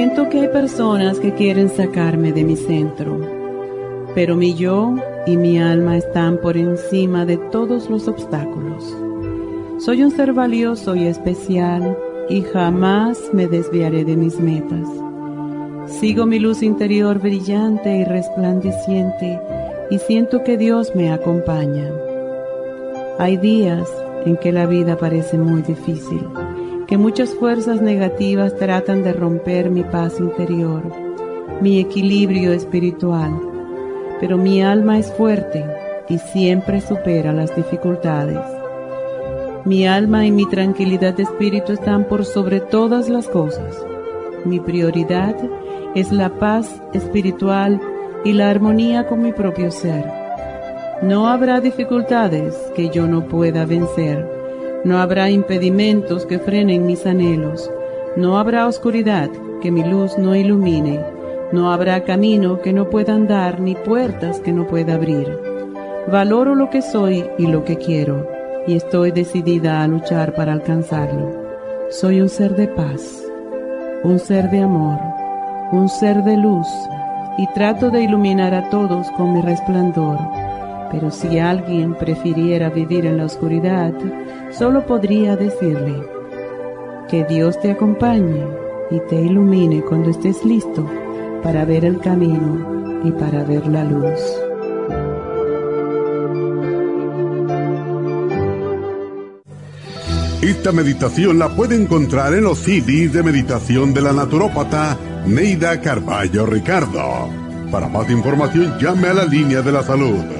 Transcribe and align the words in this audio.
Siento 0.00 0.30
que 0.30 0.40
hay 0.40 0.48
personas 0.48 1.20
que 1.20 1.34
quieren 1.34 1.68
sacarme 1.68 2.32
de 2.32 2.42
mi 2.42 2.56
centro, 2.56 3.20
pero 4.14 4.34
mi 4.34 4.54
yo 4.54 4.94
y 5.26 5.36
mi 5.36 5.58
alma 5.58 5.98
están 5.98 6.38
por 6.38 6.56
encima 6.56 7.26
de 7.26 7.36
todos 7.36 7.90
los 7.90 8.08
obstáculos. 8.08 8.96
Soy 9.76 10.02
un 10.02 10.10
ser 10.10 10.32
valioso 10.32 10.96
y 10.96 11.06
especial 11.06 11.98
y 12.30 12.40
jamás 12.40 13.18
me 13.34 13.46
desviaré 13.46 14.06
de 14.06 14.16
mis 14.16 14.40
metas. 14.40 14.88
Sigo 15.86 16.24
mi 16.24 16.38
luz 16.38 16.62
interior 16.62 17.18
brillante 17.18 17.94
y 17.98 18.04
resplandeciente 18.04 19.38
y 19.90 19.98
siento 19.98 20.42
que 20.42 20.56
Dios 20.56 20.96
me 20.96 21.12
acompaña. 21.12 21.92
Hay 23.18 23.36
días 23.36 23.86
en 24.24 24.38
que 24.38 24.50
la 24.50 24.64
vida 24.64 24.96
parece 24.96 25.36
muy 25.36 25.60
difícil 25.60 26.26
que 26.90 26.98
muchas 26.98 27.36
fuerzas 27.36 27.80
negativas 27.80 28.56
tratan 28.56 29.04
de 29.04 29.12
romper 29.12 29.70
mi 29.70 29.84
paz 29.84 30.18
interior, 30.18 30.82
mi 31.60 31.78
equilibrio 31.78 32.52
espiritual, 32.52 33.30
pero 34.18 34.36
mi 34.36 34.60
alma 34.60 34.98
es 34.98 35.12
fuerte 35.12 35.64
y 36.08 36.18
siempre 36.18 36.80
supera 36.80 37.32
las 37.32 37.54
dificultades. 37.54 38.40
Mi 39.64 39.86
alma 39.86 40.26
y 40.26 40.32
mi 40.32 40.46
tranquilidad 40.46 41.14
de 41.14 41.22
espíritu 41.22 41.74
están 41.74 42.08
por 42.08 42.24
sobre 42.24 42.58
todas 42.58 43.08
las 43.08 43.28
cosas. 43.28 43.86
Mi 44.44 44.58
prioridad 44.58 45.36
es 45.94 46.10
la 46.10 46.40
paz 46.40 46.82
espiritual 46.92 47.80
y 48.24 48.32
la 48.32 48.50
armonía 48.50 49.06
con 49.06 49.22
mi 49.22 49.32
propio 49.32 49.70
ser. 49.70 50.04
No 51.02 51.28
habrá 51.28 51.60
dificultades 51.60 52.56
que 52.74 52.88
yo 52.88 53.06
no 53.06 53.28
pueda 53.28 53.64
vencer 53.64 54.39
no 54.82 54.98
habrá 54.98 55.30
impedimentos 55.30 56.24
que 56.24 56.38
frenen 56.38 56.86
mis 56.86 57.04
anhelos. 57.04 57.70
No 58.16 58.38
habrá 58.38 58.66
oscuridad 58.66 59.28
que 59.60 59.70
mi 59.70 59.84
luz 59.84 60.16
no 60.16 60.34
ilumine. 60.34 61.00
No 61.52 61.70
habrá 61.70 62.04
camino 62.04 62.62
que 62.62 62.72
no 62.72 62.88
pueda 62.88 63.14
andar 63.14 63.60
ni 63.60 63.74
puertas 63.74 64.40
que 64.40 64.52
no 64.52 64.66
pueda 64.66 64.94
abrir. 64.94 65.38
Valoro 66.10 66.54
lo 66.54 66.70
que 66.70 66.80
soy 66.80 67.26
y 67.38 67.46
lo 67.46 67.64
que 67.64 67.76
quiero 67.76 68.26
y 68.66 68.76
estoy 68.76 69.10
decidida 69.10 69.82
a 69.82 69.88
luchar 69.88 70.34
para 70.34 70.52
alcanzarlo. 70.52 71.30
Soy 71.90 72.20
un 72.20 72.28
ser 72.28 72.56
de 72.56 72.68
paz, 72.68 73.22
un 74.02 74.18
ser 74.18 74.50
de 74.50 74.60
amor, 74.60 74.98
un 75.72 75.88
ser 75.88 76.22
de 76.24 76.36
luz 76.36 76.68
y 77.36 77.46
trato 77.52 77.90
de 77.90 78.02
iluminar 78.02 78.54
a 78.54 78.70
todos 78.70 79.10
con 79.12 79.34
mi 79.34 79.42
resplandor 79.42 80.18
pero 80.90 81.10
si 81.10 81.38
alguien 81.38 81.94
prefiriera 81.94 82.70
vivir 82.70 83.06
en 83.06 83.18
la 83.18 83.26
oscuridad, 83.26 83.92
solo 84.50 84.84
podría 84.86 85.36
decirle, 85.36 85.94
que 87.08 87.24
Dios 87.24 87.60
te 87.60 87.72
acompañe 87.72 88.46
y 88.90 89.00
te 89.08 89.20
ilumine 89.20 89.82
cuando 89.82 90.10
estés 90.10 90.44
listo 90.44 90.88
para 91.42 91.64
ver 91.64 91.84
el 91.84 91.98
camino 91.98 93.02
y 93.04 93.10
para 93.12 93.42
ver 93.42 93.66
la 93.66 93.84
luz. 93.84 94.20
Esta 100.42 100.72
meditación 100.72 101.38
la 101.38 101.48
puede 101.48 101.74
encontrar 101.76 102.32
en 102.34 102.44
los 102.44 102.58
CDs 102.58 103.12
de 103.12 103.22
meditación 103.22 103.92
de 103.92 104.02
la 104.02 104.12
naturópata 104.12 104.96
Neida 105.26 105.80
Carballo 105.80 106.46
Ricardo. 106.46 107.28
Para 107.70 107.88
más 107.88 108.08
información 108.10 108.78
llame 108.80 109.08
a 109.08 109.14
la 109.14 109.24
línea 109.24 109.62
de 109.62 109.72
la 109.72 109.82
salud 109.82 110.39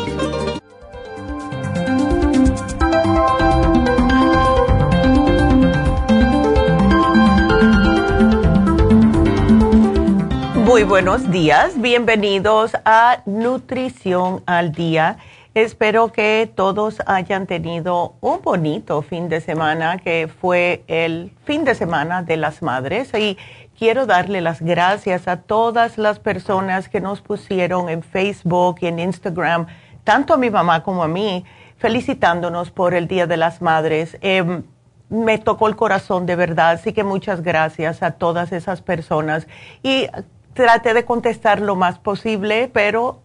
Buenos 11.02 11.30
días, 11.30 11.80
bienvenidos 11.80 12.72
a 12.84 13.22
Nutrición 13.24 14.42
al 14.44 14.72
Día. 14.72 15.16
Espero 15.54 16.12
que 16.12 16.52
todos 16.54 16.98
hayan 17.06 17.46
tenido 17.46 18.16
un 18.20 18.42
bonito 18.42 19.00
fin 19.00 19.30
de 19.30 19.40
semana, 19.40 19.96
que 19.96 20.28
fue 20.28 20.84
el 20.88 21.32
fin 21.46 21.64
de 21.64 21.74
semana 21.74 22.22
de 22.22 22.36
las 22.36 22.60
madres. 22.60 23.14
Y 23.14 23.38
quiero 23.78 24.04
darle 24.04 24.42
las 24.42 24.60
gracias 24.60 25.26
a 25.26 25.38
todas 25.38 25.96
las 25.96 26.18
personas 26.18 26.90
que 26.90 27.00
nos 27.00 27.22
pusieron 27.22 27.88
en 27.88 28.02
Facebook 28.02 28.76
y 28.82 28.88
en 28.88 28.98
Instagram, 28.98 29.68
tanto 30.04 30.34
a 30.34 30.36
mi 30.36 30.50
mamá 30.50 30.82
como 30.82 31.02
a 31.02 31.08
mí, 31.08 31.46
felicitándonos 31.78 32.70
por 32.70 32.92
el 32.92 33.08
Día 33.08 33.26
de 33.26 33.38
las 33.38 33.62
Madres. 33.62 34.18
Em, 34.20 34.64
me 35.08 35.38
tocó 35.38 35.66
el 35.66 35.76
corazón 35.76 36.26
de 36.26 36.36
verdad, 36.36 36.72
así 36.72 36.92
que 36.92 37.04
muchas 37.04 37.40
gracias 37.40 38.02
a 38.02 38.10
todas 38.10 38.52
esas 38.52 38.82
personas. 38.82 39.46
Y 39.82 40.06
traté 40.54 40.94
de 40.94 41.04
contestar 41.04 41.60
lo 41.60 41.76
más 41.76 41.98
posible, 41.98 42.70
pero 42.72 43.20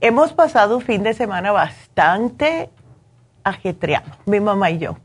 hemos 0.00 0.32
pasado 0.32 0.76
un 0.76 0.82
fin 0.82 1.02
de 1.02 1.14
semana 1.14 1.52
bastante 1.52 2.70
ajetreado, 3.44 4.10
mi 4.26 4.40
mamá 4.40 4.70
y 4.70 4.78
yo. 4.78 4.96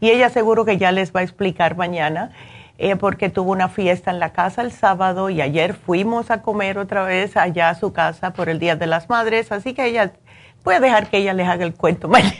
Y 0.00 0.10
ella 0.10 0.28
seguro 0.30 0.64
que 0.64 0.78
ya 0.78 0.92
les 0.92 1.14
va 1.14 1.20
a 1.20 1.22
explicar 1.22 1.76
mañana, 1.76 2.32
eh, 2.78 2.96
porque 2.96 3.30
tuvo 3.30 3.52
una 3.52 3.68
fiesta 3.68 4.10
en 4.10 4.18
la 4.18 4.32
casa 4.32 4.62
el 4.62 4.72
sábado 4.72 5.30
y 5.30 5.40
ayer 5.40 5.74
fuimos 5.74 6.30
a 6.30 6.42
comer 6.42 6.78
otra 6.78 7.04
vez 7.04 7.36
allá 7.36 7.70
a 7.70 7.74
su 7.74 7.92
casa 7.92 8.32
por 8.32 8.48
el 8.48 8.58
Día 8.58 8.76
de 8.76 8.86
las 8.86 9.08
Madres, 9.08 9.50
así 9.50 9.72
que 9.72 9.86
ella, 9.86 10.12
voy 10.64 10.74
a 10.74 10.80
dejar 10.80 11.08
que 11.08 11.18
ella 11.18 11.32
les 11.32 11.48
haga 11.48 11.64
el 11.64 11.74
cuento 11.74 12.08
mañana. 12.08 12.36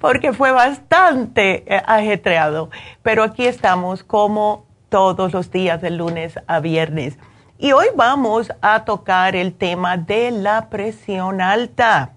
porque 0.00 0.32
fue 0.32 0.52
bastante 0.52 1.64
eh, 1.66 1.82
ajetreado. 1.86 2.70
Pero 3.02 3.22
aquí 3.22 3.46
estamos 3.46 4.02
como 4.04 4.66
todos 4.88 5.32
los 5.32 5.50
días 5.50 5.80
de 5.80 5.90
lunes 5.90 6.38
a 6.46 6.60
viernes. 6.60 7.18
Y 7.60 7.72
hoy 7.72 7.86
vamos 7.96 8.52
a 8.60 8.84
tocar 8.84 9.34
el 9.34 9.52
tema 9.52 9.96
de 9.96 10.30
la 10.30 10.68
presión 10.70 11.40
alta. 11.40 12.12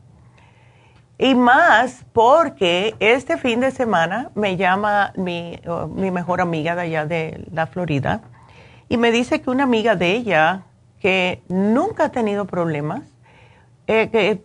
Y 1.18 1.34
más 1.34 2.06
porque 2.14 2.96
este 3.00 3.38
fin 3.38 3.60
de 3.60 3.72
semana 3.72 4.30
me 4.36 4.56
llama 4.56 5.14
mi, 5.16 5.60
mi, 5.96 6.12
mejor 6.12 6.42
amiga 6.42 6.76
de 6.76 6.82
allá 6.82 7.06
de 7.08 7.44
la 7.52 7.66
Florida 7.66 8.22
y 8.88 8.98
me 8.98 9.12
dice 9.12 9.42
que 9.42 9.50
una 9.50 9.64
amiga 9.64 9.96
de 9.96 10.12
ella 10.12 10.62
que 11.00 11.42
nunca 11.48 12.06
ha 12.06 12.10
tenido 12.10 12.46
problemas, 12.46 13.02
eh, 13.88 14.10
que 14.12 14.44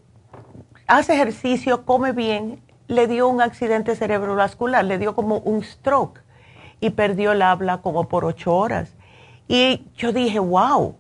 hace 0.87 1.13
ejercicio, 1.13 1.85
come 1.85 2.13
bien, 2.13 2.63
le 2.89 3.07
dio 3.07 3.29
un 3.29 3.43
accidente 3.43 3.97
cerebrovascular, 3.97 4.83
le 4.83 4.97
dio 4.97 5.15
como 5.15 5.41
un 5.41 5.63
stroke 5.63 6.23
y 6.81 6.89
perdió 6.89 7.33
el 7.33 7.43
habla 7.43 7.83
como 7.83 8.09
por 8.09 8.25
ocho 8.25 8.57
horas. 8.57 8.96
Y 9.49 9.87
yo 9.97 10.13
dije, 10.13 10.39
wow, 10.39 10.97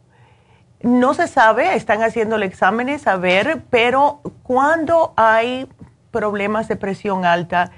no 0.83 1.15
se 1.15 1.27
sabe, 1.27 1.75
están 1.75 2.03
haciendo 2.03 2.37
exámenes 2.37 3.07
a 3.07 3.17
ver, 3.17 3.63
pero 3.71 4.21
cuando 4.43 5.13
hay 5.17 5.69
problemas 6.11 6.69
de 6.69 6.77
presión 6.77 7.25
alta 7.25 7.71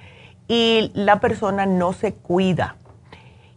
y 0.46 0.90
la 0.94 1.20
persona 1.20 1.66
no 1.66 1.92
se 1.92 2.14
cuida, 2.14 2.76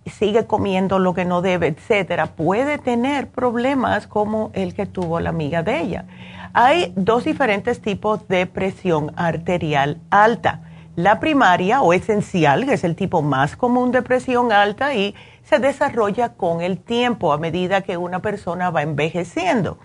sigue 0.06 0.46
comiendo 0.46 1.00
lo 1.00 1.14
que 1.14 1.26
no 1.26 1.42
debe, 1.42 1.68
etcétera, 1.68 2.28
puede 2.28 2.78
tener 2.78 3.30
problemas 3.30 4.08
como 4.08 4.52
el 4.54 4.74
que 4.74 4.86
tuvo 4.86 5.20
la 5.20 5.30
amiga 5.30 5.64
de 5.64 5.80
ella. 5.80 6.06
Hay 6.54 6.92
dos 6.96 7.24
diferentes 7.26 7.82
tipos 7.82 8.28
de 8.28 8.46
presión 8.46 9.14
arterial 9.16 10.00
alta. 10.10 10.71
La 11.02 11.20
primaria 11.20 11.82
o 11.82 11.94
esencial, 11.94 12.68
que 12.68 12.74
es 12.74 12.84
el 12.84 12.96
tipo 12.96 13.24
más 13.24 13.58
común 13.58 13.92
de 13.92 14.04
presión 14.04 14.52
alta 14.52 14.94
y 14.94 15.16
se 15.44 15.58
desarrolla 15.58 16.36
con 16.36 16.62
el 16.62 16.78
tiempo 16.78 17.34
a 17.34 17.40
medida 17.40 17.82
que 17.82 17.98
una 17.98 18.20
persona 18.20 18.70
va 18.70 18.84
envejeciendo. 18.84 19.80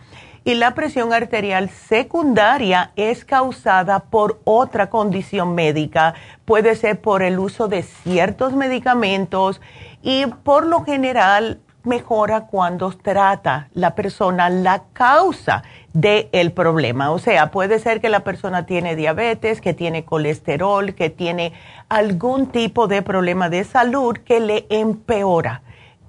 Y 0.44 0.56
la 0.56 0.74
presión 0.74 1.14
arterial 1.14 1.70
secundaria 1.70 2.92
es 2.96 3.24
causada 3.24 4.00
por 4.00 4.42
otra 4.44 4.90
condición 4.90 5.54
médica, 5.54 6.12
puede 6.44 6.76
ser 6.76 7.00
por 7.00 7.22
el 7.22 7.38
uso 7.38 7.66
de 7.66 7.82
ciertos 7.82 8.52
medicamentos 8.52 9.62
y 10.02 10.26
por 10.26 10.66
lo 10.66 10.84
general 10.84 11.60
mejora 11.86 12.42
cuando 12.42 12.90
trata 12.90 13.68
la 13.72 13.94
persona 13.94 14.50
la 14.50 14.82
causa 14.92 15.62
del 15.92 16.52
problema. 16.52 17.10
O 17.10 17.18
sea, 17.18 17.50
puede 17.50 17.78
ser 17.78 18.00
que 18.00 18.08
la 18.08 18.20
persona 18.20 18.66
tiene 18.66 18.96
diabetes, 18.96 19.60
que 19.60 19.72
tiene 19.72 20.04
colesterol, 20.04 20.94
que 20.94 21.08
tiene 21.08 21.52
algún 21.88 22.48
tipo 22.48 22.86
de 22.88 23.02
problema 23.02 23.48
de 23.48 23.64
salud 23.64 24.16
que 24.18 24.40
le 24.40 24.66
empeora 24.68 25.62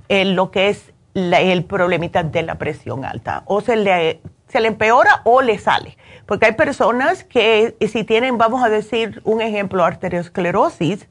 en 0.09 0.35
lo 0.35 0.51
que 0.51 0.69
es 0.69 0.93
el 1.13 1.63
problemita 1.63 2.23
de 2.23 2.43
la 2.43 2.55
presión 2.55 3.05
alta. 3.05 3.43
O 3.45 3.61
se 3.61 3.75
le, 3.75 4.21
se 4.47 4.59
le 4.59 4.67
empeora 4.67 5.21
o 5.23 5.41
le 5.41 5.57
sale. 5.57 5.97
Porque 6.25 6.47
hay 6.47 6.53
personas 6.53 7.23
que 7.23 7.75
si 7.87 8.03
tienen, 8.03 8.37
vamos 8.37 8.63
a 8.63 8.69
decir 8.69 9.21
un 9.23 9.41
ejemplo, 9.41 9.85
arteriosclerosis, 9.85 11.07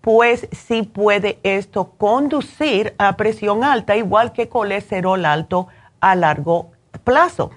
pues 0.00 0.48
sí 0.52 0.82
puede 0.82 1.38
esto 1.42 1.92
conducir 1.98 2.94
a 2.98 3.16
presión 3.16 3.64
alta, 3.64 3.96
igual 3.96 4.32
que 4.32 4.48
colesterol 4.48 5.24
alto 5.24 5.68
a 6.00 6.14
largo 6.14 6.70
plazo. 7.04 7.50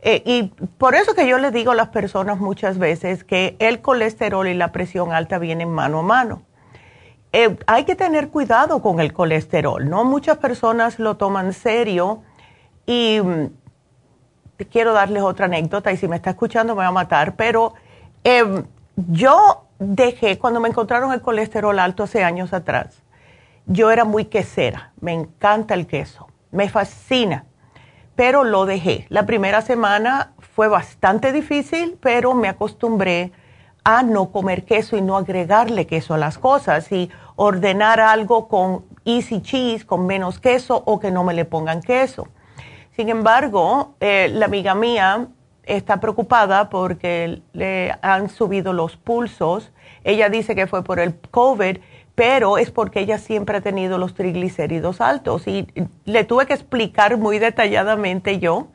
Eh, 0.00 0.22
y 0.24 0.44
por 0.78 0.94
eso 0.94 1.14
que 1.14 1.26
yo 1.26 1.38
les 1.38 1.52
digo 1.52 1.72
a 1.72 1.74
las 1.74 1.88
personas 1.88 2.38
muchas 2.38 2.78
veces 2.78 3.24
que 3.24 3.56
el 3.58 3.80
colesterol 3.80 4.46
y 4.46 4.54
la 4.54 4.70
presión 4.70 5.12
alta 5.12 5.38
vienen 5.38 5.70
mano 5.70 6.00
a 6.00 6.02
mano. 6.02 6.42
Eh, 7.32 7.58
hay 7.66 7.84
que 7.84 7.94
tener 7.94 8.28
cuidado 8.28 8.80
con 8.80 9.00
el 9.00 9.12
colesterol, 9.12 9.88
¿no? 9.88 10.04
Muchas 10.04 10.38
personas 10.38 10.98
lo 10.98 11.16
toman 11.16 11.52
serio 11.52 12.22
y 12.86 13.20
mm, 13.22 14.64
quiero 14.70 14.92
darles 14.92 15.22
otra 15.22 15.46
anécdota 15.46 15.92
y 15.92 15.96
si 15.96 16.08
me 16.08 16.16
está 16.16 16.30
escuchando 16.30 16.74
me 16.74 16.82
va 16.82 16.88
a 16.88 16.92
matar, 16.92 17.34
pero 17.36 17.74
em, 18.24 18.64
yo 18.96 19.67
dejé, 19.78 20.38
cuando 20.38 20.60
me 20.60 20.68
encontraron 20.68 21.12
el 21.12 21.20
colesterol 21.20 21.78
alto 21.78 22.04
hace 22.04 22.24
años 22.24 22.52
atrás, 22.52 23.02
yo 23.66 23.90
era 23.90 24.04
muy 24.04 24.24
quesera, 24.24 24.92
me 25.00 25.12
encanta 25.12 25.74
el 25.74 25.86
queso, 25.86 26.28
me 26.50 26.68
fascina, 26.68 27.44
pero 28.16 28.42
lo 28.44 28.66
dejé. 28.66 29.06
La 29.10 29.26
primera 29.26 29.60
semana 29.60 30.32
fue 30.38 30.68
bastante 30.68 31.32
difícil, 31.32 31.98
pero 32.00 32.34
me 32.34 32.48
acostumbré 32.48 33.32
a 33.84 34.02
no 34.02 34.32
comer 34.32 34.64
queso 34.64 34.96
y 34.96 35.02
no 35.02 35.16
agregarle 35.16 35.86
queso 35.86 36.14
a 36.14 36.18
las 36.18 36.38
cosas 36.38 36.90
y 36.90 37.10
ordenar 37.36 38.00
algo 38.00 38.48
con 38.48 38.84
easy 39.04 39.40
cheese, 39.40 39.84
con 39.84 40.06
menos 40.06 40.40
queso 40.40 40.82
o 40.84 40.98
que 40.98 41.10
no 41.10 41.22
me 41.24 41.34
le 41.34 41.44
pongan 41.44 41.80
queso. 41.80 42.28
Sin 42.96 43.08
embargo, 43.08 43.94
eh, 44.00 44.28
la 44.32 44.46
amiga 44.46 44.74
mía 44.74 45.28
está 45.68 46.00
preocupada 46.00 46.70
porque 46.70 47.42
le 47.52 47.94
han 48.02 48.28
subido 48.28 48.72
los 48.72 48.96
pulsos. 48.96 49.70
Ella 50.02 50.28
dice 50.28 50.54
que 50.54 50.66
fue 50.66 50.82
por 50.82 50.98
el 50.98 51.14
COVID, 51.30 51.78
pero 52.14 52.58
es 52.58 52.70
porque 52.70 53.00
ella 53.00 53.18
siempre 53.18 53.58
ha 53.58 53.60
tenido 53.60 53.98
los 53.98 54.14
triglicéridos 54.14 55.00
altos 55.00 55.46
y 55.46 55.68
le 56.04 56.24
tuve 56.24 56.46
que 56.46 56.54
explicar 56.54 57.16
muy 57.16 57.38
detalladamente 57.38 58.40
yo 58.40 58.68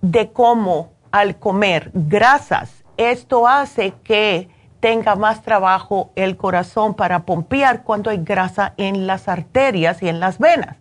de 0.00 0.32
cómo 0.32 0.92
al 1.10 1.38
comer 1.38 1.90
grasas 1.92 2.82
esto 2.96 3.46
hace 3.48 3.94
que 4.04 4.48
tenga 4.80 5.14
más 5.14 5.42
trabajo 5.42 6.10
el 6.16 6.36
corazón 6.36 6.94
para 6.94 7.20
pompear 7.20 7.84
cuando 7.84 8.10
hay 8.10 8.18
grasa 8.18 8.74
en 8.76 9.06
las 9.06 9.28
arterias 9.28 10.02
y 10.02 10.08
en 10.08 10.18
las 10.18 10.38
venas. 10.38 10.76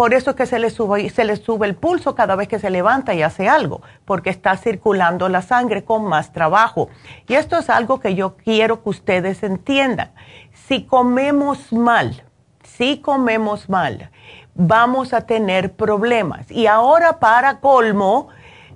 Por 0.00 0.14
eso 0.14 0.30
es 0.30 0.36
que 0.36 0.46
se 0.46 0.58
le, 0.58 0.70
sube, 0.70 1.10
se 1.10 1.26
le 1.26 1.36
sube 1.36 1.66
el 1.66 1.74
pulso 1.74 2.14
cada 2.14 2.34
vez 2.34 2.48
que 2.48 2.58
se 2.58 2.70
levanta 2.70 3.12
y 3.12 3.20
hace 3.20 3.50
algo, 3.50 3.82
porque 4.06 4.30
está 4.30 4.56
circulando 4.56 5.28
la 5.28 5.42
sangre 5.42 5.84
con 5.84 6.06
más 6.06 6.32
trabajo. 6.32 6.88
Y 7.28 7.34
esto 7.34 7.58
es 7.58 7.68
algo 7.68 8.00
que 8.00 8.14
yo 8.14 8.34
quiero 8.34 8.82
que 8.82 8.88
ustedes 8.88 9.42
entiendan. 9.42 10.12
Si 10.54 10.84
comemos 10.84 11.70
mal, 11.70 12.22
si 12.62 13.02
comemos 13.02 13.68
mal, 13.68 14.10
vamos 14.54 15.12
a 15.12 15.26
tener 15.26 15.74
problemas. 15.74 16.50
Y 16.50 16.66
ahora 16.66 17.18
para 17.18 17.60
colmo, 17.60 18.28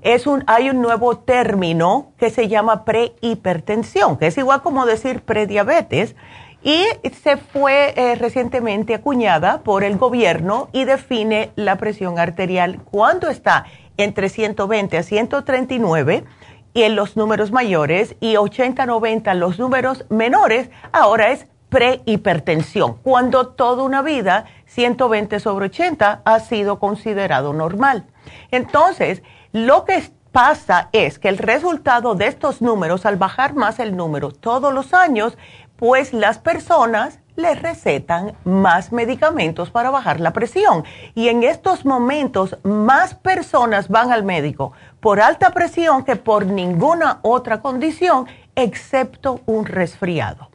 es 0.02 0.26
un, 0.26 0.44
hay 0.46 0.68
un 0.68 0.82
nuevo 0.82 1.16
término 1.16 2.12
que 2.18 2.28
se 2.28 2.48
llama 2.48 2.84
prehipertensión, 2.84 4.18
que 4.18 4.26
es 4.26 4.36
igual 4.36 4.60
como 4.60 4.84
decir 4.84 5.22
prediabetes, 5.22 6.16
y 6.64 6.86
se 7.22 7.36
fue 7.36 7.92
eh, 7.94 8.14
recientemente 8.16 8.94
acuñada 8.94 9.60
por 9.60 9.84
el 9.84 9.98
gobierno 9.98 10.70
y 10.72 10.84
define 10.84 11.52
la 11.56 11.76
presión 11.76 12.18
arterial. 12.18 12.80
Cuando 12.90 13.28
está 13.28 13.66
entre 13.98 14.30
120 14.30 14.96
a 14.96 15.02
139 15.02 16.24
y 16.72 16.82
en 16.82 16.96
los 16.96 17.16
números 17.16 17.52
mayores 17.52 18.16
y 18.18 18.34
80-90 18.34 19.34
los 19.34 19.58
números 19.58 20.06
menores, 20.08 20.70
ahora 20.90 21.30
es 21.30 21.46
prehipertensión, 21.68 22.94
cuando 23.02 23.48
toda 23.48 23.82
una 23.82 24.00
vida 24.00 24.46
120 24.66 25.40
sobre 25.40 25.66
80 25.66 26.22
ha 26.24 26.40
sido 26.40 26.78
considerado 26.78 27.52
normal. 27.52 28.06
Entonces, 28.50 29.22
lo 29.52 29.84
que 29.84 30.02
pasa 30.34 30.88
es 30.90 31.20
que 31.20 31.28
el 31.28 31.38
resultado 31.38 32.16
de 32.16 32.26
estos 32.26 32.60
números, 32.60 33.06
al 33.06 33.16
bajar 33.16 33.54
más 33.54 33.78
el 33.78 33.96
número 33.96 34.32
todos 34.32 34.74
los 34.74 34.92
años, 34.92 35.38
pues 35.76 36.12
las 36.12 36.38
personas 36.38 37.18
les 37.36 37.60
recetan 37.60 38.36
más 38.44 38.92
medicamentos 38.92 39.70
para 39.70 39.90
bajar 39.90 40.20
la 40.20 40.32
presión. 40.32 40.84
Y 41.14 41.28
en 41.28 41.42
estos 41.42 41.84
momentos 41.84 42.56
más 42.62 43.14
personas 43.14 43.88
van 43.88 44.12
al 44.12 44.24
médico 44.24 44.72
por 45.00 45.20
alta 45.20 45.50
presión 45.50 46.04
que 46.04 46.16
por 46.16 46.46
ninguna 46.46 47.18
otra 47.22 47.60
condición, 47.60 48.26
excepto 48.54 49.40
un 49.46 49.66
resfriado. 49.66 50.48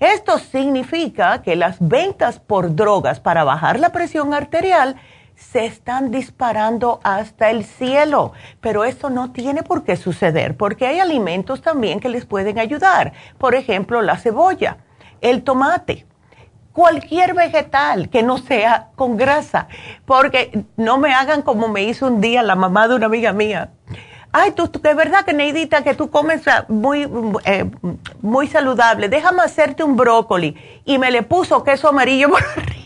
Esto 0.00 0.38
significa 0.38 1.42
que 1.42 1.56
las 1.56 1.76
ventas 1.80 2.38
por 2.38 2.74
drogas 2.74 3.20
para 3.20 3.44
bajar 3.44 3.78
la 3.78 3.90
presión 3.90 4.34
arterial 4.34 4.96
se 5.36 5.64
están 5.66 6.10
disparando 6.10 7.00
hasta 7.02 7.50
el 7.50 7.64
cielo, 7.64 8.32
pero 8.60 8.84
esto 8.84 9.10
no 9.10 9.32
tiene 9.32 9.62
por 9.62 9.84
qué 9.84 9.96
suceder 9.96 10.56
porque 10.56 10.86
hay 10.86 11.00
alimentos 11.00 11.62
también 11.62 12.00
que 12.00 12.08
les 12.08 12.24
pueden 12.24 12.58
ayudar. 12.58 13.12
Por 13.38 13.54
ejemplo, 13.54 14.02
la 14.02 14.16
cebolla, 14.16 14.78
el 15.20 15.42
tomate, 15.42 16.06
cualquier 16.72 17.34
vegetal 17.34 18.08
que 18.10 18.22
no 18.22 18.38
sea 18.38 18.88
con 18.96 19.16
grasa, 19.16 19.68
porque 20.04 20.64
no 20.76 20.98
me 20.98 21.14
hagan 21.14 21.42
como 21.42 21.68
me 21.68 21.84
hizo 21.84 22.06
un 22.08 22.20
día 22.20 22.42
la 22.42 22.56
mamá 22.56 22.88
de 22.88 22.96
una 22.96 23.06
amiga 23.06 23.32
mía. 23.32 23.70
Ay, 24.32 24.50
tú, 24.50 24.68
de 24.68 24.94
verdad 24.94 25.24
que 25.24 25.32
Neidita, 25.32 25.84
que 25.84 25.94
tú 25.94 26.10
comes 26.10 26.42
muy, 26.66 27.08
eh, 27.44 27.70
muy 28.20 28.48
saludable, 28.48 29.08
déjame 29.08 29.42
hacerte 29.42 29.84
un 29.84 29.96
brócoli. 29.96 30.56
Y 30.84 30.98
me 30.98 31.12
le 31.12 31.22
puso 31.22 31.62
queso 31.62 31.88
amarillo 31.88 32.30
por 32.30 32.42
arriba. 32.56 32.83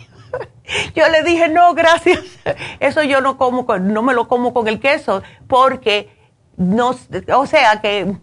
Yo 0.94 1.08
le 1.08 1.22
dije, 1.22 1.48
no, 1.48 1.74
gracias. 1.74 2.20
Eso 2.80 3.02
yo 3.02 3.20
no 3.20 3.36
como, 3.38 3.66
no 3.78 4.02
me 4.02 4.14
lo 4.14 4.28
como 4.28 4.52
con 4.52 4.68
el 4.68 4.80
queso, 4.80 5.22
porque 5.46 6.10
no, 6.56 6.94
o 7.34 7.46
sea 7.46 7.80
que 7.80 8.16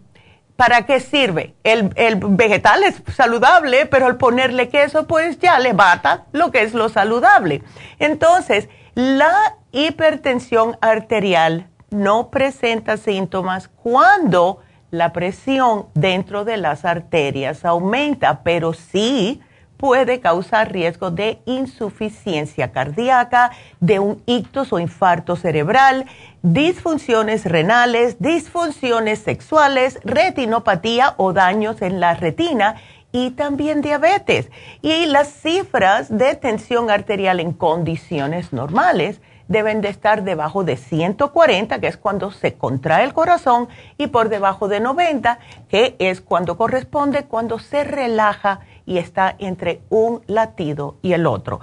¿para 0.55 0.85
qué 0.85 0.99
sirve? 0.99 1.55
El, 1.63 1.91
el, 1.95 2.15
vegetal 2.15 2.83
es 2.83 3.01
saludable, 3.13 3.85
pero 3.85 4.05
al 4.05 4.17
ponerle 4.17 4.69
queso, 4.69 5.07
pues 5.07 5.39
ya 5.39 5.59
le 5.59 5.73
bata 5.73 6.25
lo 6.31 6.51
que 6.51 6.61
es 6.61 6.73
lo 6.73 6.89
saludable. 6.89 7.63
Entonces, 7.99 8.69
la 8.93 9.57
hipertensión 9.71 10.77
arterial 10.81 11.67
no 11.89 12.29
presenta 12.29 12.97
síntomas 12.97 13.67
cuando 13.67 14.59
la 14.91 15.11
presión 15.11 15.87
dentro 15.93 16.45
de 16.45 16.57
las 16.57 16.85
arterias 16.85 17.65
aumenta, 17.65 18.43
pero 18.43 18.73
sí 18.73 19.41
puede 19.77 20.19
causar 20.19 20.71
riesgo 20.71 21.11
de 21.11 21.39
insuficiencia 21.45 22.71
cardíaca, 22.71 23.51
de 23.79 23.99
un 23.99 24.21
ictus 24.25 24.71
o 24.73 24.79
infarto 24.79 25.35
cerebral, 25.35 26.05
disfunciones 26.41 27.45
renales, 27.45 28.17
disfunciones 28.19 29.19
sexuales, 29.19 29.99
retinopatía 30.03 31.15
o 31.17 31.33
daños 31.33 31.81
en 31.81 31.99
la 31.99 32.13
retina 32.13 32.75
y 33.11 33.31
también 33.31 33.81
diabetes. 33.81 34.49
Y 34.81 35.05
las 35.05 35.29
cifras 35.29 36.15
de 36.15 36.35
tensión 36.35 36.89
arterial 36.89 37.39
en 37.39 37.53
condiciones 37.53 38.51
normales 38.51 39.21
deben 39.47 39.81
de 39.81 39.89
estar 39.89 40.23
debajo 40.23 40.63
de 40.63 40.75
140, 40.75 41.79
que 41.79 41.87
es 41.87 41.97
cuando 41.97 42.31
se 42.31 42.55
contrae 42.55 43.03
el 43.03 43.13
corazón, 43.13 43.69
y 43.97 44.07
por 44.07 44.29
debajo 44.29 44.67
de 44.67 44.79
90, 44.79 45.39
que 45.69 45.95
es 45.99 46.21
cuando 46.21 46.57
corresponde 46.57 47.25
cuando 47.25 47.59
se 47.59 47.83
relaja 47.83 48.61
y 48.85 48.97
está 48.97 49.35
entre 49.39 49.81
un 49.89 50.21
latido 50.27 50.97
y 51.01 51.13
el 51.13 51.25
otro. 51.25 51.59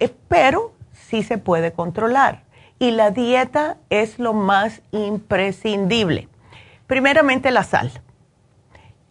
Eh, 0.00 0.12
pero 0.28 0.72
sí 0.92 1.22
se 1.22 1.38
puede 1.38 1.72
controlar. 1.72 2.44
Y 2.78 2.90
la 2.90 3.10
dieta 3.10 3.78
es 3.88 4.18
lo 4.18 4.32
más 4.32 4.82
imprescindible. 4.92 6.28
Primeramente 6.86 7.50
la 7.50 7.62
sal. 7.62 7.90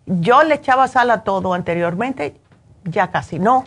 Yo 0.06 0.44
le 0.44 0.56
echaba 0.56 0.88
sal 0.88 1.10
a 1.10 1.24
todo 1.24 1.54
anteriormente, 1.54 2.36
ya 2.84 3.10
casi 3.10 3.40
no. 3.40 3.66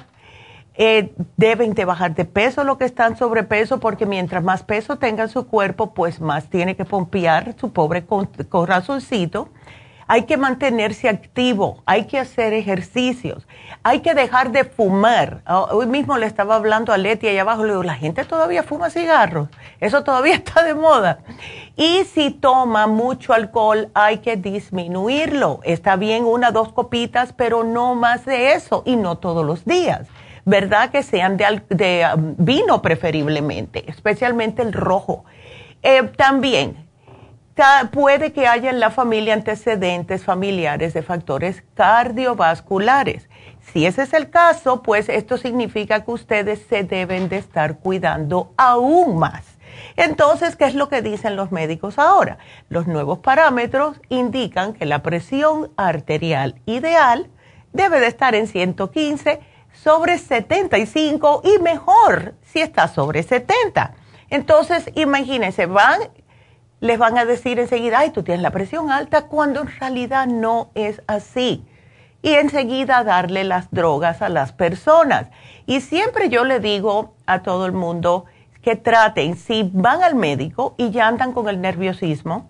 Eh, 0.80 1.12
deben 1.36 1.74
de 1.74 1.84
bajar 1.84 2.14
de 2.14 2.24
peso 2.24 2.62
lo 2.62 2.78
que 2.78 2.84
están 2.84 3.16
sobrepeso 3.16 3.80
porque 3.80 4.06
mientras 4.06 4.44
más 4.44 4.62
peso 4.62 4.96
tenga 4.96 5.26
su 5.26 5.48
cuerpo, 5.48 5.92
pues 5.92 6.20
más 6.20 6.48
tiene 6.48 6.76
que 6.76 6.84
pompear 6.84 7.56
su 7.58 7.72
pobre 7.72 8.06
corazoncito 8.06 9.48
hay 10.08 10.22
que 10.22 10.38
mantenerse 10.38 11.06
activo, 11.06 11.82
hay 11.84 12.06
que 12.06 12.18
hacer 12.18 12.54
ejercicios, 12.54 13.46
hay 13.82 14.00
que 14.00 14.14
dejar 14.14 14.50
de 14.50 14.64
fumar. 14.64 15.42
Ah, 15.44 15.66
hoy 15.70 15.86
mismo 15.86 16.16
le 16.16 16.24
estaba 16.24 16.56
hablando 16.56 16.94
a 16.94 16.96
Leti 16.96 17.28
allá 17.28 17.42
abajo, 17.42 17.64
le 17.64 17.72
digo, 17.72 17.82
la 17.82 17.94
gente 17.94 18.24
todavía 18.24 18.62
fuma 18.62 18.88
cigarros, 18.88 19.50
eso 19.80 20.02
todavía 20.04 20.34
está 20.36 20.64
de 20.64 20.74
moda. 20.74 21.18
Y 21.76 22.04
si 22.04 22.30
toma 22.30 22.86
mucho 22.86 23.34
alcohol, 23.34 23.90
hay 23.92 24.18
que 24.18 24.36
disminuirlo. 24.36 25.60
Está 25.62 25.96
bien 25.96 26.24
una, 26.24 26.50
dos 26.52 26.72
copitas, 26.72 27.34
pero 27.34 27.62
no 27.62 27.94
más 27.94 28.24
de 28.24 28.54
eso 28.54 28.82
y 28.86 28.96
no 28.96 29.18
todos 29.18 29.44
los 29.44 29.64
días. 29.66 30.08
¿Verdad? 30.46 30.90
Que 30.90 31.02
sean 31.02 31.36
de, 31.36 32.08
um, 32.16 32.34
vino 32.38 32.80
preferiblemente, 32.80 33.84
especialmente 33.90 34.62
el 34.62 34.72
rojo. 34.72 35.26
Eh, 35.82 36.04
también 36.16 36.87
puede 37.90 38.32
que 38.32 38.46
haya 38.46 38.70
en 38.70 38.80
la 38.80 38.90
familia 38.90 39.34
antecedentes 39.34 40.24
familiares 40.24 40.94
de 40.94 41.02
factores 41.02 41.64
cardiovasculares. 41.74 43.28
Si 43.72 43.84
ese 43.84 44.02
es 44.02 44.14
el 44.14 44.30
caso, 44.30 44.82
pues 44.82 45.08
esto 45.08 45.36
significa 45.36 46.04
que 46.04 46.10
ustedes 46.12 46.64
se 46.68 46.84
deben 46.84 47.28
de 47.28 47.38
estar 47.38 47.78
cuidando 47.78 48.52
aún 48.56 49.18
más. 49.18 49.58
Entonces, 49.96 50.56
¿qué 50.56 50.64
es 50.66 50.74
lo 50.74 50.88
que 50.88 51.02
dicen 51.02 51.36
los 51.36 51.52
médicos 51.52 51.98
ahora? 51.98 52.38
Los 52.68 52.86
nuevos 52.86 53.18
parámetros 53.18 54.00
indican 54.08 54.72
que 54.72 54.86
la 54.86 55.02
presión 55.02 55.70
arterial 55.76 56.60
ideal 56.66 57.28
debe 57.72 58.00
de 58.00 58.06
estar 58.06 58.34
en 58.34 58.46
115 58.46 59.40
sobre 59.72 60.18
75 60.18 61.42
y 61.44 61.62
mejor 61.62 62.34
si 62.42 62.60
está 62.60 62.88
sobre 62.88 63.22
70. 63.22 63.94
Entonces, 64.30 64.90
imagínense, 64.94 65.66
van 65.66 66.00
les 66.80 66.98
van 66.98 67.18
a 67.18 67.24
decir 67.24 67.58
enseguida, 67.58 68.00
ay, 68.00 68.10
tú 68.10 68.22
tienes 68.22 68.42
la 68.42 68.50
presión 68.50 68.90
alta, 68.90 69.26
cuando 69.26 69.60
en 69.60 69.68
realidad 69.68 70.26
no 70.26 70.70
es 70.74 71.02
así. 71.06 71.64
Y 72.22 72.34
enseguida 72.34 73.04
darle 73.04 73.44
las 73.44 73.70
drogas 73.70 74.22
a 74.22 74.28
las 74.28 74.52
personas. 74.52 75.28
Y 75.66 75.80
siempre 75.80 76.28
yo 76.28 76.44
le 76.44 76.60
digo 76.60 77.14
a 77.26 77.42
todo 77.42 77.66
el 77.66 77.72
mundo 77.72 78.24
que 78.62 78.76
traten, 78.76 79.36
si 79.36 79.70
van 79.72 80.02
al 80.02 80.14
médico 80.14 80.74
y 80.76 80.90
ya 80.90 81.06
andan 81.06 81.32
con 81.32 81.48
el 81.48 81.60
nerviosismo 81.60 82.48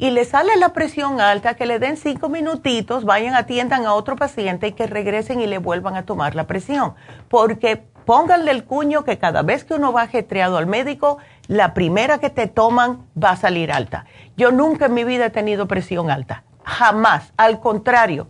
y 0.00 0.10
le 0.10 0.24
sale 0.24 0.56
la 0.56 0.72
presión 0.72 1.20
alta, 1.20 1.54
que 1.54 1.66
le 1.66 1.80
den 1.80 1.96
cinco 1.96 2.28
minutitos, 2.28 3.04
vayan, 3.04 3.34
atiendan 3.34 3.84
a 3.84 3.94
otro 3.94 4.14
paciente 4.14 4.68
y 4.68 4.72
que 4.72 4.86
regresen 4.86 5.40
y 5.40 5.48
le 5.48 5.58
vuelvan 5.58 5.96
a 5.96 6.04
tomar 6.04 6.36
la 6.36 6.46
presión. 6.46 6.94
Porque 7.28 7.82
pónganle 8.04 8.52
el 8.52 8.64
cuño 8.64 9.04
que 9.04 9.18
cada 9.18 9.42
vez 9.42 9.64
que 9.64 9.74
uno 9.74 9.92
va 9.92 10.02
ajetreado 10.02 10.56
al 10.56 10.66
médico, 10.66 11.18
la 11.48 11.74
primera 11.74 12.18
que 12.18 12.30
te 12.30 12.46
toman 12.46 13.06
va 13.22 13.30
a 13.30 13.36
salir 13.36 13.72
alta. 13.72 14.04
Yo 14.36 14.52
nunca 14.52 14.86
en 14.86 14.94
mi 14.94 15.02
vida 15.02 15.26
he 15.26 15.30
tenido 15.30 15.66
presión 15.66 16.10
alta, 16.10 16.44
jamás, 16.62 17.32
al 17.36 17.58
contrario. 17.58 18.28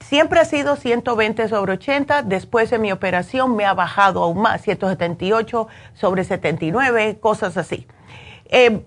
Siempre 0.00 0.40
ha 0.40 0.44
sido 0.44 0.74
120 0.74 1.48
sobre 1.48 1.74
80, 1.74 2.22
después 2.22 2.70
de 2.70 2.78
mi 2.78 2.90
operación 2.90 3.54
me 3.54 3.64
ha 3.64 3.74
bajado 3.74 4.22
aún 4.22 4.42
más, 4.42 4.62
178 4.62 5.68
sobre 5.92 6.24
79, 6.24 7.18
cosas 7.20 7.56
así. 7.56 7.86
Eh, 8.46 8.84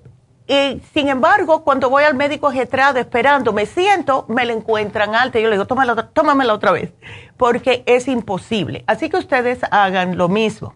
y 0.48 0.82
sin 0.94 1.10
embargo, 1.10 1.64
cuando 1.64 1.90
voy 1.90 2.04
al 2.04 2.16
médico 2.16 2.48
ajetrado 2.48 3.00
esperando, 3.00 3.52
me 3.52 3.66
siento, 3.66 4.26
me 4.30 4.46
la 4.46 4.54
encuentran 4.54 5.14
alta. 5.14 5.40
Yo 5.40 5.50
le 5.50 5.56
digo, 5.56 5.68
tómala, 5.68 6.10
tómamela 6.14 6.54
otra 6.54 6.72
vez, 6.72 6.94
porque 7.36 7.84
es 7.86 8.08
imposible. 8.08 8.84
Así 8.88 9.10
que 9.10 9.18
ustedes 9.18 9.60
hagan 9.72 10.18
lo 10.18 10.30
mismo. 10.30 10.74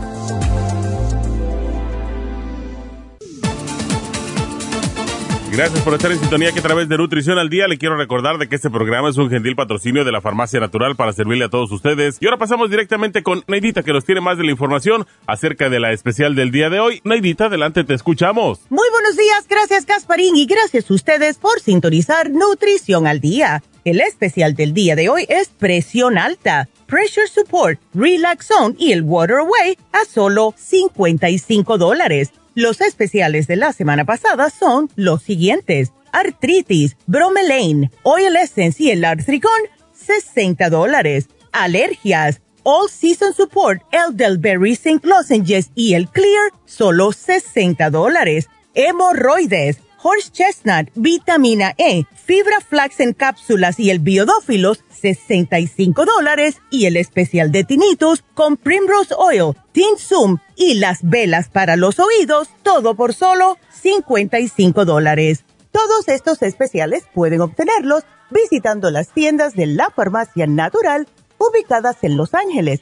Gracias 5.52 5.82
por 5.82 5.96
estar 5.96 6.12
en 6.12 6.20
sintonía 6.20 6.52
que 6.52 6.60
a 6.60 6.64
través 6.64 6.88
de 6.88 6.98
Nutrición 6.98 7.40
al 7.40 7.50
Día 7.50 7.68
le 7.68 7.80
quiero 7.80 7.98
recordar 7.98 8.38
de 8.38 8.48
que 8.48 8.56
este 8.56 8.70
programa 8.70 9.10
es 9.10 9.18
un 9.18 9.30
gentil 9.30 9.56
patrocinio 9.56 10.06
de 10.06 10.12
la 10.12 10.22
Farmacia 10.22 10.60
Natural 10.60 10.96
para 10.96 11.12
servirle 11.12 11.46
a 11.46 11.50
todos 11.50 11.72
ustedes. 11.72 12.18
Y 12.22 12.28
ahora 12.28 12.38
pasamos 12.38 12.70
directamente 12.70 13.24
con 13.24 13.44
Neidita 13.48 13.82
que 13.82 13.92
nos 13.92 14.06
tiene 14.06 14.22
más 14.22 14.38
de 14.38 14.44
la 14.44 14.52
información 14.52 15.08
acerca 15.26 15.70
de 15.70 15.80
la 15.80 15.92
especial 15.92 16.36
del 16.36 16.52
día 16.52 16.70
de 16.70 16.80
hoy. 16.80 17.02
Neidita, 17.04 17.46
adelante, 17.46 17.84
te 17.84 17.96
escuchamos. 17.96 18.60
Muy 18.70 18.88
buenos 18.92 19.18
días, 19.18 19.48
gracias 19.50 19.86
Casparín 19.86 20.36
y 20.36 20.46
gracias 20.46 20.90
a 20.90 20.94
ustedes 20.94 21.38
por 21.40 21.60
sintonizar 21.60 22.30
Nutrición 22.30 23.08
al 23.08 23.20
Día. 23.20 23.64
El 23.86 24.02
especial 24.02 24.56
del 24.56 24.74
día 24.74 24.96
de 24.96 25.10
hoy 25.10 25.26
es 25.30 25.50
presión 25.50 26.20
alta 26.20 26.70
Pressure 26.86 27.28
Support, 27.28 27.80
Relax 27.94 28.50
y 28.78 28.92
el 28.92 29.02
Water 29.02 29.38
Away 29.38 29.78
a 29.94 30.06
solo 30.06 30.54
55 30.58 31.78
dólares. 31.78 32.32
Los 32.56 32.82
especiales 32.82 33.48
de 33.48 33.56
la 33.56 33.74
semana 33.74 34.06
pasada 34.06 34.50
son 34.50 34.90
los 34.96 35.24
siguientes. 35.24 35.92
Artritis, 36.12 36.98
Bromelain, 37.06 37.92
Oil 38.04 38.36
Essence 38.36 38.84
y 38.84 38.92
el 38.92 39.06
Artricon, 39.06 39.52
60 39.94 40.70
dólares. 40.70 41.30
Alergias, 41.52 42.42
All 42.64 42.90
Season 42.90 43.34
Support, 43.34 43.82
Elderberry 43.92 44.74
St. 44.74 45.00
Lozenges 45.08 45.72
y 45.76 45.94
el 45.94 46.10
Clear, 46.10 46.52
solo 46.66 47.12
60 47.12 47.90
dólares. 47.90 48.50
Hemorroides, 48.74 49.80
Horse 50.02 50.32
Chestnut, 50.32 50.90
Vitamina 50.96 51.74
E, 51.78 52.06
Fibra 52.26 52.62
Flax 52.62 53.00
en 53.00 53.14
cápsulas 53.14 53.80
y 53.80 53.90
el 53.90 54.00
Biodófilos, 54.00 54.84
65 54.90 56.06
dólares. 56.06 56.62
Y 56.70 56.86
el 56.86 56.98
especial 56.98 57.52
de 57.52 57.64
Tinnitus 57.64 58.24
con 58.34 58.58
Primrose 58.58 59.14
Oil, 59.18 59.56
Tinsum 59.72 60.38
y 60.56 60.76
las 60.76 61.00
velas 61.02 61.50
para 61.50 61.76
los 61.76 62.00
oídos, 62.00 62.50
todo 62.64 62.96
por 62.96 63.14
solo 63.14 63.58
55 63.82 64.86
dólares. 64.86 65.46
Todos 65.72 66.08
estos 66.08 66.42
especiales 66.42 67.04
pueden 67.14 67.42
obtenerlos 67.42 68.04
visitando 68.32 68.92
las 68.92 69.10
tiendas 69.10 69.54
de 69.54 69.66
la 69.66 69.90
Farmacia 69.90 70.48
Natural 70.48 71.08
ubicadas 71.40 71.98
en 72.02 72.18
Los 72.18 72.34
Ángeles, 72.34 72.82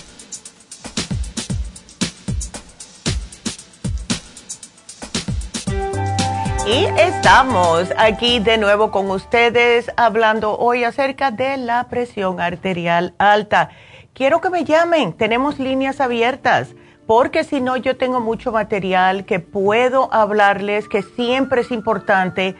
Y 6.67 6.85
estamos 6.99 7.91
aquí 7.97 8.39
de 8.39 8.59
nuevo 8.59 8.91
con 8.91 9.09
ustedes 9.09 9.89
hablando 9.97 10.59
hoy 10.59 10.83
acerca 10.83 11.31
de 11.31 11.57
la 11.57 11.87
presión 11.89 12.39
arterial 12.39 13.15
alta. 13.17 13.71
Quiero 14.13 14.41
que 14.41 14.51
me 14.51 14.63
llamen, 14.63 15.13
tenemos 15.13 15.57
líneas 15.57 15.99
abiertas, 15.99 16.75
porque 17.07 17.43
si 17.43 17.61
no 17.61 17.77
yo 17.77 17.97
tengo 17.97 18.19
mucho 18.19 18.51
material 18.51 19.25
que 19.25 19.39
puedo 19.39 20.13
hablarles, 20.13 20.87
que 20.87 21.01
siempre 21.01 21.61
es 21.61 21.71
importante, 21.71 22.55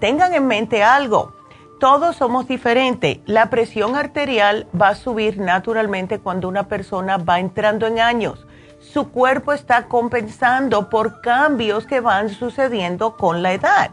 tengan 0.00 0.34
en 0.34 0.46
mente 0.46 0.82
algo, 0.82 1.32
todos 1.78 2.16
somos 2.16 2.48
diferentes. 2.48 3.18
La 3.26 3.50
presión 3.50 3.94
arterial 3.94 4.66
va 4.80 4.88
a 4.88 4.94
subir 4.94 5.38
naturalmente 5.38 6.18
cuando 6.18 6.48
una 6.48 6.66
persona 6.66 7.18
va 7.18 7.38
entrando 7.38 7.86
en 7.86 8.00
años. 8.00 8.46
Su 8.80 9.10
cuerpo 9.10 9.52
está 9.52 9.86
compensando 9.86 10.88
por 10.90 11.20
cambios 11.20 11.86
que 11.86 12.00
van 12.00 12.30
sucediendo 12.30 13.16
con 13.16 13.42
la 13.42 13.52
edad. 13.52 13.90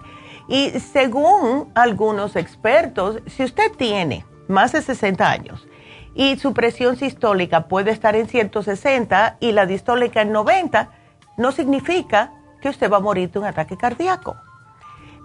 Y 0.47 0.71
según 0.79 1.71
algunos 1.75 2.35
expertos, 2.35 3.19
si 3.27 3.43
usted 3.43 3.71
tiene 3.77 4.25
más 4.47 4.71
de 4.71 4.81
60 4.81 5.29
años, 5.29 5.67
y 6.15 6.37
su 6.37 6.53
presión 6.53 6.95
sistólica 6.95 7.67
puede 7.67 7.91
estar 7.91 8.15
en 8.15 8.27
160 8.27 9.37
y 9.41 9.51
la 9.51 9.65
distólica 9.65 10.21
en 10.21 10.31
90, 10.31 10.89
no 11.37 11.51
significa 11.51 12.31
que 12.61 12.69
usted 12.69 12.89
va 12.89 12.97
a 12.97 13.01
morir 13.01 13.29
de 13.29 13.39
un 13.39 13.45
ataque 13.45 13.77
cardíaco. 13.77 14.37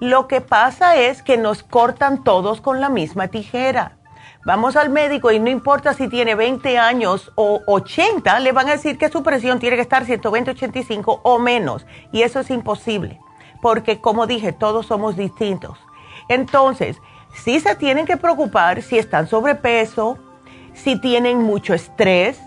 Lo 0.01 0.27
que 0.27 0.41
pasa 0.41 0.97
es 0.97 1.23
que 1.23 1.39
nos 1.39 1.63
cortan 1.63 2.25
todos 2.25 2.61
con 2.61 2.81
la 2.81 2.89
misma 2.89 3.29
tijera. 3.29 3.99
Vamos 4.45 4.75
al 4.77 4.89
médico 4.89 5.31
y 5.31 5.39
no 5.39 5.51
importa 5.51 5.95
si 5.95 6.09
tiene 6.09 6.35
20 6.35 6.79
años 6.79 7.31
o 7.35 7.61
80, 7.67 8.41
le 8.41 8.53
van 8.53 8.69
a 8.69 8.73
decir 8.73 8.99
que 8.99 9.11
su 9.11 9.23
presión 9.23 9.61
tiene 9.61 9.77
que 9.77 9.83
estar 9.83 10.05
120, 10.05 10.53
85 10.53 11.21
o 11.23 11.39
menos. 11.39 11.87
Y 12.11 12.23
eso 12.23 12.41
es 12.41 12.51
imposible, 12.51 13.21
porque 13.61 14.01
como 14.01 14.27
dije, 14.27 14.53
todos 14.53 14.87
somos 14.87 15.17
distintos. 15.17 15.79
Entonces, 16.29 16.97
sí 17.35 17.61
se 17.61 17.75
tienen 17.77 18.07
que 18.07 18.17
preocupar 18.17 18.81
si 18.81 18.99
están 18.99 19.29
sobrepeso, 19.29 20.19
si 20.75 21.01
tienen 21.01 21.39
mucho 21.39 21.75
estrés, 21.75 22.39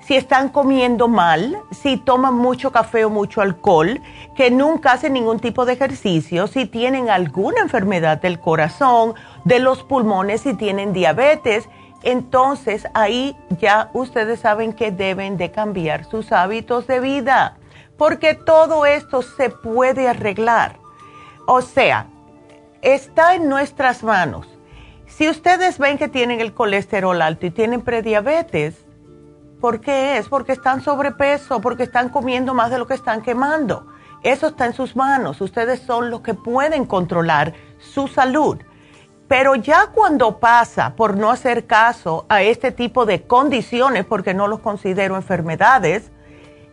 si 0.00 0.16
están 0.16 0.48
comiendo 0.48 1.08
mal, 1.08 1.58
si 1.70 1.96
toman 1.96 2.34
mucho 2.34 2.72
café 2.72 3.04
o 3.04 3.10
mucho 3.10 3.42
alcohol, 3.42 4.00
que 4.34 4.50
nunca 4.50 4.92
hacen 4.92 5.12
ningún 5.12 5.38
tipo 5.38 5.64
de 5.64 5.74
ejercicio, 5.74 6.46
si 6.46 6.66
tienen 6.66 7.10
alguna 7.10 7.60
enfermedad 7.60 8.20
del 8.20 8.40
corazón, 8.40 9.14
de 9.44 9.60
los 9.60 9.82
pulmones, 9.82 10.40
si 10.40 10.54
tienen 10.54 10.92
diabetes, 10.92 11.68
entonces 12.02 12.86
ahí 12.94 13.36
ya 13.60 13.90
ustedes 13.92 14.40
saben 14.40 14.72
que 14.72 14.90
deben 14.90 15.36
de 15.36 15.50
cambiar 15.50 16.04
sus 16.04 16.32
hábitos 16.32 16.86
de 16.86 17.00
vida, 17.00 17.58
porque 17.96 18.34
todo 18.34 18.86
esto 18.86 19.22
se 19.22 19.50
puede 19.50 20.08
arreglar. 20.08 20.78
O 21.46 21.60
sea, 21.60 22.06
está 22.80 23.34
en 23.34 23.48
nuestras 23.48 24.02
manos 24.02 24.46
si 25.20 25.28
ustedes 25.28 25.76
ven 25.76 25.98
que 25.98 26.08
tienen 26.08 26.40
el 26.40 26.54
colesterol 26.54 27.20
alto 27.20 27.44
y 27.44 27.50
tienen 27.50 27.82
prediabetes, 27.82 28.86
¿por 29.60 29.82
qué 29.82 30.16
es? 30.16 30.30
Porque 30.30 30.52
están 30.52 30.80
sobrepeso, 30.80 31.60
porque 31.60 31.82
están 31.82 32.08
comiendo 32.08 32.54
más 32.54 32.70
de 32.70 32.78
lo 32.78 32.86
que 32.86 32.94
están 32.94 33.20
quemando. 33.20 33.86
Eso 34.22 34.46
está 34.46 34.64
en 34.64 34.72
sus 34.72 34.96
manos. 34.96 35.42
Ustedes 35.42 35.80
son 35.80 36.08
los 36.08 36.22
que 36.22 36.32
pueden 36.32 36.86
controlar 36.86 37.52
su 37.76 38.08
salud. 38.08 38.60
Pero 39.28 39.56
ya 39.56 39.88
cuando 39.88 40.38
pasa 40.38 40.94
por 40.96 41.18
no 41.18 41.30
hacer 41.30 41.66
caso 41.66 42.24
a 42.30 42.40
este 42.40 42.72
tipo 42.72 43.04
de 43.04 43.24
condiciones, 43.24 44.06
porque 44.06 44.32
no 44.32 44.48
los 44.48 44.60
considero 44.60 45.16
enfermedades, 45.16 46.10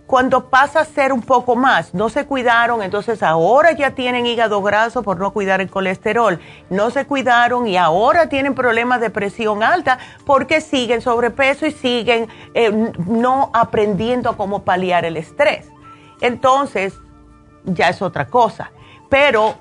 cuando 0.07 0.49
pasa 0.49 0.79
a 0.79 0.85
ser 0.85 1.11
un 1.11 1.21
poco 1.21 1.57
más, 1.57 1.93
no 1.93 2.07
se 2.07 2.25
cuidaron, 2.25 2.81
entonces 2.81 3.21
ahora 3.21 3.73
ya 3.73 3.91
tienen 3.91 4.25
hígado 4.25 4.61
graso 4.61 5.03
por 5.03 5.19
no 5.19 5.33
cuidar 5.33 5.59
el 5.59 5.69
colesterol, 5.69 6.39
no 6.69 6.89
se 6.91 7.05
cuidaron 7.05 7.67
y 7.67 7.75
ahora 7.75 8.29
tienen 8.29 8.55
problemas 8.55 9.01
de 9.01 9.09
presión 9.09 9.63
alta 9.63 9.99
porque 10.25 10.61
siguen 10.61 11.01
sobrepeso 11.01 11.65
y 11.65 11.71
siguen 11.71 12.29
eh, 12.53 12.71
no 13.05 13.51
aprendiendo 13.53 14.37
cómo 14.37 14.63
paliar 14.63 15.03
el 15.03 15.17
estrés. 15.17 15.69
Entonces, 16.21 16.93
ya 17.65 17.89
es 17.89 18.01
otra 18.01 18.27
cosa. 18.27 18.71
Pero 19.09 19.55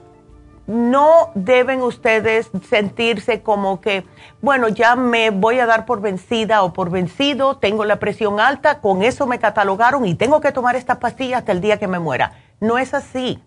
no 0.66 1.30
deben 1.34 1.82
ustedes 1.82 2.50
sentirse 2.68 3.42
como 3.42 3.80
que, 3.80 4.04
bueno, 4.42 4.68
ya 4.68 4.96
me 4.96 5.30
voy 5.30 5.60
a 5.60 5.66
dar 5.66 5.86
por 5.86 6.00
vencida 6.00 6.62
o 6.62 6.72
por 6.72 6.90
vencido, 6.90 7.58
tengo 7.58 7.84
la 7.84 7.96
presión 7.96 8.40
alta, 8.40 8.80
con 8.80 9.02
eso 9.02 9.26
me 9.26 9.38
catalogaron 9.38 10.06
y 10.06 10.14
tengo 10.14 10.40
que 10.40 10.52
tomar 10.52 10.76
esta 10.76 10.98
pastilla 10.98 11.38
hasta 11.38 11.52
el 11.52 11.60
día 11.60 11.78
que 11.78 11.88
me 11.88 11.98
muera. 11.98 12.32
No 12.60 12.78
es 12.78 12.94
así. 12.94 13.42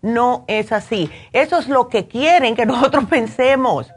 No 0.00 0.44
es 0.46 0.72
así. 0.72 1.10
Eso 1.32 1.58
es 1.58 1.68
lo 1.68 1.88
que 1.88 2.06
quieren 2.06 2.54
que 2.54 2.66
nosotros 2.66 3.06
pensemos. 3.06 3.92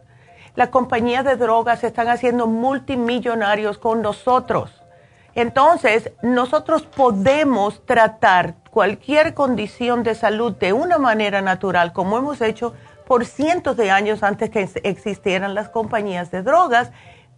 Las 0.55 0.69
compañías 0.69 1.23
de 1.23 1.37
drogas 1.37 1.83
están 1.83 2.09
haciendo 2.09 2.47
multimillonarios 2.47 3.77
con 3.77 4.01
nosotros. 4.01 4.80
Entonces, 5.35 6.11
nosotros 6.21 6.83
podemos 6.83 7.85
tratar 7.85 8.55
cualquier 8.69 9.33
condición 9.33 10.03
de 10.03 10.15
salud 10.15 10.53
de 10.53 10.73
una 10.73 10.97
manera 10.97 11.41
natural, 11.41 11.93
como 11.93 12.17
hemos 12.17 12.41
hecho 12.41 12.73
por 13.07 13.25
cientos 13.25 13.77
de 13.77 13.91
años 13.91 14.23
antes 14.23 14.49
que 14.49 14.69
existieran 14.83 15.53
las 15.53 15.69
compañías 15.69 16.31
de 16.31 16.43
drogas, 16.43 16.91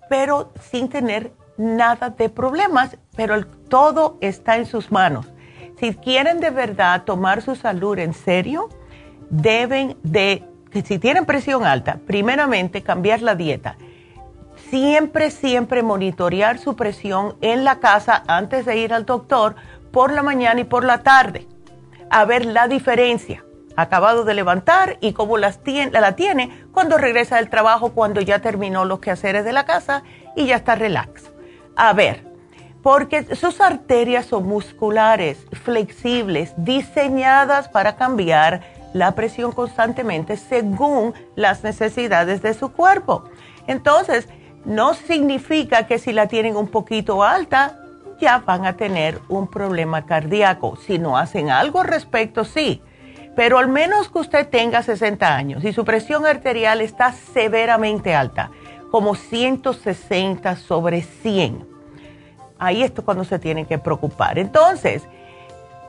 pero 0.10 0.52
sin 0.62 0.90
tener 0.90 1.32
nada 1.58 2.10
de 2.10 2.30
problemas, 2.30 2.98
pero 3.16 3.46
todo 3.70 4.18
está 4.22 4.58
en 4.58 4.66
sus 4.66 4.92
manos. 4.92 5.28
Si 5.80 5.94
quieren 5.96 6.40
de 6.40 6.50
verdad 6.50 7.04
tomar 7.04 7.42
su 7.42 7.56
salud 7.56 7.98
en 7.98 8.14
serio, 8.14 8.70
deben 9.30 9.98
de, 10.04 10.44
si 10.72 11.00
tienen 11.00 11.26
presión 11.26 11.66
alta, 11.66 12.00
primeramente 12.06 12.84
cambiar 12.84 13.22
la 13.22 13.36
dieta. 13.36 13.76
Siempre, 14.74 15.30
siempre 15.30 15.84
monitorear 15.84 16.58
su 16.58 16.76
presión 16.76 17.36
en 17.42 17.64
la 17.64 17.76
casa 17.76 18.24
antes 18.26 18.66
de 18.66 18.76
ir 18.76 18.92
al 18.92 19.06
doctor 19.06 19.56
por 19.92 20.12
la 20.12 20.24
mañana 20.24 20.62
y 20.62 20.64
por 20.64 20.84
la 20.84 21.04
tarde. 21.04 21.48
A 22.10 22.26
ver 22.26 22.48
la 22.48 22.68
diferencia. 22.68 23.46
Acabado 23.76 24.24
de 24.26 24.34
levantar 24.34 24.98
y 25.00 25.14
cómo 25.14 25.38
las 25.38 25.62
tiene, 25.62 25.92
la 25.92 26.16
tiene 26.16 26.66
cuando 26.72 26.98
regresa 26.98 27.36
del 27.36 27.52
trabajo, 27.52 27.92
cuando 27.92 28.20
ya 28.20 28.40
terminó 28.40 28.84
los 28.84 28.98
quehaceres 28.98 29.46
de 29.46 29.54
la 29.54 29.66
casa 29.66 30.02
y 30.36 30.48
ya 30.48 30.56
está 30.56 30.74
relax. 30.74 31.32
A 31.76 31.94
ver, 31.94 32.24
porque 32.82 33.36
sus 33.36 33.62
arterias 33.62 34.26
son 34.26 34.48
musculares, 34.48 35.46
flexibles, 35.52 36.52
diseñadas 36.58 37.70
para 37.70 37.96
cambiar 37.96 38.62
la 38.94 39.14
presión 39.14 39.52
constantemente 39.52 40.36
según 40.36 41.14
las 41.36 41.64
necesidades 41.64 42.42
de 42.42 42.56
su 42.56 42.72
cuerpo. 42.72 43.26
Entonces, 43.68 44.28
no 44.66 44.94
significa 44.94 45.88
que 45.88 46.00
si 46.00 46.14
la 46.14 46.28
tienen 46.28 46.56
un 46.56 46.68
poquito 46.68 47.24
alta, 47.24 47.80
ya 48.20 48.40
van 48.40 48.66
a 48.66 48.74
tener 48.78 49.20
un 49.28 49.48
problema 49.48 50.06
cardíaco. 50.06 50.78
Si 50.78 51.00
no 51.00 51.18
hacen 51.18 51.50
algo 51.50 51.82
al 51.82 51.88
respecto, 51.88 52.46
sí. 52.46 52.82
Pero 53.36 53.58
al 53.58 53.68
menos 53.68 54.10
que 54.10 54.20
usted 54.20 54.48
tenga 54.48 54.84
60 54.84 55.36
años 55.36 55.64
y 55.64 55.74
su 55.74 55.84
presión 55.84 56.26
arterial 56.26 56.82
está 56.82 57.12
severamente 57.12 58.16
alta 58.16 58.52
como 58.92 59.16
160 59.16 60.56
sobre 60.56 61.02
100. 61.02 61.68
Ahí 62.60 62.84
es 62.84 62.92
cuando 62.92 63.24
se 63.24 63.40
tienen 63.40 63.66
que 63.66 63.80
preocupar. 63.80 64.38
Entonces, 64.38 65.04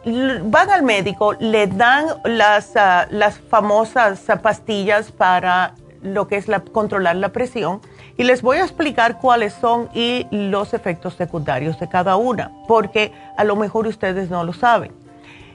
van 0.07 0.71
al 0.71 0.83
médico, 0.83 1.35
le 1.35 1.67
dan 1.67 2.07
las, 2.25 2.75
ah, 2.77 3.07
las 3.11 3.39
famosas 3.39 4.23
pastillas 4.43 5.13
para 5.13 5.75
lo 6.01 6.27
que 6.29 6.37
es 6.37 6.49
la, 6.49 6.61
controlar 6.61 7.17
la 7.17 7.31
presión 7.31 7.83
y 8.17 8.25
les 8.25 8.43
voy 8.43 8.59
a 8.59 8.63
explicar 8.65 9.19
cuáles 9.19 9.53
son 9.55 9.89
y 9.95 10.27
los 10.31 10.75
efectos 10.75 11.15
secundarios 11.15 11.79
de 11.81 11.89
cada 11.89 12.17
una, 12.17 12.53
porque 12.69 13.13
a 13.37 13.45
lo 13.45 13.57
mejor 13.57 13.87
ustedes 13.87 14.31
no 14.31 14.45
lo 14.45 14.53
saben. 14.53 14.93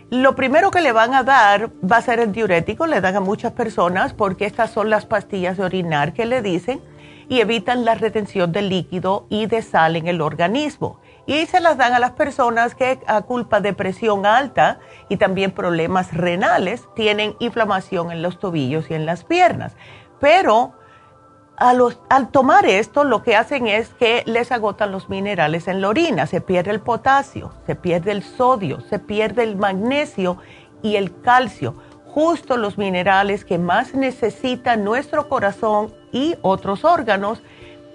Lo 0.10 0.36
primero 0.36 0.72
que 0.72 0.82
le 0.82 0.92
van 0.92 1.14
a 1.14 1.24
dar 1.24 1.70
va 1.86 1.98
a 1.98 2.02
ser 2.02 2.20
el 2.20 2.32
diurético, 2.32 2.88
le 2.88 3.00
dan 3.00 3.16
a 3.16 3.20
muchas 3.20 3.52
personas 3.52 4.14
porque 4.14 4.46
estas 4.46 4.72
son 4.72 4.90
las 4.90 5.06
pastillas 5.06 5.58
de 5.58 5.64
orinar 5.64 6.14
que 6.14 6.26
le 6.26 6.42
dicen 6.42 6.82
y 7.30 7.42
evitan 7.42 7.86
la 7.86 7.94
retención 7.94 8.52
de 8.52 8.64
líquido 8.64 9.28
y 9.30 9.46
de 9.46 9.62
sal 9.62 9.96
en 9.96 10.08
el 10.08 10.22
organismo. 10.22 11.00
Y 11.28 11.46
se 11.46 11.60
las 11.60 11.78
dan 11.78 11.94
a 11.94 12.00
las 12.00 12.14
personas 12.14 12.74
que 12.74 13.00
a 13.06 13.22
culpa 13.22 13.62
de 13.62 13.74
presión 13.74 14.26
alta 14.26 14.80
y 15.10 15.18
también 15.18 15.52
problemas 15.52 16.12
renales 16.12 16.88
tienen 16.96 17.36
inflamación 17.40 18.12
en 18.12 18.24
los 18.24 18.40
tobillos 18.40 18.90
y 18.90 18.96
en 18.96 19.06
las 19.06 19.24
piernas. 19.24 19.76
Pero 20.20 20.74
al 21.60 22.32
tomar 22.32 22.66
esto 22.66 23.04
lo 23.04 23.22
que 23.22 23.36
hacen 23.36 23.68
es 23.68 23.90
que 23.90 24.24
les 24.26 24.52
agotan 24.52 24.92
los 24.92 25.10
minerales 25.10 25.68
en 25.68 25.82
la 25.82 25.90
orina, 25.90 26.26
se 26.26 26.40
pierde 26.40 26.72
el 26.72 26.80
potasio, 26.80 27.52
se 27.66 27.76
pierde 27.76 28.12
el 28.12 28.24
sodio, 28.24 28.80
se 28.82 28.98
pierde 28.98 29.44
el 29.44 29.58
magnesio 29.58 30.38
y 30.82 30.96
el 30.96 31.20
calcio 31.22 31.76
justo 32.14 32.58
los 32.58 32.78
minerales 32.78 33.46
que 33.46 33.58
más 33.58 33.94
necesita 33.94 34.76
nuestro 34.76 35.30
corazón 35.30 35.94
y 36.12 36.36
otros 36.42 36.84
órganos 36.84 37.42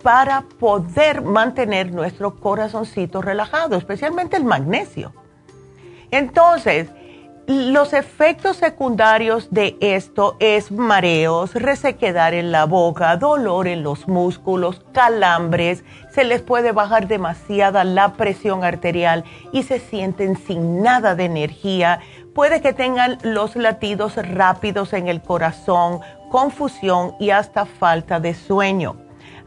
para 0.02 0.42
poder 0.42 1.22
mantener 1.22 1.92
nuestro 1.92 2.36
corazoncito 2.36 3.22
relajado, 3.22 3.76
especialmente 3.76 4.36
el 4.36 4.44
magnesio. 4.44 5.12
Entonces, 6.10 6.90
los 7.46 7.92
efectos 7.92 8.56
secundarios 8.56 9.48
de 9.50 9.76
esto 9.80 10.36
es 10.40 10.72
mareos, 10.72 11.54
resequedar 11.54 12.32
en 12.32 12.50
la 12.50 12.64
boca, 12.64 13.16
dolor 13.18 13.68
en 13.68 13.82
los 13.82 14.08
músculos, 14.08 14.80
calambres, 14.92 15.84
se 16.10 16.24
les 16.24 16.40
puede 16.40 16.72
bajar 16.72 17.06
demasiada 17.06 17.84
la 17.84 18.14
presión 18.14 18.64
arterial 18.64 19.24
y 19.52 19.64
se 19.64 19.78
sienten 19.78 20.36
sin 20.36 20.82
nada 20.82 21.14
de 21.14 21.26
energía, 21.26 22.00
puede 22.34 22.62
que 22.62 22.72
tengan 22.72 23.18
los 23.22 23.56
latidos 23.56 24.16
rápidos 24.16 24.94
en 24.94 25.08
el 25.08 25.20
corazón, 25.20 26.00
confusión 26.30 27.14
y 27.20 27.30
hasta 27.30 27.66
falta 27.66 28.20
de 28.20 28.32
sueño. 28.34 28.96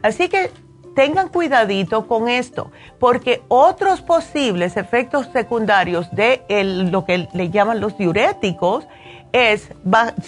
Así 0.02 0.28
que 0.28 0.52
tengan 0.98 1.28
cuidadito 1.28 2.08
con 2.08 2.28
esto, 2.28 2.72
porque 2.98 3.44
otros 3.46 4.02
posibles 4.02 4.76
efectos 4.76 5.28
secundarios 5.32 6.10
de 6.10 6.42
lo 6.90 7.04
que 7.04 7.28
le 7.32 7.50
llaman 7.50 7.78
los 7.78 7.96
diuréticos 7.96 8.88
es 9.30 9.68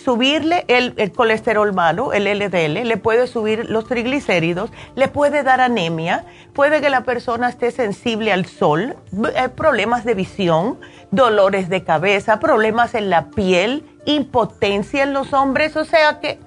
subirle 0.01 0.65
el, 0.69 1.11
colesterol 1.11 1.73
malo, 1.73 2.13
el 2.13 2.23
LDL, 2.23 2.87
le 2.87 2.97
puede 2.99 3.27
subir 3.27 3.69
los 3.69 3.89
triglicéridos, 3.89 4.71
le 4.95 5.09
puede 5.09 5.43
dar 5.43 5.61
anemia, 5.61 6.25
puede 6.53 6.81
que 6.81 6.89
la 6.89 7.01
persona 7.01 7.49
esté 7.49 7.73
sensible 7.73 8.33
al 8.33 8.47
sol, 8.47 8.95
eh, 9.35 9.49
problemas 9.49 10.05
de 10.05 10.15
visión, 10.15 10.79
dolores 11.11 11.69
de 11.69 11.83
cabeza, 11.83 12.39
problemas 12.39 12.95
en 12.95 13.11
la 13.11 13.31
piel, 13.31 13.85
impotencia 14.05 15.03
en 15.03 15.15
los 15.15 15.33
hombres, 15.33 15.75
o 15.75 15.85
sea 15.85 16.21
que 16.21 16.39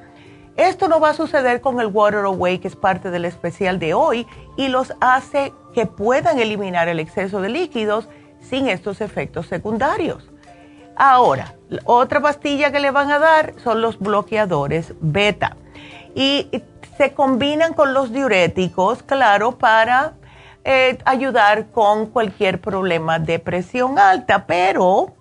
esto 0.56 0.88
no 0.88 1.00
va 1.00 1.10
a 1.10 1.14
suceder 1.14 1.62
con 1.62 1.80
el 1.80 1.88
Water 1.88 2.26
Away, 2.26 2.60
que 2.60 2.68
es 2.68 2.76
parte 2.76 3.10
del 3.10 3.26
especial 3.26 3.80
de 3.80 3.94
hoy, 3.94 4.28
y 4.56 4.68
los 4.68 4.94
hace 5.02 5.52
que 5.74 5.86
puedan 5.86 6.40
eliminar 6.40 6.88
el 6.88 7.00
exceso 7.00 7.42
de 7.42 7.50
líquidos 7.50 8.08
sin 8.40 8.68
estos 8.68 9.02
efectos 9.02 9.48
secundarios. 9.48 10.30
Ahora, 10.96 11.56
otra 11.86 12.22
pastilla 12.22 12.72
que 12.72 12.80
le 12.80 12.92
van 12.92 13.10
a 13.10 13.18
dar 13.18 13.54
son 13.64 13.82
los 13.82 13.98
bloqueadores 13.98 14.94
beta. 15.00 15.58
Y 16.14 16.50
se 16.98 17.14
combinan 17.14 17.74
con 17.74 17.96
los 17.96 18.14
diuréticos, 18.14 19.02
claro, 19.02 19.58
para 19.58 20.14
eh, 20.64 21.00
ayudar 21.06 21.72
con 21.72 22.06
cualquier 22.08 22.62
problema 22.62 23.18
de 23.18 23.40
presión 23.40 23.98
alta. 23.98 24.46
Pero, 24.46 25.14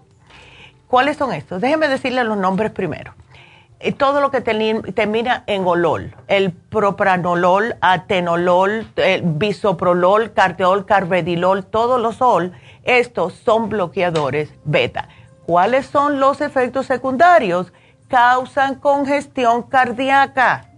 ¿cuáles 0.89 1.17
son 1.17 1.33
estos? 1.33 1.63
Déjenme 1.63 1.89
decirles 1.89 2.27
los 2.27 2.37
nombres 2.37 2.71
primero. 2.73 3.15
Eh, 3.85 3.91
todo 3.91 4.21
lo 4.21 4.31
que 4.31 4.41
termina 4.41 5.43
en 5.49 5.67
olol, 5.67 6.15
el 6.29 6.53
propranolol, 6.53 7.75
atenolol, 7.81 8.87
el 8.95 9.23
bisoprolol, 9.23 10.33
carteol, 10.33 10.87
carvedilol, 10.87 11.65
todos 11.67 12.01
los 12.01 12.17
sol, 12.17 12.53
estos 12.85 13.35
son 13.35 13.69
bloqueadores 13.69 14.55
beta. 14.65 15.09
¿Cuáles 15.47 15.87
son 15.87 16.21
los 16.21 16.41
efectos 16.41 16.87
secundarios? 16.87 17.73
Causan 18.07 18.77
congestión 18.77 19.63
cardíaca. 19.65 20.69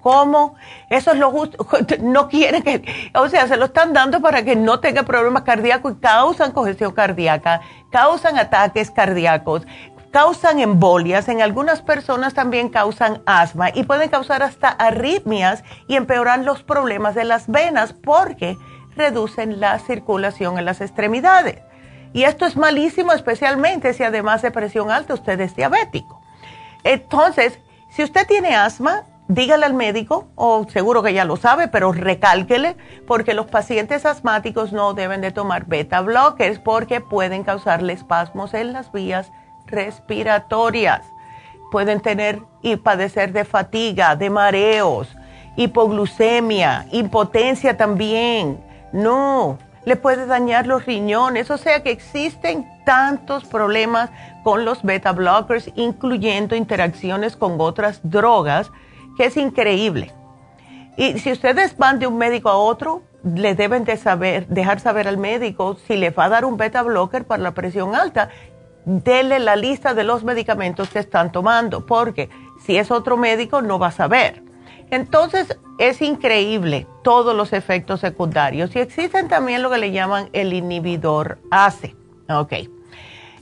¿Cómo? 0.00 0.54
Eso 0.90 1.10
es 1.10 1.18
lo 1.18 1.32
justo. 1.32 1.66
No 2.00 2.28
quieren 2.28 2.62
que, 2.62 3.10
o 3.14 3.28
sea, 3.28 3.48
se 3.48 3.56
lo 3.56 3.64
están 3.64 3.92
dando 3.92 4.20
para 4.20 4.44
que 4.44 4.54
no 4.54 4.78
tenga 4.78 5.02
problemas 5.02 5.42
cardíacos 5.42 5.94
y 5.94 5.96
causan 5.96 6.52
congestión 6.52 6.92
cardíaca, 6.92 7.62
causan 7.90 8.38
ataques 8.38 8.92
cardíacos, 8.92 9.66
causan 10.10 10.58
embolias, 10.60 11.28
en 11.28 11.42
algunas 11.42 11.82
personas 11.82 12.34
también 12.34 12.68
causan 12.68 13.22
asma 13.26 13.70
y 13.74 13.84
pueden 13.84 14.08
causar 14.08 14.42
hasta 14.42 14.68
arritmias 14.68 15.64
y 15.86 15.96
empeorar 15.96 16.40
los 16.40 16.62
problemas 16.62 17.14
de 17.14 17.24
las 17.24 17.48
venas 17.48 17.92
porque 17.92 18.56
reducen 18.96 19.60
la 19.60 19.78
circulación 19.78 20.58
en 20.58 20.64
las 20.64 20.80
extremidades. 20.80 21.62
Y 22.12 22.24
esto 22.24 22.46
es 22.46 22.56
malísimo, 22.56 23.12
especialmente 23.12 23.92
si 23.92 24.02
además 24.02 24.42
de 24.42 24.50
presión 24.50 24.90
alta 24.90 25.14
usted 25.14 25.40
es 25.40 25.54
diabético. 25.54 26.20
Entonces, 26.84 27.58
si 27.90 28.02
usted 28.02 28.26
tiene 28.26 28.56
asma, 28.56 29.04
dígale 29.28 29.66
al 29.66 29.74
médico, 29.74 30.28
o 30.34 30.66
seguro 30.70 31.02
que 31.02 31.12
ya 31.12 31.26
lo 31.26 31.36
sabe, 31.36 31.68
pero 31.68 31.92
recálquele, 31.92 32.76
porque 33.06 33.34
los 33.34 33.46
pacientes 33.46 34.06
asmáticos 34.06 34.72
no 34.72 34.94
deben 34.94 35.20
de 35.20 35.32
tomar 35.32 35.66
beta 35.66 36.00
blockers 36.00 36.58
porque 36.58 37.02
pueden 37.02 37.44
causarle 37.44 37.92
espasmos 37.92 38.54
en 38.54 38.72
las 38.72 38.90
vías 38.90 39.30
respiratorias. 39.70 41.02
Pueden 41.70 42.00
tener 42.00 42.40
y 42.62 42.76
padecer 42.76 43.32
de 43.32 43.44
fatiga, 43.44 44.16
de 44.16 44.30
mareos, 44.30 45.08
hipoglucemia, 45.56 46.86
impotencia 46.92 47.76
también. 47.76 48.64
No, 48.92 49.58
le 49.84 49.96
puede 49.96 50.26
dañar 50.26 50.66
los 50.66 50.86
riñones, 50.86 51.50
o 51.50 51.58
sea 51.58 51.82
que 51.82 51.90
existen 51.90 52.66
tantos 52.84 53.44
problemas 53.44 54.10
con 54.44 54.64
los 54.64 54.82
beta 54.82 55.12
blockers, 55.12 55.70
incluyendo 55.76 56.54
interacciones 56.56 57.36
con 57.36 57.56
otras 57.58 58.00
drogas, 58.02 58.70
que 59.16 59.26
es 59.26 59.36
increíble. 59.36 60.12
Y 60.96 61.18
si 61.18 61.32
ustedes 61.32 61.76
van 61.76 61.98
de 61.98 62.06
un 62.06 62.18
médico 62.18 62.48
a 62.48 62.56
otro, 62.56 63.02
le 63.22 63.54
deben 63.54 63.84
de 63.84 63.96
saber, 63.96 64.46
dejar 64.48 64.80
saber 64.80 65.08
al 65.08 65.18
médico 65.18 65.76
si 65.86 65.96
le 65.96 66.10
va 66.10 66.24
a 66.24 66.28
dar 66.28 66.44
un 66.44 66.56
beta 66.56 66.82
blocker 66.82 67.24
para 67.24 67.42
la 67.42 67.52
presión 67.52 67.94
alta, 67.94 68.30
dele 68.88 69.38
la 69.38 69.54
lista 69.54 69.92
de 69.92 70.02
los 70.02 70.24
medicamentos 70.24 70.88
que 70.88 70.98
están 70.98 71.30
tomando, 71.30 71.84
porque 71.84 72.30
si 72.64 72.78
es 72.78 72.90
otro 72.90 73.18
médico 73.18 73.60
no 73.60 73.78
va 73.78 73.88
a 73.88 73.92
saber. 73.92 74.42
Entonces 74.90 75.58
es 75.78 76.00
increíble 76.00 76.86
todos 77.04 77.36
los 77.36 77.52
efectos 77.52 78.00
secundarios 78.00 78.74
y 78.74 78.78
existen 78.78 79.28
también 79.28 79.62
lo 79.62 79.70
que 79.70 79.76
le 79.76 79.92
llaman 79.92 80.30
el 80.32 80.54
inhibidor 80.54 81.38
ACE. 81.50 81.94
Ok. 82.30 82.54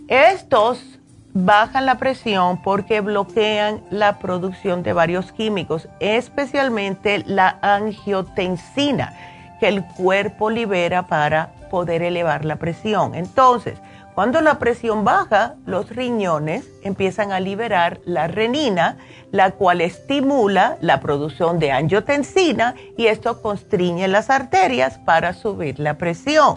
Estos 0.09 0.99
bajan 1.33 1.87
la 1.87 1.99
presión 1.99 2.61
porque 2.63 3.01
bloquean 3.01 3.83
la 3.91 4.19
producción 4.19 4.83
de 4.83 4.93
varios 4.93 5.31
químicos, 5.31 5.89
especialmente 6.01 7.23
la 7.25 7.59
angiotensina 7.63 9.13
que 9.61 9.69
el 9.69 9.85
cuerpo 9.85 10.51
libera 10.51 11.07
para 11.07 11.53
poder 11.71 12.03
elevar 12.03 12.45
la 12.45 12.57
presión. 12.57 13.15
Entonces, 13.15 13.79
cuando 14.17 14.41
la 14.41 14.59
presión 14.59 15.05
baja, 15.05 15.57
los 15.67 15.91
riñones 15.91 16.67
empiezan 16.83 17.33
a 17.33 17.39
liberar 17.39 18.01
la 18.07 18.29
renina, 18.29 18.97
la 19.31 19.51
cual 19.51 19.83
estimula 19.83 20.79
la 20.81 21.01
producción 21.01 21.59
de 21.59 21.71
angiotensina 21.71 22.77
y 22.97 23.09
esto 23.09 23.43
constriñe 23.43 24.09
las 24.09 24.31
arterias 24.31 24.97
para 24.97 25.35
subir 25.35 25.79
la 25.79 25.99
presión. 25.99 26.57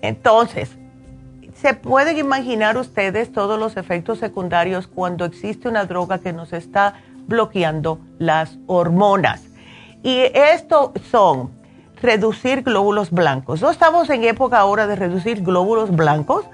Entonces, 0.00 0.70
se 1.54 1.74
pueden 1.74 2.16
imaginar 2.16 2.78
ustedes 2.78 3.30
todos 3.30 3.60
los 3.60 3.76
efectos 3.76 4.18
secundarios 4.18 4.86
cuando 4.86 5.26
existe 5.26 5.68
una 5.68 5.84
droga 5.84 6.20
que 6.20 6.32
nos 6.32 6.54
está 6.54 6.94
bloqueando 7.26 8.00
las 8.18 8.56
hormonas. 8.66 9.42
Y 10.02 10.22
esto 10.32 10.94
son 11.10 11.50
reducir 12.00 12.62
glóbulos 12.62 13.10
blancos. 13.10 13.60
No 13.60 13.70
estamos 13.70 14.08
en 14.08 14.24
época 14.24 14.58
ahora 14.58 14.86
de 14.86 14.96
reducir 14.96 15.42
glóbulos 15.42 15.94
blancos 15.94 16.46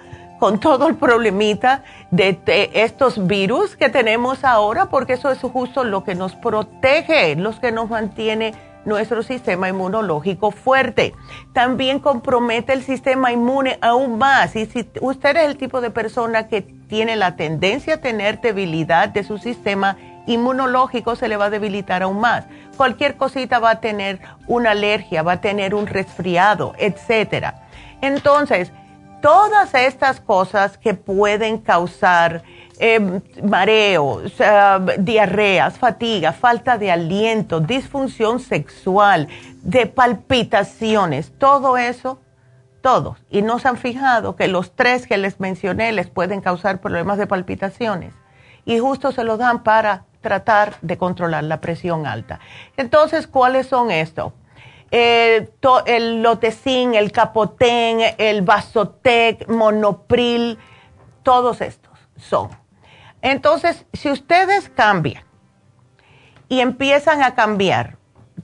con 0.43 0.59
todo 0.59 0.89
el 0.89 0.97
problemita 0.97 1.85
de, 2.11 2.37
estos 2.75 3.29
virus 3.29 3.77
que 3.77 3.89
tenemos 3.89 4.43
ahora, 4.43 4.87
porque 4.87 5.13
eso 5.13 5.31
es 5.31 5.39
justo 5.39 5.85
lo 5.85 6.03
que 6.03 6.17
nos 6.17 6.35
protege, 6.35 7.37
los 7.37 7.61
que 7.61 7.71
nos 7.71 7.89
mantiene 7.89 8.53
nuestro 8.85 9.23
sistema 9.23 9.69
inmunológico 9.69 10.51
fuerte. 10.51 11.15
También 11.53 12.01
compromete 12.01 12.73
el 12.73 12.83
sistema 12.83 13.31
inmune 13.31 13.79
aún 13.81 14.19
más. 14.19 14.57
Y 14.57 14.67
si 14.67 14.91
usted 15.01 15.37
es 15.37 15.45
el 15.45 15.57
tipo 15.59 15.81
de 15.81 15.91
persona 15.91 16.49
que 16.49 16.63
tiene 16.63 17.15
la 17.15 17.37
tendencia 17.37 17.95
a 17.95 17.99
tener 17.99 18.41
debilidad 18.41 19.11
de 19.11 19.23
su 19.23 19.39
sistema 19.39 19.97
inmunológico, 20.27 21.15
se 21.15 21.29
le 21.29 21.37
va 21.37 21.45
a 21.45 21.51
debilitar 21.51 22.03
aún 22.03 22.19
más. 22.19 22.47
Cualquier 22.77 23.17
cosita 23.17 23.61
va 23.61 23.71
a 23.71 23.81
tener 23.81 24.19
una 24.49 24.73
alergia, 24.73 25.23
va 25.23 25.35
a 25.35 25.41
tener 25.41 25.73
un 25.73 25.87
resfriado, 25.87 26.75
etcétera. 26.79 27.63
Entonces, 28.01 28.73
todas 29.23 29.73
estas 29.73 30.21
cosas 30.21 30.77
que 30.77 30.93
pueden 30.93 31.57
causar 31.59 32.43
eh, 32.79 33.21
mareo, 33.43 34.23
diarreas, 34.99 35.79
fatiga, 35.79 36.33
falta 36.33 36.77
de 36.77 36.91
aliento, 36.91 37.61
disfunción 37.61 38.41
sexual, 38.41 39.29
de 39.63 39.87
palpitaciones, 39.87 41.33
todo 41.39 41.79
eso, 41.79 42.19
todos. 42.83 43.19
Y 43.31 43.41
no 43.43 43.59
se 43.59 43.69
han 43.69 43.79
fijado 43.79 44.37
que 44.37 44.49
los 44.49 44.73
tres 44.73 45.07
que 45.07 45.17
les 45.17 45.41
mencioné 45.41 45.93
les 45.93 46.11
pueden 46.11 46.41
causar 46.41 46.81
problemas 46.81 47.17
de 47.17 47.27
palpitaciones. 47.27 48.13
Y 48.65 48.79
justo 48.81 49.13
se 49.13 49.25
lo 49.25 49.37
dan 49.37 49.63
para 49.63 50.05
tratar 50.21 50.75
de 50.83 50.99
controlar 50.99 51.45
la 51.45 51.61
presión 51.61 52.07
alta. 52.07 52.41
Entonces, 52.77 53.27
¿cuáles 53.27 53.67
son 53.69 53.91
estos? 53.91 54.33
El 54.93 56.23
lotecin, 56.23 56.95
el 56.95 57.11
capotén, 57.13 58.15
el 58.19 58.43
vasotec, 58.43 59.49
monopril, 59.49 60.59
todos 61.23 61.63
estos 61.63 61.99
son. 62.17 62.51
Entonces, 63.23 63.87
si 63.95 64.11
ustedes 64.11 64.69
cambian 64.69 65.25
y 66.49 66.61
empiezan 66.61 67.23
a 67.23 67.35
cambiar, 67.35 67.97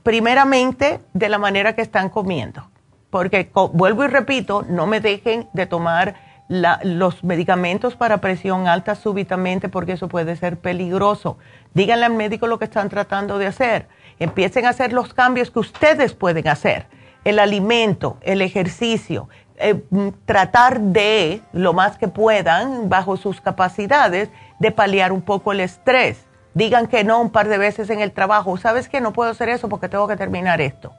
primeramente 0.03 1.01
de 1.13 1.29
la 1.29 1.37
manera 1.37 1.75
que 1.75 1.83
están 1.83 2.09
comiendo, 2.09 2.71
porque 3.11 3.51
vuelvo 3.75 4.05
y 4.05 4.07
repito, 4.07 4.65
no 4.69 4.87
me 4.87 5.01
dejen 5.01 5.49
de 5.53 5.67
tomar 5.67 6.28
los 6.49 7.25
medicamentos 7.25 7.95
para 7.95 8.23
presión 8.23 8.69
alta 8.69 8.95
súbitamente 8.95 9.69
porque 9.69 9.93
eso 9.93 10.09
puede 10.09 10.35
ser 10.37 10.59
peligroso. 10.59 11.39
Díganle 11.75 12.07
al 12.07 12.15
médico 12.15 12.47
lo 12.47 12.59
que 12.59 12.65
están 12.65 12.89
tratando 12.89 13.39
de 13.39 13.47
hacer 13.47 13.89
Empiecen 14.19 14.67
a 14.67 14.71
hacer 14.71 14.93
los 14.93 15.15
cambios 15.15 15.51
que 15.51 15.61
ustedes 15.61 16.15
pueden 16.15 16.49
hacer. 16.49 16.87
El 17.25 17.39
alimento, 17.39 18.19
el 18.23 18.43
ejercicio, 18.43 19.29
eh, 19.57 19.83
mm, 19.91 20.09
tratar 20.25 20.81
de, 20.81 21.43
lo 21.53 21.73
más 21.73 21.99
que 21.99 22.09
puedan, 22.09 22.89
bajo 22.89 23.17
sus 23.17 23.41
capacidades, 23.41 24.31
de 24.59 24.71
paliar 24.73 25.13
un 25.13 25.23
poco 25.23 25.53
el 25.53 25.61
estrés. 25.61 26.27
Digan 26.55 26.89
que 26.89 27.05
no 27.05 27.21
un 27.21 27.31
par 27.31 27.49
de 27.49 27.59
veces 27.59 27.91
en 27.91 28.01
el 28.01 28.11
trabajo. 28.13 28.57
¿Sabes 28.57 28.89
qué? 28.89 29.01
No 29.01 29.13
puedo 29.13 29.31
hacer 29.31 29.49
eso 29.49 29.69
porque 29.69 29.89
tengo 29.89 30.09
que 30.09 30.17
terminar 30.17 30.61
esto. 30.61 30.93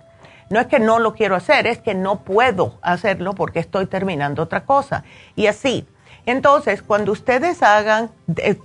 No 0.50 0.60
es 0.60 0.68
que 0.68 0.80
no 0.80 1.00
lo 1.00 1.14
quiero 1.14 1.36
hacer, 1.36 1.68
es 1.68 1.80
que 1.80 1.94
no 1.94 2.22
puedo 2.22 2.80
hacerlo 2.82 3.34
porque 3.34 3.60
estoy 3.60 3.86
terminando 3.86 4.44
otra 4.44 4.66
cosa. 4.66 5.04
Y 5.36 5.48
así. 5.48 5.88
Entonces, 6.26 6.82
cuando 6.82 7.12
ustedes 7.12 7.64
hagan 7.64 8.12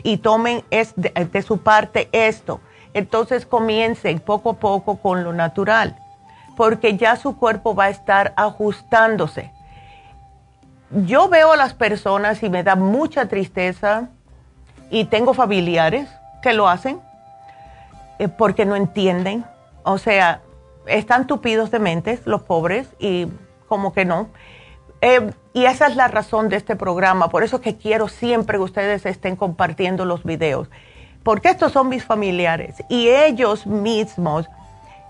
y 0.02 0.18
tomen 0.18 0.64
de 0.70 1.42
su 1.42 1.58
parte 1.58 2.08
esto, 2.12 2.60
entonces 2.94 3.46
comiencen 3.46 4.20
poco 4.20 4.50
a 4.50 4.54
poco 4.54 4.96
con 4.96 5.24
lo 5.24 5.32
natural, 5.32 5.96
porque 6.56 6.96
ya 6.96 7.16
su 7.16 7.36
cuerpo 7.36 7.74
va 7.74 7.84
a 7.84 7.88
estar 7.90 8.32
ajustándose. 8.36 9.50
Yo 10.90 11.28
veo 11.28 11.52
a 11.52 11.56
las 11.56 11.74
personas 11.74 12.42
y 12.42 12.50
me 12.50 12.62
da 12.62 12.76
mucha 12.76 13.26
tristeza 13.26 14.08
y 14.90 15.06
tengo 15.06 15.34
familiares 15.34 16.08
que 16.42 16.52
lo 16.52 16.68
hacen 16.68 17.00
eh, 18.18 18.28
porque 18.28 18.64
no 18.64 18.76
entienden. 18.76 19.44
O 19.82 19.98
sea, 19.98 20.40
están 20.86 21.26
tupidos 21.26 21.70
de 21.70 21.78
mentes 21.78 22.26
los 22.26 22.42
pobres 22.42 22.88
y 22.98 23.28
como 23.68 23.92
que 23.92 24.04
no. 24.04 24.28
Eh, 25.00 25.30
y 25.52 25.66
esa 25.66 25.86
es 25.86 25.96
la 25.96 26.08
razón 26.08 26.48
de 26.48 26.56
este 26.56 26.76
programa. 26.76 27.28
Por 27.28 27.44
eso 27.44 27.60
que 27.60 27.76
quiero 27.76 28.08
siempre 28.08 28.58
que 28.58 28.64
ustedes 28.64 29.06
estén 29.06 29.36
compartiendo 29.36 30.04
los 30.04 30.24
videos 30.24 30.68
porque 31.24 31.48
estos 31.48 31.72
son 31.72 31.88
mis 31.88 32.04
familiares 32.04 32.76
y 32.88 33.08
ellos 33.08 33.66
mismos 33.66 34.46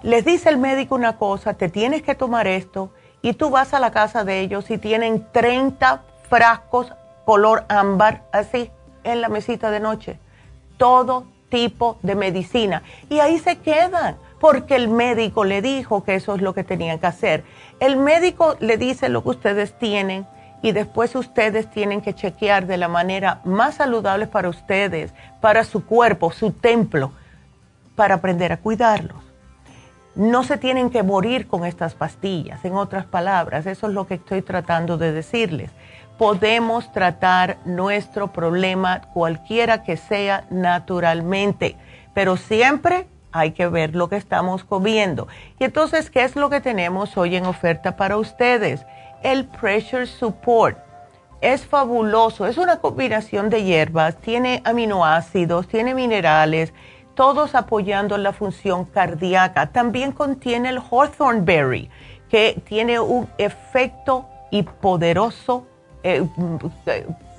les 0.03 0.25
dice 0.25 0.49
el 0.49 0.59
médico 0.59 0.95
una 0.95 1.17
cosa, 1.17 1.55
te 1.55 1.69
tienes 1.69 2.03
que 2.03 2.15
tomar 2.15 2.47
esto 2.47 2.91
y 3.21 3.35
tú 3.35 3.51
vas 3.51 3.75
a 3.75 3.81
la 3.81 3.91
casa 3.91 4.25
de 4.25 4.41
ellos 4.41 4.71
y 4.71 4.79
tienen 4.79 5.27
30 5.33 6.03
frascos 6.29 6.93
color 7.25 7.65
ámbar 7.69 8.23
así 8.33 8.71
en 9.03 9.21
la 9.21 9.29
mesita 9.29 9.71
de 9.71 9.81
noche. 9.81 10.19
Todo 10.77 11.25
tipo 11.49 11.99
de 12.03 12.15
medicina. 12.15 12.83
Y 13.09 13.21
ahí 13.21 13.39
se 13.39 13.59
quedan 13.59 14.17
porque 14.45 14.77
el 14.77 14.89
médico 14.89 15.47
le 15.47 15.63
dijo 15.63 16.05
que 16.05 16.17
eso 16.17 16.35
es 16.35 16.43
lo 16.43 16.53
que 16.53 16.65
tenían 16.65 16.99
que 16.99 17.07
hacer. 17.07 17.45
El 17.81 17.97
médico 17.97 18.57
le 18.61 18.77
dice 18.77 19.09
lo 19.09 19.23
que 19.23 19.31
ustedes 19.31 19.73
tienen 19.79 20.27
y 20.61 20.73
después 20.73 21.17
ustedes 21.17 21.71
tienen 21.71 22.03
que 22.03 22.13
chequear 22.13 22.67
de 22.67 22.77
la 22.77 22.89
manera 22.89 23.41
más 23.47 23.77
saludable 23.77 24.27
para 24.27 24.51
ustedes, 24.51 25.15
para 25.41 25.65
su 25.65 25.87
cuerpo, 25.87 26.31
su 26.31 26.51
templo, 26.51 27.13
para 27.97 28.17
aprender 28.17 28.53
a 28.53 28.59
cuidarlos. 28.59 29.17
No 30.15 30.43
se 30.43 30.59
tienen 30.59 30.91
que 30.91 31.03
morir 31.03 31.47
con 31.47 31.65
estas 31.65 31.95
pastillas, 31.95 32.63
en 32.67 32.75
otras 32.75 33.07
palabras, 33.07 33.65
eso 33.65 33.87
es 33.87 33.95
lo 33.95 34.07
que 34.07 34.17
estoy 34.17 34.43
tratando 34.43 34.99
de 34.99 35.13
decirles. 35.13 35.71
Podemos 36.19 36.93
tratar 36.93 37.57
nuestro 37.65 38.31
problema, 38.31 39.01
cualquiera 39.15 39.85
que 39.85 39.97
sea, 39.97 40.45
naturalmente, 40.51 41.79
pero 42.13 42.37
siempre 42.37 43.07
hay 43.35 43.51
que 43.51 43.69
ver 43.69 43.95
lo 43.95 44.09
que 44.09 44.17
estamos 44.17 44.65
comiendo. 44.65 45.29
Y 45.59 45.65
entonces, 45.65 46.09
¿qué 46.09 46.23
es 46.23 46.37
lo 46.37 46.49
que 46.49 46.61
tenemos 46.61 47.17
hoy 47.19 47.37
en 47.37 47.45
oferta 47.45 47.97
para 47.97 48.17
ustedes? 48.17 48.87
el 49.25 49.47
Pressure 49.47 50.07
Support. 50.07 50.79
Es 51.41 51.67
fabuloso, 51.67 52.47
es 52.47 52.57
una 52.57 52.79
combinación 52.79 53.51
de 53.51 53.65
hierbas, 53.65 54.17
tiene 54.17 54.63
aminoácidos, 54.65 55.67
tiene 55.67 55.95
minerales, 55.95 56.73
todos 57.15 57.55
apoyando 57.55 58.17
la 58.17 58.33
función 58.33 58.85
cardíaca. 58.85 59.73
También 59.73 60.13
contiene 60.13 60.69
el 60.69 60.79
Hawthorne 60.79 61.41
Berry, 61.43 61.91
que 62.29 62.63
tiene 62.67 63.01
un 63.01 63.29
efecto 63.39 64.27
y 64.51 64.63
poderoso, 64.63 65.67
eh, 66.05 66.23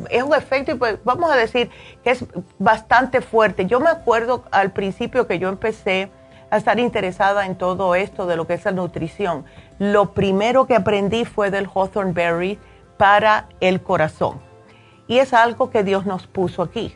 es 0.09 0.23
un 0.23 0.33
efecto, 0.33 0.77
pues, 0.77 0.97
vamos 1.03 1.31
a 1.31 1.35
decir 1.35 1.69
que 2.03 2.09
es 2.09 2.25
bastante 2.57 3.21
fuerte. 3.21 3.67
Yo 3.67 3.79
me 3.79 3.89
acuerdo 3.89 4.43
al 4.51 4.71
principio 4.71 5.27
que 5.27 5.37
yo 5.37 5.49
empecé 5.49 6.09
a 6.49 6.57
estar 6.57 6.79
interesada 6.79 7.45
en 7.45 7.55
todo 7.55 7.93
esto 7.93 8.25
de 8.25 8.35
lo 8.35 8.47
que 8.47 8.55
es 8.55 8.65
la 8.65 8.71
nutrición. 8.71 9.45
Lo 9.77 10.13
primero 10.13 10.65
que 10.65 10.75
aprendí 10.75 11.25
fue 11.25 11.51
del 11.51 11.69
Hawthorne 11.73 12.13
Berry 12.13 12.59
para 12.97 13.49
el 13.59 13.81
corazón. 13.81 14.41
Y 15.07 15.19
es 15.19 15.33
algo 15.33 15.69
que 15.69 15.83
Dios 15.83 16.07
nos 16.07 16.25
puso 16.25 16.63
aquí. 16.63 16.95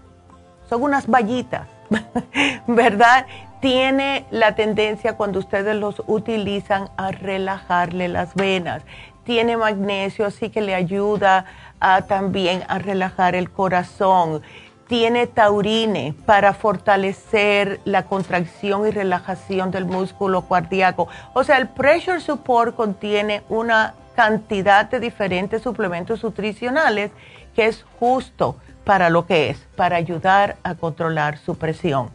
Son 0.68 0.82
unas 0.82 1.08
vallitas, 1.08 1.68
¿verdad? 2.68 3.28
Tiene 3.62 4.26
la 4.32 4.56
tendencia 4.56 5.18
cuando 5.18 5.38
ustedes 5.38 5.76
los 5.76 6.02
utilizan 6.08 6.90
a 6.98 7.12
relajarle 7.12 8.08
las 8.08 8.34
venas. 8.34 8.84
Tiene 9.30 9.58
magnesio, 9.58 10.26
así 10.26 10.50
que 10.50 10.60
le 10.60 10.74
ayuda 10.74 11.46
a, 11.80 12.02
también 12.02 12.64
a 12.68 12.80
relajar 12.80 13.36
el 13.36 13.52
corazón 13.52 14.42
tiene 14.88 15.28
taurine 15.28 16.16
para 16.26 16.52
fortalecer 16.56 17.80
la 17.86 18.08
contracción 18.08 18.88
y 18.88 18.90
relajación 18.90 19.70
del 19.70 19.86
músculo 19.86 20.48
cardíaco. 20.50 21.08
O 21.36 21.44
sea, 21.44 21.60
el 21.60 21.68
Pressure 21.68 22.20
Support 22.20 22.76
contiene 22.76 23.44
una 23.50 23.94
cantidad 24.16 24.90
de 24.90 25.00
diferentes 25.00 25.62
suplementos 25.62 26.24
nutricionales 26.24 27.12
que 27.56 27.68
es 27.68 27.86
justo 28.00 28.56
para 28.84 29.12
lo 29.12 29.28
que 29.28 29.52
es, 29.52 29.60
para 29.76 29.98
ayudar 29.98 30.58
a 30.64 30.74
controlar 30.74 31.38
su 31.38 31.56
presión. 31.56 32.10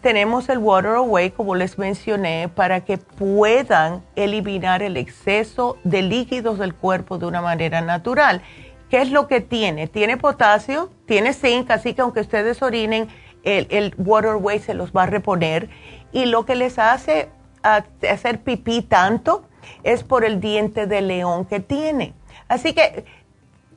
Tenemos 0.00 0.48
el 0.48 0.58
Water 0.58 0.92
Away, 0.92 1.30
como 1.30 1.54
les 1.54 1.78
mencioné, 1.78 2.48
para 2.48 2.80
que 2.80 2.96
puedan 2.96 4.02
eliminar 4.16 4.82
el 4.82 4.96
exceso 4.96 5.76
de 5.84 6.02
líquidos 6.02 6.58
del 6.58 6.74
cuerpo 6.74 7.18
de 7.18 7.26
una 7.26 7.42
manera 7.42 7.80
natural 7.80 8.42
¿Qué 8.90 9.00
es 9.00 9.12
lo 9.12 9.28
que 9.28 9.40
tiene? 9.40 9.86
Tiene 9.86 10.16
potasio, 10.16 10.90
tiene 11.06 11.32
zinc, 11.32 11.70
así 11.70 11.94
que 11.94 12.02
aunque 12.02 12.20
ustedes 12.20 12.60
orinen, 12.60 13.08
el, 13.44 13.68
el 13.70 13.94
waterway 13.96 14.58
se 14.58 14.74
los 14.74 14.90
va 14.92 15.04
a 15.04 15.06
reponer. 15.06 15.70
Y 16.12 16.26
lo 16.26 16.44
que 16.44 16.56
les 16.56 16.78
hace 16.80 17.28
hacer 17.62 18.40
pipí 18.40 18.82
tanto 18.82 19.44
es 19.84 20.02
por 20.02 20.24
el 20.24 20.40
diente 20.40 20.88
de 20.88 21.02
león 21.02 21.44
que 21.44 21.60
tiene. 21.60 22.14
Así 22.48 22.74
que 22.74 23.04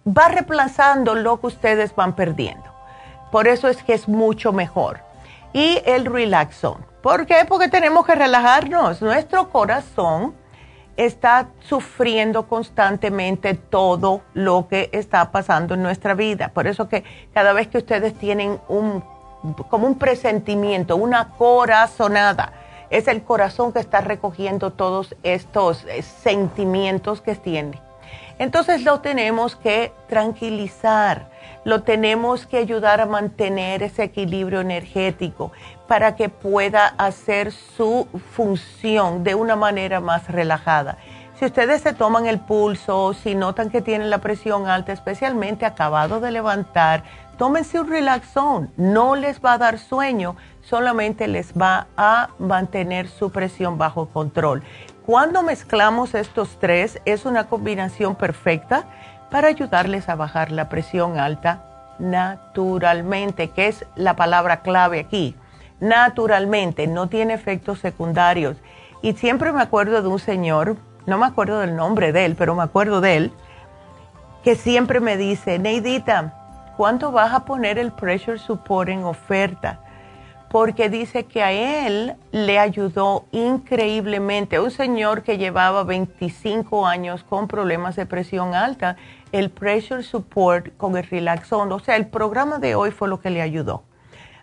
va 0.06 0.30
reemplazando 0.30 1.14
lo 1.14 1.40
que 1.40 1.48
ustedes 1.48 1.96
van 1.96 2.16
perdiendo. 2.16 2.74
Por 3.32 3.48
eso 3.48 3.68
es 3.68 3.84
que 3.84 3.94
es 3.94 4.08
mucho 4.08 4.52
mejor. 4.52 5.02
Y 5.54 5.82
el 5.86 6.06
relaxón. 6.06 6.86
¿Por 7.02 7.26
qué? 7.26 7.46
Porque 7.48 7.70
tenemos 7.70 8.06
que 8.06 8.16
relajarnos. 8.16 9.02
Nuestro 9.02 9.50
corazón 9.50 10.36
está 10.98 11.50
sufriendo 11.60 12.48
constantemente 12.48 13.54
todo 13.54 14.22
lo 14.34 14.68
que 14.68 14.89
está 14.92 15.32
pasando 15.32 15.74
en 15.74 15.84
nuestra 15.84 16.13
vida. 16.13 16.50
Por 16.50 16.68
eso 16.68 16.88
que 16.88 17.04
cada 17.34 17.54
vez 17.54 17.68
que 17.68 17.78
ustedes 17.78 18.13
tienen 18.16 18.60
un 18.68 19.04
como 19.70 19.88
un 19.88 20.00
presentimiento, 20.00 20.96
una 20.96 21.30
corazonada, 21.30 22.54
es 22.89 23.08
el 23.08 23.24
corazón 23.24 23.74
que 23.74 23.80
está 23.80 24.02
recogiendo 24.02 24.72
todos 24.72 25.16
estos 25.24 25.84
eh, 25.86 26.02
sentimientos 26.02 27.22
que 27.22 27.36
tiene. 27.36 27.82
Entonces 28.39 28.84
lo 28.84 29.00
tenemos 29.02 29.56
que 29.56 29.93
tranquilizar, 30.08 31.30
lo 31.63 31.84
tenemos 31.84 32.46
que 32.46 32.58
ayudar 32.58 33.00
a 33.00 33.06
mantener 33.06 33.84
ese 33.84 34.04
equilibrio 34.04 34.62
energético 34.62 35.52
para 35.88 36.15
que 36.15 36.30
pueda 36.30 36.88
hacer 36.98 37.52
su 37.52 38.08
función 38.32 39.24
de 39.24 39.36
una 39.36 39.56
manera 39.56 40.00
más 40.00 40.28
relajada. 40.28 40.98
Si 41.39 41.46
ustedes 41.46 41.82
se 41.82 41.93
toman 41.93 42.26
el 42.26 42.39
pulso, 42.39 43.13
si 43.13 43.36
notan 43.36 43.69
que 43.69 43.82
tienen 43.82 44.10
la 44.10 44.19
presión 44.19 44.67
alta, 44.67 44.93
especialmente 44.93 45.65
acabado 45.65 46.19
de 46.19 46.32
levantar, 46.32 47.04
tómense 47.38 47.80
un 47.80 47.89
relaxón. 47.89 48.72
No 48.78 49.15
les 49.15 49.41
va 49.41 49.54
a 49.54 49.58
dar 49.58 49.80
sueño, 49.80 50.36
solamente 50.62 51.28
les 51.28 51.54
va 51.54 51.88
a 51.98 52.30
mantener 52.39 53.08
su 53.10 53.32
presión 53.32 53.78
bajo 53.78 54.08
control. 54.08 54.63
Cuando 55.06 55.44
mezclamos 55.44 56.16
estos 56.16 56.58
tres, 56.60 57.02
es 57.06 57.26
una 57.26 57.46
combinación 57.46 58.16
perfecta 58.16 58.86
para 59.30 59.50
ayudarles 59.50 60.10
a 60.10 60.16
bajar 60.16 60.52
la 60.52 60.70
presión 60.70 61.20
alta 61.20 61.96
naturalmente, 62.00 63.50
que 63.50 63.68
es 63.68 63.86
la 63.96 64.16
palabra 64.16 64.62
clave 64.62 65.00
aquí 65.00 65.36
naturalmente, 65.84 66.88
no 66.88 67.08
tiene 67.08 67.34
efectos 67.34 67.80
secundarios. 67.80 68.58
Y 69.02 69.13
siempre 69.13 69.52
me 69.52 69.62
acuerdo 69.62 70.02
de 70.02 70.08
un 70.08 70.20
señor, 70.20 70.78
no 71.06 71.18
me 71.18 71.26
acuerdo 71.26 71.60
del 71.60 71.76
nombre 71.76 72.13
de 72.13 72.26
él, 72.26 72.36
pero 72.38 72.56
me 72.56 72.63
acuerdo 72.63 73.02
de 73.02 73.18
él, 73.18 73.34
que 74.44 74.56
siempre 74.56 75.02
me 75.02 75.18
dice, 75.18 75.60
Neidita, 75.60 76.74
¿cuánto 76.78 77.12
vas 77.12 77.34
a 77.34 77.44
poner 77.44 77.78
el 77.78 77.92
Pressure 77.92 78.39
Support 78.39 78.89
en 78.89 79.04
oferta? 79.04 79.80
Porque 80.54 80.88
dice 80.88 81.26
que 81.26 81.42
a 81.42 81.52
él 81.52 82.16
le 82.32 82.60
ayudó 82.60 83.26
increíblemente. 83.32 84.60
Un 84.60 84.70
señor 84.70 85.24
que 85.24 85.39
llevaba 85.39 85.84
25 85.84 86.86
años 86.86 87.24
con 87.24 87.48
problemas 87.48 87.96
de 87.96 88.06
presión 88.06 88.54
alta, 88.54 88.96
el 89.32 89.50
Pressure 89.50 90.04
Support 90.04 90.78
con 90.78 90.96
el 90.96 91.06
Relaxon, 91.06 91.72
o 91.72 91.80
sea, 91.80 91.96
el 91.96 92.06
programa 92.06 92.60
de 92.60 92.76
hoy 92.76 92.92
fue 92.92 93.08
lo 93.08 93.20
que 93.20 93.32
le 93.32 93.42
ayudó. 93.42 93.82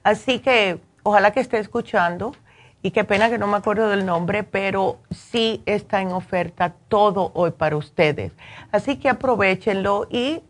Así 0.03 0.41
que 0.41 0.81
ojalá 1.05 1.31
que 1.31 1.39
esté 1.39 1.61
escuchando 1.61 2.33
y 2.83 2.91
qué 2.91 3.05
pena 3.05 3.31
que 3.31 3.39
no 3.39 3.47
me 3.47 3.59
acuerdo 3.59 3.89
del 3.89 4.05
nombre, 4.05 4.43
pero 4.43 4.99
sí 5.11 5.63
está 5.65 6.03
en 6.03 6.09
oferta 6.09 6.75
todo 6.89 7.31
hoy 7.35 7.53
para 7.53 7.77
ustedes. 7.77 8.33
Así 8.73 8.97
que 8.97 9.09
aprovechenlo 9.09 10.09
y 10.11 10.43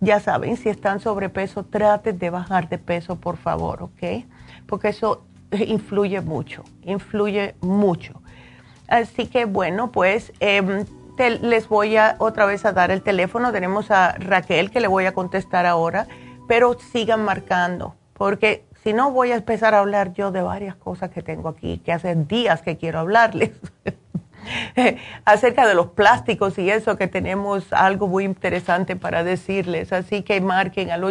ya 0.00 0.20
saben, 0.20 0.56
si 0.56 0.70
están 0.70 1.00
sobrepeso, 1.00 1.64
traten 1.64 2.18
de 2.18 2.30
bajar 2.30 2.70
de 2.70 2.78
peso, 2.78 3.16
por 3.16 3.36
favor, 3.36 3.82
¿ok? 3.82 4.24
Porque 4.70 4.88
eso 4.88 5.24
influye 5.52 6.20
mucho, 6.20 6.64
influye 6.82 7.56
mucho. 7.60 8.22
Así 8.88 9.26
que 9.26 9.44
bueno, 9.44 9.92
pues 9.92 10.32
em, 10.40 10.86
les 11.18 11.68
voy 11.68 11.96
a 11.96 12.16
otra 12.18 12.46
vez 12.46 12.64
a 12.64 12.72
dar 12.72 12.90
el 12.90 13.02
teléfono. 13.02 13.52
Tenemos 13.52 13.90
a 13.90 14.12
Raquel 14.12 14.70
que 14.70 14.80
le 14.80 14.88
voy 14.88 15.06
a 15.06 15.12
contestar 15.12 15.66
ahora, 15.66 16.06
pero 16.48 16.78
sigan 16.92 17.24
marcando, 17.24 17.96
porque 18.14 18.64
si 18.82 18.92
no, 18.94 19.10
voy 19.10 19.32
a 19.32 19.36
empezar 19.36 19.74
a 19.74 19.80
hablar 19.80 20.14
yo 20.14 20.30
de 20.30 20.40
varias 20.40 20.74
cosas 20.76 21.10
que 21.10 21.20
tengo 21.20 21.50
aquí, 21.50 21.78
que 21.84 21.92
hace 21.92 22.14
días 22.14 22.62
que 22.62 22.78
quiero 22.78 23.00
hablarles. 23.00 23.50
acerca 25.26 25.66
de 25.66 25.74
los 25.74 25.88
plásticos 25.88 26.58
y 26.58 26.70
eso 26.70 26.96
que 26.96 27.06
tenemos 27.06 27.72
algo 27.72 28.08
muy 28.08 28.24
interesante 28.24 28.96
para 28.96 29.22
decirles. 29.22 29.92
Así 29.92 30.22
que 30.22 30.40
marquen 30.40 30.90
al 30.90 31.04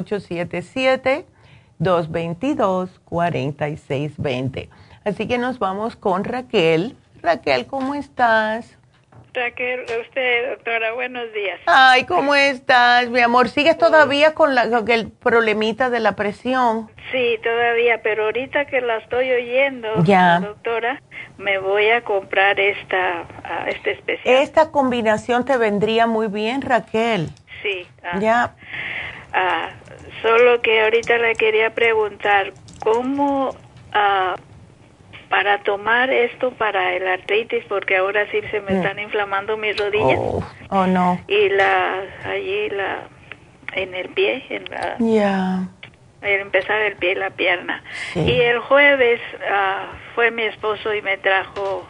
877-222-4620. 1.79 4.69
Así 5.05 5.27
que 5.27 5.37
nos 5.37 5.59
vamos 5.59 5.95
con 5.95 6.23
Raquel. 6.23 6.97
Raquel, 7.21 7.67
¿cómo 7.67 7.93
estás? 7.95 8.75
Raquel, 9.33 9.81
usted, 10.01 10.49
doctora, 10.49 10.93
buenos 10.93 11.31
días. 11.33 11.59
Ay, 11.67 12.05
¿cómo 12.05 12.33
estás, 12.33 13.09
mi 13.09 13.19
amor? 13.19 13.49
¿Sigues 13.49 13.77
todavía 13.77 14.33
con, 14.33 14.55
la, 14.55 14.63
el 14.63 15.11
problemita 15.11 15.91
de 15.91 15.99
la 15.99 16.15
presión? 16.15 16.89
Sí, 17.11 17.39
todavía, 17.43 18.01
pero 18.01 18.23
ahorita 18.25 18.65
que 18.65 18.81
la 18.81 18.97
estoy 18.97 19.31
oyendo, 19.31 19.87
doctora, 20.41 21.01
me 21.37 21.59
voy 21.59 21.89
a 21.89 22.03
comprar 22.03 22.59
esta, 22.59 23.25
este 23.67 23.91
especial. 23.91 24.35
Esta 24.35 24.71
combinación 24.71 25.45
te 25.45 25.57
vendría 25.57 26.07
muy 26.07 26.27
bien, 26.27 26.61
Raquel. 26.61 27.29
Sí. 27.61 27.87
Ya. 28.19 28.55
Ah, 29.31 29.69
solo 30.21 30.61
que 30.61 30.81
ahorita 30.81 31.17
le 31.17 31.35
quería 31.35 31.73
preguntar, 31.73 32.53
¿cómo... 32.79 33.55
Ah, 33.91 34.35
para 35.29 35.59
tomar 35.59 36.09
esto 36.09 36.51
para 36.51 36.93
el 36.95 37.07
artritis 37.07 37.63
porque 37.69 37.97
ahora 37.97 38.25
sí 38.31 38.41
se 38.49 38.61
me 38.61 38.77
están 38.77 38.99
inflamando 38.99 39.57
mis 39.57 39.77
rodillas. 39.77 40.17
Oh, 40.19 40.43
oh, 40.69 40.87
no. 40.87 41.21
Y 41.27 41.49
la 41.49 42.01
allí 42.25 42.69
la 42.69 43.07
en 43.73 43.93
el 43.93 44.09
pie, 44.09 44.43
en 44.49 44.65
la 44.65 44.95
Ya. 44.99 45.67
Al 46.21 46.41
empezar 46.41 46.81
el 46.81 46.95
pie 46.95 47.11
y 47.11 47.15
la 47.15 47.29
pierna. 47.29 47.81
Y 48.13 48.41
el 48.41 48.59
jueves 48.59 49.21
uh, 49.35 50.15
fue 50.15 50.31
mi 50.31 50.43
esposo 50.43 50.93
y 50.93 51.01
me 51.01 51.17
trajo 51.17 51.87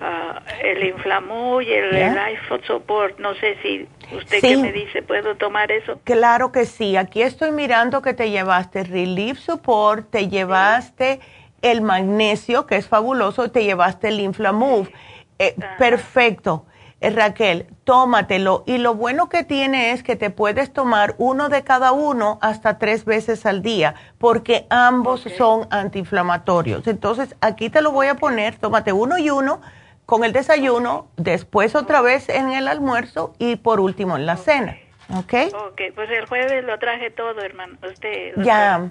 uh, 0.00 0.38
el 0.62 0.84
Inflamú 0.84 1.60
y 1.60 1.72
el 1.72 1.90
Life 1.90 2.66
Support. 2.66 3.18
No 3.18 3.34
sé 3.34 3.56
si 3.62 3.88
usted 4.14 4.40
qué 4.40 4.56
me 4.56 4.72
dice, 4.72 5.02
¿puedo 5.02 5.36
tomar 5.36 5.70
eso? 5.72 6.00
Claro 6.04 6.52
que 6.52 6.64
sí. 6.64 6.96
Aquí 6.96 7.22
estoy 7.22 7.50
mirando 7.52 8.02
que 8.02 8.14
te 8.14 8.30
llevaste 8.30 8.84
Relief 8.84 9.38
Support, 9.38 10.10
te 10.10 10.28
llevaste 10.28 11.20
el 11.62 11.80
magnesio, 11.80 12.66
que 12.66 12.76
es 12.76 12.88
fabuloso, 12.88 13.50
te 13.50 13.64
llevaste 13.64 14.08
el 14.08 14.20
Inflamove. 14.20 14.92
Eh, 15.38 15.54
perfecto. 15.78 16.66
Eh, 17.00 17.10
Raquel, 17.10 17.66
tómatelo. 17.84 18.64
Y 18.66 18.78
lo 18.78 18.94
bueno 18.94 19.28
que 19.28 19.44
tiene 19.44 19.92
es 19.92 20.02
que 20.02 20.16
te 20.16 20.30
puedes 20.30 20.72
tomar 20.72 21.14
uno 21.18 21.48
de 21.48 21.62
cada 21.62 21.92
uno 21.92 22.38
hasta 22.42 22.78
tres 22.78 23.04
veces 23.04 23.46
al 23.46 23.62
día, 23.62 23.94
porque 24.18 24.66
ambos 24.68 25.24
son 25.36 25.68
antiinflamatorios. 25.70 26.88
Entonces, 26.88 27.36
aquí 27.40 27.70
te 27.70 27.82
lo 27.82 27.92
voy 27.92 28.08
a 28.08 28.16
poner, 28.16 28.56
tómate 28.56 28.92
uno 28.92 29.16
y 29.16 29.30
uno 29.30 29.60
con 30.08 30.24
el 30.24 30.32
desayuno, 30.32 31.10
después 31.18 31.74
otra 31.74 32.00
vez 32.00 32.30
en 32.30 32.50
el 32.50 32.66
almuerzo 32.66 33.34
y 33.38 33.56
por 33.56 33.78
último 33.78 34.16
en 34.16 34.24
la 34.24 34.38
cena. 34.38 34.78
¿Ok? 35.14 35.34
Ok, 35.52 35.82
pues 35.94 36.08
el 36.08 36.24
jueves 36.24 36.64
lo 36.64 36.78
traje 36.78 37.10
todo, 37.10 37.38
hermano. 37.42 37.76
Usted. 37.86 38.32
Ya. 38.38 38.88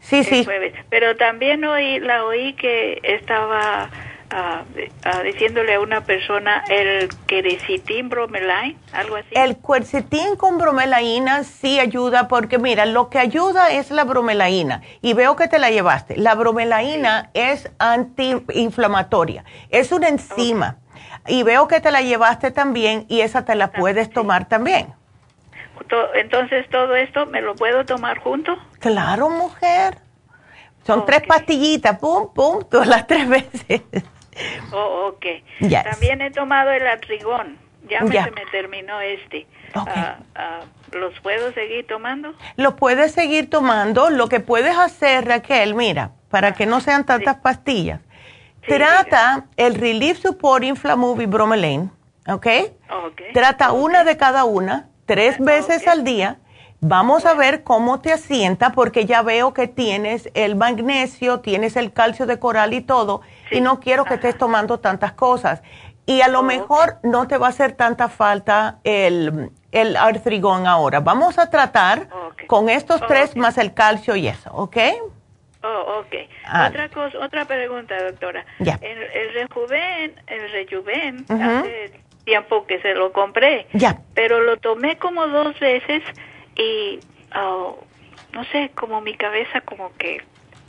Sí, 0.00 0.22
sí. 0.24 0.46
Pero 0.90 1.16
también 1.16 1.64
oí, 1.64 2.00
la 2.00 2.22
oí 2.26 2.52
que 2.52 3.00
estaba 3.02 3.88
ah, 4.30 4.62
ah, 5.04 5.22
diciéndole 5.22 5.74
a 5.74 5.80
una 5.80 6.02
persona 6.02 6.64
el 6.68 7.08
quercetin 7.26 8.08
bromelain, 8.08 8.78
algo 8.92 9.16
así. 9.16 9.28
El 9.32 9.56
quercetin 9.56 10.36
con 10.36 10.58
bromelaína 10.58 11.44
sí 11.44 11.80
ayuda 11.80 12.28
porque 12.28 12.58
mira, 12.58 12.86
lo 12.86 13.10
que 13.10 13.18
ayuda 13.18 13.70
es 13.72 13.90
la 13.90 14.04
bromelaína 14.04 14.82
y 15.00 15.14
veo 15.14 15.36
que 15.36 15.48
te 15.48 15.58
la 15.58 15.70
llevaste. 15.70 16.16
La 16.16 16.34
bromelaína 16.34 17.30
es 17.34 17.70
antiinflamatoria, 17.78 19.44
es 19.70 19.92
una 19.92 20.08
enzima 20.08 20.78
y 21.26 21.42
veo 21.42 21.68
que 21.68 21.80
te 21.80 21.90
la 21.90 22.00
llevaste 22.00 22.50
también 22.50 23.06
y 23.08 23.20
esa 23.20 23.44
te 23.44 23.54
la 23.54 23.70
puedes 23.70 24.10
tomar 24.10 24.48
también. 24.48 24.94
Entonces 26.14 26.68
todo 26.70 26.94
esto 26.96 27.26
me 27.26 27.40
lo 27.40 27.54
puedo 27.54 27.84
tomar 27.84 28.18
junto. 28.18 28.56
Claro, 28.80 29.30
mujer. 29.30 29.98
Son 30.84 31.04
tres 31.04 31.22
pastillitas, 31.26 31.98
pum, 31.98 32.32
pum, 32.32 32.64
todas 32.70 32.88
las 32.88 33.06
tres 33.06 33.28
veces. 33.28 33.82
Oh, 34.72 35.12
ok. 35.12 35.26
También 35.84 36.20
he 36.20 36.30
tomado 36.30 36.70
el 36.70 36.86
atrigón. 36.86 37.58
Ya 37.88 38.02
me, 38.02 38.22
se 38.22 38.30
me 38.30 38.44
terminó 38.50 39.00
este. 39.00 39.46
Ah, 39.74 40.18
ah, 40.34 40.60
¿Los 40.92 41.18
puedo 41.20 41.52
seguir 41.52 41.86
tomando? 41.86 42.34
Los 42.56 42.74
puedes 42.74 43.12
seguir 43.12 43.48
tomando. 43.48 44.10
Lo 44.10 44.28
que 44.28 44.40
puedes 44.40 44.76
hacer, 44.76 45.26
Raquel, 45.26 45.74
mira, 45.74 46.12
para 46.30 46.52
que 46.52 46.66
no 46.66 46.80
sean 46.80 47.06
tantas 47.06 47.36
pastillas, 47.36 48.00
trata 48.66 49.46
el 49.56 49.74
Relief 49.74 50.18
Support 50.18 50.64
Inflamovie 50.64 51.26
Bromelain, 51.26 51.90
¿ok? 52.26 52.46
Trata 53.32 53.72
una 53.72 54.04
de 54.04 54.16
cada 54.16 54.44
una, 54.44 54.88
tres 55.06 55.36
ah, 55.38 55.44
veces 55.44 55.86
al 55.88 56.04
día 56.04 56.38
Vamos 56.80 57.26
a 57.26 57.34
ver 57.34 57.64
cómo 57.64 58.00
te 58.00 58.12
asienta 58.12 58.70
porque 58.70 59.04
ya 59.04 59.22
veo 59.22 59.52
que 59.52 59.66
tienes 59.66 60.30
el 60.34 60.54
magnesio, 60.54 61.40
tienes 61.40 61.76
el 61.76 61.92
calcio 61.92 62.24
de 62.24 62.38
coral 62.38 62.72
y 62.72 62.80
todo 62.80 63.22
y 63.50 63.60
no 63.60 63.80
quiero 63.80 64.04
que 64.04 64.14
estés 64.14 64.38
tomando 64.38 64.78
tantas 64.78 65.12
cosas. 65.12 65.62
Y 66.06 66.20
a 66.20 66.28
lo 66.28 66.42
mejor 66.42 66.98
no 67.02 67.26
te 67.26 67.36
va 67.36 67.48
a 67.48 67.50
hacer 67.50 67.72
tanta 67.72 68.08
falta 68.08 68.78
el, 68.84 69.50
el 69.72 69.96
artrigón 69.96 70.66
ahora. 70.66 71.00
Vamos 71.00 71.38
a 71.38 71.50
tratar 71.50 72.08
con 72.46 72.68
estos 72.68 73.04
tres 73.08 73.36
más 73.36 73.58
el 73.58 73.74
calcio 73.74 74.14
y 74.14 74.28
eso, 74.28 74.50
¿ok? 74.52 74.76
Oh, 75.64 76.00
ok. 76.00 76.14
Otra 76.68 76.88
cosa, 76.90 77.18
otra 77.18 77.44
pregunta, 77.44 77.94
doctora. 78.04 78.46
El, 78.60 79.02
el 79.02 79.34
rejuven, 79.34 80.14
el 80.28 80.52
rejuven, 80.52 81.26
hace 81.28 82.00
tiempo 82.24 82.66
que 82.66 82.80
se 82.80 82.94
lo 82.94 83.12
compré, 83.12 83.66
ya. 83.72 83.98
pero 84.14 84.40
lo 84.40 84.58
tomé 84.58 84.96
como 84.98 85.26
dos 85.26 85.58
veces 85.58 86.02
y 86.58 87.00
oh, 87.34 87.78
no 88.32 88.44
sé, 88.44 88.70
como 88.74 89.00
mi 89.00 89.14
cabeza 89.14 89.60
como 89.62 89.92
que 89.96 90.22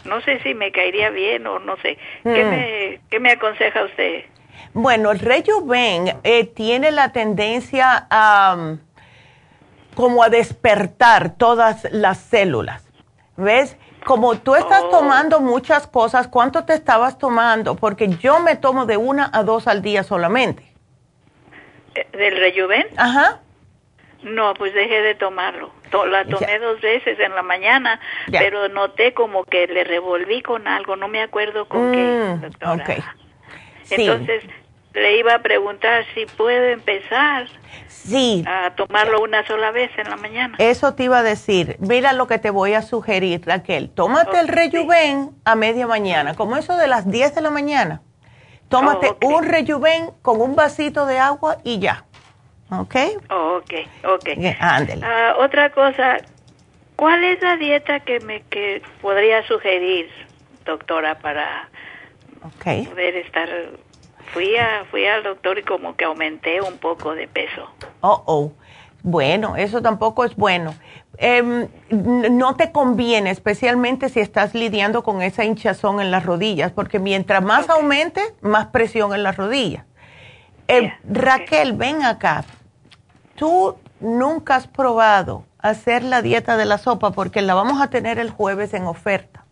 no 0.05 0.21
sé 0.21 0.39
si 0.41 0.53
me 0.53 0.71
caería 0.71 1.09
bien 1.09 1.45
o 1.47 1.59
no 1.59 1.75
sé. 1.77 1.97
¿Qué, 2.23 2.45
mm. 2.45 2.49
me, 2.49 3.01
qué 3.09 3.19
me 3.19 3.31
aconseja 3.31 3.83
usted? 3.83 4.23
Bueno, 4.73 5.11
el 5.11 5.19
rejuven 5.19 6.17
eh, 6.23 6.45
tiene 6.45 6.91
la 6.91 7.11
tendencia 7.11 8.07
a 8.09 8.77
como 9.95 10.23
a 10.23 10.29
despertar 10.29 11.35
todas 11.35 11.85
las 11.91 12.19
células. 12.19 12.87
¿Ves? 13.35 13.77
Como 14.05 14.37
tú 14.37 14.55
estás 14.55 14.83
oh. 14.85 14.89
tomando 14.89 15.41
muchas 15.41 15.87
cosas, 15.87 16.27
¿cuánto 16.27 16.63
te 16.63 16.73
estabas 16.73 17.17
tomando? 17.17 17.75
Porque 17.75 18.07
yo 18.07 18.39
me 18.39 18.55
tomo 18.55 18.85
de 18.85 18.97
una 18.97 19.29
a 19.33 19.43
dos 19.43 19.67
al 19.67 19.81
día 19.81 20.03
solamente. 20.03 20.63
Eh, 21.95 22.07
¿Del 22.13 22.37
rejuven? 22.37 22.87
Ajá. 22.95 23.39
No, 24.23 24.53
pues 24.53 24.73
dejé 24.73 25.01
de 25.01 25.15
tomarlo. 25.15 25.71
La 25.91 26.25
tomé 26.25 26.59
dos 26.59 26.79
veces 26.81 27.19
en 27.19 27.33
la 27.35 27.41
mañana, 27.41 27.99
pero 28.31 28.69
noté 28.69 29.13
como 29.13 29.43
que 29.43 29.67
le 29.67 29.83
revolví 29.83 30.41
con 30.41 30.67
algo, 30.67 30.95
no 30.95 31.07
me 31.07 31.21
acuerdo 31.21 31.67
con 31.67 31.91
qué, 31.91 32.35
mm, 32.37 32.41
doctora. 32.41 33.15
Entonces, 33.89 34.43
le 34.93 35.17
iba 35.17 35.35
a 35.35 35.39
preguntar 35.39 36.05
si 36.13 36.25
puedo 36.25 36.65
empezar 36.65 37.47
sí. 37.87 38.43
a 38.47 38.71
tomarlo 38.75 39.21
una 39.21 39.45
sola 39.45 39.71
vez 39.71 39.91
en 39.97 40.09
la 40.09 40.15
mañana. 40.15 40.55
Eso 40.57 40.93
te 40.95 41.03
iba 41.03 41.19
a 41.19 41.23
decir. 41.23 41.77
Mira 41.79 42.13
lo 42.13 42.27
que 42.27 42.39
te 42.39 42.49
voy 42.49 42.73
a 42.73 42.81
sugerir, 42.81 43.41
Raquel. 43.45 43.89
Tómate 43.89 44.39
el 44.39 44.47
rejuven 44.47 45.31
a 45.45 45.55
media 45.55 45.87
mañana, 45.87 46.35
como 46.35 46.57
eso 46.57 46.75
de 46.75 46.87
las 46.87 47.09
10 47.09 47.35
de 47.35 47.41
la 47.41 47.51
mañana. 47.51 48.01
Tómate 48.67 49.15
un 49.25 49.43
rejuven 49.43 50.11
con 50.21 50.41
un 50.41 50.55
vasito 50.55 51.05
de 51.05 51.17
agua 51.17 51.57
y 51.63 51.79
ya. 51.79 52.05
¿Ok? 52.71 52.95
ok, 53.29 53.73
ok. 54.05 54.29
Ándale. 54.59 55.01
Ah, 55.03 55.35
otra 55.39 55.71
cosa, 55.71 56.17
¿cuál 56.95 57.23
es 57.23 57.41
la 57.41 57.57
dieta 57.57 57.99
que 58.01 58.19
me 58.19 58.41
que 58.43 58.81
podría 59.01 59.45
sugerir, 59.47 60.09
doctora, 60.65 61.17
para 61.19 61.69
poder 62.61 63.15
estar... 63.15 63.49
Fui, 64.33 64.55
a, 64.57 64.85
fui 64.91 65.07
al 65.07 65.23
doctor 65.23 65.57
y 65.57 65.63
como 65.63 65.95
que 65.95 66.05
aumenté 66.05 66.61
un 66.61 66.77
poco 66.77 67.15
de 67.15 67.27
peso. 67.27 67.67
Oh, 68.01 68.21
oh. 68.27 68.53
Bueno, 69.01 69.55
eso 69.55 69.81
tampoco 69.81 70.23
es 70.23 70.35
bueno. 70.35 70.75
Em, 71.17 71.67
no 71.89 72.55
te 72.55 72.71
conviene, 72.71 73.31
especialmente 73.31 74.07
si 74.07 74.19
estás 74.19 74.53
lidiando 74.53 75.01
con 75.01 75.23
esa 75.23 75.45
hinchazón 75.45 75.99
en 75.99 76.11
las 76.11 76.27
rodillas, 76.27 76.71
porque 76.71 76.99
mientras 76.99 77.43
más 77.43 77.69
aumente, 77.71 78.21
más 78.41 78.67
presión 78.67 79.15
en 79.15 79.23
las 79.23 79.35
rodillas. 79.35 79.83
Em, 80.67 80.91
Raquel, 81.09 81.73
ven 81.73 82.03
acá 82.03 82.45
tú 83.39 83.77
nunca 84.01 84.57
has 84.57 84.67
probado 84.67 85.45
hacer 85.59 86.03
la 86.03 86.21
dieta 86.21 86.57
de 86.57 86.65
la 86.65 86.77
sopa 86.77 87.11
porque 87.11 87.41
la 87.41 87.55
vamos 87.55 87.81
a 87.81 87.89
tener 87.89 88.19
el 88.19 88.29
jueves 88.29 88.73
en 88.73 88.85
oferta. 88.85 89.45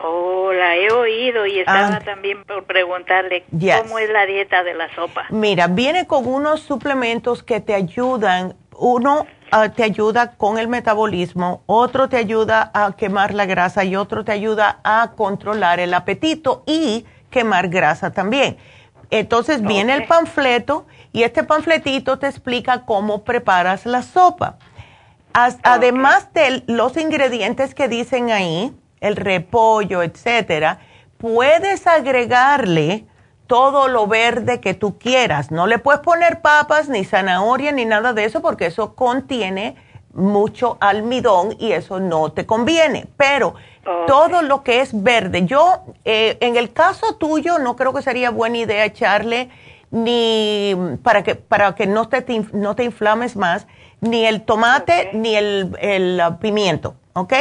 Oh, 0.00 0.52
la 0.52 0.76
he 0.76 0.92
oído 0.92 1.44
y 1.46 1.58
estaba 1.58 1.96
ah. 1.96 2.00
también 2.04 2.44
por 2.44 2.64
preguntarle 2.64 3.44
cómo 3.50 3.98
es 3.98 4.10
la 4.10 4.26
dieta 4.26 4.62
de 4.62 4.74
la 4.74 4.94
sopa. 4.94 5.24
Mira, 5.30 5.66
viene 5.66 6.06
con 6.06 6.28
unos 6.28 6.60
suplementos 6.60 7.42
que 7.42 7.60
te 7.60 7.74
ayudan. 7.74 8.54
Uno 8.76 9.26
ah, 9.50 9.70
te 9.70 9.82
ayuda 9.82 10.36
con 10.36 10.58
el 10.58 10.68
metabolismo, 10.68 11.62
otro 11.66 12.08
te 12.08 12.16
ayuda 12.16 12.70
a 12.74 12.92
quemar 12.96 13.34
la 13.34 13.46
grasa 13.46 13.84
y 13.84 13.96
otro 13.96 14.24
te 14.24 14.30
ayuda 14.30 14.78
a 14.84 15.12
controlar 15.16 15.80
el 15.80 15.92
apetito 15.94 16.62
y 16.64 17.04
quemar 17.30 17.68
grasa 17.68 18.12
también. 18.12 18.58
Entonces 19.10 19.62
viene 19.62 19.94
el 19.94 20.06
panfleto 20.06 20.86
y 21.12 21.22
este 21.22 21.44
panfletito 21.44 22.18
te 22.18 22.26
explica 22.26 22.84
cómo 22.84 23.24
preparas 23.24 23.86
la 23.86 24.02
sopa. 24.02 24.58
Además 25.32 26.32
de 26.32 26.64
los 26.66 26.96
ingredientes 26.96 27.74
que 27.74 27.88
dicen 27.88 28.30
ahí, 28.30 28.74
el 29.00 29.16
repollo, 29.16 30.02
etcétera, 30.02 30.80
puedes 31.18 31.86
agregarle 31.86 33.06
todo 33.46 33.88
lo 33.88 34.06
verde 34.06 34.60
que 34.60 34.74
tú 34.74 34.98
quieras. 34.98 35.50
No 35.50 35.66
le 35.66 35.78
puedes 35.78 36.00
poner 36.00 36.40
papas, 36.40 36.88
ni 36.88 37.04
zanahoria, 37.04 37.72
ni 37.72 37.84
nada 37.84 38.12
de 38.12 38.24
eso, 38.24 38.42
porque 38.42 38.66
eso 38.66 38.94
contiene 38.94 39.76
mucho 40.12 40.76
almidón 40.80 41.56
y 41.58 41.72
eso 41.72 42.00
no 42.00 42.32
te 42.32 42.44
conviene. 42.46 43.06
Pero 43.16 43.54
todo 44.06 44.42
lo 44.42 44.62
que 44.62 44.80
es 44.80 45.02
verde, 45.02 45.46
yo, 45.46 45.84
eh, 46.04 46.36
en 46.40 46.56
el 46.56 46.72
caso 46.72 47.16
tuyo, 47.16 47.58
no 47.58 47.74
creo 47.74 47.94
que 47.94 48.02
sería 48.02 48.30
buena 48.30 48.58
idea 48.58 48.84
echarle 48.84 49.50
ni 49.90 50.74
para 51.02 51.22
que, 51.22 51.34
para 51.34 51.74
que 51.74 51.86
no 51.86 52.08
te, 52.08 52.24
no 52.52 52.74
te 52.74 52.84
inflames 52.84 53.36
más, 53.36 53.66
ni 54.00 54.26
el 54.26 54.42
tomate 54.42 55.10
ni 55.14 55.34
el, 55.34 55.76
el 55.80 56.22
pimiento, 56.40 56.94
¿ok? 57.14 57.32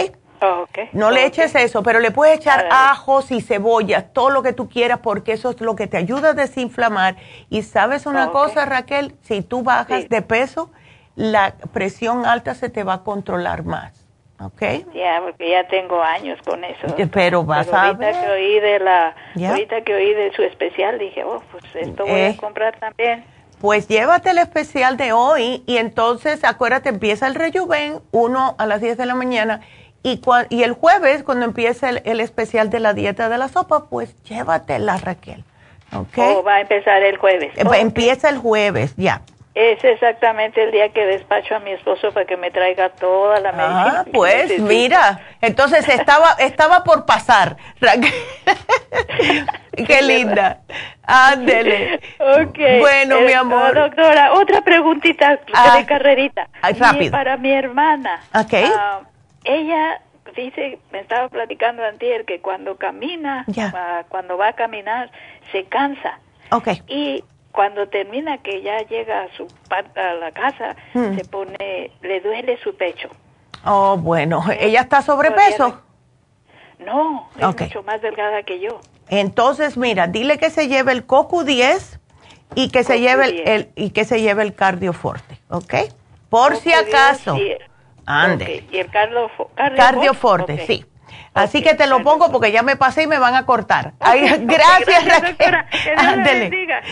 No 0.93 1.09
le 1.09 1.25
eches 1.25 1.55
eso, 1.55 1.81
pero 1.81 1.99
le 1.99 2.11
puedes 2.11 2.37
echar 2.37 2.67
ajos 2.69 3.31
y 3.31 3.41
cebollas, 3.41 4.13
todo 4.13 4.29
lo 4.29 4.43
que 4.43 4.53
tú 4.53 4.69
quieras, 4.69 4.99
porque 5.01 5.33
eso 5.33 5.49
es 5.49 5.61
lo 5.61 5.75
que 5.75 5.87
te 5.87 5.97
ayuda 5.97 6.29
a 6.29 6.33
desinflamar. 6.33 7.17
Y 7.49 7.63
sabes 7.63 8.05
una 8.05 8.31
cosa, 8.31 8.65
Raquel, 8.65 9.15
si 9.21 9.41
tú 9.41 9.63
bajas 9.63 10.07
de 10.09 10.21
peso, 10.21 10.69
la 11.15 11.55
presión 11.73 12.25
alta 12.25 12.53
se 12.53 12.69
te 12.69 12.83
va 12.83 12.93
a 12.93 13.03
controlar 13.03 13.63
más. 13.63 13.96
¿Ok? 14.39 14.61
Ya, 14.93 15.21
porque 15.23 15.49
ya 15.49 15.67
tengo 15.67 16.01
años 16.01 16.39
con 16.45 16.63
eso. 16.63 16.87
Pero 17.11 17.43
vas 17.43 17.71
a 17.71 17.87
ahorita 17.87 18.21
que 18.21 18.29
oí 18.29 18.59
de 18.59 18.79
la, 18.79 19.15
ahorita 19.49 19.81
que 19.81 19.93
oí 19.93 20.13
de 20.13 20.33
su 20.33 20.43
especial, 20.43 20.99
dije, 20.99 21.23
oh, 21.23 21.41
pues 21.51 21.63
esto 21.75 22.05
voy 22.05 22.19
a 22.19 22.29
eh. 22.29 22.37
comprar 22.37 22.77
también. 22.79 23.23
Pues 23.59 23.87
llévate 23.87 24.29
el 24.29 24.37
especial 24.37 24.97
de 24.97 25.13
hoy 25.13 25.63
y 25.65 25.77
entonces 25.77 26.43
acuérdate, 26.43 26.89
empieza 26.89 27.25
el 27.25 27.33
rejuven, 27.33 28.01
uno 28.11 28.55
a 28.59 28.67
las 28.67 28.81
10 28.81 28.97
de 28.97 29.05
la 29.07 29.15
mañana 29.15 29.61
y, 30.03 30.21
y 30.49 30.63
el 30.63 30.73
jueves 30.73 31.23
cuando 31.23 31.45
empiece 31.45 32.01
el, 32.03 32.19
especial 32.19 32.69
de 32.69 32.79
la 32.79 32.93
dieta 32.93 33.29
de 33.29 33.37
la 33.37 33.47
sopa, 33.47 33.89
pues 33.89 34.15
llévatela 34.23 34.97
Raquel. 34.97 35.43
¿ok? 35.93 36.17
Oh, 36.17 36.43
va 36.43 36.55
a 36.55 36.61
empezar 36.61 37.01
el 37.03 37.17
jueves. 37.17 37.51
Eh, 37.57 37.63
empieza 37.79 38.29
el 38.29 38.37
jueves, 38.37 38.93
ya. 38.95 39.21
Es 39.59 39.83
exactamente 39.83 40.63
el 40.63 40.71
día 40.71 40.89
que 40.89 41.03
despacho 41.03 41.55
a 41.55 41.59
mi 41.59 41.71
esposo 41.71 42.11
para 42.11 42.27
que 42.27 42.37
me 42.37 42.51
traiga 42.51 42.89
toda 42.89 43.39
la 43.39 43.51
medicina. 43.53 44.01
Ah, 44.01 44.05
pues 44.13 44.59
mira, 44.59 45.19
entonces 45.41 45.89
estaba 45.89 46.33
estaba 46.37 46.83
por 46.83 47.07
pasar. 47.07 47.57
Qué 49.87 50.01
linda. 50.03 50.59
Ándele. 51.01 51.99
Okay. 52.19 52.79
Bueno, 52.79 53.21
mi 53.21 53.33
amor. 53.33 53.73
doctora, 53.73 54.33
otra 54.33 54.61
preguntita 54.61 55.37
de 55.37 55.39
ah, 55.55 55.83
carrerita. 55.87 56.49
rápido. 56.77 57.09
para 57.09 57.35
mi 57.37 57.51
hermana. 57.51 58.21
Okay. 58.35 58.69
Ah, 58.71 58.99
ella 59.43 60.01
dice, 60.35 60.77
me 60.91 60.99
estaba 60.99 61.29
platicando 61.29 61.83
antier 61.83 62.25
que 62.25 62.41
cuando 62.41 62.75
camina, 62.75 63.43
cuando 64.09 64.37
va 64.37 64.49
a 64.49 64.53
caminar, 64.53 65.09
se 65.51 65.63
cansa. 65.63 66.19
Okay. 66.51 66.83
Y 66.87 67.23
cuando 67.57 67.87
termina 67.87 68.37
que 68.37 68.61
ya 68.61 68.77
llega 68.87 69.23
a 69.23 69.35
su 69.35 69.47
a 69.71 70.13
la 70.13 70.31
casa, 70.31 70.75
hmm. 70.93 71.15
se 71.17 71.25
pone, 71.25 71.89
le 72.03 72.21
duele 72.21 72.55
su 72.63 72.77
pecho. 72.77 73.09
Oh, 73.65 73.97
bueno, 73.97 74.43
¿ella 74.59 74.81
está 74.81 75.01
sobrepeso? 75.01 75.81
No, 76.77 77.27
es 77.35 77.59
mucho 77.59 77.81
más 77.81 77.99
delgada 78.03 78.43
que 78.43 78.59
yo. 78.59 78.79
Entonces, 79.09 79.75
mira, 79.75 80.05
dile 80.05 80.37
que 80.37 80.51
se 80.51 80.67
lleve 80.67 80.91
el 80.91 81.07
Coco 81.07 81.43
10 81.43 81.99
y 82.53 82.69
que 82.69 82.83
se 82.83 82.99
lleve 82.99 83.51
el, 83.51 83.71
y 83.75 83.89
que 83.89 84.05
se 84.05 84.21
lleve 84.21 84.43
el 84.43 84.53
Cardioforte, 84.53 85.39
¿ok? 85.49 85.73
Por 86.29 86.57
si 86.57 86.71
acaso. 86.71 87.37
Ande. 88.05 88.67
Y 88.71 88.77
el 88.77 88.91
cardio, 88.91 89.31
cardioforte, 89.75 90.59
sí. 90.67 90.85
Así 91.33 91.61
que 91.61 91.75
te 91.75 91.87
lo 91.87 92.03
pongo 92.03 92.31
porque 92.31 92.51
ya 92.51 92.63
me 92.63 92.75
pasé 92.75 93.03
y 93.03 93.07
me 93.07 93.19
van 93.19 93.35
a 93.35 93.45
cortar. 93.45 93.93
gracias, 93.99 95.05
Raquel. 95.05 95.55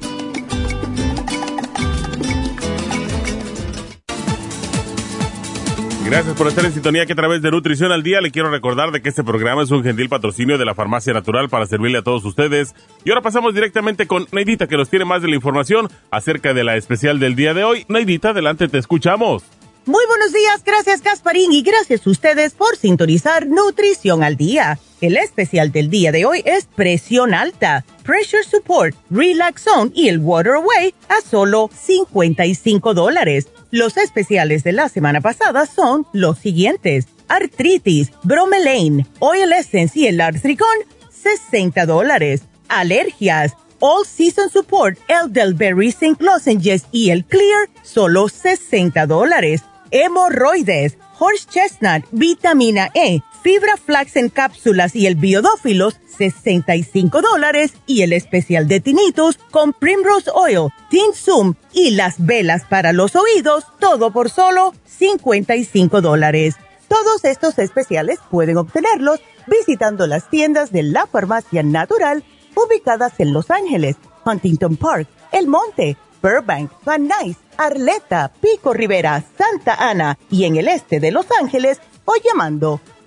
Gracias 6.11 6.36
por 6.36 6.48
estar 6.48 6.64
en 6.64 6.72
sintonía 6.72 7.06
que 7.06 7.12
a 7.12 7.16
través 7.16 7.40
de 7.40 7.52
Nutrición 7.52 7.92
al 7.92 8.02
Día 8.02 8.20
le 8.20 8.32
quiero 8.32 8.50
recordar 8.50 8.90
de 8.90 9.00
que 9.00 9.11
este 9.11 9.22
programa 9.22 9.62
es 9.62 9.70
un 9.70 9.84
gentil 9.84 10.08
patrocinio 10.08 10.58
de 10.58 10.64
la 10.64 10.74
Farmacia 10.74 11.12
Natural 11.12 11.48
para 11.48 11.66
servirle 11.66 11.98
a 11.98 12.02
todos 12.02 12.24
ustedes. 12.24 12.74
Y 13.04 13.11
ahora 13.11 13.22
pasamos 13.22 13.54
directamente 13.54 14.08
con 14.08 14.26
Neidita 14.32 14.66
que 14.66 14.76
nos 14.76 14.90
tiene 14.90 15.04
más 15.04 15.22
de 15.22 15.28
la 15.28 15.36
información 15.36 15.88
acerca 16.11 16.52
de 16.52 16.64
la 16.64 16.74
especial 16.74 17.20
del 17.20 17.36
día 17.36 17.54
de 17.54 17.62
hoy. 17.62 17.84
Neidita, 17.86 18.30
adelante, 18.30 18.66
te 18.66 18.78
escuchamos. 18.78 19.44
Muy 19.86 20.04
buenos 20.08 20.32
días, 20.32 20.64
gracias 20.64 21.00
Gasparín 21.00 21.52
y 21.52 21.62
gracias 21.62 22.04
a 22.04 22.11
ustedes 22.11 22.54
por 22.54 22.76
sintonizar 22.76 23.46
Nutrición 23.46 24.24
al 24.24 24.36
Día. 24.36 24.80
El 25.00 25.16
especial 25.16 25.70
del 25.70 25.90
día 25.90 26.11
de 26.11 26.26
hoy 26.26 26.42
es 26.44 26.66
presión 26.66 27.34
alta, 27.34 27.84
pressure 28.11 28.42
support, 28.42 28.92
relax 29.08 29.62
zone 29.62 29.92
y 29.94 30.08
el 30.08 30.18
water 30.18 30.54
away 30.54 30.92
a 31.08 31.20
solo 31.20 31.70
55 31.72 32.92
dólares. 32.92 33.46
Los 33.70 33.96
especiales 33.96 34.64
de 34.64 34.72
la 34.72 34.88
semana 34.88 35.20
pasada 35.20 35.64
son 35.64 36.04
los 36.12 36.36
siguientes. 36.38 37.06
Artritis, 37.28 38.11
bromelain, 38.24 39.06
oil 39.20 39.52
essence 39.52 39.96
y 39.96 40.08
el 40.08 40.20
artricón, 40.20 40.66
60 41.12 41.86
dólares. 41.86 42.42
Alergias, 42.68 43.52
all 43.78 44.04
season 44.04 44.50
support, 44.50 44.98
elderberry 45.06 45.92
zinc 45.92 46.20
lozenges 46.20 46.86
y 46.90 47.11
el 47.11 47.24
clear, 47.24 47.68
solo 47.84 48.28
60 48.28 49.06
dólares. 49.06 49.62
Hemorroides, 49.92 50.98
horse 51.16 51.46
chestnut, 51.48 52.02
vitamina 52.11 52.90
E, 52.92 53.20
fibra 53.43 53.76
flax 53.76 54.16
en 54.16 54.28
cápsulas 54.28 54.95
y 54.95 55.07
el 55.07 55.14
biodófilos, 55.14 55.99
65 56.18 57.22
dólares. 57.22 57.72
Y 57.86 58.03
el 58.03 58.12
especial 58.12 58.68
de 58.68 58.80
tinitos 58.80 59.38
con 59.51 59.72
Primrose 59.72 60.30
Oil, 60.32 60.70
Tinsum 60.91 61.55
y 61.72 61.91
las 61.91 62.24
velas 62.24 62.64
para 62.68 62.93
los 62.93 63.16
oídos, 63.16 63.64
todo 63.78 64.12
por 64.12 64.30
solo 64.30 64.74
55 64.86 66.01
dólares. 66.01 66.57
Todos 66.88 67.24
estos 67.24 67.59
especiales 67.59 68.18
pueden 68.30 68.57
obtenerlos 68.57 69.20
visitando 69.47 70.07
las 70.07 70.28
tiendas 70.28 70.72
de 70.72 70.82
la 70.82 71.07
farmacia 71.07 71.62
natural 71.62 72.24
ubicadas 72.55 73.14
en 73.18 73.32
Los 73.32 73.51
Ángeles, 73.51 73.97
Huntington 74.24 74.76
Park, 74.76 75.09
El 75.32 75.47
Monte, 75.47 75.97
Burbank, 76.22 76.70
Van 76.84 77.09
Nuys, 77.09 77.36
Arleta, 77.57 78.32
Pico 78.41 78.72
Rivera, 78.72 79.22
Santa 79.38 79.74
Ana 79.74 80.18
y 80.30 80.45
en 80.45 80.57
el 80.57 80.68
este 80.68 81.01
de 81.01 81.11
Los 81.11 81.26
Ángeles 81.41 81.80
o 82.05 82.14
llamando 82.24 82.80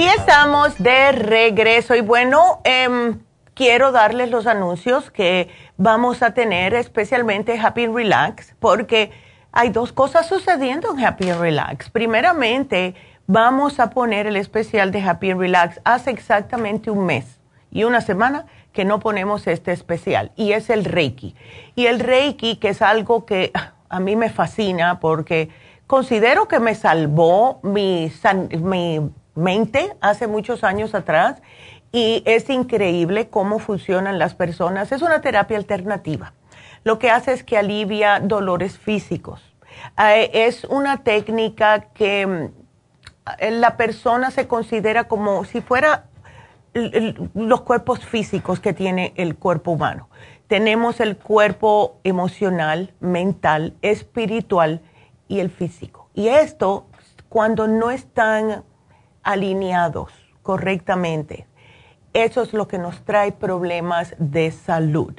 Y 0.00 0.06
estamos 0.06 0.78
de 0.78 1.12
regreso 1.12 1.94
y 1.94 2.00
bueno, 2.00 2.62
em, 2.64 3.20
quiero 3.52 3.92
darles 3.92 4.30
los 4.30 4.46
anuncios 4.46 5.10
que 5.10 5.50
vamos 5.76 6.22
a 6.22 6.32
tener, 6.32 6.72
especialmente 6.72 7.60
Happy 7.60 7.86
Relax, 7.86 8.56
porque 8.60 9.10
hay 9.52 9.68
dos 9.68 9.92
cosas 9.92 10.26
sucediendo 10.26 10.90
en 10.90 11.04
Happy 11.04 11.30
Relax. 11.30 11.90
Primeramente, 11.90 12.94
vamos 13.26 13.78
a 13.78 13.90
poner 13.90 14.26
el 14.26 14.36
especial 14.36 14.90
de 14.90 15.02
Happy 15.02 15.34
Relax 15.34 15.82
hace 15.84 16.12
exactamente 16.12 16.90
un 16.90 17.04
mes 17.04 17.38
y 17.70 17.84
una 17.84 18.00
semana 18.00 18.46
que 18.72 18.86
no 18.86 19.00
ponemos 19.00 19.46
este 19.48 19.70
especial 19.70 20.32
y 20.34 20.52
es 20.52 20.70
el 20.70 20.86
Reiki. 20.86 21.36
Y 21.74 21.88
el 21.88 22.00
Reiki, 22.00 22.56
que 22.56 22.70
es 22.70 22.80
algo 22.80 23.26
que 23.26 23.52
a 23.90 24.00
mí 24.00 24.16
me 24.16 24.30
fascina 24.30 24.98
porque 24.98 25.50
considero 25.86 26.48
que 26.48 26.58
me 26.58 26.74
salvó 26.74 27.60
mi, 27.62 28.10
mi 28.62 29.00
mente 29.40 29.96
hace 30.00 30.26
muchos 30.26 30.64
años 30.64 30.94
atrás 30.94 31.42
y 31.92 32.22
es 32.26 32.48
increíble 32.50 33.28
cómo 33.28 33.58
funcionan 33.58 34.18
las 34.18 34.34
personas. 34.34 34.92
Es 34.92 35.02
una 35.02 35.20
terapia 35.20 35.56
alternativa. 35.56 36.34
Lo 36.84 36.98
que 36.98 37.10
hace 37.10 37.32
es 37.32 37.42
que 37.42 37.58
alivia 37.58 38.20
dolores 38.20 38.78
físicos. 38.78 39.42
Eh, 39.98 40.30
es 40.32 40.64
una 40.64 41.02
técnica 41.02 41.80
que 41.94 42.26
mm, 42.26 43.50
la 43.50 43.76
persona 43.76 44.30
se 44.30 44.46
considera 44.46 45.04
como 45.08 45.44
si 45.44 45.60
fuera 45.60 46.04
los 46.72 47.62
cuerpos 47.62 48.04
físicos 48.04 48.60
que 48.60 48.72
tiene 48.72 49.12
el 49.16 49.36
cuerpo 49.36 49.72
humano. 49.72 50.08
Tenemos 50.46 51.00
el 51.00 51.16
cuerpo 51.16 51.98
emocional, 52.04 52.92
mental, 53.00 53.74
espiritual 53.82 54.80
y 55.28 55.40
el 55.40 55.50
físico. 55.50 56.08
Y 56.14 56.28
esto, 56.28 56.86
cuando 57.28 57.66
no 57.66 57.90
están 57.90 58.64
alineados 59.22 60.12
correctamente, 60.42 61.46
eso 62.12 62.42
es 62.42 62.52
lo 62.52 62.66
que 62.66 62.78
nos 62.78 63.04
trae 63.04 63.32
problemas 63.32 64.14
de 64.18 64.50
salud. 64.50 65.14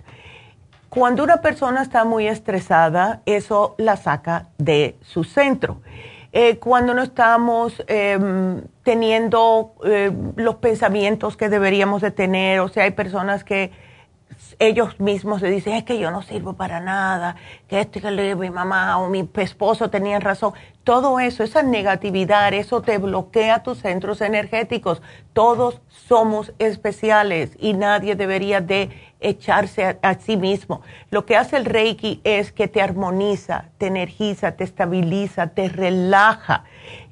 Cuando 0.90 1.24
una 1.24 1.38
persona 1.42 1.82
está 1.84 2.04
muy 2.04 2.28
estresada, 2.28 3.22
eso 3.26 3.76
la 3.78 3.96
saca 3.96 4.50
de 4.58 4.98
su 5.02 5.24
centro. 5.24 5.82
eh, 6.34 6.58
cuando 6.60 6.94
no 6.94 7.04
estamos 7.04 7.84
em, 7.88 8.62
teniendo 8.84 9.74
eh, 9.84 10.12
los 10.38 10.56
pensamientos 10.56 11.36
que 11.36 11.50
deberíamos 11.50 12.02
de 12.02 12.12
tener. 12.12 12.62
O 12.62 12.70
sea, 12.70 12.84
hay 12.86 12.92
personas 12.92 13.44
que 13.44 13.72
ellos 14.60 15.00
mismos 15.00 15.42
se 15.42 15.50
dicen, 15.50 15.74
es 15.74 15.84
que 15.84 16.00
yo 16.00 16.12
no 16.12 16.22
sirvo 16.22 16.54
para 16.54 16.80
nada, 16.80 17.36
que 17.72 17.80
esto 17.80 18.00
y 18.00 18.02
que 18.02 18.36
mi 18.36 18.50
mamá 18.50 18.98
o 18.98 19.08
mi 19.08 19.30
esposo 19.38 19.90
tenían 19.90 20.20
razón. 20.20 20.52
Todo 20.84 21.22
eso, 21.22 21.42
esa 21.42 21.64
negatividad, 21.64 22.54
eso 22.54 22.82
te 22.82 22.98
bloquea 22.98 23.64
tus 23.64 23.78
centros 23.78 24.20
energéticos. 24.20 25.02
Todos 25.32 25.80
somos 25.88 26.52
especiales 26.60 27.52
y 27.60 27.72
nadie 27.72 28.18
debería 28.18 28.60
de 28.60 28.90
echarse 29.22 29.98
a, 30.02 30.14
sí 30.16 30.36
mismo. 30.36 30.82
Lo 31.12 31.26
que 31.26 31.38
hace 31.38 31.56
el 31.56 31.64
Reiki 31.64 32.20
es 32.26 32.52
que 32.52 32.68
te 32.68 32.82
armoniza, 32.82 33.70
te 33.78 33.88
energiza, 33.88 34.52
te 34.52 34.66
estabiliza, 34.66 35.48
te 35.48 35.70
relaja, 35.70 36.66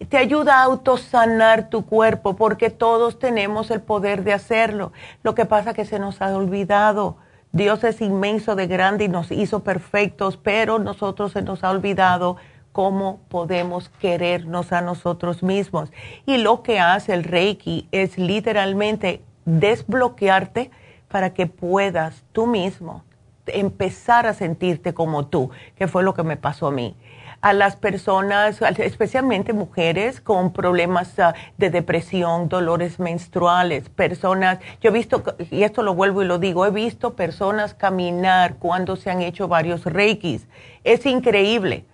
te 0.10 0.18
ayuda 0.18 0.60
a 0.60 0.64
autosanar 0.64 1.70
tu 1.70 1.86
cuerpo 1.86 2.36
porque 2.36 2.70
todos 2.70 3.18
tenemos 3.18 3.72
el 3.72 3.80
poder 3.80 4.26
de 4.26 4.34
hacerlo. 4.34 4.92
Lo 5.24 5.36
que 5.36 5.46
pasa 5.46 5.70
es 5.70 5.76
que 5.78 5.86
se 5.86 6.00
nos 6.00 6.22
ha 6.22 6.36
olvidado. 6.36 7.16
Dios 7.52 7.84
es 7.84 8.02
inmenso 8.02 8.56
de 8.56 8.68
grande 8.68 9.06
y 9.06 9.08
nos 9.08 9.32
hizo 9.32 9.62
perfectos, 9.62 10.38
pero 10.38 10.78
nosotros 10.78 11.32
se 11.32 11.42
nos 11.42 11.64
ha 11.64 11.72
olvidado 11.72 12.38
cómo 12.72 13.20
podemos 13.30 13.90
querernos 14.00 14.72
a 14.72 14.82
nosotros 14.82 15.42
mismos. 15.42 15.92
Y 16.28 16.38
lo 16.38 16.62
que 16.62 16.80
hace 16.80 17.14
el 17.14 17.24
Reiki 17.24 17.88
es 17.92 18.18
literalmente 18.18 19.24
desbloquearte 19.46 20.70
para 21.08 21.34
que 21.34 21.48
puedas 21.48 22.24
tú 22.32 22.46
mismo 22.46 23.04
empezar 23.48 24.28
a 24.28 24.36
sentirte 24.36 24.94
como 24.94 25.26
tú, 25.26 25.50
que 25.76 25.88
fue 25.88 26.04
lo 26.04 26.14
que 26.14 26.22
me 26.22 26.38
pasó 26.38 26.68
a 26.68 26.72
mí. 26.72 26.96
A 27.42 27.54
las 27.54 27.76
personas, 27.78 28.62
especialmente 28.80 29.54
mujeres 29.54 30.20
con 30.20 30.52
problemas 30.52 31.18
ah, 31.20 31.34
de 31.58 31.70
depresión, 31.70 32.50
dolores 32.50 33.00
menstruales, 33.00 33.88
personas, 33.90 34.60
yo 34.82 34.90
he 34.90 34.94
visto, 34.94 35.24
y 35.50 35.64
esto 35.64 35.82
lo 35.82 35.96
vuelvo 35.96 36.22
y 36.22 36.26
lo 36.26 36.38
digo, 36.38 36.66
he 36.66 36.72
visto 36.72 37.16
personas 37.16 37.74
caminar 37.74 38.56
cuando 38.56 38.96
se 38.96 39.10
han 39.10 39.22
hecho 39.22 39.48
varios 39.48 39.86
reikis. 39.86 40.48
Es 40.84 41.06
increíble. 41.06 41.86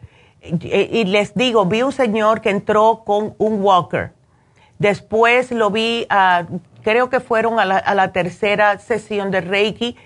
Y 0.42 1.06
les 1.06 1.34
digo, 1.34 1.66
vi 1.66 1.82
un 1.82 1.92
señor 1.92 2.42
que 2.42 2.52
entró 2.52 3.04
con 3.04 3.34
un 3.40 3.62
walker. 3.64 4.12
Después 4.78 5.52
lo 5.52 5.72
vi 5.72 6.06
a 6.10 6.46
creo 6.86 7.10
que 7.10 7.20
fueron 7.20 7.60
a 7.60 7.66
la, 7.66 8.12
tercera 8.12 8.78
sesión 8.78 9.32
de 9.32 9.42
Reiki, 9.42 9.98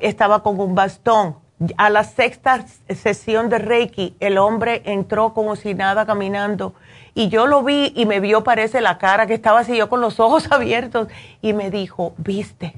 estaba 0.00 0.44
con 0.44 0.60
un 0.60 0.76
bastón. 0.76 1.36
A 1.76 1.90
la 1.90 2.04
sexta 2.04 2.64
sesión 2.88 3.48
de 3.48 3.58
Reiki, 3.58 4.16
el 4.20 4.38
hombre 4.38 4.82
entró 4.84 5.34
como 5.34 5.56
si 5.56 5.74
nada 5.74 6.06
caminando. 6.06 6.74
Y 7.14 7.28
yo 7.28 7.46
lo 7.46 7.64
vi 7.64 7.92
y 7.96 8.06
me 8.06 8.20
vio, 8.20 8.44
parece, 8.44 8.80
la 8.80 8.98
cara 8.98 9.26
que 9.26 9.34
estaba 9.34 9.60
así, 9.60 9.76
yo 9.76 9.88
con 9.88 10.00
los 10.00 10.20
ojos 10.20 10.46
abiertos. 10.52 11.08
Y 11.42 11.52
me 11.52 11.70
dijo, 11.70 12.14
viste, 12.16 12.74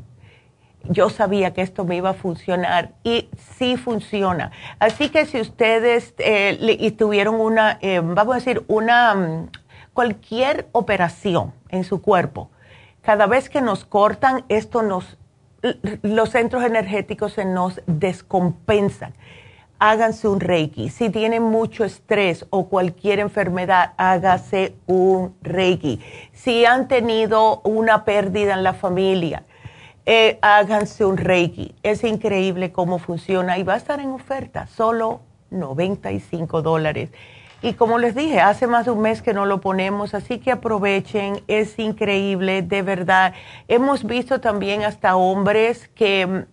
yo 0.85 1.11
sabía 1.11 1.53
que 1.53 1.63
esto 1.63 1.85
me 1.85 1.97
iba 1.97 2.11
a 2.11 2.15
funcionar 2.15 2.93
y 3.05 3.29
sí 3.59 3.77
funciona. 3.77 4.51
Así 4.79 5.11
que 5.11 5.27
si 5.27 5.41
ustedes 5.41 6.15
eh, 6.19 6.95
tuvieron 6.97 7.35
una, 7.35 7.79
eh, 7.83 8.01
vamos 8.03 8.33
a 8.35 8.39
decir, 8.39 8.65
una, 8.67 9.15
mm, 9.15 9.51
cualquier 9.93 10.69
operación 10.73 11.53
en 11.69 11.85
su 11.85 12.01
cuerpo, 12.01 12.51
cada 13.03 13.27
vez 13.27 13.49
que 13.49 13.61
nos 13.61 13.85
cortan, 13.85 14.45
esto 14.49 14.83
nos, 14.83 15.19
los 16.03 16.31
centros 16.31 16.65
energéticos 16.65 17.35
se 17.35 17.45
nos 17.45 17.81
descompensan. 17.87 19.15
Háganse 19.79 20.29
un 20.29 20.41
reiki. 20.41 20.91
Si 20.91 21.09
tienen 21.09 21.43
mucho 21.43 21.85
estrés 21.85 22.47
o 22.51 22.69
cualquier 22.69 23.19
enfermedad, 23.19 23.95
hágase 23.97 24.75
un 24.87 25.35
reiki. 25.43 26.01
Si 26.33 26.67
han 26.67 26.87
tenido 26.87 27.61
una 27.63 28.05
pérdida 28.05 28.55
en 28.55 28.63
la 28.63 28.75
familia, 28.75 29.45
eh, 30.05 30.39
háganse 30.43 31.05
un 31.05 31.17
reiki. 31.17 31.75
Es 31.83 32.05
increíble 32.05 32.73
cómo 32.73 32.99
funciona 32.99 33.57
y 33.59 33.63
va 33.63 33.75
a 33.75 33.79
estar 33.79 34.01
en 34.01 34.11
oferta, 34.11 34.67
solo 34.67 35.21
95 35.51 36.63
dólares. 36.63 37.11
Y 37.63 37.75
como 37.75 37.99
les 37.99 38.15
dije, 38.15 38.41
hace 38.41 38.67
más 38.67 38.87
de 38.87 38.93
un 38.93 39.03
mes 39.03 39.21
que 39.21 39.35
no 39.35 39.45
lo 39.45 39.61
ponemos, 39.61 40.15
así 40.15 40.39
que 40.39 40.51
aprovechen, 40.51 41.43
es 41.47 41.79
increíble, 41.79 42.63
de 42.63 42.81
verdad. 42.81 43.35
Hemos 43.69 44.05
visto 44.05 44.41
también 44.41 44.83
hasta 44.83 45.17
hombres 45.17 45.89
que 45.89 46.47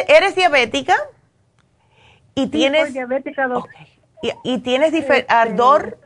¿eres 0.08 0.34
diabética? 0.34 0.96
Y 2.34 2.48
tienes. 2.48 2.92
diabética, 2.92 3.48
¿Y, 4.22 4.58
tienes 4.58 4.92
este, 4.92 5.26
ardor? 5.28 5.98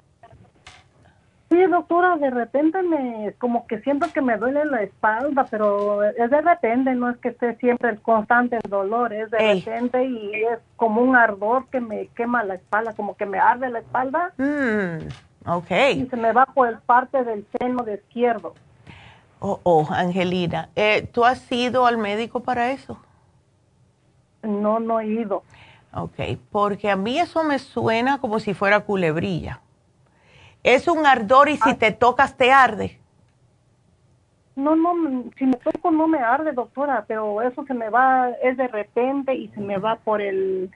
Sí, 1.50 1.60
doctora, 1.66 2.16
de 2.16 2.30
repente 2.30 2.80
me, 2.82 3.34
como 3.38 3.66
que 3.66 3.80
siento 3.80 4.06
que 4.12 4.20
me 4.20 4.36
duele 4.36 4.64
la 4.66 4.82
espalda, 4.82 5.46
pero 5.50 6.04
es 6.04 6.30
de 6.30 6.40
repente, 6.40 6.94
no 6.94 7.10
es 7.10 7.16
que 7.16 7.30
esté 7.30 7.56
siempre 7.56 7.90
el 7.90 8.00
constante 8.00 8.60
dolor, 8.68 9.12
es 9.12 9.32
de 9.32 9.54
repente 9.54 10.04
y 10.04 10.32
es 10.44 10.60
como 10.76 11.02
un 11.02 11.16
ardor 11.16 11.66
que 11.66 11.80
me 11.80 12.06
quema 12.08 12.44
la 12.44 12.54
espalda, 12.54 12.92
como 12.94 13.16
que 13.16 13.26
me 13.26 13.40
arde 13.40 13.68
la 13.68 13.80
espalda. 13.80 14.32
Mm, 14.38 15.50
ok. 15.50 15.70
Y 15.96 16.06
se 16.06 16.16
me 16.16 16.32
va 16.32 16.46
por 16.46 16.68
el 16.68 16.78
parte 16.78 17.24
del 17.24 17.44
seno 17.58 17.82
de 17.82 17.94
izquierdo. 17.94 18.54
Oh, 19.40 19.58
oh, 19.64 19.88
Angelina, 19.90 20.68
eh, 20.76 21.08
¿tú 21.10 21.24
has 21.24 21.50
ido 21.50 21.84
al 21.84 21.98
médico 21.98 22.40
para 22.40 22.70
eso? 22.70 23.00
No, 24.42 24.78
no 24.78 25.00
he 25.00 25.06
ido. 25.06 25.42
Ok, 25.92 26.20
porque 26.50 26.90
a 26.90 26.96
mí 26.96 27.18
eso 27.18 27.42
me 27.42 27.58
suena 27.58 28.18
como 28.18 28.38
si 28.38 28.54
fuera 28.54 28.80
culebrilla. 28.80 29.60
¿Es 30.62 30.88
un 30.88 31.06
ardor 31.06 31.48
y 31.48 31.56
si 31.56 31.70
ah. 31.70 31.78
te 31.78 31.90
tocas 31.90 32.36
te 32.36 32.52
arde? 32.52 33.00
No, 34.56 34.76
no, 34.76 35.24
si 35.38 35.46
me 35.46 35.56
toco 35.56 35.90
no 35.90 36.06
me 36.06 36.18
arde, 36.18 36.52
doctora, 36.52 37.04
pero 37.08 37.40
eso 37.40 37.64
se 37.64 37.72
me 37.72 37.88
va, 37.88 38.28
es 38.42 38.56
de 38.56 38.68
repente 38.68 39.34
y 39.34 39.48
se 39.48 39.60
me 39.60 39.78
va 39.78 39.96
por 39.96 40.20
el, 40.20 40.70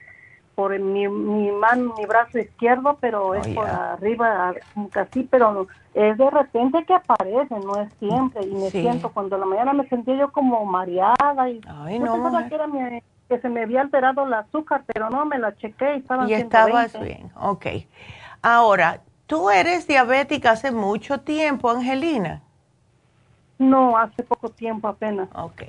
por 0.55 0.77
mi, 0.79 1.07
mi 1.07 1.51
mano, 1.51 1.93
mi 1.97 2.05
brazo 2.05 2.39
izquierdo, 2.39 2.97
pero 2.99 3.27
oh, 3.27 3.35
es 3.35 3.47
por 3.49 3.67
arriba, 3.67 4.53
casi, 4.91 5.23
pero 5.23 5.67
es 5.93 6.17
de 6.17 6.29
repente 6.29 6.83
que 6.85 6.93
aparece, 6.93 7.59
no 7.59 7.79
es 7.81 7.93
siempre. 7.99 8.45
Y 8.45 8.55
me 8.55 8.69
siento, 8.71 9.11
cuando 9.11 9.37
la 9.37 9.45
mañana 9.45 9.73
me 9.73 9.87
sentía 9.87 10.15
yo 10.15 10.31
como 10.31 10.65
mareada 10.65 11.49
y 11.49 11.61
Ay, 11.67 11.99
no, 11.99 12.47
que 12.49 12.55
era 12.55 12.67
mi 12.67 12.79
que 13.27 13.39
se 13.39 13.49
me 13.49 13.63
había 13.63 13.81
alterado 13.81 14.25
el 14.25 14.33
azúcar, 14.33 14.83
pero 14.85 15.09
no, 15.09 15.25
me 15.25 15.39
la 15.39 15.55
chequé 15.55 15.95
y 15.95 15.97
estaba 15.99 16.29
Y 16.29 16.33
estabas 16.33 16.99
bien, 16.99 17.31
ok. 17.35 17.65
Ahora, 18.41 19.01
¿tú 19.25 19.49
eres 19.49 19.87
diabética 19.87 20.51
hace 20.51 20.71
mucho 20.71 21.21
tiempo, 21.21 21.69
Angelina? 21.69 22.41
No, 23.57 23.97
hace 23.97 24.23
poco 24.23 24.49
tiempo 24.49 24.87
apenas. 24.87 25.29
Ok. 25.33 25.63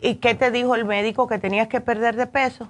¿Y 0.00 0.16
qué 0.16 0.34
te 0.34 0.50
dijo 0.50 0.74
el 0.74 0.84
médico 0.84 1.26
que 1.26 1.38
tenías 1.38 1.68
que 1.68 1.80
perder 1.80 2.16
de 2.16 2.26
peso? 2.26 2.68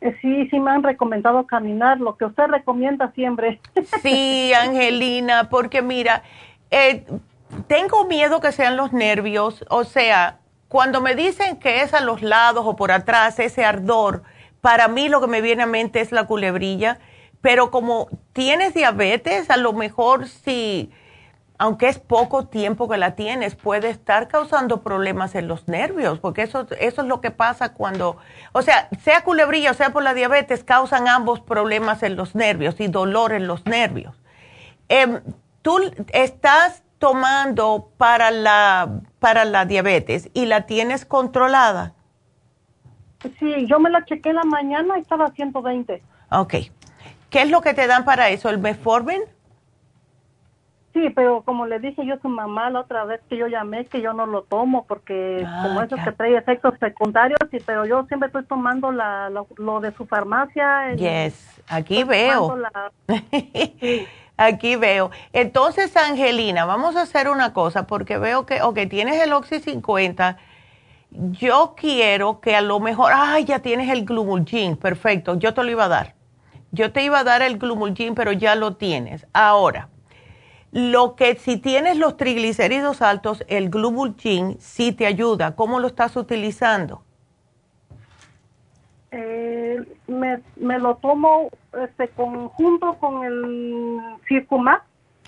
Eh, 0.00 0.16
sí, 0.20 0.48
sí 0.48 0.58
me 0.58 0.70
han 0.70 0.82
recomendado 0.82 1.46
caminar, 1.46 2.00
lo 2.00 2.16
que 2.16 2.24
usted 2.24 2.44
recomienda 2.48 3.12
siempre. 3.12 3.60
Sí, 4.02 4.52
Angelina, 4.52 5.48
porque 5.48 5.80
mira, 5.80 6.22
eh, 6.70 7.04
tengo 7.66 8.04
miedo 8.06 8.40
que 8.40 8.52
sean 8.52 8.76
los 8.76 8.92
nervios, 8.92 9.64
o 9.70 9.84
sea, 9.84 10.38
cuando 10.68 11.00
me 11.00 11.14
dicen 11.14 11.56
que 11.58 11.82
es 11.82 11.94
a 11.94 12.00
los 12.00 12.22
lados 12.22 12.64
o 12.66 12.76
por 12.76 12.92
atrás, 12.92 13.38
ese 13.38 13.64
ardor, 13.64 14.22
para 14.60 14.88
mí 14.88 15.08
lo 15.08 15.20
que 15.20 15.28
me 15.28 15.40
viene 15.40 15.62
a 15.62 15.66
mente 15.66 16.00
es 16.00 16.10
la 16.12 16.26
culebrilla, 16.26 16.98
pero 17.40 17.70
como 17.70 18.08
tienes 18.32 18.74
diabetes, 18.74 19.50
a 19.50 19.56
lo 19.56 19.72
mejor 19.72 20.26
si, 20.26 20.90
aunque 21.58 21.88
es 21.88 22.00
poco 22.00 22.48
tiempo 22.48 22.88
que 22.88 22.96
la 22.96 23.14
tienes, 23.14 23.54
puede 23.54 23.90
estar 23.90 24.26
causando 24.26 24.82
problemas 24.82 25.36
en 25.36 25.46
los 25.46 25.68
nervios, 25.68 26.18
porque 26.18 26.42
eso, 26.42 26.66
eso 26.80 27.02
es 27.02 27.06
lo 27.06 27.20
que 27.20 27.30
pasa 27.30 27.72
cuando, 27.72 28.16
o 28.52 28.62
sea, 28.62 28.88
sea 29.04 29.22
culebrilla 29.22 29.70
o 29.70 29.74
sea 29.74 29.90
por 29.90 30.02
la 30.02 30.14
diabetes, 30.14 30.64
causan 30.64 31.06
ambos 31.06 31.40
problemas 31.40 32.02
en 32.02 32.16
los 32.16 32.34
nervios 32.34 32.80
y 32.80 32.88
dolor 32.88 33.32
en 33.32 33.46
los 33.46 33.64
nervios. 33.66 34.16
Em, 34.88 35.20
¿Tú 35.62 35.80
estás 36.12 36.82
tomando 36.98 37.90
para 37.98 38.30
la, 38.30 39.00
para 39.18 39.44
la 39.44 39.64
diabetes 39.64 40.30
y 40.34 40.46
la 40.46 40.66
tienes 40.66 41.04
controlada? 41.04 41.92
Sí, 43.38 43.66
yo 43.66 43.80
me 43.80 43.90
la 43.90 44.04
chequé 44.04 44.32
la 44.32 44.44
mañana 44.44 44.98
y 44.98 45.00
estaba 45.02 45.26
a 45.26 45.30
120. 45.32 46.02
Ok. 46.30 46.54
¿Qué 47.30 47.42
es 47.42 47.50
lo 47.50 47.60
que 47.60 47.74
te 47.74 47.86
dan 47.86 48.04
para 48.04 48.28
eso? 48.30 48.48
¿El 48.48 48.58
Metformin? 48.58 49.22
Sí, 50.92 51.10
pero 51.14 51.42
como 51.42 51.66
le 51.66 51.78
dije 51.78 52.06
yo 52.06 52.14
a 52.14 52.18
su 52.20 52.28
mamá 52.28 52.70
la 52.70 52.80
otra 52.80 53.04
vez 53.04 53.20
que 53.28 53.36
yo 53.36 53.48
llamé, 53.48 53.84
que 53.84 54.00
yo 54.00 54.14
no 54.14 54.24
lo 54.24 54.44
tomo 54.44 54.86
porque 54.86 55.44
Ah, 55.46 55.60
como 55.62 55.82
eso 55.82 55.96
que 56.02 56.12
trae 56.12 56.34
efectos 56.36 56.72
secundarios, 56.80 57.38
sí, 57.50 57.58
pero 57.66 57.84
yo 57.84 58.04
siempre 58.06 58.28
estoy 58.28 58.44
tomando 58.46 58.90
la, 58.92 59.28
lo, 59.28 59.46
lo 59.58 59.80
de 59.80 59.92
su 59.92 60.06
farmacia. 60.06 60.92
el- 60.92 60.98
Yes, 60.98 61.60
aquí 61.68 62.02
veo. 62.04 62.56
la- 62.56 62.92
Aquí 64.36 64.76
veo. 64.76 65.10
Entonces, 65.32 65.96
Angelina, 65.96 66.66
vamos 66.66 66.96
a 66.96 67.02
hacer 67.02 67.28
una 67.28 67.52
cosa 67.52 67.86
porque 67.86 68.18
veo 68.18 68.44
que, 68.44 68.60
ok, 68.62 68.80
tienes 68.90 69.22
el 69.22 69.32
Oxy 69.32 69.60
50. 69.60 70.36
Yo 71.10 71.74
quiero 71.76 72.40
que 72.40 72.54
a 72.54 72.60
lo 72.60 72.78
mejor, 72.78 73.12
ay, 73.14 73.44
ya 73.44 73.60
tienes 73.60 73.90
el 73.90 74.04
Glumulgin, 74.04 74.76
perfecto, 74.76 75.38
yo 75.38 75.54
te 75.54 75.62
lo 75.62 75.70
iba 75.70 75.84
a 75.84 75.88
dar. 75.88 76.14
Yo 76.72 76.92
te 76.92 77.02
iba 77.02 77.20
a 77.20 77.24
dar 77.24 77.40
el 77.40 77.56
Glumulgin, 77.56 78.14
pero 78.14 78.32
ya 78.32 78.54
lo 78.54 78.76
tienes. 78.76 79.26
Ahora, 79.32 79.88
lo 80.72 81.16
que 81.16 81.36
si 81.36 81.56
tienes 81.56 81.96
los 81.96 82.18
triglicéridos 82.18 83.00
altos, 83.00 83.44
el 83.48 83.70
Glumulgin 83.70 84.58
sí 84.60 84.92
te 84.92 85.06
ayuda. 85.06 85.56
¿Cómo 85.56 85.80
lo 85.80 85.86
estás 85.86 86.16
utilizando? 86.16 87.05
Eh, 89.10 89.84
me, 90.06 90.40
me 90.56 90.78
lo 90.78 90.96
tomo 90.96 91.48
este 91.84 92.08
conjunto 92.08 92.94
con 92.94 93.24
el 93.24 94.00
Circumax. 94.28 94.82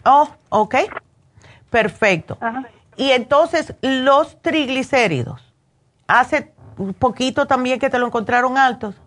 Oh, 0.04 0.28
ok. 0.50 0.76
Perfecto. 1.70 2.36
Ajá. 2.40 2.64
Y 2.98 3.12
entonces, 3.12 3.74
los 3.80 4.42
triglicéridos, 4.42 5.54
hace 6.08 6.52
poquito 6.98 7.46
también 7.46 7.78
que 7.78 7.88
te 7.88 7.98
lo 7.98 8.06
encontraron 8.06 8.58
altos. 8.58 9.00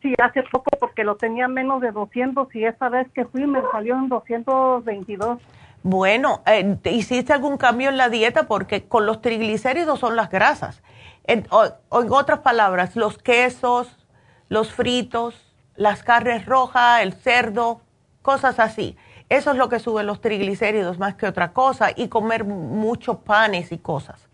Sí, 0.00 0.14
hace 0.22 0.42
poco 0.44 0.70
porque 0.80 1.04
lo 1.04 1.16
tenía 1.16 1.48
menos 1.48 1.82
de 1.82 1.92
200 1.92 2.54
y 2.54 2.64
esa 2.64 2.88
vez 2.88 3.08
que 3.12 3.26
fui 3.26 3.46
me 3.46 3.60
salió 3.70 3.94
en 3.94 4.08
222. 4.08 5.38
Bueno, 5.82 6.42
eh, 6.46 6.76
¿te 6.82 6.92
¿hiciste 6.92 7.34
algún 7.34 7.58
cambio 7.58 7.90
en 7.90 7.98
la 7.98 8.08
dieta? 8.08 8.46
Porque 8.48 8.88
con 8.88 9.04
los 9.04 9.20
triglicéridos 9.20 10.00
son 10.00 10.16
las 10.16 10.30
grasas. 10.30 10.82
En, 11.26 11.46
o- 11.50 11.68
o 11.88 12.02
en 12.02 12.12
otras 12.12 12.40
palabras, 12.40 12.96
los 12.96 13.18
quesos, 13.18 13.96
los 14.48 14.72
fritos, 14.72 15.34
las 15.76 16.02
carnes 16.02 16.46
rojas, 16.46 17.02
el 17.02 17.12
cerdo, 17.14 17.80
cosas 18.22 18.60
así. 18.60 18.96
Eso 19.28 19.50
es 19.50 19.56
lo 19.56 19.68
que 19.68 19.80
sube 19.80 20.04
los 20.04 20.20
triglicéridos 20.20 20.98
más 20.98 21.14
que 21.16 21.26
otra 21.26 21.52
cosa. 21.52 21.88
Y 21.96 22.08
comer 22.08 22.44
muchos 22.44 23.16
panes 23.18 23.72
y 23.72 23.78
cosas. 23.78 24.28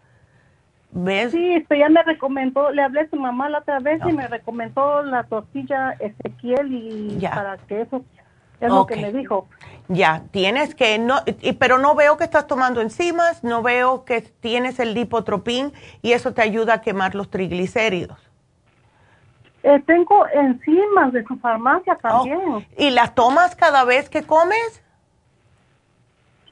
¿Ves? 0.90 1.32
Sí, 1.32 1.54
esto 1.54 1.74
ya 1.74 1.88
me 1.88 2.02
recomendó, 2.02 2.70
le 2.70 2.82
hablé 2.82 3.00
a 3.00 3.08
su 3.08 3.16
mamá 3.16 3.48
la 3.48 3.60
otra 3.60 3.78
vez 3.78 4.02
y 4.06 4.12
me 4.12 4.28
recomendó 4.28 5.02
la 5.02 5.22
tortilla 5.24 5.92
Ezequiel 5.98 6.70
y 6.74 7.18
Ya. 7.18 7.30
para 7.30 7.56
que 7.56 7.80
eso 7.80 8.04
es 8.66 8.72
lo 8.72 8.86
que 8.86 8.96
me 8.96 9.12
dijo. 9.12 9.46
Ya, 9.88 10.22
tienes 10.30 10.74
que, 10.74 10.98
no, 10.98 11.16
y- 11.40 11.52
pero 11.52 11.78
no 11.78 11.94
veo 11.94 12.16
que 12.16 12.24
estás 12.24 12.46
tomando 12.46 12.80
enzimas, 12.80 13.42
no 13.44 13.62
veo 13.62 14.04
que 14.04 14.20
tienes 14.22 14.78
el 14.78 14.94
lipotropín 14.94 15.72
y 16.02 16.12
eso 16.12 16.32
te 16.32 16.42
ayuda 16.42 16.74
a 16.74 16.80
quemar 16.80 17.14
los 17.14 17.30
triglicéridos. 17.30 18.18
Eh, 19.64 19.80
tengo 19.86 20.26
enzimas 20.28 21.12
de 21.12 21.24
su 21.24 21.36
farmacia 21.38 21.96
también. 21.96 22.40
Oh, 22.46 22.62
¿Y 22.76 22.90
las 22.90 23.14
tomas 23.14 23.54
cada 23.54 23.84
vez 23.84 24.08
que 24.08 24.22
comes? 24.24 24.82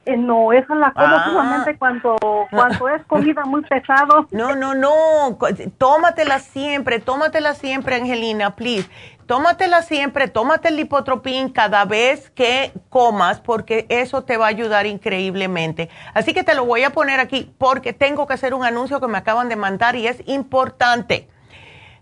Eh, 0.05 0.17
no, 0.17 0.51
esa 0.51 0.73
la 0.75 0.91
como 0.93 1.05
Ah. 1.07 1.25
solamente 1.27 1.77
cuando, 1.77 2.15
cuando 2.49 2.89
es 2.89 3.03
comida 3.05 3.43
muy 3.45 3.61
pesado. 3.61 4.27
No, 4.31 4.55
no, 4.55 4.73
no, 4.73 5.37
co- 5.37 5.49
tómatela 5.77 6.39
siempre, 6.39 6.99
tómatela 6.99 7.53
siempre, 7.53 7.97
Angelina, 7.97 8.55
please. 8.55 8.89
Tómatela 9.31 9.81
siempre, 9.81 10.27
tómate 10.27 10.67
el 10.67 10.75
lipotropín 10.75 11.53
cada 11.53 11.85
vez 11.85 12.29
que 12.31 12.73
comas 12.89 13.39
porque 13.39 13.85
eso 13.87 14.25
te 14.25 14.35
va 14.35 14.47
a 14.47 14.49
ayudar 14.49 14.85
increíblemente. 14.85 15.89
Así 16.13 16.33
que 16.33 16.43
te 16.43 16.53
lo 16.53 16.65
voy 16.65 16.83
a 16.83 16.89
poner 16.89 17.21
aquí 17.21 17.49
porque 17.57 17.93
tengo 17.93 18.27
que 18.27 18.33
hacer 18.33 18.53
un 18.53 18.65
anuncio 18.65 18.99
que 18.99 19.07
me 19.07 19.17
acaban 19.17 19.47
de 19.47 19.55
mandar 19.55 19.95
y 19.95 20.05
es 20.05 20.21
importante. 20.25 21.29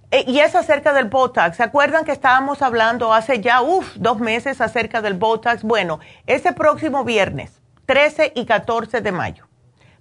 Eh, 0.10 0.24
y 0.26 0.40
es 0.40 0.56
acerca 0.56 0.92
del 0.92 1.06
Botox. 1.06 1.58
¿Se 1.58 1.62
acuerdan 1.62 2.04
que 2.04 2.14
estábamos 2.14 2.64
hablando 2.64 3.14
hace 3.14 3.40
ya, 3.40 3.62
uff, 3.62 3.96
dos 3.98 4.18
meses 4.18 4.60
acerca 4.60 5.04
del 5.04 5.14
Botox? 5.14 5.62
Bueno, 5.62 6.00
este 6.26 6.52
próximo 6.54 7.04
viernes, 7.04 7.62
13 7.86 8.34
y 8.34 8.46
14 8.48 9.02
de 9.02 9.12
mayo, 9.12 9.49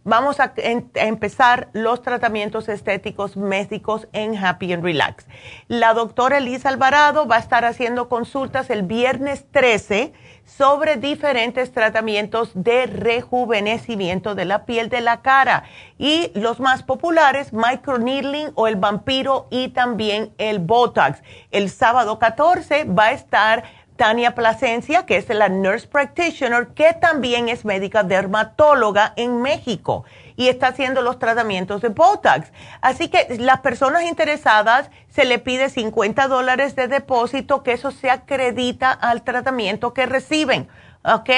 vamos 0.08 0.40
a, 0.40 0.52
empezar 0.94 1.68
los 1.72 2.02
tratamientos 2.02 2.68
estéticos 2.68 3.36
médicos 3.36 4.08
en 4.12 4.36
Happy 4.36 4.72
and 4.72 4.82
Relax. 4.82 5.26
La 5.68 5.92
doctora 5.92 6.38
Elisa 6.38 6.70
Alvarado 6.70 7.26
va 7.26 7.36
a 7.36 7.40
estar 7.40 7.64
haciendo 7.64 8.08
consultas 8.08 8.70
el 8.70 8.82
viernes 8.82 9.44
13 9.50 10.14
sobre 10.44 10.96
diferentes 10.96 11.72
tratamientos 11.72 12.52
de 12.54 12.86
rejuvenecimiento 12.86 14.34
de 14.34 14.46
la 14.46 14.64
piel 14.64 14.88
de 14.88 15.02
la 15.02 15.20
cara 15.20 15.64
y 15.98 16.32
los 16.34 16.58
más 16.58 16.82
populares, 16.82 17.52
microneedling 17.52 18.52
o 18.54 18.66
el 18.66 18.76
vampiro 18.76 19.46
y 19.50 19.68
también 19.68 20.32
el 20.38 20.58
Botox. 20.58 21.22
El 21.50 21.68
sábado 21.68 22.18
14 22.18 22.84
va 22.84 23.06
a 23.06 23.12
estar 23.12 23.64
Tania 23.98 24.34
Plasencia, 24.34 25.04
que 25.04 25.18
es 25.18 25.28
la 25.28 25.50
nurse 25.50 25.86
practitioner, 25.86 26.68
que 26.68 26.94
también 26.94 27.50
es 27.50 27.66
médica 27.66 28.04
dermatóloga 28.04 29.12
en 29.16 29.42
México 29.42 30.04
y 30.36 30.48
está 30.48 30.68
haciendo 30.68 31.02
los 31.02 31.18
tratamientos 31.18 31.82
de 31.82 31.88
Botox. 31.88 32.52
Así 32.80 33.08
que 33.08 33.26
las 33.40 33.60
personas 33.60 34.04
interesadas 34.04 34.88
se 35.10 35.24
le 35.24 35.40
pide 35.40 35.68
50 35.68 36.28
dólares 36.28 36.76
de 36.76 36.86
depósito, 36.86 37.64
que 37.64 37.72
eso 37.72 37.90
se 37.90 38.08
acredita 38.08 38.92
al 38.92 39.22
tratamiento 39.22 39.92
que 39.92 40.06
reciben. 40.06 40.68
¿Ok? 41.04 41.30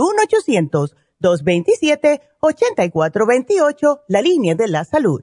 1-800-227-8428, 1.20 4.00
la 4.08 4.22
línea 4.22 4.54
de 4.54 4.68
la 4.68 4.84
salud 4.84 5.22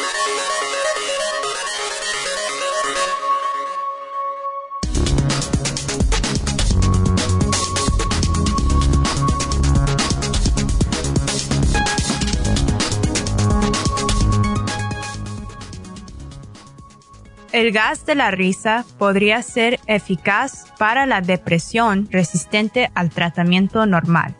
El 17.51 17.73
gas 17.73 18.05
de 18.05 18.15
la 18.15 18.31
risa 18.31 18.85
podría 18.97 19.41
ser 19.41 19.81
eficaz 19.85 20.71
para 20.77 21.05
la 21.05 21.19
depresión 21.19 22.07
resistente 22.09 22.89
al 22.95 23.09
tratamiento 23.09 23.85
normal. 23.85 24.35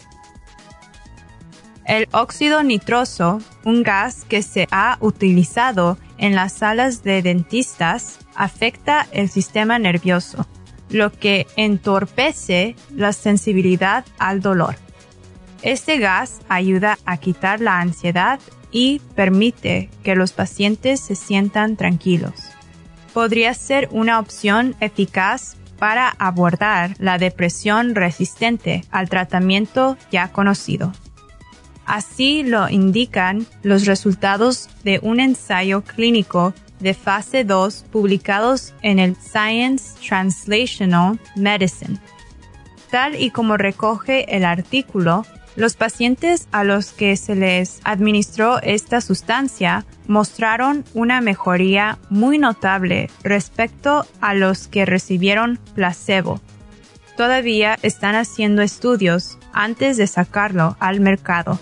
El 1.86 2.08
óxido 2.14 2.64
nitroso, 2.64 3.42
un 3.66 3.84
gas 3.84 4.24
que 4.24 4.42
se 4.42 4.66
ha 4.72 4.98
utilizado 5.02 5.98
en 6.18 6.36
las 6.36 6.54
salas 6.54 7.04
de 7.04 7.22
dentistas, 7.22 8.20
afecta 8.34 9.06
el 9.12 9.30
sistema 9.30 9.78
nervioso, 9.78 10.48
lo 10.90 11.12
que 11.12 11.48
entorpece 11.58 12.78
la 12.96 13.12
sensibilidad 13.12 14.06
al 14.20 14.40
dolor. 14.40 14.76
Este 15.64 15.98
gas 15.98 16.40
ayuda 16.48 16.98
a 17.06 17.18
quitar 17.18 17.60
la 17.60 17.82
ansiedad 17.82 18.40
y 18.72 19.00
permite 19.16 19.90
que 20.02 20.16
los 20.16 20.32
pacientes 20.32 21.02
se 21.02 21.16
sientan 21.16 21.76
tranquilos 21.76 22.52
podría 23.14 23.54
ser 23.54 23.90
una 23.92 24.20
opción 24.20 24.76
eficaz 24.80 25.56
para 25.78 26.10
abordar 26.20 26.96
la 27.00 27.18
depresión 27.18 27.96
resistente 27.96 28.84
al 28.92 29.10
tratamiento 29.10 29.98
ya 30.12 30.32
conocido. 30.32 30.94
Así 31.86 32.44
lo 32.44 32.70
indican 32.70 33.48
los 33.64 33.86
resultados 33.86 34.70
de 34.84 35.00
un 35.02 35.20
ensayo 35.20 35.82
clínico 35.82 36.54
de 36.80 36.94
fase 36.94 37.44
2 37.44 37.86
publicados 37.92 38.74
en 38.82 39.00
el 39.00 39.16
Science 39.16 39.98
Translational 40.08 41.20
Medicine. 41.36 42.00
Tal 42.92 43.20
y 43.20 43.30
como 43.32 43.58
recoge 43.58 44.36
el 44.36 44.46
artículo, 44.46 45.26
los 45.56 45.76
pacientes 45.76 46.48
a 46.52 46.64
los 46.64 46.92
que 46.92 47.16
se 47.18 47.36
les 47.36 47.82
administró 47.84 48.62
esta 48.62 49.02
sustancia 49.02 49.86
mostraron 50.08 50.86
una 50.94 51.22
mejoría 51.22 51.98
muy 52.10 52.38
notable 52.38 53.10
respecto 53.24 54.06
a 54.22 54.34
los 54.34 54.68
que 54.68 54.86
recibieron 54.86 55.60
placebo. 55.76 56.40
Todavía 57.18 57.78
están 57.82 58.16
haciendo 58.16 58.62
estudios 58.62 59.38
antes 59.54 59.98
de 59.98 60.08
sacarlo 60.08 60.78
al 60.80 61.02
mercado. 61.02 61.60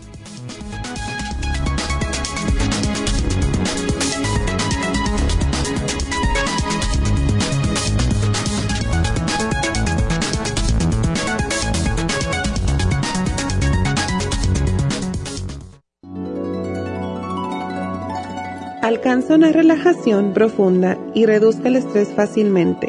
Alcanza 18.89 19.35
una 19.35 19.51
relajación 19.51 20.33
profunda 20.33 20.97
y 21.13 21.27
reduzca 21.27 21.67
el 21.67 21.75
estrés 21.75 22.09
fácilmente. 22.11 22.87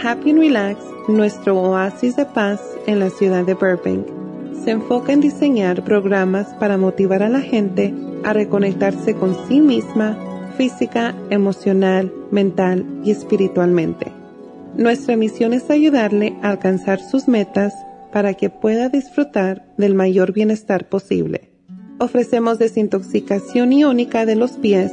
Happy 0.00 0.30
and 0.30 0.38
Relax, 0.38 0.78
nuestro 1.08 1.60
oasis 1.60 2.14
de 2.14 2.24
paz 2.24 2.60
en 2.86 3.00
la 3.00 3.10
ciudad 3.10 3.44
de 3.44 3.54
Burbank, 3.54 4.06
se 4.62 4.70
enfoca 4.70 5.12
en 5.12 5.20
diseñar 5.20 5.82
programas 5.82 6.54
para 6.60 6.76
motivar 6.76 7.24
a 7.24 7.28
la 7.28 7.40
gente 7.40 7.92
a 8.22 8.32
reconectarse 8.32 9.14
con 9.14 9.36
sí 9.48 9.60
misma, 9.60 10.16
física, 10.56 11.16
emocional, 11.30 12.12
mental 12.30 12.86
y 13.02 13.10
espiritualmente. 13.10 14.06
Nuestra 14.76 15.16
misión 15.16 15.52
es 15.52 15.68
ayudarle 15.68 16.36
a 16.42 16.50
alcanzar 16.50 17.00
sus 17.00 17.26
metas 17.26 17.74
para 18.12 18.34
que 18.34 18.50
pueda 18.50 18.88
disfrutar 18.88 19.66
del 19.76 19.96
mayor 19.96 20.32
bienestar 20.32 20.88
posible. 20.88 21.50
Ofrecemos 21.98 22.60
desintoxicación 22.60 23.72
iónica 23.72 24.26
de 24.26 24.36
los 24.36 24.52
pies, 24.52 24.92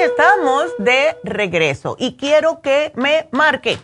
Estamos 0.00 0.76
de 0.78 1.16
regreso 1.24 1.96
y 1.98 2.16
quiero 2.16 2.60
que 2.60 2.92
me 2.94 3.26
marque 3.32 3.78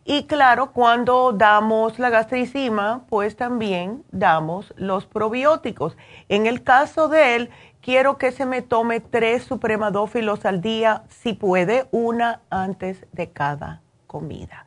Y 0.05 0.25
claro, 0.25 0.73
cuando 0.73 1.33
damos 1.33 1.99
la 1.99 2.11
gastricima, 2.11 3.05
pues 3.09 3.37
también 3.37 4.03
damos 4.11 4.75
los 4.77 5.07
probióticos. 5.07 5.97
En 6.29 6.47
el 6.47 6.63
caso 6.65 7.09
de 7.09 7.37
él, 7.37 7.51
quiero 7.81 8.19
que 8.19 8.33
se 8.33 8.45
me 8.45 8.61
tome 8.61 9.01
tres 9.01 9.45
supremadófilos 9.45 10.45
al 10.45 10.61
día, 10.61 11.05
si 11.09 11.33
puede, 11.33 11.87
una 11.93 12.41
antes 12.51 13.07
de 13.13 13.31
cada 13.31 13.83
comida. 14.07 14.67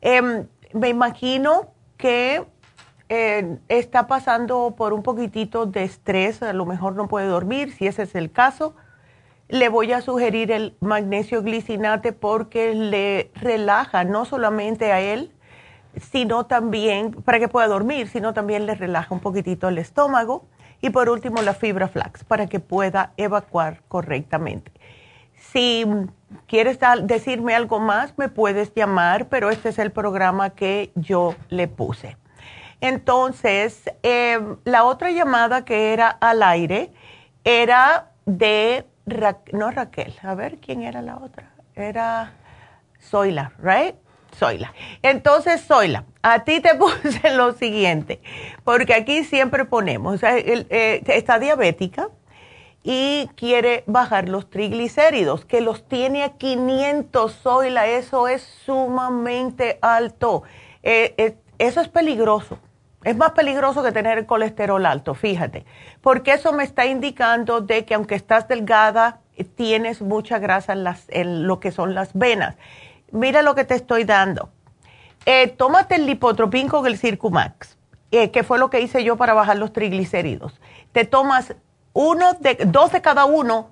Em, 0.00 0.48
me 0.72 0.88
imagino 0.88 1.68
que 1.96 2.44
eh, 3.14 3.58
está 3.68 4.06
pasando 4.06 4.74
por 4.76 4.92
un 4.92 5.02
poquitito 5.02 5.66
de 5.66 5.84
estrés, 5.84 6.42
a 6.42 6.52
lo 6.52 6.64
mejor 6.64 6.94
no 6.94 7.08
puede 7.08 7.26
dormir, 7.26 7.72
si 7.72 7.86
ese 7.86 8.04
es 8.04 8.14
el 8.14 8.32
caso 8.32 8.74
le 9.52 9.68
voy 9.68 9.92
a 9.92 10.00
sugerir 10.00 10.50
el 10.50 10.74
magnesio 10.80 11.42
glicinate 11.42 12.14
porque 12.14 12.74
le 12.74 13.30
relaja 13.34 14.02
no 14.02 14.24
solamente 14.24 14.92
a 14.92 15.00
él, 15.00 15.30
sino 16.00 16.46
también, 16.46 17.12
para 17.12 17.38
que 17.38 17.48
pueda 17.48 17.68
dormir, 17.68 18.08
sino 18.08 18.32
también 18.32 18.64
le 18.64 18.74
relaja 18.74 19.14
un 19.14 19.20
poquitito 19.20 19.68
el 19.68 19.76
estómago. 19.76 20.46
Y 20.80 20.88
por 20.88 21.10
último, 21.10 21.42
la 21.42 21.52
fibra 21.52 21.88
flax, 21.88 22.24
para 22.24 22.46
que 22.46 22.60
pueda 22.60 23.12
evacuar 23.18 23.82
correctamente. 23.88 24.72
Si 25.34 25.84
quieres 26.46 26.78
decirme 27.02 27.54
algo 27.54 27.78
más, 27.78 28.16
me 28.16 28.30
puedes 28.30 28.72
llamar, 28.74 29.28
pero 29.28 29.50
este 29.50 29.68
es 29.68 29.78
el 29.78 29.92
programa 29.92 30.50
que 30.50 30.92
yo 30.94 31.34
le 31.50 31.68
puse. 31.68 32.16
Entonces, 32.82 33.88
eh, 34.02 34.40
la 34.64 34.82
otra 34.82 35.12
llamada 35.12 35.64
que 35.64 35.92
era 35.92 36.08
al 36.08 36.42
aire 36.42 36.90
era 37.44 38.10
de 38.26 38.84
no 39.52 39.70
Raquel, 39.70 40.14
a 40.20 40.34
ver 40.34 40.58
quién 40.58 40.82
era 40.82 41.00
la 41.00 41.16
otra. 41.18 41.52
Era 41.76 42.32
Zoila, 43.00 43.52
¿right? 43.58 43.94
Zoila. 44.36 44.74
Entonces, 45.02 45.64
Zoila, 45.64 46.06
a 46.22 46.42
ti 46.42 46.58
te 46.58 46.74
puse 47.04 47.30
lo 47.36 47.52
siguiente, 47.52 48.20
porque 48.64 48.94
aquí 48.94 49.22
siempre 49.22 49.64
ponemos, 49.64 50.20
eh, 50.24 51.02
está 51.06 51.38
diabética 51.38 52.08
y 52.82 53.30
quiere 53.36 53.84
bajar 53.86 54.28
los 54.28 54.50
triglicéridos, 54.50 55.44
que 55.44 55.60
los 55.60 55.86
tiene 55.86 56.24
a 56.24 56.30
500, 56.30 57.32
Zoila, 57.32 57.86
eso 57.86 58.26
es 58.26 58.42
sumamente 58.42 59.78
alto. 59.82 60.42
Eh, 60.82 61.14
eh, 61.16 61.36
eso 61.58 61.80
es 61.80 61.88
peligroso 61.88 62.58
es 63.04 63.16
más 63.16 63.32
peligroso 63.32 63.82
que 63.82 63.92
tener 63.92 64.18
el 64.18 64.26
colesterol 64.26 64.84
alto, 64.86 65.14
fíjate, 65.14 65.64
porque 66.00 66.32
eso 66.32 66.52
me 66.52 66.64
está 66.64 66.86
indicando 66.86 67.60
de 67.60 67.84
que 67.84 67.94
aunque 67.94 68.14
estás 68.14 68.48
delgada, 68.48 69.20
eh, 69.36 69.44
tienes 69.44 70.02
mucha 70.02 70.38
grasa 70.38 70.72
en, 70.72 70.84
las, 70.84 71.04
en 71.08 71.46
lo 71.46 71.60
que 71.60 71.72
son 71.72 71.94
las 71.94 72.12
venas. 72.14 72.56
Mira 73.10 73.42
lo 73.42 73.54
que 73.54 73.64
te 73.64 73.74
estoy 73.74 74.04
dando. 74.04 74.50
Eh, 75.26 75.48
tómate 75.48 75.96
el 75.96 76.06
lipotropín 76.06 76.68
con 76.68 76.86
el 76.86 76.98
Circumax, 76.98 77.76
eh, 78.10 78.30
que 78.30 78.42
fue 78.42 78.58
lo 78.58 78.70
que 78.70 78.80
hice 78.80 79.04
yo 79.04 79.16
para 79.16 79.34
bajar 79.34 79.56
los 79.56 79.72
triglicéridos. 79.72 80.60
Te 80.92 81.04
tomas 81.04 81.54
uno 81.92 82.34
de, 82.34 82.58
dos 82.66 82.92
de 82.92 83.02
cada 83.02 83.24
uno 83.24 83.70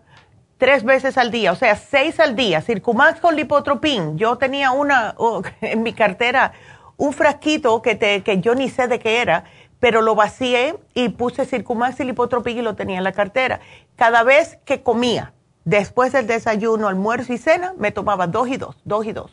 tres 0.58 0.84
veces 0.84 1.16
al 1.18 1.30
día, 1.30 1.52
o 1.52 1.56
sea, 1.56 1.74
seis 1.74 2.20
al 2.20 2.36
día. 2.36 2.60
Circumax 2.60 3.20
con 3.20 3.34
lipotropín. 3.34 4.18
Yo 4.18 4.36
tenía 4.36 4.70
una 4.72 5.14
oh, 5.16 5.42
en 5.60 5.82
mi 5.82 5.92
cartera 5.92 6.52
un 7.00 7.14
frasquito 7.14 7.80
que, 7.80 7.94
te, 7.94 8.22
que 8.22 8.40
yo 8.40 8.54
ni 8.54 8.68
sé 8.68 8.86
de 8.86 8.98
qué 8.98 9.22
era, 9.22 9.44
pero 9.80 10.02
lo 10.02 10.14
vacié 10.14 10.76
y 10.92 11.08
puse 11.08 11.46
Circumax 11.46 11.98
y 12.00 12.04
Lipotropin 12.04 12.58
y 12.58 12.62
lo 12.62 12.76
tenía 12.76 12.98
en 12.98 13.04
la 13.04 13.12
cartera. 13.12 13.60
Cada 13.96 14.22
vez 14.22 14.58
que 14.66 14.82
comía, 14.82 15.32
después 15.64 16.12
del 16.12 16.26
desayuno, 16.26 16.88
almuerzo 16.88 17.32
y 17.32 17.38
cena, 17.38 17.72
me 17.78 17.90
tomaba 17.90 18.26
dos 18.26 18.48
y 18.48 18.58
dos, 18.58 18.76
dos 18.84 19.06
y 19.06 19.12
dos. 19.12 19.30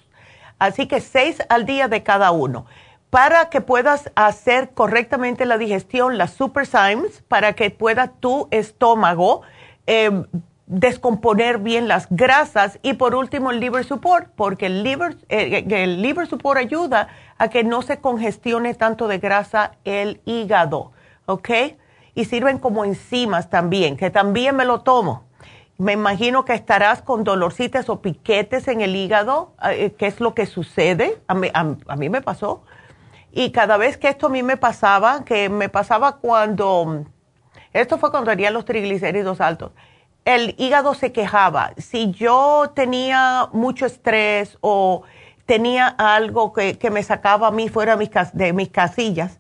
Así 0.60 0.88
que 0.88 1.02
seis 1.02 1.44
al 1.50 1.66
día 1.66 1.90
de 1.90 2.04
cada 2.04 2.32
uno. 2.32 2.66
Para 3.10 3.50
que 3.50 3.60
puedas 3.60 4.12
hacer 4.16 4.70
correctamente 4.70 5.46
la 5.46 5.58
digestión, 5.58 6.18
las 6.18 6.32
Super 6.32 6.66
Symes, 6.66 7.22
para 7.28 7.52
que 7.52 7.70
pueda 7.70 8.08
tu 8.08 8.48
estómago 8.50 9.42
eh, 9.88 10.24
descomponer 10.68 11.60
bien 11.60 11.88
las 11.88 12.08
grasas 12.10 12.78
y 12.84 12.94
por 12.94 13.16
último 13.16 13.52
el 13.52 13.60
liver 13.60 13.86
support, 13.86 14.28
porque 14.36 14.68
el 14.68 14.84
liver, 14.84 15.18
eh, 15.30 15.66
el 15.70 16.02
liver 16.02 16.28
support 16.28 16.60
ayuda 16.60 17.08
a 17.38 17.48
que 17.48 17.64
no 17.64 17.82
se 17.82 18.00
congestione 18.00 18.74
tanto 18.74 19.08
de 19.08 19.18
grasa 19.18 19.72
el 19.86 20.22
hígado, 20.26 20.92
¿ok? 21.26 21.50
Y 22.16 22.26
sirven 22.26 22.60
como 22.60 22.84
enzimas 22.84 23.50
también, 23.50 23.96
que 23.96 24.10
también 24.10 24.56
me 24.56 24.66
lo 24.66 24.82
tomo. 24.82 25.24
Me 25.78 25.94
imagino 25.94 26.44
que 26.44 26.54
estarás 26.54 27.02
con 27.02 27.24
dolorcitas 27.24 27.88
o 27.88 28.02
piquetes 28.02 28.68
en 28.68 28.82
el 28.82 28.96
hígado, 28.96 29.54
eh, 29.64 29.94
¿qué 29.98 30.08
es 30.08 30.20
lo 30.20 30.34
que 30.34 30.48
sucede? 30.48 31.22
A 31.28 31.34
mí, 31.34 31.50
a 31.54 31.96
mí 31.96 32.10
me 32.10 32.22
pasó. 32.22 32.64
Y 33.32 33.52
cada 33.52 33.78
vez 33.78 33.98
que 33.98 34.10
esto 34.10 34.28
a 34.28 34.30
mí 34.30 34.44
me 34.44 34.58
pasaba, 34.58 35.24
que 35.24 35.48
me 35.48 35.70
pasaba 35.70 36.18
cuando, 36.18 37.06
esto 37.72 38.00
fue 38.00 38.10
cuando 38.10 38.32
tenía 38.32 38.50
los 38.50 38.66
triglicéridos 38.66 39.40
altos, 39.40 39.72
el 40.28 40.56
hígado 40.58 40.94
se 40.94 41.14
quejaba. 41.14 41.72
Si 41.78 42.12
yo 42.12 42.74
tenía 42.76 43.48
mucho 43.54 43.86
estrés 43.86 44.58
o 44.60 45.04
tenía 45.46 45.88
algo 45.88 46.52
que, 46.52 46.78
me 46.92 47.02
sacaba 47.02 47.48
a 47.48 47.52
mí 47.52 47.70
fuera 47.70 47.96
de 47.96 48.52
mis, 48.52 48.70
casillas, 48.70 49.40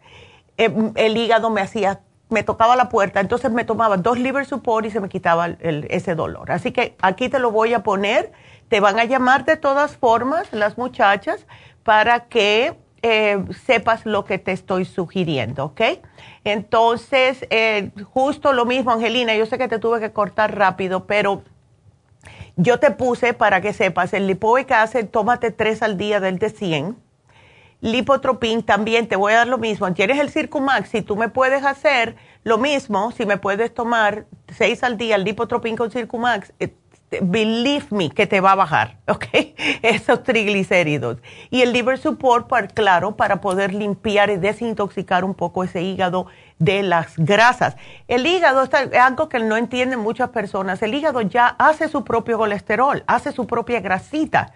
em, 0.55 0.93
el 0.95 1.17
hígado 1.17 1.49
me 1.49 1.59
hacía, 1.59 1.99
me 2.29 2.41
tocaba 2.41 2.77
la 2.77 2.87
puerta, 2.87 3.19
entonces 3.19 3.51
me 3.51 3.65
tomaba 3.65 3.97
dos 3.97 4.17
liver 4.17 4.45
support 4.45 4.85
y 4.85 4.89
se 4.89 5.01
me 5.01 5.09
quitaba 5.09 5.49
ese 5.59 6.15
dolor. 6.15 6.53
Así 6.53 6.71
que 6.71 6.95
aquí 7.01 7.27
te 7.27 7.39
lo 7.39 7.51
voy 7.51 7.73
a 7.73 7.83
poner. 7.83 8.31
Te 8.69 8.79
van 8.79 8.97
a 8.97 9.03
llamar 9.03 9.43
de 9.43 9.57
todas 9.57 9.97
formas 9.97 10.53
las 10.53 10.77
muchachas 10.77 11.45
para 11.83 12.29
que 12.29 12.77
eh, 13.07 13.43
sepas 13.65 14.05
lo 14.05 14.25
que 14.25 14.37
te 14.37 14.51
estoy 14.51 14.85
sugiriendo, 14.85 15.65
¿ok? 15.65 15.81
Entonces, 16.43 17.45
eh, 17.49 17.91
justo 18.13 18.53
lo 18.53 18.65
mismo, 18.65 18.91
Angelina, 18.91 19.35
yo 19.35 19.45
sé 19.45 19.57
que 19.57 19.67
te 19.67 19.79
tuve 19.79 19.99
que 19.99 20.11
cortar 20.11 20.57
rápido, 20.57 21.05
pero 21.05 21.43
yo 22.55 22.79
te 22.79 22.91
puse 22.91 23.33
para 23.33 23.61
que 23.61 23.73
sepas, 23.73 24.13
el 24.13 24.27
lipoic 24.27 24.71
acid, 24.71 25.05
tómate 25.05 25.51
tres 25.51 25.81
al 25.81 25.97
día 25.97 26.19
del 26.19 26.39
de 26.39 26.49
100. 26.49 26.97
Lipotropin 27.81 28.63
también, 28.63 29.07
te 29.07 29.15
voy 29.15 29.33
a 29.33 29.37
dar 29.37 29.47
lo 29.47 29.59
mismo. 29.59 29.91
Tienes 29.93 30.19
el 30.19 30.31
Circumax, 30.31 30.89
si 30.89 31.01
tú 31.03 31.15
me 31.15 31.29
puedes 31.29 31.63
hacer 31.63 32.15
lo 32.43 32.57
mismo, 32.57 33.11
si 33.11 33.25
me 33.25 33.37
puedes 33.37 33.73
tomar 33.73 34.25
seis 34.47 34.83
al 34.83 34.97
día 34.97 35.15
el 35.15 35.23
Lipotropin 35.23 35.75
con 35.75 35.91
Circumax, 35.91 36.53
eh, 36.59 36.73
believe 37.21 37.85
me, 37.89 38.09
que 38.09 38.27
te 38.27 38.41
va 38.41 38.51
a 38.51 38.55
bajar, 38.55 38.97
¿ok? 39.07 39.25
Esos 39.81 40.23
triglicéridos. 40.23 41.17
Y 41.49 41.61
el 41.61 41.73
liver 41.73 41.97
support, 41.97 42.49
claro, 42.73 43.15
para 43.15 43.41
poder 43.41 43.73
limpiar 43.73 44.29
y 44.29 44.37
desintoxicar 44.37 45.23
un 45.23 45.33
poco 45.33 45.63
ese 45.63 45.81
hígado 45.81 46.27
de 46.59 46.83
las 46.83 47.15
grasas. 47.17 47.77
El 48.07 48.25
hígado 48.25 48.63
es 48.63 48.73
algo 48.99 49.29
que 49.29 49.39
no 49.39 49.57
entienden 49.57 49.99
muchas 49.99 50.29
personas. 50.29 50.81
El 50.81 50.93
hígado 50.93 51.21
ya 51.21 51.47
hace 51.57 51.87
su 51.87 52.03
propio 52.03 52.37
colesterol, 52.37 53.03
hace 53.07 53.31
su 53.31 53.47
propia 53.47 53.79
grasita. 53.79 54.53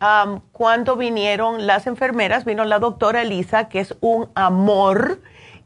cuando 0.52 0.96
vinieron 0.96 1.66
las 1.66 1.86
enfermeras, 1.86 2.44
vino 2.44 2.64
la 2.64 2.78
doctora 2.78 3.22
Elisa, 3.22 3.68
que 3.68 3.80
es 3.80 3.94
un 4.00 4.28
amor, 4.34 5.20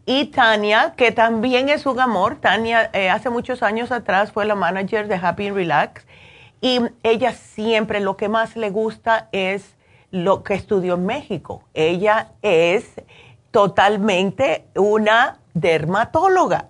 y 0.07 0.27
Tania, 0.27 0.95
que 0.97 1.13
también 1.13 1.69
es 1.69 1.87
un 1.87 1.99
amor. 1.99 2.37
Tania 2.37 2.91
eh, 2.93 3.11
hace 3.11 3.31
muchos 3.31 3.63
años 3.63 3.91
atrás 3.91 4.33
fue 4.33 4.45
la 4.45 4.55
manager 4.55 5.09
de 5.09 5.15
Happy 5.15 5.49
and 5.49 5.57
Relax 5.57 6.07
y 6.61 6.81
ella 7.03 7.33
siempre 7.33 8.01
lo 8.01 8.17
que 8.17 8.29
más 8.29 8.57
le 8.57 8.71
gusta 8.71 9.29
es 9.33 9.77
lo 10.11 10.43
que 10.43 10.55
estudió 10.55 10.95
en 10.95 11.07
México. 11.07 11.63
Ella 11.75 12.33
es 12.43 13.03
totalmente 13.51 14.67
una 14.75 15.41
dermatóloga. 15.55 16.69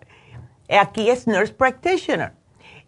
Aquí 0.68 1.10
es 1.10 1.26
nurse 1.26 1.52
practitioner. 1.52 2.32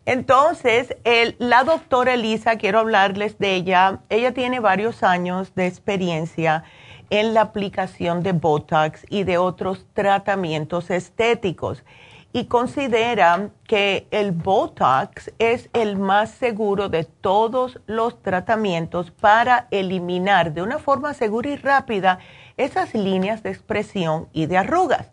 Entonces, 0.07 0.96
la 1.38 1.64
doctora 1.64 2.14
Elisa, 2.14 2.57
quiero 2.57 2.78
hablarles 2.78 3.38
de 3.38 3.57
ella. 3.57 4.00
Ella 4.09 4.32
tiene 4.32 4.61
varios 4.61 5.02
años 5.02 5.52
de 5.57 5.66
experiencia 5.66 6.62
en 7.11 7.34
la 7.34 7.40
aplicación 7.42 8.22
de 8.22 8.30
Botox 8.30 9.04
y 9.11 9.24
de 9.24 9.36
otros 9.38 9.84
tratamientos 9.94 10.90
estéticos 10.90 11.84
y 12.32 12.44
considera 12.44 13.50
que 13.66 14.07
el 14.11 14.30
Botox 14.30 15.32
es 15.38 15.70
el 15.72 15.96
más 15.96 16.30
seguro 16.30 16.88
de 16.88 17.04
todos 17.04 17.80
los 17.86 18.22
tratamientos 18.22 19.11
para 19.11 19.66
eliminar 19.70 20.52
de 20.52 20.62
una 20.62 20.78
forma 20.78 21.14
segura 21.14 21.50
y 21.50 21.57
rápida 21.57 22.18
esas 22.57 22.94
líneas 22.94 23.42
de 23.42 23.50
expresión 23.50 24.28
y 24.32 24.46
de 24.46 24.59
arrugas. 24.59 25.11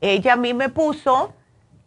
Ella 0.00 0.34
a 0.34 0.36
mí 0.36 0.54
me 0.54 0.68
puso 0.68 1.34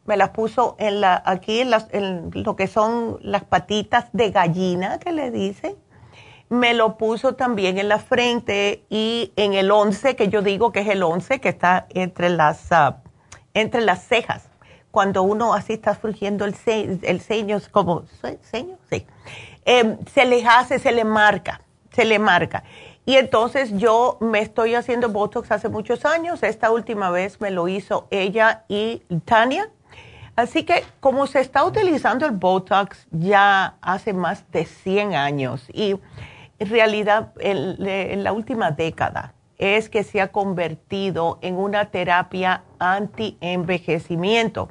me 0.05 0.17
las 0.17 0.29
puso 0.29 0.75
en 0.79 1.01
la, 1.01 1.21
aquí 1.25 1.61
en, 1.61 1.71
las, 1.71 1.87
en 1.91 2.31
lo 2.33 2.55
que 2.55 2.67
son 2.67 3.17
las 3.21 3.43
patitas 3.43 4.05
de 4.13 4.31
gallina 4.31 4.99
que 4.99 5.11
le 5.11 5.31
dicen. 5.31 5.75
Me 6.47 6.75
lo 6.75 6.95
puso 6.97 7.33
también 7.33 7.79
en 7.79 7.89
la 7.89 7.97
frente 7.97 8.85
y 8.89 9.33
en 9.35 9.53
el 9.53 9.71
11, 9.71 10.15
que 10.15 10.29
yo 10.29 10.43
digo 10.43 10.71
que 10.71 10.81
es 10.81 10.89
el 10.89 11.01
11, 11.01 11.41
que 11.41 11.49
está 11.49 11.87
entre 11.89 12.29
las, 12.29 12.69
uh, 12.71 12.93
entre 13.55 13.81
las 13.81 14.03
cejas. 14.03 14.43
Cuando 14.91 15.23
uno 15.23 15.55
así 15.55 15.73
está 15.73 15.99
surgiendo 15.99 16.45
el, 16.45 16.53
ce 16.53 16.99
el 17.01 17.19
ceño, 17.19 17.59
como, 17.71 18.03
¿ceño? 18.43 18.77
Sí. 18.89 19.05
Eh, 19.65 19.97
se 20.13 20.25
le 20.25 20.45
hace, 20.45 20.77
se 20.77 20.91
le 20.91 21.03
marca, 21.03 21.61
se 21.91 22.05
le 22.05 22.19
marca. 22.19 22.63
Y 23.07 23.17
entonces 23.17 23.75
yo 23.77 24.17
me 24.21 24.39
estoy 24.39 24.75
haciendo 24.75 25.09
Botox 25.09 25.51
hace 25.51 25.67
muchos 25.69 26.05
años. 26.05 26.43
Esta 26.43 26.71
última 26.71 27.09
vez 27.09 27.41
me 27.41 27.51
lo 27.51 27.67
hizo 27.67 28.07
ella 28.11 28.65
y 28.67 29.03
Tania 29.25 29.69
Así 30.35 30.63
que 30.63 30.83
como 30.99 31.27
se 31.27 31.39
está 31.39 31.63
utilizando 31.63 32.25
el 32.25 32.33
Botox 32.33 33.07
ya 33.11 33.75
hace 33.81 34.11
más 34.13 34.49
de 34.51 34.65
100 34.65 35.15
años 35.15 35.65
y 35.71 35.95
en 36.59 36.69
realidad 36.69 37.31
en, 37.39 38.23
la 38.23 38.33
última 38.33 38.71
década 38.71 39.33
es 39.57 39.89
que 39.89 40.03
se 40.03 40.19
ha 40.19 40.33
convertido 40.33 41.39
en 41.41 41.55
una 41.55 41.85
terapia 41.85 42.63
anti-envejecimiento. 42.79 44.69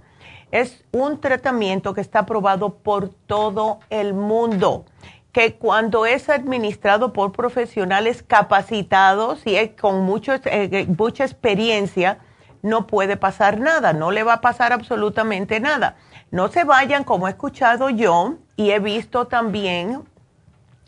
Es 0.50 0.84
un 0.92 1.20
tratamiento 1.20 1.94
que 1.94 2.02
está 2.02 2.20
aprobado 2.20 2.74
por 2.74 3.08
todo 3.08 3.80
el 3.88 4.12
mundo, 4.12 4.84
que 5.32 5.54
cuando 5.54 6.04
es 6.04 6.28
administrado 6.28 7.14
por 7.14 7.32
profesionales 7.32 8.22
capacitados 8.22 9.42
y 9.46 9.68
con 9.70 10.02
mucho, 10.02 10.34
eh, 10.44 10.86
mucha 10.96 11.24
experiencia, 11.24 12.18
no 12.64 12.86
puede 12.86 13.18
pasar 13.18 13.60
nada, 13.60 13.92
no 13.92 14.10
le 14.10 14.22
va 14.22 14.34
a 14.34 14.40
pasar 14.40 14.72
absolutamente 14.72 15.60
nada. 15.60 15.96
No 16.30 16.48
se 16.48 16.64
vayan, 16.64 17.04
como 17.04 17.28
he 17.28 17.30
escuchado 17.30 17.90
yo 17.90 18.36
y 18.56 18.70
he 18.70 18.78
visto 18.78 19.26
también 19.26 20.02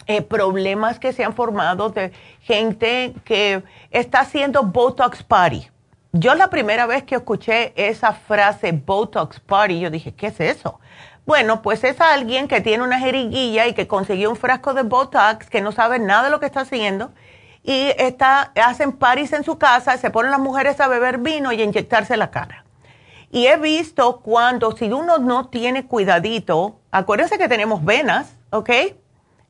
eh, 0.06 0.22
problemas 0.22 0.98
que 0.98 1.12
se 1.12 1.22
han 1.22 1.34
formado 1.34 1.90
de 1.90 2.12
gente 2.40 3.14
que 3.26 3.62
está 3.90 4.20
haciendo 4.20 4.62
Botox 4.62 5.22
Party. 5.22 5.68
Yo 6.12 6.34
la 6.34 6.48
primera 6.48 6.86
vez 6.86 7.02
que 7.02 7.16
escuché 7.16 7.74
esa 7.76 8.14
frase 8.14 8.72
Botox 8.72 9.38
Party, 9.38 9.78
yo 9.78 9.90
dije, 9.90 10.14
¿qué 10.14 10.28
es 10.28 10.40
eso? 10.40 10.80
Bueno, 11.26 11.60
pues 11.60 11.84
es 11.84 12.00
alguien 12.00 12.48
que 12.48 12.62
tiene 12.62 12.84
una 12.84 12.98
jeringuilla 12.98 13.66
y 13.66 13.74
que 13.74 13.86
consiguió 13.86 14.30
un 14.30 14.36
frasco 14.36 14.72
de 14.72 14.82
Botox, 14.82 15.50
que 15.50 15.60
no 15.60 15.72
sabe 15.72 15.98
nada 15.98 16.24
de 16.24 16.30
lo 16.30 16.40
que 16.40 16.46
está 16.46 16.60
haciendo 16.60 17.12
y 17.66 17.92
está, 17.98 18.52
hacen 18.54 18.92
paris 18.92 19.32
en 19.32 19.42
su 19.42 19.58
casa, 19.58 19.98
se 19.98 20.10
ponen 20.10 20.30
las 20.30 20.38
mujeres 20.38 20.80
a 20.80 20.86
beber 20.86 21.18
vino 21.18 21.52
y 21.52 21.60
a 21.60 21.64
inyectarse 21.64 22.16
la 22.16 22.30
cara. 22.30 22.64
Y 23.32 23.48
he 23.48 23.56
visto 23.56 24.20
cuando, 24.20 24.70
si 24.76 24.90
uno 24.90 25.18
no 25.18 25.48
tiene 25.48 25.84
cuidadito, 25.86 26.78
acuérdense 26.92 27.38
que 27.38 27.48
tenemos 27.48 27.84
venas, 27.84 28.36
¿ok? 28.50 28.70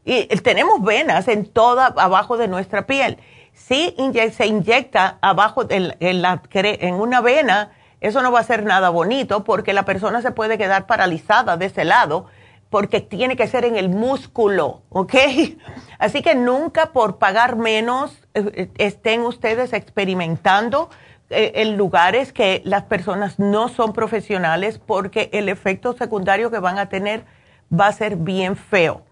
Y 0.07 0.25
tenemos 0.39 0.83
venas 0.83 1.29
en 1.29 1.47
toda, 1.47 1.87
abajo 1.87 2.39
de 2.39 2.49
nuestra 2.49 2.87
piel. 2.87 3.19
Si 3.53 3.95
se 4.33 4.47
inyecta 4.47 5.19
abajo 5.21 5.67
en, 5.69 6.95
una 6.95 7.21
vena, 7.21 7.73
eso 8.01 8.23
no 8.23 8.33
va 8.33 8.41
a 8.41 8.45
ser 8.45 8.65
nada 8.65 8.89
bonito 8.89 9.45
porque 9.45 9.75
la 9.75 9.85
persona 9.85 10.23
se 10.23 10.31
puede 10.31 10.57
quedar 10.57 10.87
paralizada 10.87 11.59
de 11.59 11.67
ese 11.67 11.85
lado 11.85 12.27
porque 12.71 13.01
tiene 13.01 13.37
que 13.37 13.47
ser 13.47 13.65
en 13.65 13.77
el 13.77 13.89
músculo, 13.89 14.83
¿ok? 14.91 15.15
Así 15.99 16.23
que 16.23 16.35
nunca 16.35 16.93
por 16.93 17.19
pagar 17.19 17.57
menos 17.57 18.23
eh, 18.35 18.71
estén 18.79 19.23
ustedes 19.23 19.73
experimentando 19.73 20.91
eh, 21.31 21.53
en 21.57 21.77
lugares 21.77 22.33
que 22.33 22.63
las 22.65 22.85
personas 22.85 23.39
no 23.39 23.69
son 23.69 23.93
profesionales 23.93 24.79
porque 24.79 25.31
el 25.33 25.49
efecto 25.49 25.95
secundario 25.95 26.51
que 26.51 26.59
van 26.59 26.79
a 26.79 26.89
tener 26.89 27.25
va 27.73 27.89
a 27.89 27.93
ser 27.93 28.17
bien 28.17 28.57
feo. 28.57 29.03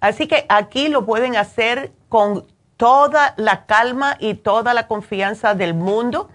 Así 0.00 0.26
que 0.26 0.46
aquí 0.48 0.88
lo 0.88 1.04
pueden 1.04 1.36
hacer 1.36 1.92
con 2.08 2.46
toda 2.76 3.34
la 3.36 3.66
calma 3.66 4.16
y 4.18 4.34
toda 4.34 4.72
la 4.72 4.86
confianza 4.86 5.54
del 5.54 5.74
mundo 5.74 6.30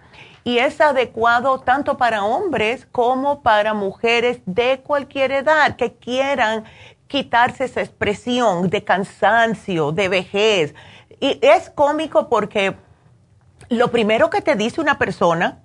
y 0.45 0.59
es 0.59 0.79
adecuado 0.79 1.59
tanto 1.59 1.97
para 1.97 2.23
hombres 2.23 2.87
como 2.91 3.41
para 3.41 3.73
mujeres 3.73 4.41
de 4.45 4.79
cualquier 4.79 5.31
edad 5.31 5.75
que 5.75 5.95
quieran 5.95 6.65
quitarse 7.07 7.65
esa 7.65 7.81
expresión 7.81 8.69
de 8.69 8.83
cansancio, 8.83 9.91
de 9.91 10.07
vejez. 10.07 10.75
Y 11.19 11.39
es 11.41 11.71
cómico 11.71 12.29
porque 12.29 12.75
lo 13.69 13.89
primero 13.89 14.29
que 14.29 14.41
te 14.41 14.55
dice 14.55 14.79
una 14.79 14.99
persona 14.99 15.63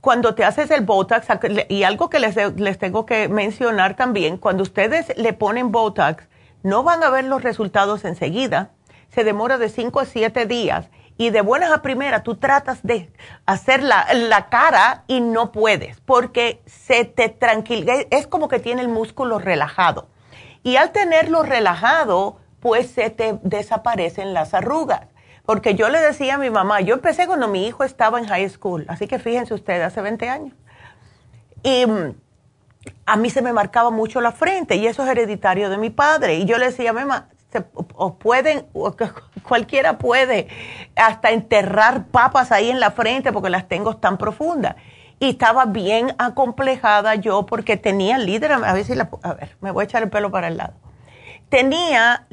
cuando 0.00 0.34
te 0.34 0.44
haces 0.44 0.72
el 0.72 0.84
Botox, 0.84 1.28
y 1.68 1.84
algo 1.84 2.10
que 2.10 2.18
les, 2.18 2.34
les 2.56 2.78
tengo 2.78 3.06
que 3.06 3.28
mencionar 3.28 3.94
también, 3.94 4.38
cuando 4.38 4.64
ustedes 4.64 5.16
le 5.18 5.34
ponen 5.34 5.70
Botox, 5.70 6.26
no 6.64 6.82
van 6.82 7.04
a 7.04 7.10
ver 7.10 7.26
los 7.26 7.44
resultados 7.44 8.04
enseguida, 8.04 8.70
se 9.10 9.22
demora 9.22 9.56
de 9.56 9.68
5 9.68 10.00
a 10.00 10.04
7 10.04 10.46
días 10.46 10.88
y 11.20 11.28
de 11.28 11.42
buenas 11.42 11.70
a 11.70 11.82
primeras 11.82 12.22
tú 12.22 12.36
tratas 12.36 12.82
de 12.82 13.12
hacer 13.44 13.82
la, 13.82 14.46
cara 14.48 15.04
y 15.06 15.20
no 15.20 15.52
puedes 15.52 16.00
porque 16.00 16.62
se 16.64 17.04
te 17.04 17.28
tranquiliza, 17.28 17.92
es 18.08 18.26
como 18.26 18.48
que 18.48 18.58
tiene 18.58 18.80
el 18.80 18.88
músculo 18.88 19.38
relajado. 19.38 20.08
Y 20.62 20.76
al 20.76 20.92
tenerlo 20.92 21.42
relajado, 21.42 22.38
pues 22.60 22.90
se 22.90 23.10
te 23.10 23.38
desaparecen 23.42 24.32
las 24.32 24.54
arrugas. 24.54 25.08
Porque 25.44 25.74
yo 25.74 25.90
le 25.90 26.00
decía 26.00 26.36
a 26.36 26.38
mi 26.38 26.48
mamá, 26.48 26.80
yo 26.80 26.94
empecé 26.94 27.26
cuando 27.26 27.48
mi 27.48 27.66
hijo 27.66 27.84
estaba 27.84 28.18
en 28.18 28.26
high 28.26 28.48
school, 28.48 28.86
así 28.88 29.06
que 29.06 29.18
fíjense 29.18 29.52
ustedes, 29.52 29.84
hace 29.84 30.00
20 30.00 30.26
años. 30.26 30.54
Y 31.62 31.84
mm, 31.84 32.14
a 33.04 33.16
mí 33.16 33.28
se 33.28 33.42
me 33.42 33.52
marcaba 33.52 33.90
mucho 33.90 34.22
la 34.22 34.32
frente 34.32 34.76
y 34.76 34.86
eso 34.86 35.02
es 35.02 35.10
hereditario 35.10 35.68
de 35.68 35.76
mi 35.76 35.90
padre. 35.90 36.36
Y 36.36 36.46
yo 36.46 36.56
le 36.56 36.64
decía, 36.64 36.94
mamá, 36.94 37.28
o 37.94 38.14
pueden, 38.18 38.66
cualquiera 39.42 39.98
puede 39.98 40.48
hasta 40.96 41.30
enterrar 41.30 42.06
papas 42.06 42.52
ahí 42.52 42.70
en 42.70 42.80
la 42.80 42.90
frente 42.90 43.32
porque 43.32 43.50
las 43.50 43.68
tengo 43.68 43.96
tan 43.96 44.18
profundas. 44.18 44.76
Y 45.18 45.30
estaba 45.30 45.66
bien 45.66 46.14
acomplejada 46.18 47.14
yo 47.14 47.44
porque 47.44 47.76
tenía 47.76 48.16
líder, 48.16 48.52
a 48.52 48.72
ver 48.72 48.84
si 48.84 48.94
la, 48.94 49.10
a 49.22 49.34
ver, 49.34 49.56
me 49.60 49.70
voy 49.70 49.82
a 49.82 49.84
echar 49.84 50.02
el 50.02 50.08
pelo 50.08 50.30
para 50.30 50.48
el 50.48 50.56
lado. 50.56 50.74
Tenía 51.50 52.26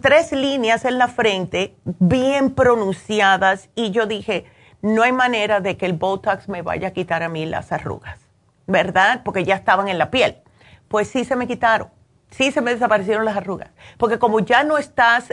tres 0.00 0.32
líneas 0.32 0.84
en 0.84 0.96
la 0.96 1.08
frente 1.08 1.74
bien 1.84 2.54
pronunciadas 2.54 3.68
y 3.74 3.90
yo 3.90 4.06
dije, 4.06 4.46
no 4.80 5.02
hay 5.02 5.12
manera 5.12 5.60
de 5.60 5.76
que 5.76 5.84
el 5.84 5.92
Botox 5.92 6.48
me 6.48 6.62
vaya 6.62 6.88
a 6.88 6.90
quitar 6.92 7.22
a 7.22 7.28
mí 7.28 7.44
las 7.44 7.70
arrugas, 7.72 8.18
¿verdad? 8.66 9.22
Porque 9.24 9.44
ya 9.44 9.56
estaban 9.56 9.88
en 9.88 9.98
la 9.98 10.10
piel. 10.10 10.36
Pues 10.88 11.08
sí 11.08 11.24
se 11.24 11.36
me 11.36 11.46
quitaron 11.46 11.88
sí 12.32 12.50
se 12.50 12.60
me 12.60 12.72
desaparecieron 12.72 13.24
las 13.24 13.36
arrugas. 13.36 13.70
Porque 13.98 14.18
como 14.18 14.40
ya 14.40 14.64
no 14.64 14.78
estás 14.78 15.32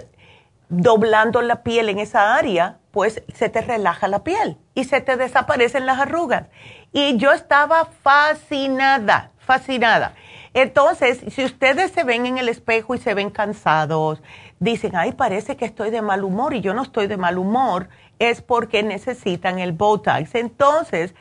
doblando 0.70 1.42
la 1.42 1.64
piel 1.64 1.90
en 1.90 1.98
esa 1.98 2.36
área, 2.36 2.78
pues 2.92 3.24
se 3.34 3.50
te 3.50 3.62
relaja 3.62 4.08
la 4.08 4.24
piel 4.24 4.58
y 4.76 4.84
se 4.84 5.02
te 5.02 5.18
desaparecen 5.18 5.86
las 5.86 6.00
arrugas. 6.00 6.46
Y 6.92 7.18
yo 7.18 7.32
estaba 7.32 7.86
fascinada, 7.86 9.32
fascinada. 9.40 10.14
Entonces, 10.54 11.22
si 11.30 11.44
ustedes 11.44 11.92
se 11.92 12.04
ven 12.04 12.26
en 12.26 12.38
el 12.38 12.50
espejo 12.50 12.96
y 12.96 12.98
se 12.98 13.14
ven 13.14 13.30
cansados, 13.30 14.22
dicen, 14.60 14.96
ay, 14.96 15.12
parece 15.12 15.56
que 15.58 15.66
estoy 15.66 15.92
de 15.92 16.02
mal 16.02 16.24
humor 16.24 16.54
y 16.54 16.62
yo 16.62 16.74
no 16.74 16.82
estoy 16.84 17.08
de 17.08 17.18
mal 17.18 17.38
humor, 17.38 17.90
es 18.18 18.42
porque 18.42 18.84
necesitan 18.84 19.60
el 19.60 19.72
Botox. 19.72 20.36
Entonces, 20.36 21.14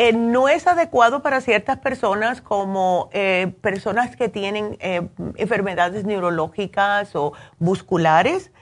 eh, 0.00 0.12
no 0.12 0.48
es 0.48 0.68
adecuado 0.68 1.22
para 1.22 1.40
ciertas 1.40 1.78
personas 1.78 2.40
como 2.40 3.10
eh, 3.12 3.52
personas 3.60 4.14
que 4.14 4.28
tienen 4.28 4.76
eh, 4.78 5.08
enfermedades 5.34 6.04
neurológicas 6.04 7.16
o 7.16 7.32
musculares, 7.58 8.52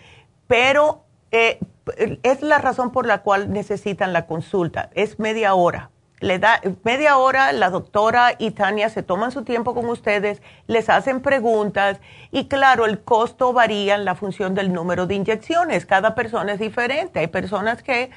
pero 0.46 1.04
es 1.30 2.40
la 2.40 2.56
razón 2.56 2.90
por 2.90 3.04
la 3.04 3.18
cual 3.22 3.52
necesitan 3.52 4.14
la 4.14 4.26
consulta. 4.26 4.88
Es 4.94 5.18
media 5.18 5.54
hora. 5.54 5.90
Le 6.20 6.38
da 6.38 6.62
media 6.82 7.18
hora, 7.18 7.52
la 7.52 7.68
doctora 7.68 8.32
y 8.38 8.52
Tania 8.52 8.88
se 8.88 9.02
toman 9.02 9.32
su 9.32 9.44
tiempo 9.44 9.74
con 9.74 9.84
ustedes, 9.90 10.40
les 10.66 10.88
hacen 10.88 11.20
preguntas 11.20 12.00
y 12.32 12.48
claro, 12.48 12.86
el 12.86 13.02
costo 13.02 13.52
varía 13.52 13.96
en 13.96 14.06
la 14.06 14.14
función 14.14 14.54
del 14.54 14.72
número 14.72 15.06
de 15.06 15.14
inyecciones. 15.14 15.84
Cada 15.84 16.14
persona 16.14 16.54
es 16.54 16.58
diferente. 16.58 17.18
Hay 17.18 17.26
personas 17.26 17.82
que 17.82 18.10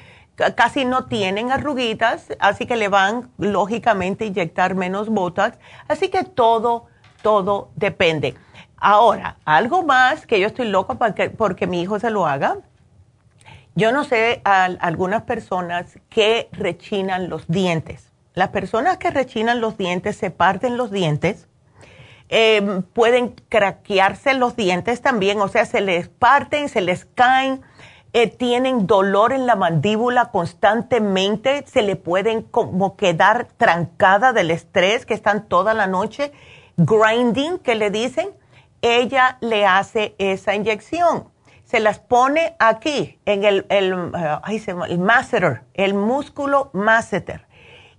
casi 0.56 0.84
no 0.84 1.06
tienen 1.06 1.52
arruguitas, 1.52 2.28
así 2.38 2.66
que 2.66 2.76
le 2.76 2.88
van 2.88 3.30
lógicamente 3.38 4.24
a 4.24 4.26
inyectar 4.28 4.74
menos 4.74 5.08
Botox. 5.08 5.58
Así 5.88 6.08
que 6.08 6.24
todo, 6.24 6.86
todo 7.22 7.70
depende. 7.76 8.34
Ahora, 8.76 9.36
algo 9.44 9.82
más 9.82 10.26
que 10.26 10.40
yo 10.40 10.46
estoy 10.46 10.68
loca 10.68 10.94
porque, 10.94 11.30
porque 11.30 11.66
mi 11.66 11.82
hijo 11.82 11.98
se 11.98 12.10
lo 12.10 12.26
haga. 12.26 12.58
Yo 13.74 13.92
no 13.92 14.04
sé 14.04 14.40
a 14.44 14.64
algunas 14.64 15.22
personas 15.22 15.98
que 16.08 16.48
rechinan 16.52 17.28
los 17.28 17.46
dientes. 17.46 18.10
Las 18.34 18.48
personas 18.48 18.96
que 18.96 19.10
rechinan 19.10 19.60
los 19.60 19.76
dientes 19.76 20.16
se 20.16 20.30
parten 20.30 20.76
los 20.76 20.90
dientes. 20.90 21.46
Em, 22.28 22.82
pueden 22.82 23.34
craquearse 23.48 24.34
los 24.34 24.54
dientes 24.54 25.02
también, 25.02 25.40
o 25.40 25.48
sea, 25.48 25.64
se 25.66 25.80
les 25.80 26.08
parten, 26.08 26.68
se 26.68 26.80
les 26.80 27.04
caen 27.04 27.60
eh, 28.12 28.26
tienen 28.26 28.86
dolor 28.86 29.32
en 29.32 29.46
la 29.46 29.54
mandíbula 29.54 30.30
constantemente, 30.30 31.64
se 31.66 31.82
le 31.82 31.96
pueden 31.96 32.42
como 32.42 32.96
quedar 32.96 33.48
trancada 33.56 34.32
del 34.32 34.50
estrés 34.50 35.06
que 35.06 35.14
están 35.14 35.46
toda 35.46 35.74
la 35.74 35.86
noche, 35.86 36.32
grinding 36.76 37.58
que 37.58 37.76
le 37.76 37.90
dicen, 37.90 38.30
ella 38.82 39.38
le 39.40 39.66
hace 39.66 40.14
esa 40.18 40.54
inyección. 40.54 41.28
Se 41.64 41.78
las 41.78 42.00
pone 42.00 42.56
aquí, 42.58 43.20
en 43.26 43.44
el, 43.44 43.66
el, 43.68 43.94
uh, 43.94 44.40
el 44.88 44.98
masseter, 44.98 45.62
el 45.74 45.94
músculo 45.94 46.70
masseter. 46.72 47.46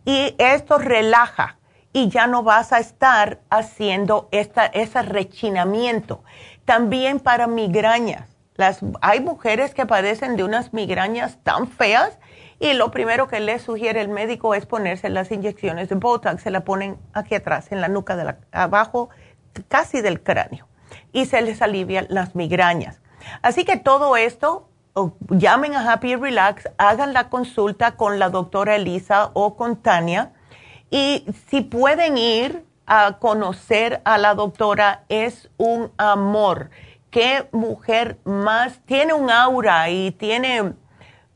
Y 0.04 0.36
esto 0.40 0.78
relaja 0.78 1.58
y 1.94 2.10
ya 2.10 2.28
no 2.28 2.44
vas 2.44 2.74
a 2.74 2.80
estar 2.80 3.40
haciendo 3.50 4.28
esta, 4.32 4.66
ese 4.66 5.02
rechinamiento. 5.04 6.22
También 6.66 7.22
para 7.22 7.48
migrañas 7.48 8.31
hay 9.02 9.20
mujeres 9.20 9.74
que 9.74 9.86
padecen 9.86 10.36
de 10.36 10.44
unas 10.44 10.74
migrañas 10.74 11.38
tan 11.44 11.68
feas 11.68 12.18
y 12.62 12.74
lo 12.74 12.92
primero 12.92 13.28
que 13.28 13.40
les 13.40 13.64
sugiere 13.64 14.02
el 14.02 14.10
médico 14.10 14.54
es 14.54 14.68
ponerse 14.68 15.10
las 15.10 15.32
inyecciones 15.32 15.90
de 15.90 15.96
Botox. 15.96 16.44
Se 16.44 16.52
la 16.52 16.60
ponen 16.62 16.96
aquí 17.12 17.34
atrás, 17.34 17.72
en 17.72 17.82
la 17.82 17.88
nuca, 17.88 18.16
de 18.16 18.24
la, 18.24 18.38
abajo, 18.52 19.10
casi 19.68 20.02
del 20.02 20.22
cráneo. 20.22 20.68
Y 21.12 21.26
se 21.26 21.42
les 21.42 21.64
alivian 21.64 22.06
las 22.10 22.36
migrañas. 22.36 23.00
Así 23.42 23.66
que 23.66 23.78
todo 23.78 24.16
esto, 24.16 24.70
llamen 25.30 25.74
a 25.74 25.92
Happy 25.92 26.16
Relax, 26.16 26.70
hagan 26.78 27.14
la 27.14 27.30
consulta 27.30 27.96
con 27.96 28.20
la 28.20 28.30
doctora 28.30 28.76
Elisa 28.76 29.32
o 29.34 29.56
con 29.56 29.78
Tania. 29.78 30.32
Y 30.92 31.26
si 31.50 31.62
pueden 31.62 32.20
ir 32.20 32.64
a 32.86 33.18
conocer 33.18 34.02
a 34.06 34.20
la 34.20 34.36
doctora, 34.36 35.04
es 35.10 35.50
un 35.58 35.92
amor 35.98 36.70
qué 37.12 37.48
mujer 37.52 38.18
más 38.24 38.80
tiene 38.86 39.14
un 39.14 39.30
aura 39.30 39.90
y 39.90 40.12
tiene 40.12 40.74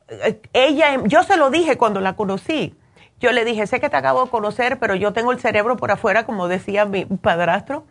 eh, 0.07 0.41
ella 0.53 1.01
yo 1.03 1.23
se 1.23 1.37
lo 1.37 1.51
dije 1.51 1.77
cuando 1.77 1.99
la 1.99 2.15
conocí. 2.15 2.75
Yo 3.19 3.31
le 3.31 3.45
dije 3.45 3.67
sé 3.67 3.79
que 3.79 3.89
te 3.89 3.97
acabo 3.97 4.25
de 4.25 4.31
conocer 4.31 4.79
pero 4.79 4.95
yo 4.95 5.13
tengo 5.13 5.31
el 5.31 5.39
cerebro 5.39 5.77
por 5.77 5.91
afuera 5.91 6.25
como 6.25 6.47
decía 6.47 6.85
mi 6.85 7.05
padrastro. 7.05 7.85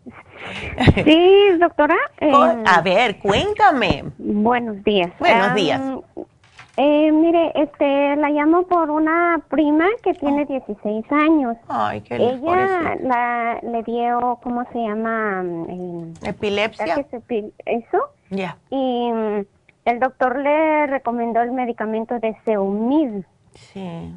Sí, 1.05 1.51
doctora. 1.59 1.99
a 2.19 2.79
eh, 2.79 2.83
ver, 2.83 3.19
cuéntame. 3.19 4.05
Buenos 4.17 4.83
días. 4.85 5.13
Buenos 5.19 5.55
días. 5.55 5.83
Eh, 6.79 7.13
mire, 7.13 7.53
este, 7.57 8.17
la 8.17 8.31
llamo 8.31 8.63
por 8.63 8.91
una 8.91 9.43
prima 9.51 9.85
que 10.03 10.15
tiene 10.15 10.47
16 10.47 11.13
años. 11.13 11.59
Ay, 11.69 12.01
qué 12.01 12.17
Ella 12.17 12.97
la, 13.03 13.61
le 13.63 13.83
dio, 13.83 14.39
¿cómo 14.43 14.65
se 14.73 14.79
llama? 14.79 15.45
Eh, 15.69 16.15
Epilepsia. 16.23 17.07
Eso. 17.67 17.99
Ya. 18.31 18.57
Y 18.71 19.13
mm, 19.13 19.45
el 19.85 20.01
doctor 20.01 20.39
le 20.39 20.87
recomendó 20.87 21.41
el 21.41 21.53
medicamento 21.53 22.19
de 22.19 22.37
Seumil. 22.45 23.27
Sí. 23.55 24.15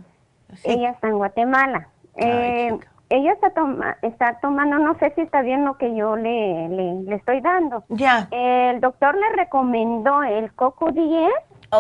Ella 0.63 0.91
está 0.91 1.07
en 1.07 1.17
Guatemala. 1.17 1.87
eh, 2.15 2.77
ella 3.09 3.33
está, 3.33 3.51
toma, 3.51 3.97
está 4.01 4.39
tomando, 4.39 4.79
no 4.79 4.97
sé 4.97 5.13
si 5.13 5.21
está 5.21 5.43
bien 5.43 5.65
lo 5.65 5.77
que 5.77 5.95
yo 5.95 6.15
le, 6.15 6.67
le, 6.69 7.15
estoy 7.15 7.41
dando. 7.41 7.83
Ya. 7.89 8.27
El 8.31 8.81
doctor 8.81 9.15
le 9.15 9.29
recomendó 9.35 10.23
el 10.23 10.51
Coco 10.53 10.91
10, 10.91 11.31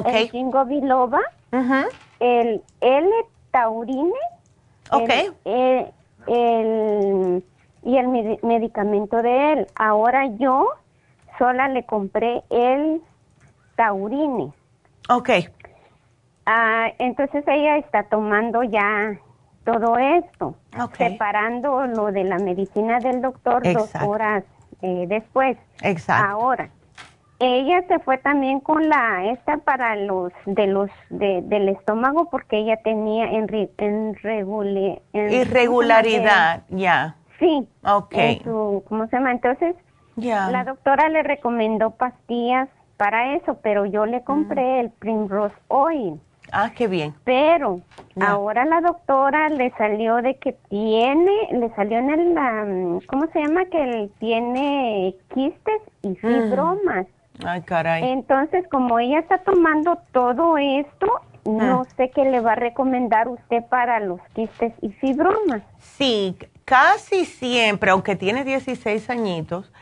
el 0.05 0.29
Jingo 0.29 0.65
Biloba, 0.65 1.21
el 2.19 2.61
L-Taurine, 2.81 4.13
okay. 4.91 5.31
el, 5.45 7.43
y 7.83 7.97
el 7.97 8.07
medicamento 8.43 9.23
de 9.23 9.53
él. 9.53 9.67
Ahora 9.75 10.27
yo 10.37 10.67
sola 11.39 11.67
le 11.67 11.83
compré 11.83 12.43
el 12.51 13.01
Taurine. 13.75 14.51
Ok. 15.09 15.29
Ah, 16.45 16.87
entonces 16.99 17.43
ella 17.47 17.77
está 17.77 18.03
tomando 18.03 18.63
ya 18.63 19.17
todo 19.63 19.97
esto, 19.97 20.55
separando 20.97 21.87
lo 21.87 22.11
de 22.11 22.25
la 22.25 22.37
medicina 22.37 22.99
del 22.99 23.21
doctor 23.21 23.63
dos 23.73 23.91
horas 24.05 24.43
eh, 24.81 25.05
después. 25.07 25.57
Exacto. 25.81 26.29
Ahora, 26.29 26.69
ella 27.39 27.83
se 27.87 27.99
fue 27.99 28.17
también 28.17 28.59
con 28.59 28.89
la 28.89 29.25
esta 29.31 29.57
para 29.57 29.95
los 29.95 30.33
de 30.45 30.67
los 30.67 30.89
del 31.09 31.69
estómago 31.69 32.29
porque 32.29 32.57
ella 32.59 32.77
tenía 32.83 33.25
en, 33.31 33.47
irregularidad, 35.13 36.63
ya. 36.69 37.15
Sí. 37.39 37.67
Ok. 37.85 38.15
¿Cómo 38.87 39.07
se 39.07 39.15
llama? 39.15 39.31
Entonces, 39.31 39.75
la 40.15 40.63
doctora 40.65 41.09
le 41.09 41.23
recomendó 41.23 41.91
pastillas 41.91 42.69
para 43.03 43.35
eso, 43.35 43.59
pero 43.61 43.85
yo 43.85 44.05
le 44.05 44.23
compré 44.23 44.79
el 44.79 44.89
Primrose 44.89 45.53
Oil. 45.67 46.21
Ah, 46.53 46.71
qué 46.73 46.87
bien. 46.87 47.13
Pero 47.25 47.81
ahora 48.21 48.63
la 48.63 48.79
doctora 48.79 49.49
le 49.49 49.71
salió 49.71 50.21
de 50.21 50.35
que 50.35 50.53
tiene, 50.69 51.49
le 51.51 51.69
salió 51.75 51.97
en 51.97 52.09
el, 52.11 53.05
¿cómo 53.07 53.27
se 53.33 53.41
llama? 53.41 53.65
Que 53.65 53.83
él 53.83 54.11
tiene 54.19 55.15
quistes 55.33 55.81
y 56.01 56.11
mm. 56.11 56.15
fibromas. 56.15 57.07
Ay, 57.45 57.61
caray. 57.63 58.09
Entonces, 58.09 58.65
como 58.71 58.97
ella 58.99 59.19
está 59.19 59.39
tomando 59.39 59.97
todo 60.13 60.57
esto, 60.57 61.07
no 61.43 61.81
ah. 61.81 61.87
sé 61.97 62.09
qué 62.09 62.23
le 62.23 62.39
va 62.39 62.53
a 62.53 62.55
recomendar 62.55 63.27
usted 63.27 63.65
para 63.69 63.99
los 63.99 64.21
quistes 64.33 64.71
y 64.81 64.91
fibromas. 64.91 65.61
Sí, 65.77 66.37
casi 66.63 67.25
siempre, 67.25 67.91
aunque 67.91 68.15
tiene 68.15 68.45
16 68.45 69.09
añitos, 69.09 69.73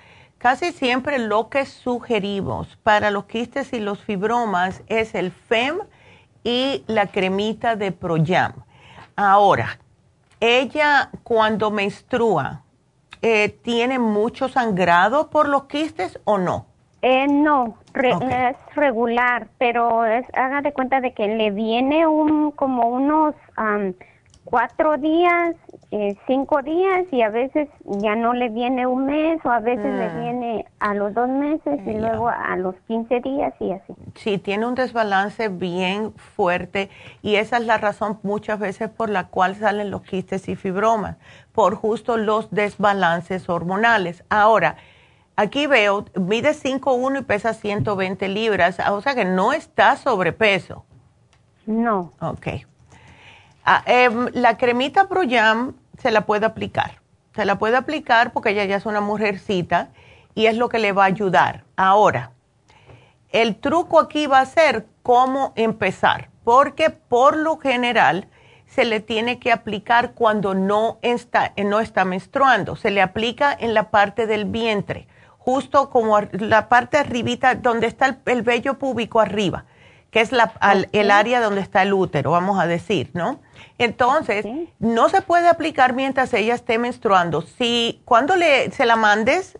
casi 0.41 0.71
siempre 0.71 1.19
lo 1.19 1.49
que 1.49 1.65
sugerimos 1.65 2.75
para 2.77 3.11
los 3.11 3.25
quistes 3.25 3.73
y 3.73 3.79
los 3.79 4.03
fibromas 4.03 4.81
es 4.87 5.13
el 5.13 5.31
FEM 5.31 5.77
y 6.43 6.83
la 6.87 7.05
cremita 7.05 7.75
de 7.75 7.91
Proyam. 7.91 8.53
Ahora, 9.15 9.77
ella 10.39 11.11
cuando 11.21 11.69
menstrua, 11.69 12.63
eh, 13.21 13.49
¿tiene 13.61 13.99
mucho 13.99 14.49
sangrado 14.49 15.29
por 15.29 15.47
los 15.47 15.65
quistes 15.65 16.19
o 16.23 16.39
no? 16.39 16.65
Eh, 17.03 17.27
no, 17.27 17.77
es 17.93 18.57
regular, 18.73 19.47
pero 19.59 20.05
es, 20.05 20.25
haga 20.33 20.61
de 20.61 20.73
cuenta 20.73 21.01
de 21.01 21.13
que 21.13 21.27
le 21.27 21.51
viene 21.51 22.07
un 22.07 22.49
como 22.49 22.87
unos 22.89 23.35
cuatro 24.43 24.97
días, 24.97 25.55
eh, 25.93 26.15
cinco 26.25 26.61
días 26.61 27.05
y 27.11 27.21
a 27.21 27.29
veces 27.29 27.67
ya 27.83 28.15
no 28.15 28.33
le 28.33 28.47
viene 28.47 28.87
un 28.87 29.07
mes 29.07 29.41
o 29.43 29.49
a 29.49 29.59
veces 29.59 29.93
le 29.93 30.09
mm. 30.09 30.21
viene 30.21 30.65
a 30.79 30.93
los 30.93 31.13
dos 31.13 31.27
meses 31.27 31.81
y 31.85 31.93
luego 31.95 32.29
a 32.29 32.55
los 32.55 32.75
15 32.87 33.19
días 33.19 33.53
y 33.59 33.73
así. 33.73 33.93
Sí, 34.15 34.37
tiene 34.37 34.65
un 34.65 34.75
desbalance 34.75 35.49
bien 35.49 36.13
fuerte 36.13 36.89
y 37.21 37.35
esa 37.35 37.57
es 37.57 37.65
la 37.65 37.77
razón 37.77 38.19
muchas 38.23 38.57
veces 38.57 38.89
por 38.89 39.09
la 39.09 39.27
cual 39.27 39.55
salen 39.57 39.91
los 39.91 40.01
quistes 40.03 40.47
y 40.47 40.55
fibromas, 40.55 41.17
por 41.51 41.75
justo 41.75 42.15
los 42.15 42.49
desbalances 42.51 43.49
hormonales. 43.49 44.23
Ahora, 44.29 44.77
aquí 45.35 45.67
veo, 45.67 46.05
mide 46.15 46.51
5'1 46.51 47.19
y 47.19 47.23
pesa 47.23 47.53
120 47.53 48.29
libras, 48.29 48.77
o 48.89 49.01
sea 49.01 49.13
que 49.13 49.25
no 49.25 49.51
está 49.51 49.97
sobrepeso. 49.97 50.85
No. 51.65 52.13
Ok. 52.21 52.47
Ah, 53.65 53.83
em, 53.85 54.29
la 54.33 54.57
cremita 54.57 55.07
Proyam 55.07 55.75
se 56.01 56.11
la 56.11 56.25
puede 56.25 56.45
aplicar. 56.45 56.99
Se 57.35 57.45
la 57.45 57.57
puede 57.57 57.77
aplicar 57.77 58.33
porque 58.33 58.49
ella 58.49 58.65
ya 58.65 58.75
es 58.75 58.85
una 58.85 59.01
mujercita 59.01 59.89
y 60.35 60.47
es 60.47 60.57
lo 60.57 60.69
que 60.69 60.79
le 60.79 60.91
va 60.91 61.03
a 61.03 61.07
ayudar. 61.07 61.63
Ahora, 61.75 62.31
el 63.29 63.55
truco 63.55 63.99
aquí 63.99 64.27
va 64.27 64.41
a 64.41 64.45
ser 64.45 64.85
cómo 65.03 65.53
empezar, 65.55 66.29
porque 66.43 66.89
por 66.89 67.37
lo 67.37 67.57
general 67.57 68.27
se 68.65 68.85
le 68.85 68.99
tiene 68.99 69.39
que 69.39 69.51
aplicar 69.51 70.13
cuando 70.13 70.53
no 70.53 70.97
está, 71.01 71.53
no 71.57 71.79
está 71.79 72.05
menstruando. 72.05 72.75
Se 72.75 72.91
le 72.91 73.01
aplica 73.01 73.55
en 73.57 73.73
la 73.73 73.89
parte 73.91 74.27
del 74.27 74.45
vientre, 74.45 75.07
justo 75.37 75.89
como 75.89 76.19
la 76.31 76.69
parte 76.69 76.97
arribita 76.97 77.55
donde 77.55 77.87
está 77.87 78.05
el, 78.07 78.17
el 78.25 78.41
vello 78.41 78.77
púbico 78.77 79.19
arriba, 79.19 79.65
que 80.11 80.21
es 80.21 80.31
la, 80.31 80.53
el 80.91 81.09
área 81.09 81.41
donde 81.41 81.61
está 81.61 81.81
el 81.81 81.93
útero, 81.93 82.31
vamos 82.31 82.59
a 82.59 82.67
decir, 82.67 83.09
¿no? 83.13 83.39
Entonces, 83.77 84.45
no 84.77 85.09
se 85.09 85.21
puede 85.21 85.47
aplicar 85.47 85.93
mientras 85.93 86.33
ella 86.33 86.53
esté 86.53 86.77
menstruando. 86.77 87.41
Si 87.41 88.01
cuando 88.05 88.35
le, 88.35 88.69
se 88.71 88.85
la 88.85 88.95
mandes, 88.95 89.57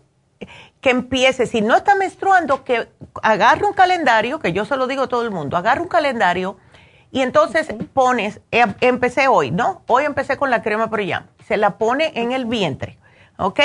que 0.80 0.90
empiece, 0.90 1.46
si 1.46 1.60
no 1.60 1.76
está 1.76 1.94
menstruando, 1.94 2.64
que 2.64 2.88
agarre 3.22 3.64
un 3.64 3.72
calendario, 3.72 4.40
que 4.40 4.52
yo 4.52 4.64
se 4.64 4.76
lo 4.76 4.86
digo 4.86 5.04
a 5.04 5.08
todo 5.08 5.22
el 5.22 5.30
mundo, 5.30 5.56
agarre 5.56 5.80
un 5.80 5.88
calendario 5.88 6.58
y 7.10 7.20
entonces 7.20 7.68
pones, 7.94 8.40
eh, 8.50 8.64
empecé 8.80 9.28
hoy, 9.28 9.50
¿no? 9.50 9.82
Hoy 9.86 10.04
empecé 10.04 10.36
con 10.36 10.50
la 10.50 10.62
crema 10.62 10.90
ya 11.04 11.26
se 11.46 11.56
la 11.56 11.78
pone 11.78 12.12
en 12.14 12.32
el 12.32 12.46
vientre, 12.46 12.98
¿ok? 13.38 13.60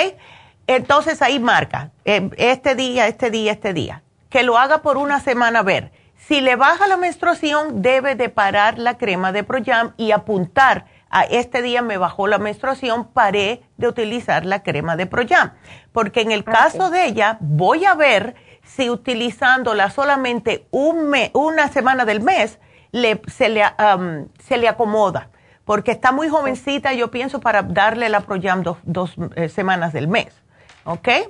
Entonces 0.67 1.21
ahí 1.21 1.39
marca, 1.39 1.91
eh, 2.05 2.29
este 2.37 2.75
día, 2.75 3.07
este 3.07 3.29
día, 3.29 3.51
este 3.51 3.73
día. 3.73 4.03
Que 4.29 4.43
lo 4.43 4.57
haga 4.57 4.81
por 4.81 4.97
una 4.97 5.19
semana 5.19 5.59
a 5.59 5.63
ver 5.63 5.91
si 6.17 6.41
le 6.41 6.55
baja 6.55 6.87
la 6.87 6.97
menstruación, 6.97 7.81
debe 7.81 8.15
de 8.15 8.29
parar 8.29 8.79
la 8.79 8.97
crema 8.97 9.31
de 9.31 9.43
Proyam 9.43 9.93
y 9.97 10.11
apuntar 10.11 10.85
a 11.09 11.23
este 11.23 11.61
día 11.61 11.81
me 11.81 11.97
bajó 11.97 12.27
la 12.27 12.37
menstruación, 12.37 13.07
paré 13.07 13.63
de 13.77 13.87
utilizar 13.87 14.45
la 14.45 14.63
crema 14.63 14.95
de 14.95 15.05
Proyam. 15.05 15.53
Porque 15.91 16.21
en 16.21 16.31
el 16.31 16.43
caso 16.43 16.89
de 16.89 17.05
ella, 17.05 17.37
voy 17.39 17.85
a 17.85 17.95
ver 17.95 18.35
si 18.63 18.89
utilizándola 18.89 19.89
solamente 19.89 20.67
un 20.71 21.13
una 21.33 21.69
semana 21.69 22.05
del 22.05 22.21
mes, 22.21 22.59
le, 22.91 23.21
se, 23.27 23.49
le, 23.49 23.63
se 24.39 24.57
le 24.57 24.67
acomoda. 24.67 25.29
Porque 25.63 25.91
está 25.91 26.11
muy 26.11 26.29
jovencita, 26.29 26.93
yo 26.93 27.11
pienso, 27.11 27.39
para 27.39 27.61
darle 27.61 28.09
la 28.09 28.21
Proyam 28.21 28.63
dos, 28.83 29.15
eh, 29.35 29.49
semanas 29.49 29.93
del 29.93 30.07
mes. 30.07 30.43
¿Ok? 30.87 31.07
Eh, 31.07 31.29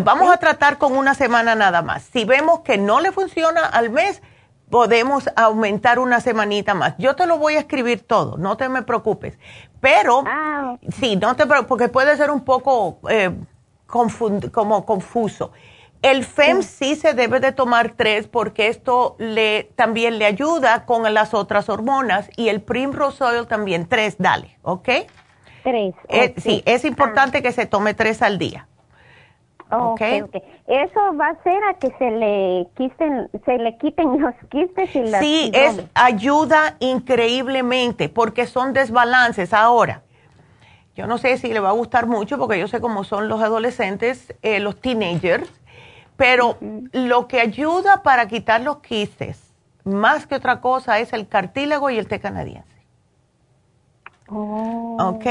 vamos 0.00 0.30
a 0.30 0.36
tratar 0.36 0.76
con 0.76 0.96
una 0.96 1.14
semana 1.14 1.54
nada 1.54 1.82
más. 1.82 2.02
Si 2.02 2.24
vemos 2.24 2.60
que 2.60 2.76
no 2.76 3.00
le 3.00 3.12
funciona 3.12 3.64
al 3.64 3.90
mes, 3.90 4.22
podemos 4.70 5.30
aumentar 5.36 5.98
una 5.98 6.20
semanita 6.20 6.74
más. 6.74 6.94
Yo 6.98 7.14
te 7.14 7.26
lo 7.26 7.38
voy 7.38 7.54
a 7.54 7.60
escribir 7.60 8.02
todo, 8.02 8.36
no 8.36 8.56
te 8.56 8.68
me 8.68 8.82
preocupes. 8.82 9.38
Pero, 9.80 10.24
ah, 10.26 10.76
sí, 11.00 11.16
no 11.16 11.36
te 11.36 11.46
porque 11.46 11.88
puede 11.88 12.16
ser 12.16 12.30
un 12.30 12.44
poco 12.44 12.98
eh, 13.08 13.30
como 13.86 14.84
confuso. 14.84 15.52
El 16.02 16.24
FEM 16.24 16.62
sí. 16.62 16.94
se 16.94 17.14
debe 17.14 17.40
de 17.40 17.52
tomar 17.52 17.94
tres 17.96 18.28
porque 18.28 18.68
esto 18.68 19.16
le 19.18 19.70
también 19.76 20.18
le 20.18 20.26
ayuda 20.26 20.84
con 20.84 21.12
las 21.14 21.34
otras 21.34 21.68
hormonas 21.68 22.28
y 22.36 22.48
el 22.48 22.60
Primrose 22.62 23.24
Oil 23.24 23.46
también 23.46 23.88
tres, 23.88 24.16
dale, 24.18 24.58
¿ok? 24.62 24.88
Tres. 25.66 25.96
Eh, 26.08 26.32
sí, 26.36 26.62
es 26.64 26.84
importante 26.84 27.42
que 27.42 27.50
se 27.50 27.66
tome 27.66 27.92
tres 27.92 28.22
al 28.22 28.38
día. 28.38 28.68
Okay. 29.68 30.20
ok, 30.20 30.36
Eso 30.68 31.16
va 31.16 31.30
a 31.30 31.42
ser 31.42 31.60
a 31.64 31.74
que 31.74 31.90
se 31.98 32.08
le 32.12 32.68
quiten, 32.76 33.28
se 33.44 33.58
le 33.58 33.76
quiten 33.76 34.20
los 34.22 34.34
quistes 34.48 34.94
y 34.94 35.00
las 35.02 35.20
Sí, 35.20 35.50
es 35.52 35.82
ayuda 35.94 36.76
increíblemente 36.78 38.08
porque 38.08 38.46
son 38.46 38.74
desbalances. 38.74 39.52
Ahora, 39.52 40.02
yo 40.94 41.08
no 41.08 41.18
sé 41.18 41.36
si 41.36 41.52
le 41.52 41.58
va 41.58 41.70
a 41.70 41.72
gustar 41.72 42.06
mucho 42.06 42.38
porque 42.38 42.60
yo 42.60 42.68
sé 42.68 42.80
cómo 42.80 43.02
son 43.02 43.28
los 43.28 43.42
adolescentes, 43.42 44.36
eh, 44.42 44.60
los 44.60 44.80
teenagers, 44.80 45.50
pero 46.16 46.58
lo 46.92 47.26
que 47.26 47.40
ayuda 47.40 48.04
para 48.04 48.28
quitar 48.28 48.60
los 48.60 48.78
quistes, 48.78 49.52
más 49.82 50.28
que 50.28 50.36
otra 50.36 50.60
cosa, 50.60 51.00
es 51.00 51.12
el 51.12 51.26
cartílago 51.26 51.90
y 51.90 51.98
el 51.98 52.06
té 52.06 52.20
canadiense. 52.20 52.75
Oh. 54.28 54.96
¿Ok? 55.00 55.26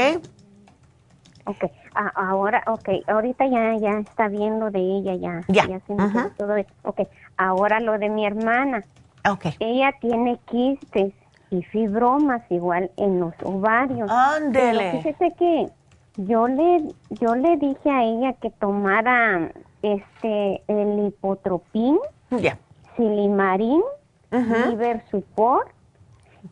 Ok, 1.48 1.70
ah, 1.94 2.12
ahora, 2.16 2.62
ok, 2.66 2.88
ahorita 3.06 3.46
ya, 3.46 3.76
ya 3.76 3.98
está 4.00 4.26
bien 4.26 4.58
lo 4.58 4.70
de 4.70 4.80
ella, 4.80 5.14
ya. 5.14 5.44
Ya. 5.48 5.78
se 5.80 5.94
me 5.94 6.30
todo 6.36 6.56
eso. 6.56 6.70
Ok, 6.82 7.02
ahora 7.36 7.78
lo 7.78 7.98
de 7.98 8.08
mi 8.08 8.26
hermana. 8.26 8.84
Ok. 9.30 9.46
Ella 9.60 9.92
tiene 10.00 10.38
quistes 10.46 11.14
y 11.50 11.62
fibromas 11.62 12.42
igual 12.50 12.90
en 12.96 13.20
los 13.20 13.34
ovarios. 13.44 14.10
Ándele. 14.10 14.90
Fíjese 15.02 15.34
que 15.38 15.68
yo 16.16 16.48
le, 16.48 16.82
yo 17.10 17.36
le 17.36 17.56
dije 17.58 17.90
a 17.90 18.02
ella 18.02 18.32
que 18.34 18.50
tomara 18.50 19.52
este, 19.82 20.62
el 20.66 21.06
hipotropín, 21.06 21.98
Ya. 22.30 22.58
silimarín, 22.96 23.82
liver 24.32 25.04
support, 25.10 25.68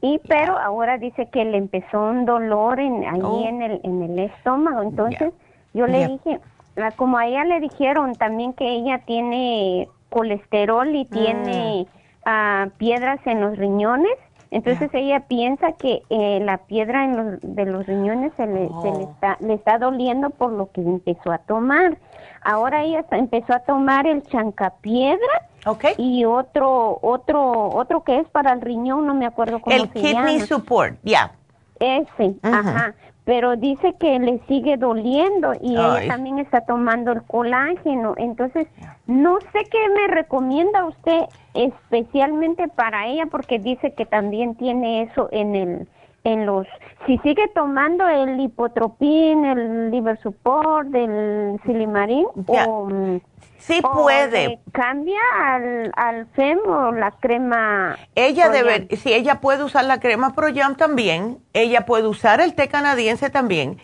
y 0.01 0.21
pero 0.29 0.59
ahora 0.59 0.99
dice 0.99 1.27
que 1.31 1.45
le 1.45 1.59
empezó 1.59 2.01
un 2.03 2.25
dolor 2.25 2.81
en 2.81 3.05
ahí 3.05 3.21
Oh. 3.23 3.45
en 3.47 3.62
el 3.62 3.81
en 3.85 4.03
el 4.03 4.19
estómago 4.19 4.83
entonces 4.83 5.33
yo 5.73 5.87
le 5.87 6.01
Ya. 6.01 6.09
dije 6.09 6.41
ah, 6.77 6.91
como 6.97 7.19
a 7.19 7.27
ella 7.27 7.45
le 7.45 7.61
dijeron 7.61 8.15
también 8.15 8.53
que 8.53 8.69
ella 8.71 8.99
tiene 9.07 9.89
colesterol 10.11 10.95
y 10.95 11.05
tiene 11.07 11.87
ah, 12.27 12.69
piedras 12.79 13.21
en 13.27 13.41
los 13.41 13.57
riñones 13.59 14.12
entonces 14.51 14.89
ella 14.95 15.21
piensa 15.27 15.73
que 15.73 16.03
eh, 16.11 16.39
la 16.41 16.59
piedra 16.59 17.05
en 17.05 17.16
los, 17.16 17.41
de 17.43 17.65
los 17.66 17.85
riñones 17.87 18.33
se 18.37 18.47
le, 18.47 18.69
se 18.69 18.91
le 18.99 19.05
Oh. 19.05 19.11
está 19.12 19.37
le 19.41 19.55
está 19.55 19.79
doliendo 19.79 20.31
por 20.31 20.53
lo 20.53 20.71
que 20.71 20.81
empezó 20.81 21.33
a 21.33 21.39
tomar 21.39 21.97
ahora 22.45 22.83
ella 22.85 23.05
empezó 23.11 23.55
a 23.55 23.61
tomar 23.61 24.07
el 24.07 24.23
chancapiedra 24.23 25.49
y 25.97 26.25
otro 26.27 26.99
otro 27.01 27.69
otro 27.71 28.05
que 28.05 28.19
es 28.21 28.29
para 28.29 28.53
el 28.53 28.61
riñón 28.61 29.07
no 29.07 29.15
me 29.15 29.27
acuerdo 29.27 29.61
cómo 29.61 29.75
El 29.75 29.83
se 29.89 30.01
kidney 30.01 30.12
llama. 30.39 30.47
support, 30.47 30.95
ya. 31.03 31.33
ese 31.81 32.35
ajá 32.43 32.95
pero 33.25 33.57
dice 33.57 33.95
que 33.99 34.19
le 34.19 34.39
sigue 34.47 34.77
doliendo 34.77 35.55
y 35.62 35.77
Ay. 35.79 36.03
ella 36.05 36.15
también 36.15 36.39
está 36.39 36.61
tomando 36.66 37.12
el 37.12 37.23
colágeno 37.23 38.12
entonces 38.19 38.66
no 39.07 39.39
sé 39.53 39.65
qué 39.71 39.89
me 39.89 40.15
recomienda 40.15 40.85
usted 40.85 41.23
especialmente 41.55 42.69
para 42.69 43.07
ella 43.07 43.25
porque 43.31 43.59
dice 43.59 43.93
que 43.95 44.05
también 44.05 44.55
tiene 44.57 45.03
eso 45.03 45.29
en 45.33 45.55
el 45.55 45.89
en 46.24 46.46
los 46.46 46.66
si 47.06 47.18
sigue 47.18 47.48
tomando 47.55 48.09
el 48.09 48.40
hipotropín 48.40 49.44
el 49.44 49.90
liver 49.90 50.18
support 50.22 50.94
el 50.94 51.60
silimarín 51.64 52.26
o 52.46 52.86
mm, 52.86 53.20
Sí 53.59 53.80
o 53.82 53.92
puede. 53.92 54.60
cambia 54.72 55.20
al, 55.42 55.90
al 55.96 56.26
FEM 56.34 56.59
o 56.66 56.92
la 56.92 57.12
crema 57.12 57.96
Ella 58.14 58.51
debe, 58.51 58.94
si 58.96 59.14
ella 59.14 59.40
puede 59.40 59.64
usar 59.64 59.86
la 59.86 60.01
crema 60.01 60.34
Proyam 60.34 60.76
también, 60.76 61.38
ella 61.55 61.86
puede 61.86 62.06
usar 62.06 62.42
el 62.42 62.55
té 62.55 62.68
canadiense 62.68 63.30
también. 63.30 63.80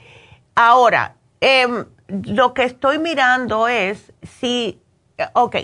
Ahora, 0.55 1.17
em, 1.41 1.87
lo 2.09 2.53
que 2.53 2.65
estoy 2.65 2.99
mirando 2.99 3.69
es 3.69 4.13
si, 4.23 4.83
eh, 5.17 5.25
ok, 5.33 5.57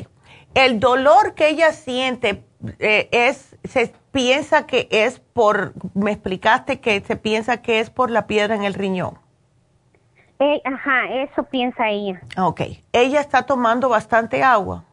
el 0.54 0.80
dolor 0.80 1.34
que 1.34 1.48
ella 1.48 1.72
siente 1.72 2.42
eh, 2.78 3.08
es, 3.12 3.55
se 3.68 3.94
piensa 4.12 4.66
que 4.66 4.88
es 4.90 5.20
por, 5.20 5.74
me 5.94 6.12
explicaste 6.12 6.80
que 6.80 7.01
se 7.01 7.16
piensa 7.16 7.62
que 7.62 7.80
es 7.80 7.90
por 7.90 8.10
la 8.10 8.26
piedra 8.26 8.55
en 8.55 8.64
el 8.64 8.74
riñón. 8.74 9.18
Eh, 10.38 10.60
ajá, 10.64 11.06
eso 11.10 11.44
piensa 11.44 11.88
ella. 11.88 12.20
Ok, 12.38 12.62
ella 12.93 13.20
está 13.20 13.44
tomando 13.44 13.88
bastante 13.88 14.43
agua. 14.43 14.84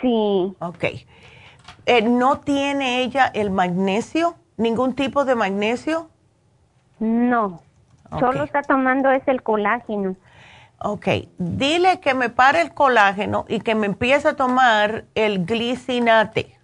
Sí. 0.00 0.56
Ok. 0.58 0.84
Eh, 1.86 2.02
¿No 2.02 2.40
tiene 2.40 3.02
ella 3.02 3.30
el 3.32 3.50
magnesio? 3.50 4.34
¿Ningún 4.56 4.94
tipo 4.94 5.24
de 5.24 5.34
magnesio? 5.34 6.10
No. 6.98 7.62
Solo 8.18 8.42
está 8.42 8.62
tomando 8.62 9.10
es 9.10 9.26
el 9.28 9.42
colágeno. 9.42 10.16
Ok, 10.82 11.06
dile 11.38 12.00
que 12.00 12.14
me 12.14 12.28
pare 12.30 12.62
el 12.62 12.72
colágeno 12.72 13.44
y 13.48 13.60
que 13.60 13.74
me 13.74 13.86
empiece 13.86 14.28
a 14.28 14.36
tomar 14.36 15.04
el 15.14 15.44
glicinate. 15.44 16.59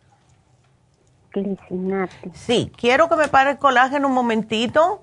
Glicinate. 1.40 2.30
Sí, 2.34 2.72
quiero 2.76 3.08
que 3.08 3.16
me 3.16 3.28
pare 3.28 3.52
el 3.52 3.58
colágeno 3.58 4.08
un 4.08 4.14
momentito. 4.14 5.02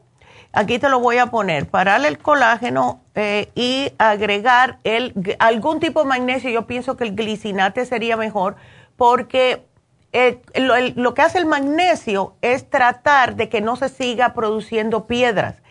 Aquí 0.51 0.77
te 0.77 0.89
lo 0.89 0.99
voy 0.99 1.17
a 1.17 1.27
poner. 1.27 1.67
Pararle 1.67 2.07
el 2.07 2.19
colágeno 2.19 3.01
eh, 3.15 3.49
y 3.55 3.91
agregar 3.97 4.79
el, 4.83 5.13
algún 5.39 5.79
tipo 5.79 6.01
de 6.01 6.05
magnesio. 6.05 6.49
Yo 6.49 6.67
pienso 6.67 6.95
que 6.95 7.05
el 7.05 7.15
glicinate 7.15 7.85
sería 7.85 8.17
mejor 8.17 8.55
porque 8.95 9.65
eh, 10.11 10.41
lo 10.95 11.13
que 11.15 11.21
hace 11.23 11.39
el 11.39 11.47
magnesio 11.47 12.35
es 12.41 12.69
tratar 12.69 13.35
de 13.35 13.49
que 13.49 13.61
no 13.61 13.75
se 13.75 13.89
siga 13.89 14.35
produciendo 14.35 15.07
piedras. 15.07 15.62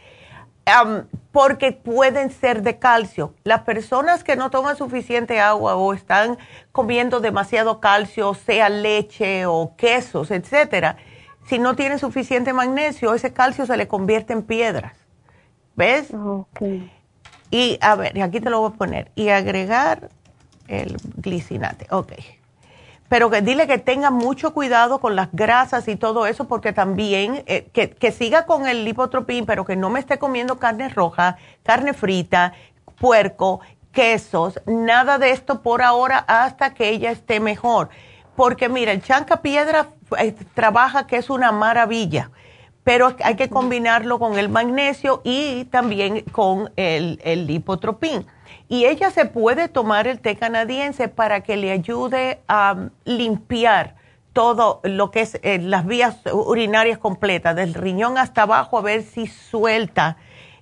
Porque 1.32 1.72
pueden 1.72 2.30
ser 2.30 2.62
de 2.62 2.78
calcio. 2.78 3.34
Las 3.44 3.62
personas 3.62 4.22
que 4.22 4.36
no 4.36 4.50
toman 4.50 4.76
suficiente 4.76 5.40
agua 5.40 5.76
o 5.76 5.94
están 5.94 6.38
comiendo 6.72 7.20
demasiado 7.20 7.80
calcio, 7.80 8.34
sea 8.34 8.68
leche 8.68 9.46
o 9.46 9.74
quesos, 9.76 10.30
etcétera, 10.30 10.96
si 11.46 11.58
no 11.58 11.74
tienen 11.74 11.98
suficiente 11.98 12.52
magnesio, 12.52 13.14
ese 13.14 13.32
calcio 13.32 13.66
se 13.66 13.76
le 13.76 13.88
convierte 13.88 14.32
en 14.32 14.42
piedras. 14.42 14.96
¿Ves? 15.74 16.12
Ok. 16.14 16.60
Y 17.50 17.78
a 17.80 17.96
ver, 17.96 18.20
aquí 18.22 18.40
te 18.40 18.50
lo 18.50 18.60
voy 18.60 18.70
a 18.72 18.74
poner. 18.74 19.10
Y 19.14 19.30
agregar 19.30 20.10
el 20.68 20.96
glicinate. 21.16 21.86
Ok. 21.90 22.12
Pero 23.12 23.28
que 23.28 23.42
dile 23.42 23.66
que 23.66 23.76
tenga 23.76 24.10
mucho 24.10 24.54
cuidado 24.54 24.98
con 24.98 25.16
las 25.16 25.28
grasas 25.32 25.86
y 25.86 25.96
todo 25.96 26.26
eso, 26.26 26.48
porque 26.48 26.72
también 26.72 27.44
eh, 27.44 27.68
que, 27.74 27.90
que 27.90 28.10
siga 28.10 28.46
con 28.46 28.66
el 28.66 28.86
lipotropín, 28.86 29.44
pero 29.44 29.66
que 29.66 29.76
no 29.76 29.90
me 29.90 30.00
esté 30.00 30.18
comiendo 30.18 30.58
carne 30.58 30.88
roja, 30.88 31.36
carne 31.62 31.92
frita, 31.92 32.54
puerco, 32.98 33.60
quesos, 33.92 34.58
nada 34.64 35.18
de 35.18 35.30
esto 35.32 35.60
por 35.60 35.82
ahora 35.82 36.24
hasta 36.26 36.72
que 36.72 36.88
ella 36.88 37.10
esté 37.10 37.38
mejor. 37.38 37.90
Porque 38.34 38.70
mira, 38.70 38.92
el 38.92 39.02
chanca 39.02 39.42
piedra 39.42 39.88
eh, 40.18 40.34
trabaja 40.54 41.06
que 41.06 41.18
es 41.18 41.28
una 41.28 41.52
maravilla, 41.52 42.30
pero 42.82 43.14
hay 43.22 43.36
que 43.36 43.50
combinarlo 43.50 44.18
con 44.18 44.38
el 44.38 44.48
magnesio 44.48 45.20
y 45.22 45.66
también 45.66 46.20
con 46.32 46.72
el, 46.76 47.20
el 47.24 47.46
lipotropín. 47.46 48.24
Y 48.72 48.86
ella 48.86 49.10
se 49.10 49.26
puede 49.26 49.68
tomar 49.68 50.06
el 50.06 50.18
té 50.20 50.34
canadiense 50.34 51.06
para 51.08 51.42
que 51.42 51.58
le 51.58 51.72
ayude 51.72 52.40
a 52.48 52.72
um, 52.72 52.88
limpiar 53.04 53.96
todo 54.32 54.80
lo 54.82 55.10
que 55.10 55.20
es 55.20 55.38
eh, 55.42 55.58
las 55.58 55.84
vías 55.84 56.22
urinarias 56.32 56.96
completas, 56.96 57.54
del 57.54 57.74
riñón 57.74 58.16
hasta 58.16 58.44
abajo, 58.44 58.78
a 58.78 58.80
ver 58.80 59.02
si 59.02 59.26
suelta 59.26 60.16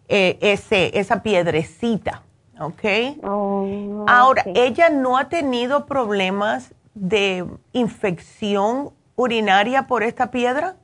eh, 0.08 0.38
ese, 0.40 0.98
esa 0.98 1.22
piedrecita. 1.22 2.22
¿Ok? 2.58 2.82
Oh, 3.22 4.04
Ahora, 4.08 4.42
ella 4.56 4.88
no 4.88 5.16
ha 5.16 5.28
tenido 5.28 5.86
problemas 5.86 6.74
de 6.94 7.46
infección 7.72 8.90
urinaria 9.14 9.86
por 9.86 10.02
esta 10.02 10.32
piedra. 10.32 10.74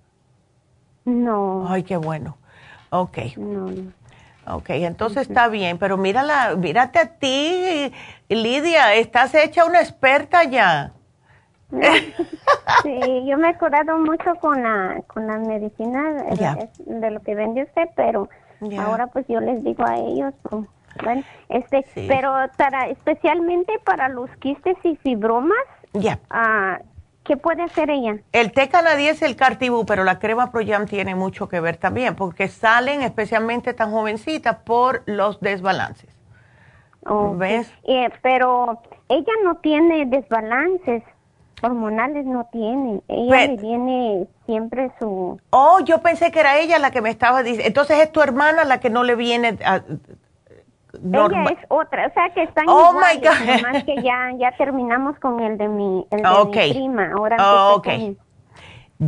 No. 1.04 1.66
Ay, 1.68 1.82
qué 1.82 1.96
bueno. 1.96 2.36
Ok. 2.90 3.18
No, 3.36 3.66
no. 3.66 4.05
Ok, 4.48 4.70
entonces 4.70 5.28
está 5.28 5.48
bien, 5.48 5.76
pero 5.78 5.96
mírala, 5.96 6.54
mírate 6.56 6.98
a 7.00 7.06
ti, 7.18 7.92
Lidia, 8.28 8.94
estás 8.94 9.34
hecha 9.34 9.64
una 9.64 9.80
experta 9.80 10.44
ya. 10.44 10.92
Sí, 12.82 13.24
yo 13.26 13.36
me 13.38 13.50
he 13.50 13.58
curado 13.58 13.98
mucho 13.98 14.36
con 14.36 14.62
la, 14.62 15.02
con 15.08 15.26
la 15.26 15.38
medicina 15.38 16.24
eh, 16.30 16.68
de 16.78 17.10
lo 17.10 17.20
que 17.20 17.34
vende 17.34 17.64
usted, 17.64 17.88
pero 17.96 18.28
ahora 18.78 19.08
pues 19.08 19.26
yo 19.28 19.40
les 19.40 19.62
digo 19.64 19.84
a 19.84 19.96
ellos, 19.96 20.32
pues, 20.42 20.64
bueno, 21.02 21.22
este, 21.48 21.84
Sí. 21.94 22.06
pero 22.08 22.32
para, 22.56 22.88
especialmente 22.88 23.72
para 23.84 24.08
los 24.08 24.30
quistes 24.36 24.76
y 24.84 24.96
fibromas, 24.96 25.58
Ya. 25.92 26.18
ah, 26.30 26.78
¿qué 27.26 27.36
puede 27.36 27.62
hacer 27.62 27.90
ella? 27.90 28.16
El 28.32 28.52
té 28.52 28.68
canadiense, 28.68 29.26
el 29.26 29.36
Cartibú, 29.36 29.84
pero 29.84 30.04
la 30.04 30.18
crema 30.18 30.50
Proyam 30.50 30.86
tiene 30.86 31.14
mucho 31.14 31.48
que 31.48 31.60
ver 31.60 31.76
también, 31.76 32.14
porque 32.14 32.48
salen 32.48 33.02
especialmente 33.02 33.74
tan 33.74 33.90
jovencitas 33.90 34.56
por 34.64 35.02
los 35.06 35.40
desbalances. 35.40 36.10
¿Ves? 37.34 37.72
Eh, 37.84 38.10
pero 38.22 38.80
ella 39.08 39.32
no 39.44 39.56
tiene 39.58 40.06
desbalances 40.06 41.04
hormonales, 41.62 42.26
no 42.26 42.48
tiene. 42.50 43.00
Ella 43.08 43.30
Pe- 43.30 43.48
le 43.48 43.56
viene 43.56 44.26
siempre 44.44 44.90
su... 44.98 45.40
Oh, 45.50 45.80
yo 45.84 45.98
pensé 45.98 46.30
que 46.30 46.40
era 46.40 46.58
ella 46.58 46.78
la 46.78 46.90
que 46.90 47.00
me 47.02 47.10
estaba 47.10 47.42
diciendo. 47.42 47.66
Entonces 47.66 47.98
es 48.00 48.10
tu 48.10 48.20
hermana 48.22 48.64
la 48.64 48.80
que 48.80 48.90
no 48.90 49.04
le 49.04 49.14
viene 49.14 49.56
a, 49.64 49.82
Ella 51.04 51.44
es 51.50 51.58
otra, 51.68 52.06
o 52.06 52.12
sea 52.12 52.30
que 52.34 52.42
están 52.42 52.64
Oh, 52.68 52.92
my 52.92 53.16
iguales, 53.18 53.22
God. 53.40 53.62
nomás 53.62 53.84
que 53.84 53.96
ya, 54.02 54.30
ya 54.38 54.52
terminamos 54.56 55.18
con 55.18 55.40
el 55.40 55.56
de 55.58 55.68
mi, 55.68 56.06
el 56.10 56.22
de 56.22 56.44
mi 56.44 56.72
prima. 56.72 57.12
Ahora 57.16 57.36
Oh, 57.38 57.76
empecé 57.76 57.96
ok. 57.96 58.16
con- 58.18 58.26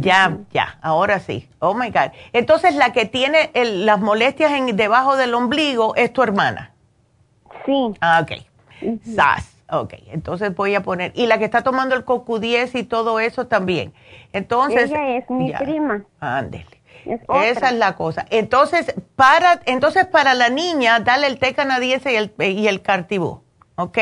Ya, 0.00 0.36
ya, 0.50 0.78
ahora 0.82 1.18
sí. 1.18 1.48
Oh 1.60 1.72
my 1.74 1.88
God. 1.90 2.12
Entonces 2.32 2.74
la 2.74 2.92
que 2.92 3.06
tiene 3.06 3.50
el- 3.54 3.86
las 3.86 3.98
molestias 4.00 4.52
en, 4.52 4.76
debajo 4.76 5.16
del 5.16 5.32
ombligo 5.34 5.94
es 5.96 6.12
tu 6.12 6.22
hermana. 6.22 6.72
Sí. 7.64 7.94
Ah, 8.00 8.20
ok. 8.22 8.32
SAS. 9.02 9.54
Ok, 9.70 9.94
entonces 10.06 10.54
voy 10.54 10.74
a 10.74 10.82
poner. 10.82 11.12
Y 11.14 11.26
la 11.26 11.38
que 11.38 11.44
está 11.44 11.62
tomando 11.62 11.94
el 11.94 12.04
CoQ10 12.06 12.74
y 12.74 12.84
todo 12.84 13.20
eso 13.20 13.46
también. 13.48 13.92
Entonces. 14.32 14.90
Ella 14.90 15.16
es 15.18 15.28
mi 15.28 15.50
ya. 15.50 15.58
prima. 15.58 16.04
Ándele. 16.20 16.77
Es. 17.12 17.56
Esa 17.56 17.68
es 17.68 17.74
la 17.74 17.96
cosa. 17.96 18.26
Entonces, 18.30 18.94
para, 19.16 19.60
entonces 19.66 20.06
para 20.06 20.34
la 20.34 20.48
niña, 20.48 21.00
dale 21.00 21.26
el 21.26 21.38
té 21.38 21.54
canadiense 21.54 22.12
y 22.12 22.16
el, 22.16 22.34
y 22.38 22.68
el 22.68 22.82
cartibú. 22.82 23.42
¿Ok? 23.76 23.98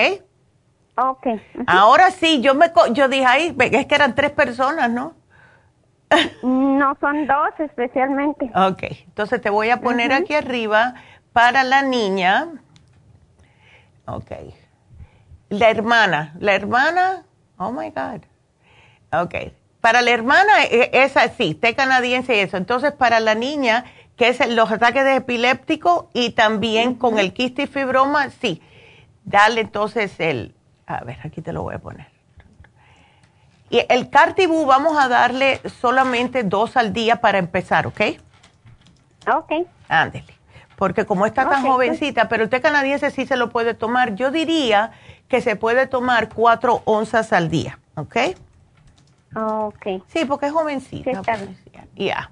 Ok. 0.97 1.27
Ahora 1.67 2.11
sí, 2.11 2.41
yo 2.41 2.55
me 2.55 2.73
yo 2.93 3.09
dije, 3.09 3.53
ve, 3.55 3.71
es 3.73 3.87
que 3.87 3.95
eran 3.95 4.15
tres 4.15 4.31
personas, 4.31 4.91
¿no? 4.91 5.15
No, 6.43 6.97
son 7.01 7.27
dos 7.27 7.51
especialmente. 7.59 8.51
Ok, 8.55 8.83
entonces 9.07 9.41
te 9.41 9.51
voy 9.51 9.71
a 9.71 9.81
poner 9.81 10.13
aquí 10.13 10.35
arriba 10.35 10.95
para 11.33 11.65
la 11.65 11.83
niña. 11.83 12.49
Ok. 14.07 14.31
La 15.49 15.71
hermana, 15.71 16.35
la 16.39 16.55
hermana, 16.55 17.25
oh 17.59 17.73
my 17.73 17.91
God. 17.91 18.23
Ok. 19.13 19.35
Para 19.87 20.03
la 20.03 20.11
hermana, 20.11 20.65
eh, 20.65 20.91
esa 20.95 21.29
sí, 21.29 21.55
té 21.55 21.77
canadiense 21.77 22.37
y 22.37 22.41
eso. 22.41 22.57
Entonces, 22.57 22.91
para 22.91 23.21
la 23.21 23.37
niña, 23.37 23.85
que 24.17 24.27
es 24.27 24.45
los 24.49 24.73
ataques 24.73 25.05
de 25.05 25.15
epiléptico 25.15 26.11
y 26.13 26.31
también 26.31 26.97
con 26.97 27.21
el 27.21 27.33
quistifibroma, 27.33 28.31
sí. 28.31 28.61
Dale 29.23 29.61
entonces 29.61 30.19
el, 30.19 30.57
a 30.89 31.05
ver, 31.05 31.19
aquí 31.23 31.41
te 31.41 31.53
lo 31.53 31.63
voy 31.63 31.77
a 31.77 31.79
poner. 31.79 32.09
Y 33.71 33.87
el 33.89 34.11
Cartibú 34.11 34.67
vamos 34.67 34.99
a 34.99 35.07
darle 35.07 35.61
solamente 35.81 36.43
dos 36.43 36.77
al 36.77 36.93
día 36.93 37.21
para 37.21 37.39
empezar, 37.39 37.87
¿ok? 37.87 38.01
Ok. 39.33 39.53
Ándele. 39.89 40.35
Porque 40.75 41.07
como 41.07 41.27
está 41.27 41.49
tan 41.49 41.65
Ok, 41.65 41.71
jovencita, 41.71 42.29
pero 42.29 42.43
el 42.43 42.51
té 42.51 42.61
canadiense 42.61 43.13
sí 43.13 43.25
se 43.25 43.37
lo 43.37 43.51
puede 43.51 43.73
tomar. 43.73 44.17
Yo 44.17 44.33
diría 44.33 44.91
que 45.29 45.41
se 45.41 45.55
puede 45.55 45.87
tomar 45.87 46.29
cuatro 46.29 46.83
onzas 46.87 47.33
al 47.33 47.51
día, 47.51 47.79
¿ok? 47.95 48.17
Ok. 49.35 50.03
Sí, 50.07 50.25
porque 50.25 50.47
es 50.47 50.53
jovencita. 50.53 51.11
Sí, 51.11 51.21
pues, 51.25 51.51
ya. 51.95 52.31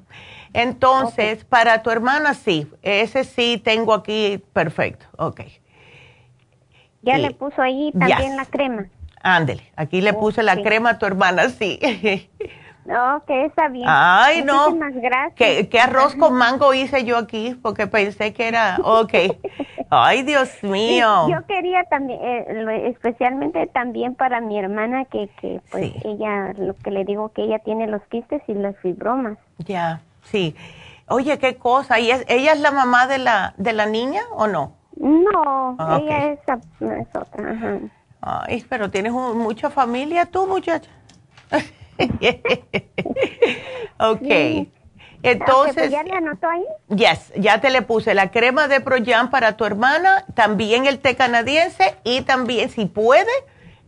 Entonces, 0.53 1.45
para 1.45 1.83
tu 1.83 1.91
hermana 1.91 2.35
sí, 2.35 2.71
ese 2.83 3.25
sí 3.25 3.61
tengo 3.63 3.93
aquí 3.93 4.43
perfecto, 4.53 5.07
ok. 5.19 5.41
Ya 7.03 7.19
le 7.19 7.33
puso 7.33 7.61
ahí 7.61 7.93
también 7.93 8.31
Yes. 8.31 8.37
la 8.37 8.47
crema. 8.47 8.87
Ándele, 9.21 9.63
aquí 9.77 10.01
le 10.01 10.13
puse 10.13 10.43
la 10.43 10.63
crema 10.63 10.91
a 10.91 10.99
tu 10.99 11.07
hermana, 11.07 11.49
sí. 11.51 11.79
Ok, 12.87 13.31
está 13.47 13.69
bien. 13.69 13.87
Ay, 13.89 14.43
no. 14.43 14.71
Muchísimas 14.71 14.95
gracias. 14.95 15.35
¿Qué, 15.37 15.69
qué 15.71 15.81
arroz 15.81 16.15
con 16.17 16.35
mango 16.35 16.75
hice 16.75 17.05
yo 17.05 17.17
aquí? 17.17 17.59
Porque 17.63 17.87
pensé 17.87 18.33
que 18.35 18.47
era, 18.49 18.79
ok. 18.85 19.15
Ay, 19.91 20.23
Dios 20.23 20.49
Sí, 20.61 20.67
mío. 20.67 21.29
Yo 21.31 21.47
quería 21.47 21.85
también, 21.85 22.21
eh, 22.23 22.89
especialmente 22.89 23.67
también 23.69 24.15
para 24.15 24.41
mi 24.41 24.59
hermana, 24.59 25.07
que, 25.07 25.29
que 25.41 25.61
pues 25.71 25.85
Sí. 25.93 25.95
ella, 26.05 26.53
lo 26.59 26.75
que 26.77 26.91
le 26.91 27.05
digo, 27.05 27.31
que 27.31 27.45
ella 27.45 27.59
tiene 27.61 27.87
los 27.87 28.03
quistes 28.09 28.43
y 28.49 28.55
las 28.55 28.77
fibromas. 28.79 29.39
Ya, 29.59 30.01
sí. 30.25 30.55
Oye, 31.09 31.39
qué 31.39 31.57
cosa. 31.57 31.99
¿Y 32.01 32.11
es, 32.11 32.25
ella 32.29 32.53
es 32.53 32.61
la 32.61 32.71
mamá 32.71 33.07
de 33.07 33.19
la, 33.19 33.55
de 33.57 33.73
la 33.73 33.87
niña 33.87 34.23
o 34.33 34.47
no? 34.47 34.73
No, 34.97 35.77
Ah, 35.79 35.99
ella 36.01 36.33
es 36.33 36.39
otra. 37.15 37.51
Ajá. 37.51 37.79
Ay, 38.21 38.65
pero 38.69 38.91
tienes 38.91 39.13
un- 39.13 39.39
mucha 39.39 39.71
familia 39.71 40.27
tú, 40.27 40.47
muchacha. 40.47 40.91
ok. 43.99 44.69
Entonces, 45.23 45.75
pues 45.75 45.91
ya 45.91 46.03
le 46.03 46.13
anotó 46.13 46.49
ahí. 46.49 46.65
yes, 46.95 47.33
ya 47.35 47.61
te 47.61 47.71
le 47.71 47.81
puse 47.81 48.15
la 48.15 48.31
crema 48.31 48.69
de 48.69 48.81
Proyan 48.81 49.31
para 49.31 49.57
tu 49.57 49.65
hermana, 49.65 50.27
también 50.35 50.85
el 50.85 50.99
té 50.99 51.17
canadiense 51.17 51.95
y 52.05 52.23
también, 52.23 52.69
si 52.69 52.85
puede, 52.85 53.33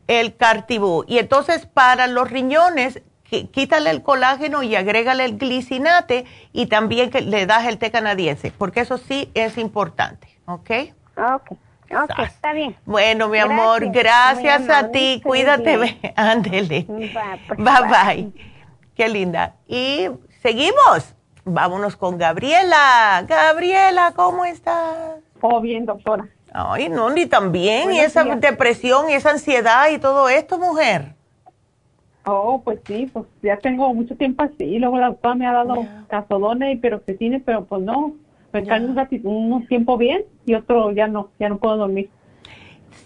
el 0.07 0.35
Cartibú. 0.37 1.05
Y 1.07 1.19
entonces, 1.19 1.67
para 1.67 2.07
los 2.07 2.31
riñones, 2.31 3.03
quítale 3.29 3.91
el 3.91 4.03
colágeno 4.03 4.63
y 4.63 4.77
agrégale 4.77 5.25
el 5.25 5.37
glicinate 5.37 6.25
y 6.53 6.67
también 6.67 7.11
que 7.11 7.21
le 7.21 7.45
das 7.45 7.67
el 7.67 7.77
té 7.77 7.91
canadiense, 7.91 8.53
porque 8.57 8.81
eso 8.81 8.97
sí 8.97 9.31
es 9.35 9.59
importante, 9.59 10.29
¿ok? 10.47 10.71
Ok, 11.17 11.59
ok, 11.91 12.19
está 12.21 12.53
bien. 12.53 12.77
Bueno, 12.85 13.29
mi 13.29 13.39
amor, 13.39 13.87
Gracias, 13.91 14.69
a 14.69 14.91
ti. 14.91 15.21
Cuídate, 15.25 15.99
ándele. 16.17 16.85
Pues, 16.85 17.59
Bye 17.59 17.65
bye. 17.65 17.89
bye. 17.89 18.33
Qué 18.95 19.09
linda. 19.09 19.55
Y 19.67 20.09
seguimos. 20.43 21.15
Vámonos 21.45 21.97
con 21.97 22.19
Gabriela. 22.19 23.25
Gabriela, 23.29 24.13
¿cómo 24.17 24.45
estás? 24.45 24.97
Oh, 25.41 25.61
bien, 25.61 25.87
doctora. 25.87 26.27
Ay, 26.53 26.89
no, 26.89 27.11
ni 27.11 27.27
tan 27.27 27.53
bien. 27.53 27.93
Y 27.93 28.01
esa 28.01 28.25
días. 28.25 28.41
depresión 28.41 29.09
y 29.11 29.13
esa 29.13 29.31
ansiedad 29.31 29.89
y 29.91 29.99
todo 29.99 30.29
esto, 30.29 30.59
mujer. 30.59 31.15
Oh, 32.25 32.61
pues 32.65 32.81
sí, 32.85 33.09
pues 33.13 33.27
ya 33.43 33.57
tengo 33.59 33.93
mucho 33.95 34.17
tiempo 34.17 34.43
así. 34.43 34.79
Luego 34.79 34.99
la 34.99 35.09
doctora 35.09 35.35
me 35.37 35.47
ha 35.47 35.53
dado 35.53 35.87
casodones 36.09 36.75
y 36.75 36.79
peroxetines, 36.79 37.43
pero 37.45 37.65
pues 37.67 37.83
no. 37.83 38.15
Me 38.63 38.67
caen 38.67 38.89
un, 38.91 38.97
ratito, 38.97 39.29
un 39.29 39.67
tiempo 39.67 39.99
bien 39.99 40.25
y 40.47 40.55
otro 40.55 40.91
ya 40.93 41.07
no, 41.09 41.29
ya 41.39 41.49
no 41.49 41.59
puedo 41.59 41.77
dormir. 41.77 42.09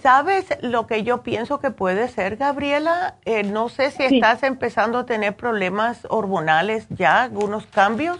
¿Sabes 0.01 0.47
lo 0.62 0.86
que 0.86 1.02
yo 1.02 1.22
pienso 1.22 1.59
que 1.59 1.70
puede 1.72 2.09
ser, 2.09 2.36
Gabriela? 2.36 3.16
Eh, 3.24 3.43
no 3.43 3.68
sé 3.68 3.90
si 3.90 4.09
Sí. 4.09 4.14
estás 4.16 4.43
empezando 4.44 4.98
a 4.98 5.06
tener 5.06 5.36
problemas 5.36 6.06
hormonales 6.09 6.86
ya, 6.90 7.24
algunos 7.24 7.66
cambios. 7.66 8.18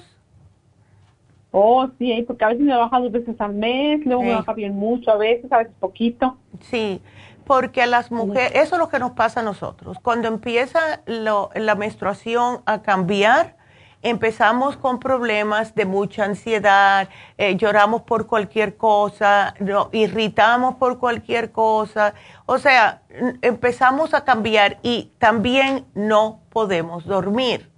Oh, 1.53 1.89
sí, 1.99 2.23
porque 2.27 2.45
a 2.45 2.49
veces 2.49 2.63
me 2.65 2.77
baja 2.77 2.99
dos 3.01 3.11
veces 3.13 3.41
al 3.41 3.55
mes, 3.55 4.05
luego 4.05 4.23
me 4.23 4.31
Sí. 4.31 4.35
baja 4.37 4.53
bien 4.53 4.75
mucho, 4.77 5.11
a 5.11 5.17
veces, 5.17 5.51
a 5.53 5.59
veces 5.59 5.73
poquito. 5.81 6.37
Sí, 6.61 7.01
porque 7.47 7.83
a 7.83 7.87
las 7.87 8.11
mujeres, 8.13 8.53
eso 8.55 8.75
es 8.75 8.79
lo 8.79 8.89
que 8.89 8.99
nos 8.99 9.13
pasa 9.13 9.41
a 9.41 9.43
nosotros. 9.43 9.99
Cuando 10.03 10.29
empieza 10.29 11.01
lo- 11.07 11.51
la 11.55 11.75
menstruación 11.77 12.61
a 12.67 12.83
cambiar, 12.83 13.57
empezamos 14.03 14.77
con 14.77 14.99
problemas 14.99 15.75
de 15.75 15.85
mucha 15.85 16.25
ansiedad, 16.25 17.09
eh, 17.37 17.57
lloramos 17.57 18.03
por 18.03 18.27
cualquier 18.27 18.77
cosa, 18.77 19.55
no, 19.61 19.91
irritamos 19.93 20.77
por 20.77 20.99
cualquier 20.99 21.53
cosa. 21.53 22.15
O 22.47 22.59
sea, 22.59 23.03
empezamos 23.43 24.15
a 24.15 24.25
cambiar 24.25 24.79
y 24.83 25.13
también 25.19 25.87
no 25.95 26.41
podemos 26.51 27.05
dormir. 27.05 27.71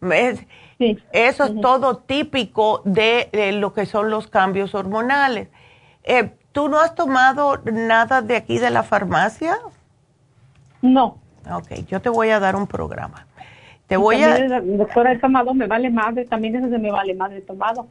¿Ves? 0.00 0.44
Sí. 0.78 0.98
Eso 1.12 1.44
es 1.44 1.60
todo 1.60 1.98
típico 1.98 2.82
de, 2.84 3.28
de 3.32 3.52
lo 3.52 3.72
que 3.72 3.86
son 3.86 4.10
los 4.10 4.26
cambios 4.26 4.74
hormonales. 4.74 5.48
Eh, 6.02 6.34
¿Tú 6.50 6.68
no 6.68 6.80
has 6.80 6.94
tomado 6.94 7.62
nada 7.64 8.20
de 8.20 8.36
aquí 8.36 8.58
de 8.58 8.70
la 8.70 8.82
farmacia? 8.82 9.58
No. 10.82 11.18
Ok, 11.50 11.86
yo 11.88 12.00
te 12.00 12.08
voy 12.08 12.30
a 12.30 12.40
dar 12.40 12.56
un 12.56 12.66
programa. 12.66 13.26
Te 13.92 13.98
voy 13.98 14.22
También 14.22 14.52
a... 14.54 14.60
doctora 14.62 15.12
he 15.12 15.18
tomado, 15.18 15.52
me 15.52 15.66
vale 15.66 15.90
madre, 15.90 16.24
también 16.24 16.56
eso 16.56 16.68
de 16.68 16.78
me 16.78 16.90
vale 16.90 17.12
madre 17.14 17.42
tomado. 17.42 17.88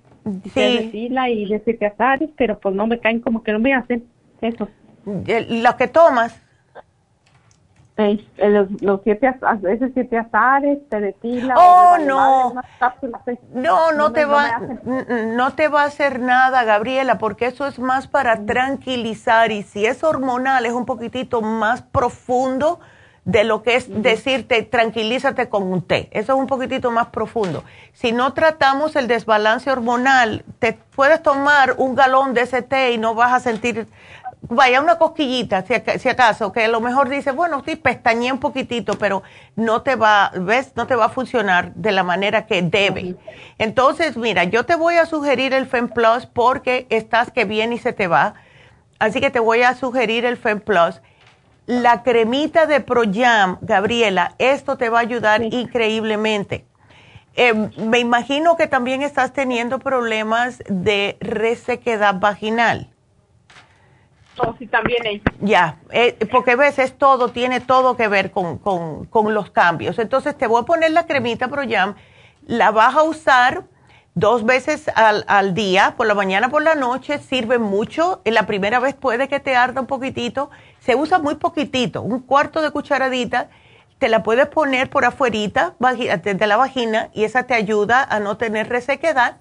Sí. 0.52 0.90
Fila 0.92 1.30
y 1.30 1.46
de 1.48 1.60
siete 1.64 1.86
azares, 1.86 2.28
pero 2.36 2.58
pues 2.58 2.74
no 2.74 2.88
me 2.88 3.00
caen 3.00 3.20
como 3.22 3.44
que 3.44 3.52
no 3.52 3.60
me 3.60 3.76
hacen 3.76 4.04
eso. 4.42 4.68
eh, 5.28 5.46
Lo 5.62 5.78
que 5.78 5.88
tomas, 5.88 6.42
Eh, 7.98 8.18
los, 8.50 8.82
los 8.82 9.02
siete, 9.04 9.32
veces 9.62 9.92
siete 9.94 10.18
azares, 10.18 10.80
te 10.90 11.00
de 11.00 11.14
fila. 11.22 11.54
Oh, 11.56 11.98
no. 12.04 12.54
Cápsulas, 12.80 13.28
eh. 13.28 13.38
no, 13.54 13.92
no, 13.92 14.10
me- 14.10 14.16
te 14.16 14.26
va, 14.26 14.46
hacen. 14.46 14.80
n- 14.88 15.36
no 15.36 15.54
te 15.54 15.68
va 15.68 15.84
a 15.84 15.86
hacer 15.86 16.20
nada, 16.20 16.64
Gabriela, 16.64 17.20
porque 17.20 17.46
eso 17.46 17.68
es 17.68 17.78
más 17.78 18.08
para 18.08 18.44
tranquilizar 18.48 19.52
y 19.52 19.62
si 19.62 19.86
es 19.86 20.04
hormonal 20.04 20.66
es 20.66 20.74
un 20.74 20.88
poquitito 20.88 21.44
más 21.44 21.84
profundo 21.84 22.80
de 23.24 23.44
lo 23.44 23.62
que 23.62 23.76
es 23.76 23.86
decirte 24.02 24.64
tranquilízate 24.64 25.48
con 25.48 25.64
un 25.64 25.82
té. 25.86 26.10
Eso 26.12 26.34
es 26.34 26.40
un 26.40 26.48
poquitito 26.48 26.90
más 26.92 27.08
profundo. 27.08 27.64
Si 27.94 28.12
no 28.12 28.34
tratamos 28.34 28.96
el 28.96 29.08
desbalance 29.08 29.70
hormonal, 29.72 30.44
te 30.60 30.74
puedes 30.74 31.22
tomar 31.22 31.76
un 31.78 31.94
galón 31.96 32.34
de 32.34 32.42
ese 32.42 32.62
té 32.64 32.92
y 32.94 32.98
no 32.98 33.14
vas 33.14 33.32
a 33.34 33.40
sentir, 33.40 33.88
vaya, 34.42 34.82
una 34.82 34.98
cosquillita, 34.98 35.62
si, 35.64 35.76
aca- 35.76 36.00
si 36.00 36.10
acaso, 36.10 36.52
que 36.52 36.66
a 36.66 36.68
lo 36.68 36.82
mejor 36.82 37.10
dices, 37.10 37.36
bueno, 37.36 37.62
sí, 37.64 37.76
pestañé 37.76 38.32
un 38.32 38.40
poquitito, 38.40 38.98
pero 38.98 39.22
no 39.56 39.84
te 39.84 39.96
va, 39.96 40.32
¿ves? 40.36 40.72
No 40.76 40.88
te 40.88 40.96
va 40.96 41.06
a 41.06 41.10
funcionar 41.10 41.76
de 41.76 41.92
la 41.92 42.02
manera 42.04 42.48
que 42.48 42.64
debe. 42.64 43.16
Entonces, 43.60 44.18
mira, 44.18 44.46
yo 44.46 44.66
te 44.66 44.74
voy 44.76 44.96
a 44.96 45.06
sugerir 45.06 45.54
el 45.54 45.68
FEMPLUS 45.68 46.26
porque 46.26 46.88
estás 46.90 47.30
que 47.32 47.46
viene 47.46 47.76
y 47.76 47.78
se 47.78 47.94
te 47.94 48.08
va. 48.08 48.34
así 48.98 49.20
que 49.22 49.30
te 49.30 49.40
voy 49.40 49.62
a 49.62 49.76
sugerir 49.76 50.26
el 50.26 50.38
Fem 50.38 50.60
Plus. 50.60 51.02
La 51.72 52.04
cremita 52.04 52.66
de 52.66 52.82
Projam, 52.82 53.58
Gabriela, 53.62 54.36
esto 54.40 54.76
te 54.76 54.90
va 54.90 54.98
a 54.98 55.02
ayudar 55.04 55.42
increíblemente. 55.42 56.66
Eh, 57.34 57.54
me 57.78 58.00
imagino 58.00 58.58
que 58.58 58.68
también 58.68 59.04
estás 59.04 59.32
teniendo 59.32 59.80
problemas 59.80 60.62
de 60.68 61.16
resequedad 61.22 62.20
vaginal. 62.20 62.90
Oh, 64.38 64.54
sí, 64.60 64.68
también 64.68 65.22
Ya, 65.40 65.78
eh, 65.92 66.18
porque 66.30 66.58
ves, 66.58 66.78
es 66.78 66.98
todo, 66.98 67.30
tiene 67.30 67.62
todo 67.62 67.96
que 67.96 68.10
ver 68.10 68.32
con, 68.32 68.58
con, 68.58 69.06
con, 69.06 69.34
los 69.34 69.50
cambios. 69.52 69.98
Entonces 69.98 70.38
te 70.38 70.48
voy 70.48 70.64
a 70.64 70.66
poner 70.66 70.92
la 70.92 71.06
cremita 71.06 71.48
ProYam, 71.48 71.96
la 72.48 72.72
vas 72.72 72.98
a 72.98 73.04
usar 73.04 73.64
dos 74.14 74.46
veces 74.46 74.90
al, 74.96 75.24
al, 75.28 75.54
día, 75.54 75.96
por 75.98 76.08
la 76.08 76.14
mañana, 76.14 76.50
por 76.50 76.62
la 76.62 76.76
noche, 76.76 77.20
sirve 77.20 77.60
mucho. 77.60 78.22
La 78.26 78.46
primera 78.46 78.80
vez 78.80 78.94
puede 78.94 79.28
que 79.28 79.40
te 79.40 79.56
arda 79.56 79.82
un 79.82 79.88
poquitito, 79.88 80.50
se 80.80 80.96
usa 80.96 81.20
muy 81.20 81.36
poquitito, 81.36 82.02
un 82.02 82.20
cuarto 82.20 82.62
de 82.62 82.72
cucharadita, 82.72 83.50
te 84.02 84.10
la 84.10 84.24
puedes 84.24 84.48
poner 84.48 84.90
por 84.90 85.06
afuerita 85.06 85.76
de 85.80 86.48
la 86.48 86.58
vagina 86.58 87.10
y 87.14 87.24
esa 87.24 87.44
te 87.44 87.54
ayuda 87.54 88.04
a 88.04 88.20
no 88.20 88.36
tener 88.36 88.68
resequedad. 88.68 89.38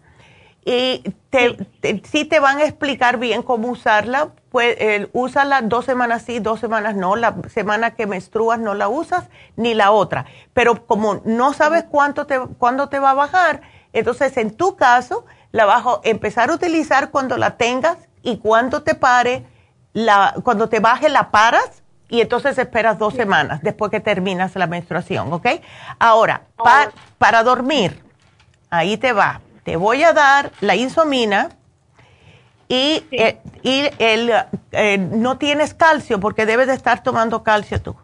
Y 0.67 1.03
te, 1.31 1.57
sí. 2.05 2.27
te 2.27 2.39
van 2.39 2.59
a 2.59 2.65
explicar 2.65 3.19
bien 3.19 3.43
cómo 3.43 3.69
usarla. 3.69 4.33
Pues, 4.51 4.77
úsala 5.15 5.63
dos 5.63 5.87
semanas 5.87 6.25
sí, 6.27 6.41
dos 6.41 6.61
semanas 6.61 6.95
no. 6.95 7.17
La 7.17 7.35
semana 7.49 7.93
que 7.93 8.07
menstruas 8.07 8.59
no 8.59 8.75
la 8.75 8.89
usas, 8.89 9.31
ni 9.57 9.73
la 9.73 9.93
otra. 9.93 10.27
Pero 10.53 10.87
como 10.87 11.23
no 11.25 11.55
sabes 11.55 11.85
cuánto 11.91 12.27
te, 12.27 12.39
cuándo 12.59 12.91
te 12.91 12.99
va 12.99 13.13
a 13.13 13.15
bajar, 13.15 13.63
entonces 13.93 14.37
en 14.37 14.57
tu 14.57 14.77
caso 14.77 15.25
la 15.53 15.65
vas 15.65 15.85
a 15.87 16.01
empezar 16.05 16.51
a 16.51 16.55
utilizar 16.55 17.11
cuando 17.11 17.37
la 17.37 17.57
tengas 17.57 17.97
y 18.23 18.39
cuando 18.39 18.83
te 18.83 18.95
pare, 18.95 19.47
la, 19.93 20.35
cuando 20.45 20.69
te 20.69 20.81
baje 20.81 21.09
la 21.09 21.31
paras 21.31 21.83
y 22.09 22.21
entonces 22.21 22.59
esperas 22.59 22.99
dos 22.99 23.15
semanas 23.15 23.63
después 23.63 23.91
que 23.91 24.01
terminas 24.01 24.55
la 24.57 24.67
menstruación, 24.67 25.33
¿ok? 25.33 25.47
Ahora, 25.99 26.43
para 27.19 27.43
dormir, 27.43 28.03
ahí 28.69 28.97
te 28.97 29.13
va. 29.13 29.41
Te 29.65 29.77
voy 29.77 30.03
a 30.03 30.13
dar 30.13 30.51
la 30.61 30.75
insomina 30.75 31.51
y, 32.69 33.05
eh, 33.11 33.41
y 33.63 33.91
el, 33.99 34.33
eh, 34.73 34.99
no 34.99 35.39
tienes 35.39 35.75
calcio 35.75 36.21
porque 36.21 36.47
debes 36.47 36.67
de 36.67 36.75
estar 36.75 37.03
tomando 37.03 37.43
calcio 37.43 37.81
tú. 37.81 37.97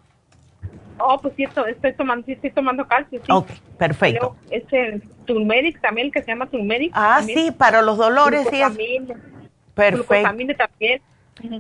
Oh, 0.99 1.19
pues 1.21 1.35
cierto, 1.37 1.67
estoy 1.67 1.93
tomando, 1.95 2.25
sí, 2.27 2.33
estoy 2.33 2.51
tomando 2.51 2.87
calcio, 2.87 3.21
sí. 3.25 3.33
Ok, 3.33 3.49
perfecto. 3.79 4.37
Este, 4.51 5.01
turmeric 5.25 5.81
también, 5.81 6.09
el 6.09 6.13
que 6.13 6.23
se 6.23 6.29
llama 6.29 6.47
turmeric. 6.47 6.93
Ah, 6.95 7.21
sí, 7.25 7.51
para 7.51 7.83
los 7.83 7.99
dolores, 7.99 8.47
sí. 8.51 8.61
Perfecto. 9.75 10.57
también. 10.57 11.03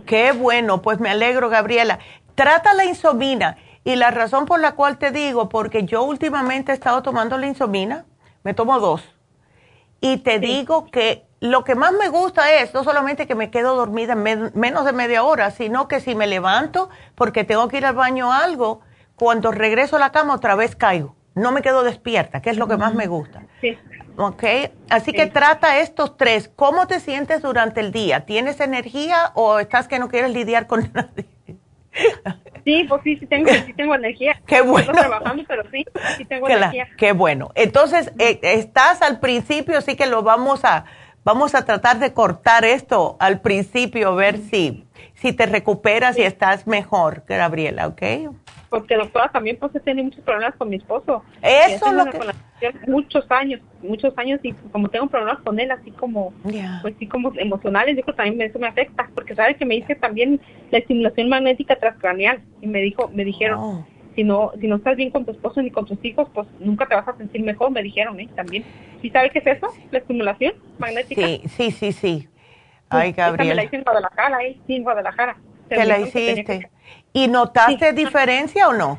Qué 0.07 0.33
bueno, 0.33 0.81
pues 0.81 1.01
me 1.01 1.11
alegro, 1.11 1.51
Gabriela. 1.51 1.99
Trata 2.35 2.73
la 2.75 2.85
insomina. 2.85 3.59
Y 3.85 3.95
la 3.95 4.11
razón 4.11 4.47
por 4.47 4.59
la 4.59 4.73
cual 4.73 4.99
te 4.99 5.13
digo, 5.13 5.49
porque 5.49 5.85
yo 5.85 6.03
últimamente 6.03 6.73
he 6.73 6.75
estado 6.75 7.03
tomando 7.03 7.39
la 7.39 7.47
insomina, 7.47 8.05
me 8.43 8.53
tomo 8.53 8.81
dos. 8.81 9.05
Y 10.01 10.17
te 10.19 10.41
digo 10.41 10.87
que 10.91 11.25
lo 11.41 11.63
que 11.63 11.75
más 11.75 11.93
me 11.93 12.09
gusta 12.09 12.53
es 12.53 12.75
no 12.75 12.83
solamente 12.83 13.27
que 13.27 13.35
me 13.35 13.51
quedo 13.51 13.77
dormida 13.77 14.15
en 14.15 14.51
menos 14.55 14.85
de 14.85 14.93
media 14.93 15.23
hora, 15.23 15.51
sino 15.51 15.87
que 15.87 16.01
si 16.01 16.15
me 16.15 16.27
levanto 16.27 16.91
porque 17.15 17.45
tengo 17.45 17.69
que 17.69 17.77
ir 17.77 17.87
al 17.87 17.95
baño 17.95 18.31
o 18.31 18.33
algo, 18.33 18.81
cuando 19.17 19.51
regreso 19.51 19.97
a 19.97 19.99
la 19.99 20.13
cama 20.13 20.35
otra 20.35 20.55
vez 20.55 20.77
caigo. 20.77 21.17
No 21.35 21.53
me 21.53 21.61
quedo 21.61 21.83
despierta, 21.83 22.41
que 22.41 22.51
es 22.51 22.57
lo 22.57 22.67
que 22.67 22.77
más 22.77 22.95
me 22.95 23.07
gusta. 23.07 23.43
Sí. 23.61 23.77
¿Ok? 24.17 24.45
Así 24.89 25.13
que 25.13 25.27
trata 25.27 25.81
estos 25.81 26.17
tres. 26.17 26.51
¿Cómo 26.57 26.87
te 26.87 27.01
sientes 27.01 27.43
durante 27.43 27.81
el 27.81 27.93
día? 27.93 28.25
¿Tienes 28.25 28.61
energía 28.61 29.33
o 29.35 29.59
estás 29.59 29.89
que 29.89 29.99
no 29.99 30.09
quieres 30.09 30.33
lidiar 30.33 30.67
con 30.67 30.91
nadie? 30.95 31.27
Sí, 32.65 32.85
pues 32.89 33.03
sí, 33.05 33.17
sí 33.19 33.27
tengo, 33.27 33.51
sí 33.67 33.73
tengo 33.75 33.95
energía. 33.95 34.41
Qué 34.47 34.61
bueno. 34.63 34.93
Estoy 34.93 35.09
trabajando, 35.09 35.45
pero 35.47 35.63
sí, 35.71 35.85
sí 36.17 36.25
tengo 36.25 36.49
energía. 36.49 36.89
Qué 36.97 37.13
bueno. 37.13 37.51
Entonces, 37.55 38.13
eh, 38.19 38.41
estás 38.43 39.03
al 39.03 39.21
principio, 39.21 39.81
sí 39.83 39.95
que 39.95 40.07
lo 40.07 40.23
vamos 40.23 40.65
a, 40.65 40.87
vamos 41.23 41.55
a 41.55 41.65
tratar 41.65 41.99
de 41.99 42.13
cortar 42.13 42.65
esto 42.65 43.17
al 43.21 43.41
principio, 43.41 44.15
ver 44.15 44.39
si, 44.39 44.87
si 45.15 45.33
te 45.33 45.47
recuperas 45.47 46.19
y 46.19 46.23
estás 46.23 46.67
mejor, 46.67 47.25
Gabriela, 47.29 47.87
¿ok? 47.89 48.03
Porque 48.77 48.95
doctora 48.95 49.31
también 49.31 49.57
pues 49.57 49.75
he 49.75 49.81
tenido 49.81 50.05
muchos 50.05 50.23
problemas 50.23 50.55
con 50.57 50.69
mi 50.69 50.77
esposo. 50.77 51.25
Eso 51.41 51.93
lo 51.93 52.05
que... 52.05 52.19
Muchos 52.87 53.25
años, 53.31 53.63
muchos 53.83 54.13
años 54.19 54.39
y 54.43 54.53
como 54.53 54.89
tengo 54.91 55.07
problemas 55.07 55.39
con 55.41 55.59
él 55.59 55.71
así 55.71 55.91
como, 55.93 56.35
pues 56.83 56.95
sí 56.99 57.07
como 57.07 57.33
emocionales, 57.37 57.97
yo 57.97 58.03
creo 58.03 58.15
que 58.15 58.23
también 58.23 58.51
eso 58.51 58.59
me 58.59 58.67
afecta, 58.67 59.09
porque 59.15 59.35
sabe 59.35 59.57
que 59.57 59.65
me 59.65 59.77
dice 59.77 59.95
también 59.95 60.43
la 60.71 60.79
estimulación 60.79 61.31
magnética 61.31 61.77
transcranial 61.77 62.43
y 62.61 62.67
me 62.67 62.83
dijo, 62.83 63.11
me 63.15 63.25
dijeron, 63.25 63.59
oh. 63.59 63.87
si 64.15 64.25
no, 64.25 64.53
si 64.61 64.69
no 64.69 64.77
estás 64.77 64.95
bien 64.97 65.11
con 65.11 65.25
tu 65.25 65.31
esposo 65.31 65.63
ni 65.63 65.71
con 65.71 65.87
tus 65.87 66.05
hijos, 66.05 66.29
pues 66.35 66.47
nunca 66.61 66.87
te 66.87 66.97
vas 66.97 67.09
a 67.09 67.17
sentir 67.17 67.43
mejor, 67.43 67.71
me 67.71 67.83
dijeron, 67.83 68.21
¿eh? 68.21 68.29
También. 68.37 68.63
¿Sí 69.01 69.09
sabe 69.09 69.31
qué 69.31 69.39
es 69.39 69.47
eso? 69.47 69.69
La 69.91 70.01
estimulación 70.01 70.53
magnética. 70.79 71.23
Sí, 71.23 71.43
sí, 71.49 71.71
sí, 71.71 71.93
sí. 71.93 72.29
Ay, 72.91 73.13
Gabriel. 73.13 73.49
me 73.49 73.55
la 73.55 73.65
hice 73.65 73.77
en 73.77 73.83
Guadalajara, 73.85 74.45
¿eh? 74.45 74.59
Sí, 74.67 74.77
en 74.77 74.83
Guadalajara. 74.83 75.37
¿Qué 75.71 75.85
la 75.85 75.99
hiciste? 75.99 76.71
¿Y 77.17 77.29
notaste 77.29 77.95
diferencia 77.95 78.69
o 78.69 78.75
no? 78.75 78.99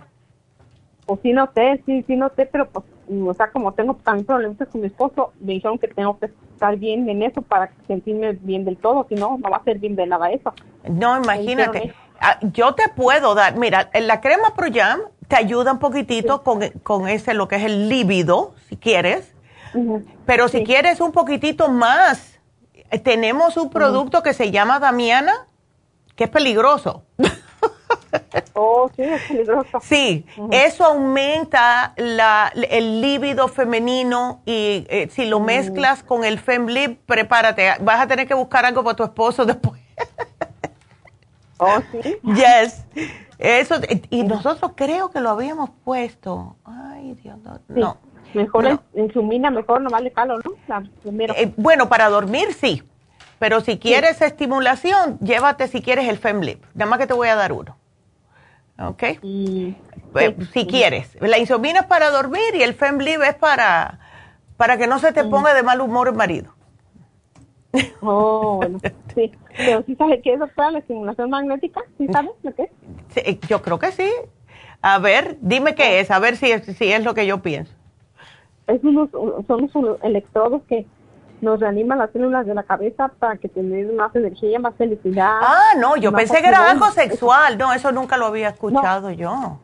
Pues 1.06 1.20
sí 1.22 1.34
noté, 1.34 1.84
sí, 1.86 2.04
sí 2.08 2.16
noté, 2.16 2.48
pero 2.48 2.68
pues, 2.68 2.84
o 3.08 3.34
sea, 3.36 3.52
como 3.52 3.74
tengo 3.74 3.94
también 4.04 4.26
problemas 4.26 4.58
con 4.72 4.82
mi 4.82 4.88
esposo, 4.88 5.34
me 5.40 5.54
dijeron 5.54 5.78
que 5.78 5.88
tengo 5.88 6.18
que 6.18 6.32
estar 6.54 6.76
bien 6.78 7.08
en 7.10 7.22
eso 7.22 7.44
para 7.44 7.70
sentirme 7.86 8.34
bien 8.34 8.66
del 8.66 8.76
todo, 8.78 9.06
si 9.08 9.14
no, 9.14 9.38
no 9.38 9.52
va 9.52 9.58
a 9.58 9.64
ser 9.64 9.78
bien 9.78 9.96
de 9.96 10.08
nada 10.08 10.32
eso. 10.32 10.52
No, 10.90 11.16
imagínate. 11.16 11.94
Ah, 12.20 12.40
yo 12.42 12.74
te 12.74 12.90
puedo 12.90 13.36
dar, 13.36 13.56
mira, 13.56 13.92
la 13.94 14.20
crema 14.20 14.56
Pro 14.56 14.66
Jam 14.74 15.02
te 15.28 15.36
ayuda 15.36 15.74
un 15.74 15.80
poquitito 15.80 16.42
con, 16.42 16.68
con, 16.82 17.08
ese, 17.08 17.36
lo 17.36 17.48
que 17.48 17.58
es 17.58 17.66
el 17.66 17.88
líbido, 17.88 18.56
si 18.68 18.78
quieres, 18.78 19.36
pero 20.26 20.48
si 20.48 20.64
quieres 20.64 21.02
un 21.02 21.12
poquitito 21.12 21.70
más, 21.70 22.40
eh, 22.90 22.98
tenemos 22.98 23.58
un 23.58 23.70
producto 23.70 24.24
que 24.24 24.34
se 24.34 24.50
llama 24.50 24.80
Damiana, 24.80 25.46
que 26.16 26.24
es 26.24 26.32
peligroso. 26.32 27.04
Oh, 28.54 28.90
sí, 28.96 29.04
es 29.04 29.22
peligroso. 29.24 29.80
Sí, 29.82 30.26
eso 30.52 30.86
aumenta 30.86 31.94
la, 31.98 32.52
el 32.70 33.02
líbido 33.02 33.48
femenino 33.48 34.42
y 34.46 34.86
eh, 34.90 35.10
si 35.12 35.26
lo 35.26 35.40
mezclas 35.40 36.04
con 36.04 36.24
el 36.24 36.40
FemLib, 36.40 36.98
prepárate, 37.06 37.74
vas 37.82 38.02
a 38.02 38.08
tener 38.08 38.28
que 38.28 38.34
buscar 38.34 38.66
algo 38.66 38.84
para 38.84 38.96
tu 38.96 39.04
esposo 39.04 39.46
después. 39.46 39.82
oh, 41.58 41.80
sí. 41.92 42.18
Yes. 42.24 42.86
Eso, 43.38 43.76
y 44.10 44.24
nosotros 44.24 44.72
creo 44.76 45.12
que 45.12 45.20
lo 45.20 45.30
habíamos 45.30 45.70
puesto. 45.84 46.56
Ay, 46.66 47.14
Dios, 47.22 47.38
no. 47.68 47.98
Mejor 48.34 48.80
en 48.94 49.14
su 49.14 49.24
mina, 49.24 49.50
mejor 49.52 49.82
no 49.82 49.90
vale 49.90 50.12
calo, 50.12 50.38
¿no? 50.40 51.34
Eh, 51.36 51.54
bueno, 51.56 51.88
para 51.88 52.10
dormir 52.10 52.54
sí. 52.54 52.84
Pero 53.40 53.62
si 53.62 53.78
quieres 53.78 54.22
estimulación, 54.22 55.20
llévate 55.20 55.68
si 55.68 55.82
quieres 55.82 56.10
el 56.10 56.18
FemLib. 56.18 56.60
Nada 56.74 56.90
más 56.90 57.00
que 57.00 57.08
te 57.08 57.14
voy 57.14 57.28
a 57.28 57.36
dar 57.36 57.54
uno. 57.54 57.77
¿Ok? 58.80 59.04
Pues, 60.12 60.36
si 60.54 60.68
quieres. 60.68 61.18
La 61.22 61.38
insomina 61.38 61.82
es 61.82 61.86
para 61.86 62.10
dormir 62.10 62.56
y 62.56 62.62
el 62.62 62.74
FemLib 62.74 63.22
es 63.24 63.36
para, 63.36 64.00
para 64.56 64.78
que 64.78 64.88
no 64.88 65.00
se 65.00 65.12
te 65.14 65.24
ponga 65.24 65.54
de 65.54 65.64
mal 65.64 65.82
humor 65.82 66.08
el 66.10 66.14
marido. 66.14 66.54
Oh, 68.02 68.58
bueno, 68.58 68.80
sí. 69.14 69.32
Pero 69.56 69.84
sí 69.86 69.96
sabes 69.96 70.22
qué 70.24 70.34
es 70.34 70.40
para 70.56 70.72
la 70.72 70.80
estimulación 70.80 71.30
magnética, 71.30 71.82
¿sí 71.98 72.08
sabes 72.12 72.32
lo 72.44 72.54
que 72.54 72.70
es? 73.16 73.40
yo 73.48 73.62
creo 73.62 73.80
que 73.80 73.92
sí. 73.92 74.10
A 74.82 75.00
ver, 75.00 75.38
dime 75.42 75.76
qué 75.76 76.00
es, 76.00 76.12
a 76.12 76.20
ver 76.20 76.38
si 76.38 76.52
es, 76.52 76.64
si 76.66 76.92
es 76.92 77.04
lo 77.04 77.14
que 77.14 77.26
yo 77.26 77.42
pienso. 77.42 77.74
Es 78.68 78.84
unos, 78.84 79.10
son 79.12 79.70
unos 79.74 80.04
electrodos 80.04 80.62
que 80.68 80.86
nos 81.42 81.60
reaniman 81.60 81.98
las 81.98 82.12
células 82.12 82.46
de 82.46 82.54
la 82.54 82.64
cabeza 82.64 83.10
para 83.20 83.38
que 83.38 83.48
tengan 83.48 83.96
más 83.96 84.16
energía, 84.16 84.60
más 84.60 84.76
felicidad. 84.76 85.40
Ah, 85.42 85.74
no, 85.78 85.96
yo 85.98 86.12
pensé 86.12 86.42
que 86.42 86.48
era 86.48 86.72
algo 86.72 86.90
sexual. 86.92 87.58
No, 87.58 87.74
eso 87.74 87.92
nunca 87.92 88.18
lo 88.18 88.26
había 88.26 88.50
escuchado 88.50 89.12
yo. 89.12 89.60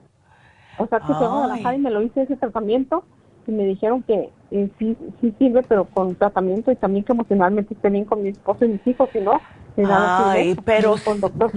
O 0.78 0.88
sea, 0.88 1.00
que 1.00 1.14
fue 1.14 1.28
a 1.28 1.76
y 1.76 1.80
me 1.80 1.92
lo 1.92 2.02
hice 2.02 2.24
ese 2.24 2.36
tratamiento 2.36 3.04
y 3.46 3.52
me 3.52 3.64
dijeron 3.66 4.02
que 4.04 4.32
eh, 4.52 4.70
sí, 4.80 4.98
sí 5.20 5.34
sirve, 5.38 5.64
pero 5.64 5.86
con 5.86 6.16
tratamiento 6.16 6.72
y 6.72 6.76
también 6.76 7.04
que 7.04 7.12
emocionalmente 7.12 7.74
esté 7.74 7.90
bien 7.90 8.06
con 8.06 8.24
mi 8.24 8.30
esposo 8.30 8.66
y 8.66 8.70
mis 8.70 8.88
hijos, 8.88 9.10
y 9.14 9.20
no, 9.20 9.40
Ay, 9.86 10.56
pero... 10.64 10.96
Con 11.04 11.20
doctor, 11.20 11.52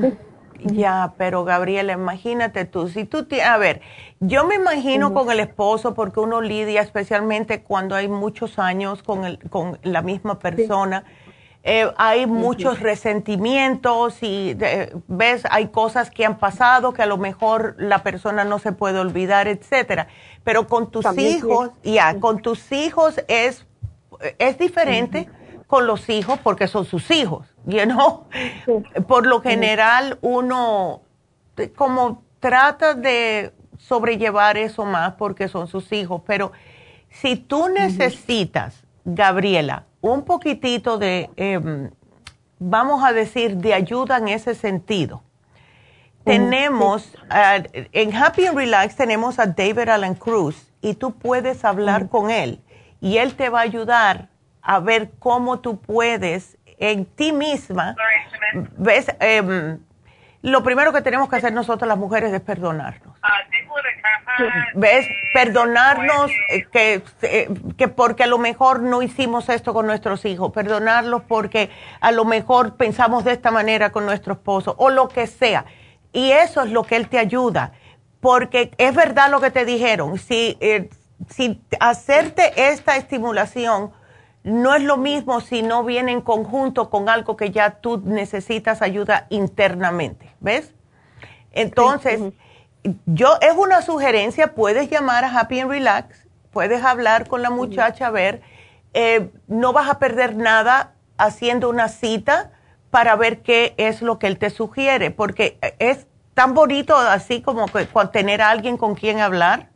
ya, 0.65 1.15
pero 1.17 1.45
Gabriela, 1.45 1.93
imagínate 1.93 2.65
tú, 2.65 2.89
si 2.89 3.05
tú 3.05 3.27
a 3.45 3.57
ver, 3.59 3.81
yo 4.21 4.47
me 4.47 4.57
imagino 4.57 5.13
con 5.15 5.31
el 5.31 5.41
esposo 5.41 5.95
porque 5.95 6.21
uno 6.21 6.41
lidia 6.41 6.83
especialmente 6.83 7.63
cuando 7.63 7.95
hay 7.95 8.09
muchos 8.09 8.59
años 8.59 9.03
con, 9.03 9.25
el, 9.25 9.39
con 9.51 9.79
la 9.83 10.03
misma 10.03 10.39
persona. 10.39 11.05
Eh, 11.69 11.91
hay 11.97 12.27
muchos 12.27 12.79
resentimientos 12.79 14.23
y 14.23 14.57
ves, 15.09 15.43
hay 15.51 15.67
cosas 15.67 16.11
que 16.11 16.25
han 16.25 16.39
pasado 16.39 16.93
que 16.93 17.03
a 17.03 17.07
lo 17.07 17.19
mejor 17.19 17.75
la 17.77 18.05
persona 18.05 18.45
no 18.45 18.61
se 18.61 18.71
puede 18.71 19.01
olvidar, 19.01 19.49
etcétera. 19.49 20.07
Pero 20.45 20.69
con 20.69 20.93
tus 20.93 21.05
hijos, 21.19 21.71
ya, 21.83 22.21
con 22.21 22.41
tus 22.41 22.71
hijos 22.71 23.21
es, 23.27 23.67
es 24.39 24.59
diferente 24.59 25.29
con 25.67 25.87
los 25.87 26.09
hijos 26.09 26.39
porque 26.43 26.69
son 26.69 26.85
sus 26.85 27.11
hijos, 27.11 27.47
you 27.65 27.83
know? 27.85 28.27
Por 29.07 29.27
lo 29.27 29.41
general 29.41 30.19
uno 30.21 31.03
como 31.75 32.23
trata 32.41 32.95
de 32.95 33.53
sobrellevar 33.79 34.57
eso 34.57 34.85
más 34.85 35.15
porque 35.15 35.49
son 35.49 35.67
sus 35.67 35.93
hijos, 35.93 36.23
pero 36.27 36.53
si 37.11 37.37
tú 37.37 37.69
necesitas, 37.69 38.85
Gabriela, 39.05 39.85
un 40.01 40.25
poquitito 40.25 40.99
de, 40.99 41.31
em, 41.37 41.91
vamos 42.59 43.05
a 43.05 43.13
decir, 43.13 43.57
de 43.57 43.75
ayuda 43.75 44.19
en 44.19 44.29
ese 44.29 44.55
sentido, 44.55 45.23
tenemos, 46.25 47.17
en 47.31 48.15
Happy 48.15 48.47
and 48.47 48.59
Relax 48.59 48.97
tenemos 48.97 49.39
a 49.39 49.47
David 49.47 49.89
Alan 49.89 50.17
Cruz 50.17 50.73
y 50.83 50.95
tú 50.95 51.13
puedes 51.13 51.65
hablar 51.65 52.09
con 52.09 52.31
él 52.31 52.61
y 53.01 53.19
él 53.19 53.37
te 53.37 53.49
va 53.49 53.61
a 53.61 53.63
ayudar 53.63 54.29
a 54.67 54.81
ver 54.81 55.11
cómo 55.21 55.61
tú 55.61 55.81
puedes 55.81 56.59
en 56.79 57.07
ti 57.07 57.33
misma, 57.33 57.95
ves, 58.77 59.07
em, 59.21 59.79
lo 60.43 60.63
primero 60.63 60.93
que 60.93 61.01
tenemos 61.03 61.29
que 61.29 61.37
hacer 61.37 61.53
nosotros 61.53 61.89
las 61.89 61.97
mujeres 61.97 62.33
es 62.33 62.41
perdonarnos. 62.41 63.17
¿Ves? 64.75 65.07
Perdonarnos 65.33 66.31
eh, 66.51 66.67
que, 66.71 67.03
eh, 67.23 67.49
que 67.79 67.89
porque 67.89 68.25
a 68.25 68.27
lo 68.27 68.39
mejor 68.39 68.83
no 68.83 69.03
hicimos 69.03 69.49
esto 69.49 69.73
con 69.73 69.87
nuestros 69.87 70.25
hijos, 70.25 70.53
perdonarlos 70.53 71.23
porque 71.23 71.71
a 72.01 72.11
lo 72.11 72.25
mejor 72.25 72.77
pensamos 72.77 73.25
de 73.25 73.33
esta 73.33 73.51
manera 73.51 73.91
con 73.91 74.05
nuestro 74.05 74.35
esposo 74.35 74.75
o 74.79 74.91
lo 74.91 75.09
que 75.09 75.27
sea. 75.27 75.65
Y 76.13 76.33
eso 76.33 76.63
es 76.63 76.71
lo 76.71 76.83
que 76.83 76.97
él 76.97 77.09
te 77.09 77.19
ayuda, 77.19 77.73
porque 78.21 78.73
es 78.79 78.95
verdad 78.95 79.31
lo 79.31 79.41
que 79.41 79.51
te 79.51 79.65
dijeron, 79.65 80.19
si, 80.19 80.59
eh, 80.61 80.91
si 81.31 81.63
hacerte 81.81 82.53
esta 82.71 82.97
estimulación 82.97 83.93
no 84.47 84.77
es 84.77 84.83
lo 84.85 84.97
mismo 84.97 85.41
si 85.41 85.63
no 85.63 85.83
viene 85.83 86.13
en 86.13 86.21
conjunto 86.21 86.89
con 86.89 87.09
algo 87.09 87.37
que 87.37 87.51
ya 87.51 87.81
tú 87.81 88.01
necesitas 88.05 88.81
ayuda 88.81 89.27
internamente, 89.29 90.33
¿ves? 90.39 90.73
Entonces, 91.51 92.21
yo 93.07 93.39
es 93.41 93.57
una 93.57 93.83
sugerencia, 93.83 94.55
puedes 94.55 94.89
llamar 94.89 95.25
a 95.25 95.37
Happy 95.37 95.59
and 95.59 95.71
Relax, 95.73 96.29
puedes 96.53 96.85
hablar 96.85 97.27
con 97.27 97.43
la 97.43 97.51
muchacha, 97.51 98.07
a 98.07 98.11
ver, 98.11 98.41
eh, 98.95 99.31
no 99.49 99.73
vas 99.73 99.91
a 99.91 99.99
perder 99.99 100.37
nada 100.37 100.93
haciendo 101.19 101.69
una 101.69 101.89
cita 101.89 102.53
para 102.91 103.17
ver 103.17 103.43
qué 103.43 103.75
es 103.79 104.01
lo 104.01 104.21
que 104.21 104.29
él 104.29 104.39
te 104.39 104.51
sugiere, 104.51 105.11
porque 105.11 105.59
es 105.81 106.07
tan 106.35 106.55
bonito 106.55 106.97
así 106.97 107.43
como 107.43 107.67
que, 107.67 107.89
tener 108.13 108.43
a 108.43 108.51
alguien 108.51 108.77
con 108.77 108.95
quien 108.95 109.19
hablar, 109.19 109.71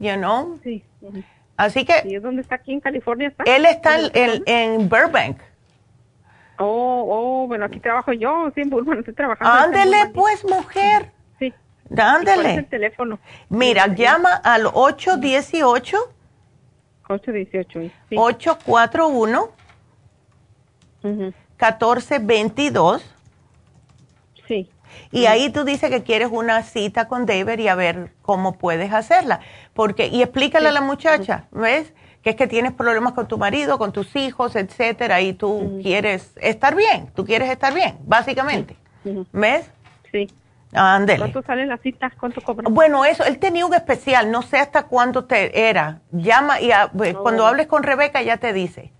you 0.00 0.14
know? 0.14 0.58
Sí. 0.64 0.82
Así 1.60 1.84
que... 1.84 2.02
¿Y 2.06 2.16
dónde 2.16 2.40
está 2.40 2.54
aquí 2.54 2.72
en 2.72 2.80
California? 2.80 3.28
Está? 3.28 3.44
Él 3.44 3.66
está 3.66 3.98
en, 4.14 4.42
en, 4.46 4.88
Burbank. 4.88 5.36
Oh, 6.56 7.04
oh, 7.06 7.46
bueno, 7.46 7.66
aquí 7.66 7.78
trabajo 7.80 8.14
yo, 8.14 8.50
sí, 8.54 8.62
en 8.62 8.70
Burbank 8.70 9.00
estoy 9.00 9.12
trabajando. 9.12 9.52
Ándele 9.52 10.06
pues, 10.14 10.42
mujer. 10.42 11.12
Sí. 11.38 11.52
Ándele. 11.94 12.54
el 12.54 12.66
teléfono? 12.66 13.18
Mira, 13.50 13.88
llama 13.88 14.40
al 14.42 14.70
818. 14.72 15.98
818, 17.08 17.80
sí. 18.08 18.16
841. 18.16 19.50
1422. 21.02 23.14
Sí. 24.48 24.70
Y 25.12 25.26
ahí 25.26 25.50
tú 25.50 25.64
dices 25.64 25.90
que 25.90 26.02
quieres 26.02 26.30
una 26.32 26.62
cita 26.62 27.06
con 27.06 27.26
David 27.26 27.58
y 27.58 27.68
a 27.68 27.74
ver 27.74 28.12
cómo 28.22 28.56
puedes 28.56 28.92
hacerla. 28.92 29.40
Porque, 29.74 30.08
y 30.08 30.22
explícale 30.22 30.68
a 30.68 30.72
la 30.72 30.80
muchacha, 30.80 31.44
¿ves? 31.50 31.92
Que 32.22 32.30
es 32.30 32.36
que 32.36 32.46
tienes 32.46 32.72
problemas 32.72 33.14
con 33.14 33.28
tu 33.28 33.38
marido, 33.38 33.78
con 33.78 33.92
tus 33.92 34.14
hijos, 34.16 34.56
etcétera, 34.56 35.20
y 35.20 35.32
tú 35.32 35.80
quieres 35.82 36.32
estar 36.36 36.74
bien, 36.74 37.10
tú 37.14 37.24
quieres 37.24 37.50
estar 37.50 37.72
bien, 37.72 37.98
básicamente. 38.04 38.76
¿Ves? 39.32 39.70
Sí. 40.12 40.28
Ándele. 40.72 41.18
¿Cuánto 41.18 41.42
salen 41.42 41.68
las 41.68 41.80
citas? 41.80 42.12
¿Cuánto 42.18 42.40
cobran? 42.40 42.72
Bueno, 42.72 43.04
eso, 43.04 43.24
él 43.24 43.38
tenía 43.38 43.66
un 43.66 43.74
especial, 43.74 44.30
no 44.30 44.42
sé 44.42 44.58
hasta 44.58 44.84
cuándo 44.84 45.24
te 45.24 45.68
era. 45.68 46.00
Llama 46.12 46.60
y 46.60 46.70
pues, 46.96 47.14
cuando 47.16 47.46
hables 47.46 47.66
con 47.66 47.82
Rebeca 47.82 48.22
ya 48.22 48.36
te 48.36 48.52
dice. 48.52 48.92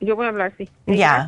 Yo 0.00 0.14
voy 0.14 0.26
a 0.26 0.28
hablar, 0.28 0.52
sí. 0.58 0.68
Ya. 0.86 1.26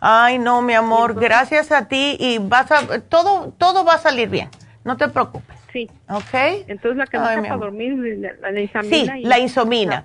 Ay, 0.00 0.38
no, 0.38 0.62
mi 0.62 0.74
amor, 0.74 1.14
gracias 1.14 1.70
a 1.70 1.86
ti 1.86 2.16
y 2.18 2.38
vas 2.38 2.70
a, 2.72 3.00
todo, 3.00 3.52
todo 3.56 3.84
va 3.84 3.94
a 3.94 3.98
salir 3.98 4.28
bien. 4.28 4.48
No 4.84 4.96
te 4.96 5.08
preocupes. 5.08 5.59
Sí. 5.72 5.90
¿Ok? 6.08 6.34
Entonces 6.66 6.96
la 6.96 7.06
que 7.06 7.18
me 7.18 7.24
para 7.24 7.56
dormir, 7.56 7.94
la, 8.40 8.50
la 8.50 8.60
insomina. 8.60 9.14
Sí, 9.14 9.22
la 9.22 9.38
insomina. 9.38 10.04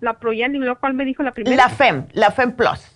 La, 0.00 0.16
la 0.22 0.46
y 0.46 0.58
lo 0.58 0.78
cual 0.78 0.94
me 0.94 1.04
dijo 1.04 1.22
la 1.22 1.32
primera. 1.32 1.56
La 1.56 1.68
FEM, 1.68 2.06
la 2.12 2.30
FEM 2.30 2.52
Plus. 2.52 2.90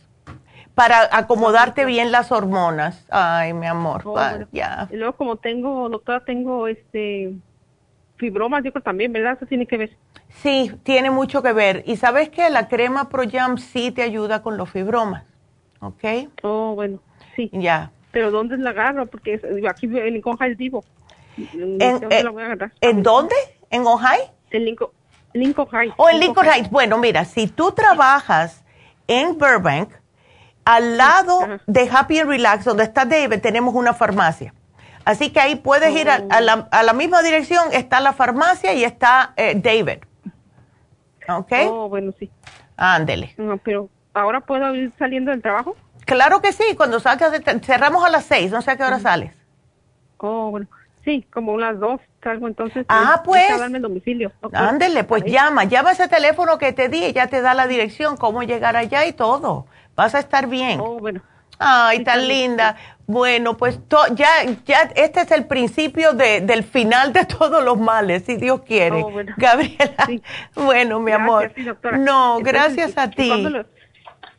Para 0.74 1.08
acomodarte 1.10 1.84
bien 1.84 2.12
las 2.12 2.30
hormonas. 2.30 3.04
Ay, 3.10 3.52
mi 3.52 3.66
amor, 3.66 4.02
oh, 4.04 4.18
ya. 4.52 4.88
Y 4.92 4.96
luego 4.96 5.16
como 5.16 5.36
tengo, 5.36 5.88
doctora, 5.88 6.20
tengo 6.24 6.68
este 6.68 7.32
fibromas, 8.16 8.62
digo 8.62 8.80
también, 8.80 9.12
¿verdad? 9.12 9.34
Eso 9.36 9.46
tiene 9.46 9.66
que 9.66 9.76
ver. 9.76 9.96
Sí, 10.28 10.72
tiene 10.82 11.10
mucho 11.10 11.42
que 11.42 11.52
ver. 11.52 11.82
Y 11.86 11.96
sabes 11.96 12.28
que 12.28 12.50
la 12.50 12.68
crema 12.68 13.08
ProYam 13.08 13.58
sí 13.58 13.90
te 13.90 14.02
ayuda 14.02 14.42
con 14.42 14.56
los 14.56 14.70
fibromas. 14.70 15.24
¿Ok? 15.80 16.04
Oh, 16.42 16.74
bueno, 16.74 16.98
sí. 17.34 17.48
Ya. 17.52 17.90
Pero 18.10 18.30
¿dónde 18.30 18.56
la 18.58 18.70
agarro? 18.70 19.06
Porque 19.06 19.40
aquí 19.68 19.86
en 19.86 20.14
Lincoln 20.14 20.36
High 20.36 20.54
vivo. 20.56 20.84
¿En, 21.38 21.80
eh, 21.80 22.70
¿en 22.80 23.02
dónde? 23.02 23.34
¿En 23.70 23.86
Ohio? 23.86 24.32
En 24.50 24.64
Lincoln, 24.64 24.90
Lincoln 25.32 25.68
Heights. 25.72 25.94
Oh, 25.96 26.08
en 26.08 26.20
Lincoln, 26.20 26.46
Heights. 26.46 26.70
Bueno, 26.70 26.98
mira, 26.98 27.24
si 27.24 27.46
tú 27.46 27.72
trabajas 27.72 28.64
en 29.06 29.38
Burbank, 29.38 29.90
al 30.64 30.96
lado 30.96 31.40
de 31.66 31.88
Happy 31.90 32.18
and 32.18 32.30
Relax, 32.30 32.64
donde 32.64 32.84
está 32.84 33.04
David, 33.04 33.40
tenemos 33.40 33.74
una 33.74 33.94
farmacia. 33.94 34.54
Así 35.04 35.30
que 35.30 35.40
ahí 35.40 35.56
puedes 35.56 35.94
ir 35.94 36.10
a, 36.10 36.18
la, 36.40 36.68
a, 36.70 36.82
la, 36.82 36.92
misma 36.92 37.22
dirección, 37.22 37.72
está 37.72 38.00
la 38.00 38.12
farmacia 38.12 38.74
y 38.74 38.84
está 38.84 39.32
eh, 39.36 39.54
David. 39.54 40.04
¿Ok? 41.28 41.52
Oh, 41.66 41.88
bueno, 41.88 42.12
sí. 42.18 42.30
Ándele. 42.76 43.34
No, 43.38 43.56
pero 43.56 43.88
¿ahora 44.12 44.40
puedo 44.40 44.74
ir 44.74 44.92
saliendo 44.98 45.30
del 45.30 45.40
trabajo? 45.40 45.76
Claro 46.04 46.40
que 46.42 46.52
sí, 46.52 46.74
cuando 46.76 47.00
salgas, 47.00 47.32
cerramos 47.62 48.04
a 48.04 48.10
las 48.10 48.24
seis, 48.24 48.50
no 48.50 48.60
sé 48.60 48.72
a 48.72 48.76
qué 48.76 48.84
hora 48.84 48.98
sales. 48.98 49.34
Oh, 50.18 50.50
bueno, 50.50 50.66
sí, 51.08 51.26
como 51.32 51.52
unas 51.52 51.80
dos 51.80 52.00
salgo 52.22 52.46
entonces. 52.48 52.84
Ah, 52.88 53.22
pues. 53.24 53.58
darme 53.58 53.78
el 53.78 53.82
domicilio. 53.82 54.30
Ándele, 54.52 55.04
pues 55.04 55.24
llama, 55.24 55.64
llama 55.64 55.92
ese 55.92 56.06
teléfono 56.08 56.58
que 56.58 56.72
te 56.72 56.88
di 56.88 57.12
ya 57.12 57.28
te 57.28 57.40
da 57.40 57.54
la 57.54 57.66
dirección, 57.66 58.16
cómo 58.16 58.42
llegar 58.42 58.76
allá 58.76 59.06
y 59.06 59.12
todo. 59.12 59.66
Vas 59.96 60.14
a 60.14 60.18
estar 60.18 60.46
bien. 60.46 60.78
Oh, 60.80 60.98
bueno. 60.98 61.22
Ay, 61.58 62.04
tan 62.04 62.28
linda. 62.28 62.76
Bueno, 63.06 63.56
pues 63.56 63.80
ya, 64.12 64.28
ya 64.66 64.82
este 64.94 65.22
es 65.22 65.30
el 65.32 65.46
principio 65.46 66.12
de, 66.12 66.42
del 66.42 66.62
final 66.62 67.12
de 67.12 67.24
todos 67.38 67.64
los 67.64 67.78
males, 67.78 68.24
si 68.24 68.36
Dios 68.36 68.60
quiere. 68.60 69.02
Oh, 69.02 69.10
bueno. 69.10 69.32
Gabriela. 69.36 70.06
Bueno, 70.54 71.00
mi 71.00 71.12
amor. 71.12 71.52
No, 71.98 72.38
gracias 72.40 72.98
a 72.98 73.10
ti. 73.10 73.48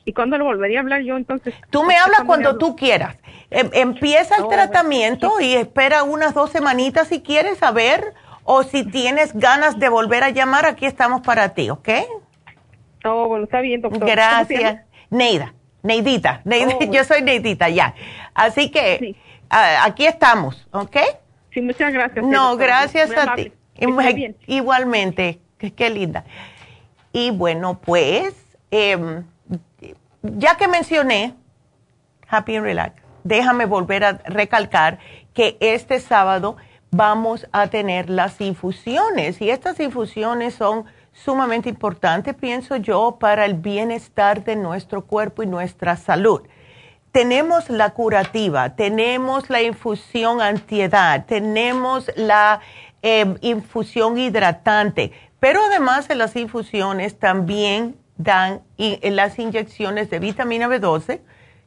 ¿Y 0.05 0.13
cuándo, 0.13 0.37
lo, 0.37 0.45
volvería 0.45 0.79
a 0.79 0.81
hablar 0.81 1.01
yo 1.01 1.17
entonces? 1.17 1.53
Tú 1.69 1.83
me 1.83 1.95
hablas 1.95 2.23
cuando 2.25 2.57
tú 2.57 2.75
quieras. 2.75 3.17
Em, 3.51 3.69
empieza 3.73 4.37
el 4.37 4.47
tratamiento 4.47 5.39
y 5.39 5.55
espera 5.55 6.03
unas 6.03 6.33
dos 6.33 6.51
semanitas 6.51 7.07
si 7.07 7.21
quieres 7.21 7.57
saber 7.59 8.13
o 8.43 8.63
si 8.63 8.83
tienes 8.83 9.33
ganas 9.33 9.77
de 9.77 9.89
volver 9.89 10.23
a 10.23 10.29
llamar, 10.29 10.65
aquí 10.65 10.85
estamos 10.85 11.21
para 11.21 11.49
ti, 11.53 11.69
¿ok? 11.69 11.89
Oh, 13.05 13.27
bueno, 13.27 13.45
está 13.45 13.61
bien, 13.61 13.81
doctor. 13.81 14.07
Gracias. 14.09 14.81
Neida. 15.09 15.53
Neidita, 15.81 16.41
oh, 16.45 16.83
yo 16.91 17.03
soy 17.03 17.21
Neidita, 17.21 17.69
ya. 17.69 17.95
Así 18.33 18.69
que 18.69 19.15
aquí 19.49 20.05
estamos, 20.05 20.67
¿ok? 20.71 20.97
Sí, 21.53 21.61
muchas 21.61 21.93
gracias. 21.93 22.25
No, 22.25 22.57
gracias 22.57 23.11
a 23.11 23.35
ti. 23.35 23.51
Igualmente, 24.47 25.39
qué, 25.57 25.89
linda. 25.89 26.25
Y 27.13 27.31
bueno, 27.31 27.79
pues, 27.79 28.35
em, 28.71 29.23
ya 30.21 30.55
que 30.57 30.67
mencioné 30.67 31.35
Happy 32.27 32.55
and 32.55 32.65
Relax, 32.65 33.01
déjame 33.23 33.65
volver 33.65 34.03
a 34.03 34.13
recalcar 34.25 34.99
que 35.33 35.57
este 35.59 35.99
sábado 35.99 36.57
vamos 36.91 37.47
a 37.51 37.67
tener 37.67 38.09
las 38.09 38.41
infusiones 38.41 39.41
y 39.41 39.49
estas 39.49 39.79
infusiones 39.79 40.55
son 40.55 40.85
sumamente 41.13 41.69
importante, 41.69 42.33
pienso 42.33 42.77
yo, 42.77 43.17
para 43.19 43.45
el 43.45 43.55
bienestar 43.55 44.43
de 44.43 44.55
nuestro 44.55 45.05
cuerpo 45.05 45.43
y 45.43 45.47
nuestra 45.47 45.97
salud. 45.97 46.41
Tenemos 47.11 47.69
la 47.69 47.91
curativa, 47.91 48.75
tenemos 48.75 49.49
la 49.49 49.61
infusión 49.61 50.41
antiedad, 50.41 51.25
tenemos 51.25 52.11
la 52.15 52.61
eh, 53.01 53.35
infusión 53.41 54.17
hidratante, 54.17 55.11
pero 55.39 55.61
además 55.63 56.09
en 56.09 56.19
las 56.19 56.35
infusiones 56.35 57.17
también 57.17 57.95
dan 58.19 58.61
las 58.77 59.39
inyecciones 59.39 60.11
de 60.11 60.19
vitamina 60.19 60.67
B12, 60.67 61.21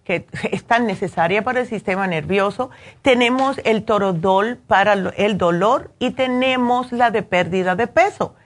que 0.05 0.27
es 0.53 0.65
tan 0.65 0.87
necesaria 0.87 1.43
para 1.43 1.63
el 1.63 1.67
sistema 1.67 2.07
nervioso. 2.07 2.71
Tenemos 3.03 3.61
el 3.65 3.83
torodol 3.83 4.61
para 4.69 4.93
el 4.93 5.37
dolor 5.37 5.91
y 5.99 6.13
tenemos 6.13 6.93
la 6.93 7.11
de 7.11 7.25
pérdida 7.25 7.75
de 7.75 7.89
peso 7.89 8.37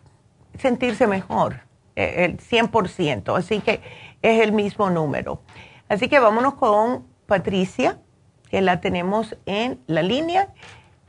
sentirse 0.60 1.08
mejor, 1.08 1.62
eh, 1.96 2.26
el 2.26 2.38
100%. 2.38 3.36
Así 3.36 3.60
que 3.60 3.82
es 4.22 4.42
el 4.42 4.52
mismo 4.52 4.90
número. 4.92 5.42
Así 5.90 6.10
que 6.10 6.20
vámonos 6.20 6.54
con 6.56 7.08
Patricia, 7.26 7.98
que 8.50 8.62
la 8.62 8.82
tenemos 8.82 9.36
en 9.48 9.80
la 9.88 10.04
línea. 10.04 10.50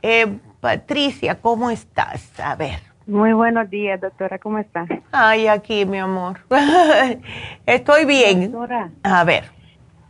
Eh, 0.01 0.39
Patricia, 0.65 1.35
¿cómo 1.35 1.69
estás? 1.69 2.39
A 2.39 2.55
ver. 2.55 2.79
Muy 3.05 3.33
buenos 3.33 3.69
días, 3.69 4.01
doctora, 4.01 4.39
¿cómo 4.39 4.57
estás? 4.57 4.89
Ay, 5.11 5.45
aquí, 5.45 5.85
mi 5.85 5.99
amor. 5.99 6.39
Estoy 7.67 8.05
bien. 8.05 8.51
Doctora. 8.51 8.89
A 9.03 9.23
ver. 9.25 9.43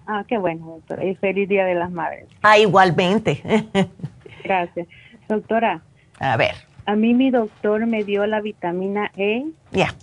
Ah, 0.07 0.23
qué 0.25 0.37
bueno, 0.37 0.65
doctora. 0.67 1.03
Y 1.03 1.13
feliz 1.15 1.49
Día 1.49 1.65
de 1.65 1.75
las 1.75 1.91
Madres. 1.91 2.29
Ah, 2.41 2.57
igualmente. 2.57 3.43
Gracias. 4.45 4.87
Doctora. 5.27 5.81
A 6.21 6.37
ver. 6.37 6.55
A 6.85 6.95
mí 6.95 7.13
mi 7.13 7.31
doctor 7.31 7.85
me 7.85 8.05
dio 8.05 8.25
la 8.25 8.39
vitamina 8.39 9.11
E. 9.17 9.47
Ya. 9.73 9.93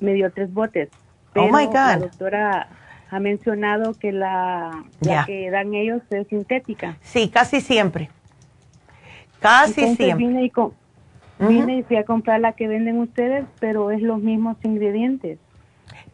Me 0.00 0.14
dio 0.14 0.32
tres 0.32 0.52
botes. 0.52 0.88
oh, 1.36 1.46
my 1.52 1.66
God. 1.66 1.72
La 1.72 1.98
doctora 1.98 2.68
ha 3.12 3.20
mencionado 3.20 3.94
que 3.94 4.10
la, 4.10 4.82
la 5.02 5.24
que 5.24 5.52
dan 5.52 5.72
ellos 5.72 6.02
es 6.10 6.26
sintética. 6.26 6.96
Sí, 7.00 7.28
casi 7.28 7.60
siempre. 7.60 8.10
Casi 9.46 9.80
Entonces 9.80 9.96
siempre. 9.96 10.26
Vine 10.26 10.44
y, 10.44 10.50
con, 10.50 10.72
vine 11.38 11.78
y 11.78 11.82
fui 11.84 11.96
a 11.96 12.04
comprar 12.04 12.40
la 12.40 12.54
que 12.54 12.66
venden 12.66 12.98
ustedes, 12.98 13.44
pero 13.60 13.92
es 13.92 14.02
los 14.02 14.20
mismos 14.20 14.56
ingredientes. 14.64 15.38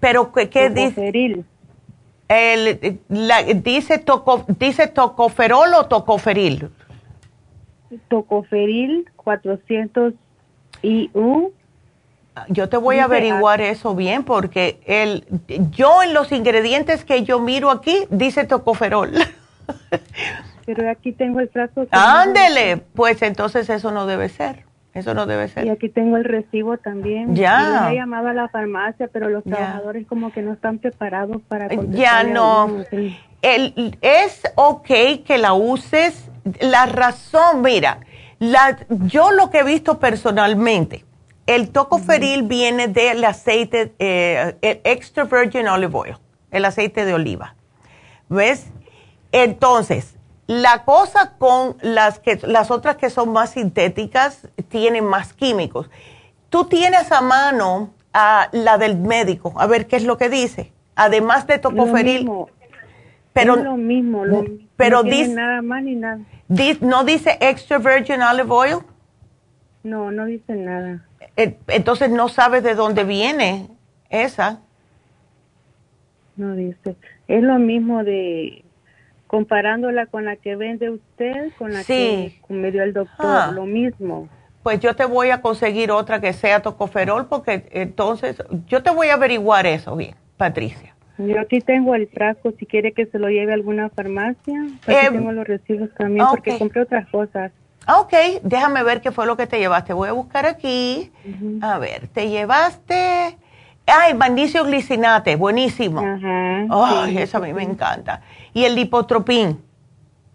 Pero, 0.00 0.32
¿qué, 0.32 0.50
qué 0.50 0.68
dice? 0.68 1.44
El, 2.28 3.00
la, 3.08 3.42
dice, 3.42 3.98
toco, 3.98 4.44
¿Dice 4.58 4.86
tocoferol 4.86 5.72
o 5.74 5.86
tocoferil? 5.86 6.70
Tocoferil 8.08 9.10
400 9.16 10.12
IU. 10.82 11.52
Yo 12.48 12.68
te 12.68 12.76
voy 12.76 12.98
a 12.98 13.04
averiguar 13.04 13.62
eso 13.62 13.94
bien 13.94 14.24
porque 14.24 14.80
el, 14.86 15.24
yo 15.70 16.02
en 16.02 16.12
los 16.12 16.32
ingredientes 16.32 17.04
que 17.04 17.22
yo 17.22 17.40
miro 17.40 17.70
aquí 17.70 18.04
dice 18.10 18.44
tocoferol. 18.44 19.12
Pero 20.66 20.90
aquí 20.90 21.12
tengo 21.12 21.40
el 21.40 21.48
frasco. 21.48 21.86
Ándele, 21.90 22.78
pues 22.94 23.22
entonces 23.22 23.68
eso 23.70 23.90
no 23.90 24.06
debe 24.06 24.28
ser. 24.28 24.64
Eso 24.94 25.14
no 25.14 25.24
debe 25.24 25.48
ser. 25.48 25.64
Y 25.64 25.70
aquí 25.70 25.88
tengo 25.88 26.18
el 26.18 26.24
recibo 26.24 26.76
también. 26.76 27.34
Ya. 27.34 27.84
Yo 27.86 27.88
he 27.92 27.94
llamado 27.94 28.28
a 28.28 28.34
la 28.34 28.48
farmacia, 28.48 29.08
pero 29.10 29.30
los 29.30 29.42
Ya. 29.44 29.56
trabajadores 29.56 30.06
como 30.06 30.30
que 30.32 30.42
no 30.42 30.52
están 30.52 30.78
preparados 30.78 31.40
para 31.48 31.68
Ya 31.90 32.24
no. 32.24 32.84
El, 33.40 33.96
es 34.02 34.42
ok 34.54 34.86
que 35.24 35.38
la 35.38 35.54
uses. 35.54 36.28
La 36.60 36.86
razón, 36.86 37.62
mira, 37.62 38.00
la, 38.38 38.76
yo 38.88 39.30
lo 39.32 39.48
que 39.50 39.60
he 39.60 39.64
visto 39.64 39.98
personalmente, 39.98 41.04
el 41.46 41.70
tocoferil 41.70 42.42
viene 42.42 42.88
del 42.88 43.24
aceite, 43.24 43.94
eh, 43.98 44.56
el 44.60 44.80
extra 44.84 45.24
virgin 45.24 45.68
olive 45.68 45.92
oil, 45.96 46.16
el 46.50 46.64
aceite 46.64 47.04
de 47.04 47.14
oliva. 47.14 47.54
¿Ves? 48.28 48.70
Entonces, 49.30 50.16
la 50.46 50.84
cosa 50.84 51.34
con 51.38 51.76
las, 51.82 52.18
que, 52.18 52.38
las 52.46 52.70
otras 52.70 52.96
que 52.96 53.10
son 53.10 53.32
más 53.32 53.50
sintéticas 53.50 54.48
tienen 54.68 55.04
más 55.04 55.32
químicos. 55.32 55.88
Tú 56.50 56.64
tienes 56.66 57.10
a 57.12 57.20
mano 57.20 57.90
a 58.12 58.48
la 58.52 58.76
del 58.78 58.96
médico, 58.98 59.54
a 59.56 59.66
ver 59.66 59.86
qué 59.86 59.96
es 59.96 60.04
lo 60.04 60.18
que 60.18 60.28
dice. 60.28 60.72
Además 60.96 61.46
de 61.46 61.58
tocoferil. 61.58 62.20
mismo. 62.20 62.50
Pero, 63.32 63.56
es 63.56 63.64
lo 63.64 63.76
mismo, 63.78 64.26
lo, 64.26 64.44
pero 64.76 65.02
no 65.02 65.10
dice- 65.10 65.32
nada 65.34 65.62
más 65.62 65.82
ni 65.82 65.94
nada. 65.94 66.18
di- 66.48 66.76
¿No 66.82 67.04
dice 67.04 67.38
extra 67.40 67.78
virgin 67.78 68.20
olive 68.20 68.50
oil? 68.50 68.78
No, 69.84 70.10
no 70.10 70.26
dice 70.26 70.54
nada. 70.54 71.06
Entonces 71.36 72.10
no 72.10 72.28
sabes 72.28 72.62
de 72.62 72.74
dónde 72.74 73.04
viene 73.04 73.68
esa. 74.10 74.60
No 76.36 76.54
dice. 76.54 76.96
Es 77.28 77.42
lo 77.42 77.58
mismo 77.58 78.04
de 78.04 78.64
comparándola 79.36 80.04
con 80.06 80.26
la 80.26 80.36
que 80.36 80.56
vende 80.56 80.90
usted, 80.90 81.52
con 81.58 81.72
la 81.72 81.82
Sí. 81.84 82.38
que 82.46 82.52
me 82.52 82.70
dio 82.70 82.82
el 82.82 82.92
doctor, 82.92 83.26
Ah. 83.26 83.50
lo 83.54 83.64
mismo. 83.64 84.28
Pues 84.62 84.78
yo 84.80 84.94
te 84.94 85.06
voy 85.06 85.30
a 85.30 85.40
conseguir 85.40 85.90
otra 85.90 86.20
que 86.20 86.34
sea 86.34 86.60
tocoferol 86.60 87.26
porque 87.28 87.66
entonces 87.72 88.36
yo 88.66 88.82
te 88.82 88.90
voy 88.90 89.08
a 89.08 89.14
averiguar 89.14 89.64
eso 89.66 89.96
bien, 89.96 90.14
Patricia. 90.36 90.94
Yo 91.16 91.40
aquí 91.40 91.60
tengo 91.60 91.94
el 91.94 92.08
frasco, 92.08 92.52
si 92.58 92.66
quiere 92.66 92.92
que 92.92 93.06
se 93.06 93.18
lo 93.18 93.28
lleve 93.28 93.52
a 93.52 93.54
alguna 93.54 93.88
farmacia. 93.88 94.60
Aquí 94.82 94.92
Eh, 94.92 95.08
tengo 95.10 95.32
los 95.32 95.46
recibos 95.46 95.88
también 95.96 96.26
porque 96.30 96.58
compré 96.58 96.82
otras 96.82 97.08
cosas. 97.08 97.52
Ah, 97.86 98.00
Ok, 98.00 98.12
déjame 98.42 98.82
ver 98.82 99.00
qué 99.00 99.12
fue 99.12 99.24
lo 99.26 99.36
que 99.38 99.46
te 99.46 99.58
llevaste. 99.58 99.94
Voy 99.94 100.10
a 100.10 100.12
buscar 100.12 100.44
aquí. 100.44 101.10
A 101.62 101.78
ver, 101.78 102.08
te 102.08 102.28
llevaste... 102.28 103.38
Ay, 103.84 104.14
magnesio 104.14 104.64
glicinate, 104.64 105.34
buenísimo. 105.34 106.00
Ajá. 106.00 106.66
Ay, 106.70 107.16
sí. 107.16 107.22
eso 107.22 107.38
a 107.38 107.40
mí 107.40 107.52
me 107.52 107.64
encanta. 107.64 108.22
Y 108.54 108.64
el 108.64 108.74
lipotropín. 108.74 109.62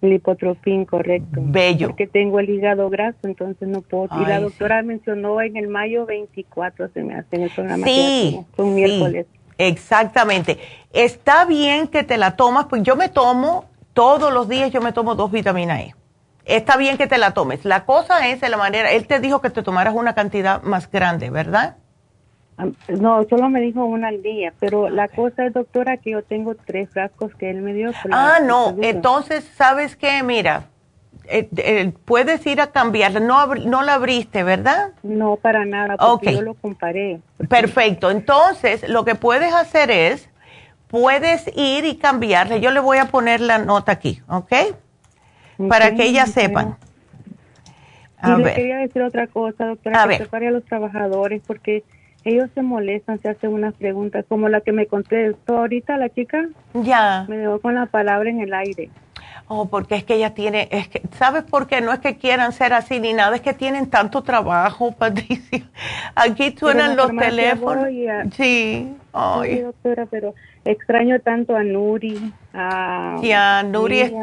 Lipotropín, 0.02 0.86
correcto. 0.86 1.40
Bello. 1.44 1.88
Porque 1.88 2.08
tengo 2.08 2.40
el 2.40 2.50
hígado 2.50 2.90
graso, 2.90 3.18
entonces 3.24 3.68
no 3.68 3.82
puedo. 3.82 4.10
y 4.22 4.26
la 4.26 4.36
Ay, 4.38 4.44
doctora 4.44 4.84
mencionó 4.84 5.42
en 5.42 5.58
el 5.58 5.68
mayo 5.68 6.06
24, 6.06 6.90
se 6.94 7.04
me 7.04 7.16
hace 7.16 7.36
en 7.36 7.42
el 7.44 7.50
programa. 7.50 7.86
Sí, 7.86 8.40
un 8.58 8.66
sí, 8.68 8.72
miércoles. 8.72 9.26
exactamente. 9.58 10.60
Está 10.94 11.46
bien 11.46 11.88
que 11.88 12.04
te 12.04 12.18
la 12.18 12.36
tomas, 12.36 12.66
pues 12.66 12.84
yo 12.84 12.96
me 12.96 13.10
tomo, 13.10 13.66
todos 13.94 14.32
los 14.32 14.48
días 14.48 14.72
yo 14.72 14.82
me 14.82 14.92
tomo 14.94 15.16
dos 15.16 15.32
vitaminas 15.32 15.80
E. 15.82 15.96
Está 16.46 16.78
bien 16.78 16.98
que 16.98 17.08
te 17.08 17.18
la 17.18 17.32
tomes. 17.32 17.66
La 17.66 17.84
cosa 17.86 18.30
es 18.30 18.40
de 18.40 18.50
la 18.50 18.58
manera, 18.58 18.92
él 18.92 19.08
te 19.08 19.20
dijo 19.20 19.42
que 19.42 19.50
te 19.50 19.64
tomaras 19.64 19.96
una 19.96 20.14
cantidad 20.14 20.62
más 20.62 20.90
grande, 20.92 21.30
¿verdad? 21.32 21.78
Ah, 22.58 22.68
No, 22.90 23.24
solo 23.30 23.50
me 23.50 23.62
dijo 23.62 23.86
una 23.86 24.08
al 24.08 24.22
día, 24.24 24.54
pero 24.60 24.90
la 24.90 25.08
cosa 25.08 25.46
es, 25.46 25.54
doctora, 25.54 25.98
que 25.98 26.12
yo 26.12 26.24
tengo 26.24 26.56
tres 26.56 26.90
frascos 26.90 27.34
que 27.36 27.50
él 27.50 27.62
me 27.62 27.74
dio. 27.74 27.92
Ah, 28.12 28.40
no, 28.44 28.76
entonces, 28.82 29.50
¿sabes 29.56 29.96
qué? 29.96 30.24
Mira, 30.24 30.66
eh, 31.30 31.48
eh, 31.58 31.92
puedes 32.06 32.46
ir 32.48 32.60
a 32.62 32.72
cambiarla. 32.72 33.20
No, 33.20 33.54
no 33.54 33.84
la 33.84 33.96
abriste, 33.96 34.44
¿verdad? 34.44 34.92
No, 35.04 35.36
para 35.36 35.66
nada, 35.66 35.98
porque 35.98 36.34
yo 36.34 36.42
lo 36.42 36.56
comparé. 36.56 37.20
Perfecto. 37.50 38.10
Entonces, 38.10 38.88
lo 38.90 39.06
que 39.06 39.16
puedes 39.16 39.54
hacer 39.54 39.92
es, 39.92 40.30
puedes 40.88 41.48
ir 41.56 41.86
y 41.86 41.98
cambiarle. 41.98 42.60
Yo 42.60 42.72
le 42.72 42.80
voy 42.80 42.98
a 42.98 43.06
poner 43.06 43.42
la 43.42 43.60
nota 43.60 43.92
aquí, 43.92 44.22
¿ok? 44.28 44.54
Para 45.70 45.90
Ok, 45.90 45.96
que 45.98 46.04
ellas 46.06 46.32
sepan. 46.32 46.78
Y 48.24 48.30
A 48.30 48.38
le 48.38 48.54
quería 48.56 48.78
decir 48.78 49.02
otra 49.04 49.28
cosa, 49.28 49.66
doctora, 49.68 50.00
A 50.00 50.04
que 50.04 50.10
ver. 50.10 50.18
prepare 50.18 50.48
a 50.48 50.52
los 50.52 50.64
trabajadores, 50.66 51.42
porque 51.46 51.84
ellos 52.28 52.50
se 52.54 52.62
molestan, 52.62 53.20
se 53.20 53.30
hacen 53.30 53.54
unas 53.54 53.74
preguntas, 53.74 54.26
como 54.28 54.50
la 54.50 54.62
que 54.62 54.72
me 54.72 54.86
contestó 54.88 55.60
ahorita 55.60 55.98
la 55.98 56.10
chica. 56.10 56.46
Ya. 56.74 57.26
Me 57.28 57.38
dejó 57.38 57.60
con 57.60 57.76
la 57.76 57.86
palabra 57.86 58.30
en 58.30 58.42
el 58.42 58.54
aire. 58.54 58.90
Oh, 59.50 59.70
porque 59.70 59.96
es 59.96 60.04
que 60.04 60.16
ella 60.16 60.34
tiene, 60.34 60.68
es 60.72 60.90
que, 60.90 61.02
¿sabes 61.14 61.44
por 61.44 61.68
qué? 61.68 61.80
No 61.80 61.94
es 61.94 62.00
que 62.00 62.18
quieran 62.18 62.52
ser 62.52 62.74
así 62.74 63.00
ni 63.00 63.14
nada, 63.14 63.34
es 63.36 63.42
que 63.42 63.54
tienen 63.54 63.90
tanto 63.90 64.22
trabajo, 64.22 64.92
Patricia. 64.98 65.64
Aquí 66.16 66.54
suenan 66.58 66.98
los 66.98 67.16
teléfonos. 67.16 67.86
a- 67.86 68.24
Sí, 68.26 68.32
Sí, 68.34 68.94
ay. 69.14 69.60
doctora, 69.62 70.06
pero 70.06 70.34
extraño 70.66 71.22
tanto 71.22 71.56
a 71.56 71.64
Nuri, 71.64 72.34
a 72.54 73.16
Ya, 73.22 73.64
Nuri, 73.64 74.02
es- 74.02 74.14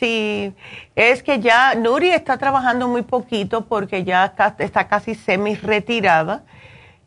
sí, 0.00 0.52
es 0.96 1.22
que 1.22 1.38
ya 1.38 1.76
Nuri 1.76 2.08
está 2.08 2.36
trabajando 2.36 2.88
muy 2.88 3.02
poquito 3.02 3.66
porque 3.66 4.02
ya 4.02 4.32
ca- 4.34 4.56
está 4.58 4.88
casi 4.88 5.14
semi 5.14 5.54
retirada, 5.54 6.42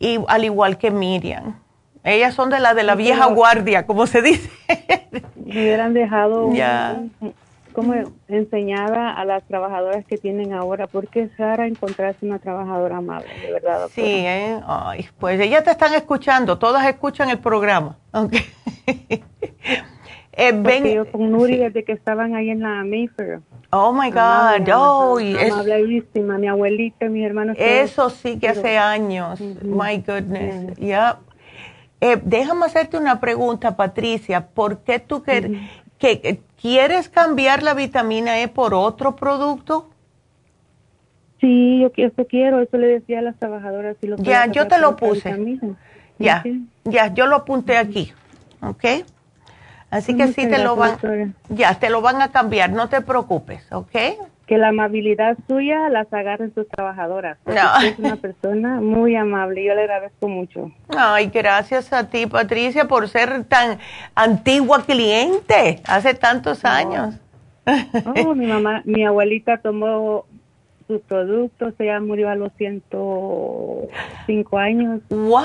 y 0.05 0.19
al 0.27 0.43
igual 0.43 0.77
que 0.77 0.91
Miriam. 0.91 1.55
Ellas 2.03 2.33
son 2.33 2.49
de 2.49 2.59
la 2.59 2.73
de 2.73 2.83
la 2.83 2.95
vieja 2.95 3.27
guardia, 3.27 3.85
como 3.85 4.05
se 4.07 4.21
dice. 4.21 4.49
Me 5.35 5.51
hubieran 5.61 5.93
dejado 5.93 6.51
Ya. 6.53 7.01
como 7.73 7.93
enseñada 8.27 9.11
a 9.13 9.23
las 9.25 9.41
trabajadoras 9.47 10.05
que 10.05 10.17
tienen 10.17 10.53
ahora, 10.53 10.87
porque 10.87 11.21
es 11.21 11.37
rara 11.37 11.65
encontrarse 11.65 12.25
una 12.25 12.39
trabajadora 12.39 12.97
amable, 12.97 13.29
de 13.41 13.51
verdad. 13.53 13.79
doctora. 13.81 13.89
Sí, 13.95 14.01
¿eh? 14.25 14.59
Ay, 14.67 15.07
pues 15.17 15.39
ellas 15.39 15.63
te 15.63 15.71
están 15.71 15.93
escuchando, 15.93 16.57
todas 16.59 16.85
escuchan 16.85 17.29
el 17.29 17.39
programa. 17.39 17.97
Eh, 20.35 20.51
ven, 20.51 20.83
yo 20.85 21.11
con 21.11 21.31
Nuri 21.31 21.57
desde 21.57 21.83
que 21.83 21.91
estaban 21.91 22.33
ahí 22.35 22.49
en 22.49 22.61
la 22.61 22.83
Mayfair. 22.83 23.41
oh 23.71 23.93
my 23.93 24.09
God, 24.09 24.67
oh, 24.75 25.19
y 25.19 25.35
es- 25.35 25.53
mi 26.17 26.47
abuelita, 26.47 27.07
mis 27.07 27.23
hermanos. 27.25 27.55
todos. 27.55 27.69
eso 27.69 28.09
sí 28.09 28.39
que 28.39 28.49
hace 28.49 28.61
Pero- 28.61 28.81
años. 28.81 29.39
My 29.61 29.97
goodness, 29.97 30.75
yeah. 30.77 31.19
Eh, 32.01 32.19
déjame 32.23 32.65
hacerte 32.65 32.97
una 32.97 33.19
pregunta, 33.19 33.75
Patricia. 33.77 34.47
¿Por 34.47 34.79
qué 34.79 34.97
tú 34.99 35.21
que, 35.21 35.59
que- 35.99 36.19
que 36.19 36.41
quieres 36.59 37.09
cambiar 37.09 37.61
la 37.63 37.73
vitamina 37.75 38.39
E 38.41 38.47
por 38.47 38.73
otro 38.73 39.15
producto? 39.15 39.87
Sí, 41.39 41.79
yo 41.81 41.91
eso 41.95 42.25
quiero, 42.27 42.59
eso 42.61 42.77
le 42.77 42.87
decía 42.87 43.19
a 43.19 43.21
las 43.21 43.37
trabajadoras. 43.37 43.97
Si 44.01 44.07
lo 44.07 44.15
Ya, 44.17 44.47
yo 44.47 44.67
te 44.67 44.79
lo 44.79 44.95
puse. 44.95 45.59
Ya, 46.17 46.43
ya, 46.85 47.13
yo 47.13 47.27
lo 47.27 47.35
apunté 47.37 47.77
aquí, 47.77 48.11
¿ok? 48.61 48.83
Así 49.93 50.17
que 50.17 50.25
Muchas 50.25 50.35
sí 50.35 50.49
te 50.49 50.57
lo 50.57 50.75
van, 50.75 50.91
doctora. 50.93 51.27
ya, 51.49 51.75
te 51.75 51.91
lo 51.91 52.01
van 52.01 52.19
a 52.23 52.31
cambiar, 52.31 52.71
no 52.71 52.89
te 52.89 53.01
preocupes, 53.01 53.63
¿ok? 53.71 53.91
Que 54.47 54.57
la 54.57 54.69
amabilidad 54.69 55.37
suya 55.47 55.87
las 55.89 56.11
agarren 56.11 56.51
sus 56.55 56.67
trabajadoras. 56.67 57.37
No. 57.45 57.53
es 57.85 57.99
una 57.99 58.15
persona 58.15 58.81
muy 58.81 59.15
amable, 59.15 59.63
yo 59.63 59.75
le 59.75 59.81
agradezco 59.81 60.27
mucho. 60.27 60.71
Ay, 60.89 61.27
gracias 61.31 61.93
a 61.93 62.09
ti, 62.09 62.25
Patricia, 62.25 62.85
por 62.87 63.07
ser 63.07 63.43
tan 63.43 63.77
antigua 64.15 64.81
cliente, 64.83 65.79
hace 65.85 66.15
tantos 66.15 66.65
años. 66.65 67.13
Oh, 68.25 68.33
mi 68.33 68.47
mamá, 68.47 68.81
mi 68.85 69.05
abuelita 69.05 69.59
tomó 69.59 70.25
sus 70.87 71.01
productos, 71.01 71.73
ella 71.79 71.99
murió 71.99 72.29
a 72.29 72.35
los 72.35 72.51
105 72.57 74.57
años. 74.57 75.01
What? 75.09 75.43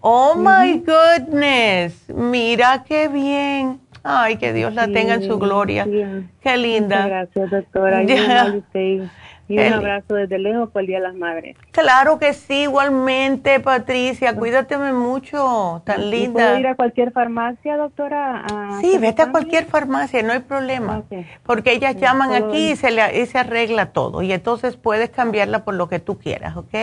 Oh 0.00 0.34
my 0.36 0.82
goodness. 0.84 2.08
Mira 2.08 2.84
qué 2.86 3.08
bien. 3.08 3.80
Ay, 4.02 4.36
que 4.36 4.52
Dios 4.52 4.72
la 4.72 4.86
tenga 4.86 5.14
en 5.14 5.24
su 5.24 5.34
Sí, 5.34 5.38
gloria. 5.40 5.84
sí. 5.84 6.00
Qué 6.40 6.56
linda. 6.56 7.02
Muchas 7.02 7.10
gracias, 7.34 7.50
doctora. 7.50 8.02
Y 8.04 9.02
Y 9.48 9.58
un 9.58 9.72
abrazo 9.72 10.14
desde 10.14 10.38
lejos 10.38 10.70
por 10.70 10.80
el 10.80 10.88
Día 10.88 10.96
de 10.98 11.04
las 11.04 11.14
Madres. 11.14 11.56
Claro 11.70 12.18
que 12.18 12.32
sí, 12.32 12.62
igualmente, 12.62 13.60
Patricia. 13.60 14.34
Cuídateme 14.34 14.92
mucho, 14.92 15.82
tan 15.84 16.02
¿Y 16.02 16.10
linda. 16.10 16.32
¿Puedo 16.32 16.58
ir 16.58 16.66
a 16.66 16.74
cualquier 16.74 17.12
farmacia, 17.12 17.76
doctora? 17.76 18.44
a 18.44 18.80
Sí, 18.80 18.98
vete 18.98 19.22
a 19.22 19.30
cualquier 19.30 19.66
farmacia, 19.66 20.22
no 20.22 20.32
hay 20.32 20.40
problema. 20.40 21.04
Porque 21.44 21.72
ellas 21.72 21.96
llaman 21.96 22.32
aquí 22.32 22.72
y 22.72 22.76
se, 22.76 22.90
le, 22.90 23.22
y 23.22 23.26
se 23.26 23.38
arregla 23.38 23.92
todo. 23.92 24.22
Y 24.22 24.32
entonces 24.32 24.76
puedes 24.76 25.10
cambiarla 25.10 25.64
por 25.64 25.74
lo 25.74 25.88
que 25.88 26.00
tú 26.00 26.18
quieras, 26.18 26.56
¿ok? 26.56 26.74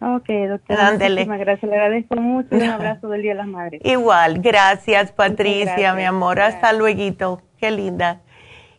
Ok, 0.00 0.28
doctora. 0.48 0.88
Ándele. 0.88 1.14
Muchísimas 1.14 1.40
gracias. 1.40 1.70
Le 1.70 1.76
agradezco 1.76 2.16
mucho 2.16 2.48
un 2.54 2.62
abrazo 2.70 3.08
del 3.08 3.22
Día 3.22 3.32
de 3.32 3.38
las 3.38 3.48
Madres. 3.48 3.80
Igual, 3.84 4.40
gracias 4.40 5.12
Patricia, 5.12 5.64
gracias. 5.64 5.96
mi 5.96 6.04
amor, 6.04 6.40
hasta 6.40 6.72
luego, 6.74 7.40
qué 7.58 7.70
linda. 7.70 8.20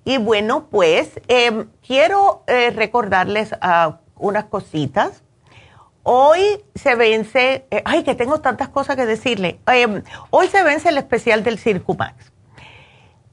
Y 0.08 0.20
bueno, 0.20 0.68
pues 0.72 1.20
eh, 1.28 1.66
quiero 1.86 2.46
eh, 2.48 2.70
recordarles 2.70 3.54
ah, 3.60 3.98
unas 4.16 4.46
cositas. 4.46 5.22
Hoy 6.04 6.64
se 6.76 6.96
vence, 6.96 7.66
eh, 7.70 7.82
ay, 7.84 8.04
que 8.04 8.16
tengo 8.16 8.40
tantas 8.40 8.70
cosas 8.70 8.96
que 8.96 9.06
decirle. 9.06 9.60
Eh, 9.70 10.02
hoy 10.30 10.48
se 10.48 10.64
vence 10.64 10.88
el 10.88 10.98
especial 10.98 11.44
del 11.44 11.60
Circumax. 11.60 12.32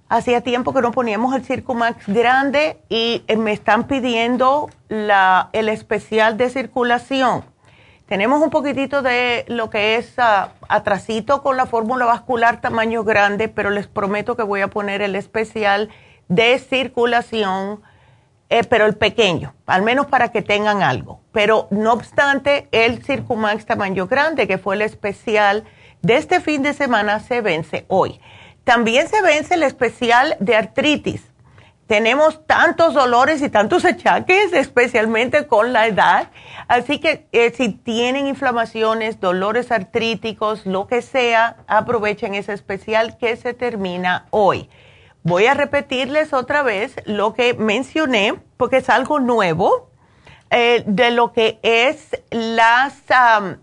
Hacía 0.08 0.40
tiempo 0.40 0.74
que 0.74 0.82
no 0.82 0.90
poníamos 0.90 1.32
el 1.36 1.44
Circumax 1.44 2.08
grande 2.08 2.80
y 2.88 3.22
eh, 3.28 3.36
me 3.36 3.52
están 3.52 3.84
pidiendo 3.86 4.68
la, 4.88 5.50
el 5.52 5.68
especial 5.68 6.36
de 6.36 6.50
circulación. 6.50 7.44
Tenemos 8.06 8.42
un 8.42 8.50
poquitito 8.50 9.00
de 9.00 9.44
lo 9.46 9.70
que 9.70 9.94
es 9.94 10.18
ah, 10.18 10.54
atrasito 10.68 11.40
con 11.44 11.56
la 11.56 11.66
fórmula 11.66 12.04
vascular 12.04 12.60
tamaño 12.60 13.04
grande, 13.04 13.46
pero 13.46 13.70
les 13.70 13.86
prometo 13.86 14.34
que 14.34 14.42
voy 14.42 14.60
a 14.60 14.66
poner 14.66 15.02
el 15.02 15.14
especial 15.14 15.90
de 16.28 16.58
circulación, 16.58 17.82
eh, 18.48 18.62
pero 18.64 18.86
el 18.86 18.96
pequeño, 18.96 19.54
al 19.66 19.82
menos 19.82 20.06
para 20.06 20.30
que 20.30 20.42
tengan 20.42 20.82
algo. 20.82 21.20
Pero 21.32 21.66
no 21.70 21.92
obstante, 21.92 22.68
el 22.72 23.02
Circumax 23.02 23.66
tamaño 23.66 24.06
grande, 24.06 24.46
que 24.46 24.58
fue 24.58 24.74
el 24.76 24.82
especial 24.82 25.64
de 26.02 26.16
este 26.16 26.40
fin 26.40 26.62
de 26.62 26.74
semana, 26.74 27.20
se 27.20 27.40
vence 27.40 27.84
hoy. 27.88 28.20
También 28.64 29.08
se 29.08 29.22
vence 29.22 29.54
el 29.54 29.62
especial 29.62 30.36
de 30.40 30.56
artritis. 30.56 31.22
Tenemos 31.86 32.46
tantos 32.46 32.94
dolores 32.94 33.42
y 33.42 33.50
tantos 33.50 33.84
achaques, 33.84 34.52
especialmente 34.54 35.46
con 35.46 35.72
la 35.72 35.86
edad. 35.86 36.30
Así 36.66 36.98
que 36.98 37.26
eh, 37.32 37.52
si 37.54 37.70
tienen 37.70 38.26
inflamaciones, 38.26 39.20
dolores 39.20 39.70
artríticos, 39.70 40.64
lo 40.64 40.86
que 40.86 41.02
sea, 41.02 41.56
aprovechen 41.66 42.34
ese 42.34 42.54
especial 42.54 43.18
que 43.18 43.36
se 43.36 43.52
termina 43.52 44.26
hoy. 44.30 44.70
Voy 45.24 45.46
a 45.46 45.54
repetirles 45.54 46.32
otra 46.32 46.62
vez 46.62 46.94
lo 47.06 47.34
que 47.34 47.54
mencioné, 47.54 48.34
porque 48.56 48.76
es 48.76 48.88
algo 48.88 49.18
nuevo, 49.18 49.90
eh, 50.50 50.84
de 50.86 51.10
lo 51.10 51.32
que 51.32 51.58
es 51.62 52.16
las, 52.30 53.02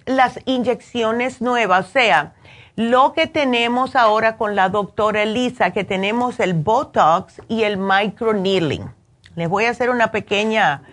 las 0.06 0.40
inyecciones 0.46 1.40
nuevas. 1.40 1.88
O 1.88 1.90
sea, 1.90 2.34
lo 2.76 3.14
que 3.14 3.28
tenemos 3.28 3.96
ahora 3.96 4.38
con 4.38 4.56
la 4.56 4.70
doctora 4.70 5.24
Elisa, 5.24 5.72
que 5.72 5.84
tenemos 5.84 6.40
el 6.40 6.54
Botox 6.54 7.42
y 7.48 7.64
el 7.64 7.78
microneedling. 7.78 8.92
Les 9.36 9.48
voy 9.48 9.66
a 9.66 9.70
hacer 9.70 9.90
una 9.90 10.12
pequeña, 10.12 10.84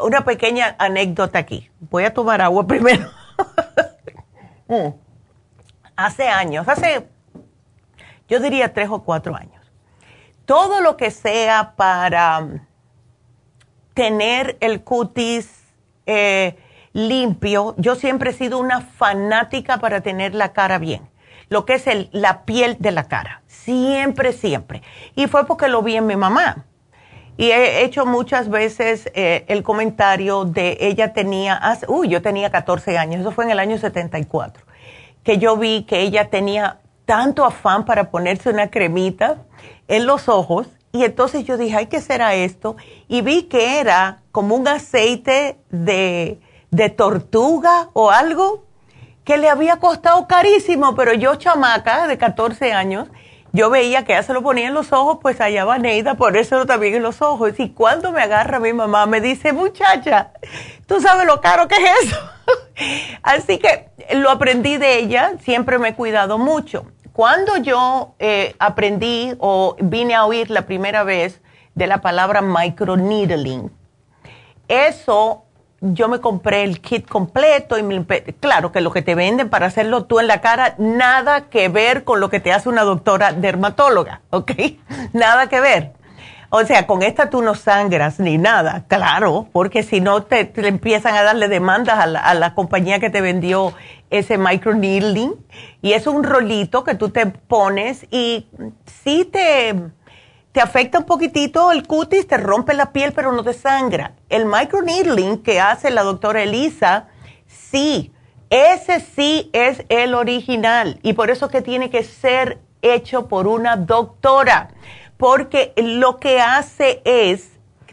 una 0.00 0.24
pequeña 0.24 0.76
anécdota 0.78 1.38
aquí. 1.38 1.70
Voy 1.80 2.04
a 2.04 2.12
tomar 2.12 2.40
agua 2.40 2.66
primero. 2.68 3.10
Mm. 4.68 4.88
Hace 5.96 6.28
años, 6.28 6.68
hace, 6.68 7.08
yo 8.28 8.40
diría 8.40 8.72
tres 8.72 8.88
o 8.90 9.02
cuatro 9.02 9.34
años, 9.36 9.51
todo 10.44 10.80
lo 10.80 10.96
que 10.96 11.10
sea 11.10 11.74
para 11.76 12.38
um, 12.38 12.60
tener 13.94 14.56
el 14.60 14.82
cutis 14.82 15.50
eh, 16.06 16.56
limpio, 16.92 17.74
yo 17.78 17.94
siempre 17.94 18.30
he 18.30 18.34
sido 18.34 18.58
una 18.58 18.80
fanática 18.80 19.78
para 19.78 20.00
tener 20.00 20.34
la 20.34 20.52
cara 20.52 20.78
bien, 20.78 21.08
lo 21.48 21.64
que 21.64 21.74
es 21.74 21.86
el, 21.86 22.08
la 22.12 22.44
piel 22.44 22.76
de 22.80 22.92
la 22.92 23.04
cara, 23.04 23.42
siempre, 23.46 24.32
siempre. 24.32 24.82
Y 25.14 25.26
fue 25.26 25.46
porque 25.46 25.68
lo 25.68 25.82
vi 25.82 25.96
en 25.96 26.06
mi 26.06 26.16
mamá. 26.16 26.66
Y 27.38 27.50
he 27.50 27.82
hecho 27.82 28.04
muchas 28.04 28.50
veces 28.50 29.10
eh, 29.14 29.44
el 29.48 29.62
comentario 29.62 30.44
de 30.44 30.76
ella 30.80 31.14
tenía, 31.14 31.60
uy, 31.88 32.08
yo 32.08 32.20
tenía 32.20 32.50
14 32.50 32.98
años, 32.98 33.22
eso 33.22 33.30
fue 33.30 33.44
en 33.44 33.50
el 33.52 33.58
año 33.58 33.78
74, 33.78 34.64
que 35.24 35.38
yo 35.38 35.56
vi 35.56 35.84
que 35.84 36.00
ella 36.00 36.28
tenía 36.28 36.81
tanto 37.12 37.44
afán 37.44 37.84
para 37.84 38.10
ponerse 38.10 38.48
una 38.48 38.70
cremita 38.70 39.42
en 39.86 40.06
los 40.06 40.30
ojos 40.30 40.66
y 40.92 41.04
entonces 41.04 41.44
yo 41.44 41.58
dije, 41.58 41.76
ay, 41.76 41.86
¿qué 41.88 42.00
será 42.00 42.32
esto? 42.32 42.76
Y 43.06 43.20
vi 43.20 43.42
que 43.42 43.80
era 43.80 44.22
como 44.32 44.54
un 44.54 44.66
aceite 44.66 45.58
de, 45.68 46.40
de 46.70 46.88
tortuga 46.88 47.90
o 47.92 48.10
algo 48.10 48.64
que 49.24 49.36
le 49.36 49.50
había 49.50 49.76
costado 49.76 50.26
carísimo, 50.26 50.94
pero 50.94 51.12
yo 51.12 51.34
chamaca 51.34 52.06
de 52.06 52.16
14 52.16 52.72
años, 52.72 53.08
yo 53.52 53.68
veía 53.68 54.06
que 54.06 54.14
ella 54.14 54.22
se 54.22 54.32
lo 54.32 54.42
ponía 54.42 54.68
en 54.68 54.72
los 54.72 54.90
ojos, 54.94 55.18
pues 55.20 55.38
allá 55.42 55.66
va 55.66 55.76
Neida, 55.76 56.14
ponérselo 56.14 56.64
también 56.64 56.94
en 56.94 57.02
los 57.02 57.20
ojos. 57.20 57.52
Y 57.58 57.68
cuando 57.68 58.10
me 58.10 58.22
agarra 58.22 58.58
mi 58.58 58.72
mamá, 58.72 59.04
me 59.04 59.20
dice, 59.20 59.52
muchacha, 59.52 60.32
tú 60.86 60.98
sabes 61.02 61.26
lo 61.26 61.42
caro 61.42 61.68
que 61.68 61.74
es 61.74 62.04
eso. 62.04 62.16
Así 63.22 63.58
que 63.58 63.90
lo 64.14 64.30
aprendí 64.30 64.78
de 64.78 64.98
ella, 64.98 65.34
siempre 65.42 65.78
me 65.78 65.90
he 65.90 65.94
cuidado 65.94 66.38
mucho. 66.38 66.86
Cuando 67.12 67.58
yo 67.58 68.14
eh, 68.18 68.54
aprendí 68.58 69.34
o 69.38 69.76
vine 69.78 70.14
a 70.14 70.24
oír 70.24 70.50
la 70.50 70.62
primera 70.62 71.04
vez 71.04 71.42
de 71.74 71.86
la 71.86 72.00
palabra 72.00 72.40
microneedling, 72.40 73.70
eso 74.66 75.44
yo 75.82 76.08
me 76.08 76.20
compré 76.20 76.62
el 76.62 76.80
kit 76.80 77.06
completo 77.06 77.76
y 77.76 77.82
me 77.82 78.02
claro 78.40 78.72
que 78.72 78.80
lo 78.80 78.92
que 78.92 79.02
te 79.02 79.14
venden 79.14 79.50
para 79.50 79.66
hacerlo 79.66 80.04
tú 80.04 80.20
en 80.20 80.26
la 80.28 80.40
cara, 80.40 80.74
nada 80.78 81.50
que 81.50 81.68
ver 81.68 82.04
con 82.04 82.20
lo 82.20 82.30
que 82.30 82.40
te 82.40 82.52
hace 82.52 82.68
una 82.68 82.82
doctora 82.82 83.32
dermatóloga, 83.32 84.22
¿ok? 84.30 84.52
Nada 85.12 85.48
que 85.48 85.60
ver. 85.60 85.92
O 86.54 86.64
sea, 86.64 86.86
con 86.86 87.02
esta 87.02 87.30
tú 87.30 87.40
no 87.40 87.54
sangras 87.54 88.20
ni 88.20 88.36
nada, 88.36 88.84
claro, 88.86 89.48
porque 89.52 89.82
si 89.82 90.02
no 90.02 90.22
te, 90.22 90.52
empiezan 90.54 91.14
a 91.14 91.22
darle 91.22 91.48
demandas 91.48 91.98
a 91.98 92.34
la 92.34 92.54
compañía 92.54 93.00
que 93.00 93.08
te 93.08 93.22
vendió 93.22 93.72
ese 94.12 94.38
microneedling 94.38 95.34
y 95.80 95.94
es 95.94 96.06
un 96.06 96.22
rolito 96.22 96.84
que 96.84 96.94
tú 96.94 97.08
te 97.08 97.26
pones 97.26 98.06
y 98.10 98.46
sí 99.02 99.24
te 99.24 99.74
te 100.52 100.60
afecta 100.60 100.98
un 100.98 101.04
poquitito 101.04 101.72
el 101.72 101.86
cutis, 101.86 102.26
te 102.26 102.36
rompe 102.36 102.74
la 102.74 102.92
piel, 102.92 103.12
pero 103.14 103.32
no 103.32 103.42
te 103.42 103.54
sangra. 103.54 104.16
El 104.28 104.44
microneedling 104.44 105.42
que 105.42 105.60
hace 105.60 105.90
la 105.90 106.02
doctora 106.02 106.42
Elisa, 106.42 107.08
sí, 107.46 108.12
ese 108.50 109.00
sí 109.00 109.48
es 109.54 109.82
el 109.88 110.14
original 110.14 111.00
y 111.02 111.14
por 111.14 111.30
eso 111.30 111.48
que 111.48 111.62
tiene 111.62 111.88
que 111.88 112.04
ser 112.04 112.60
hecho 112.82 113.28
por 113.28 113.46
una 113.46 113.76
doctora, 113.76 114.68
porque 115.16 115.72
lo 115.76 116.18
que 116.18 116.38
hace 116.40 117.00
es, 117.06 117.52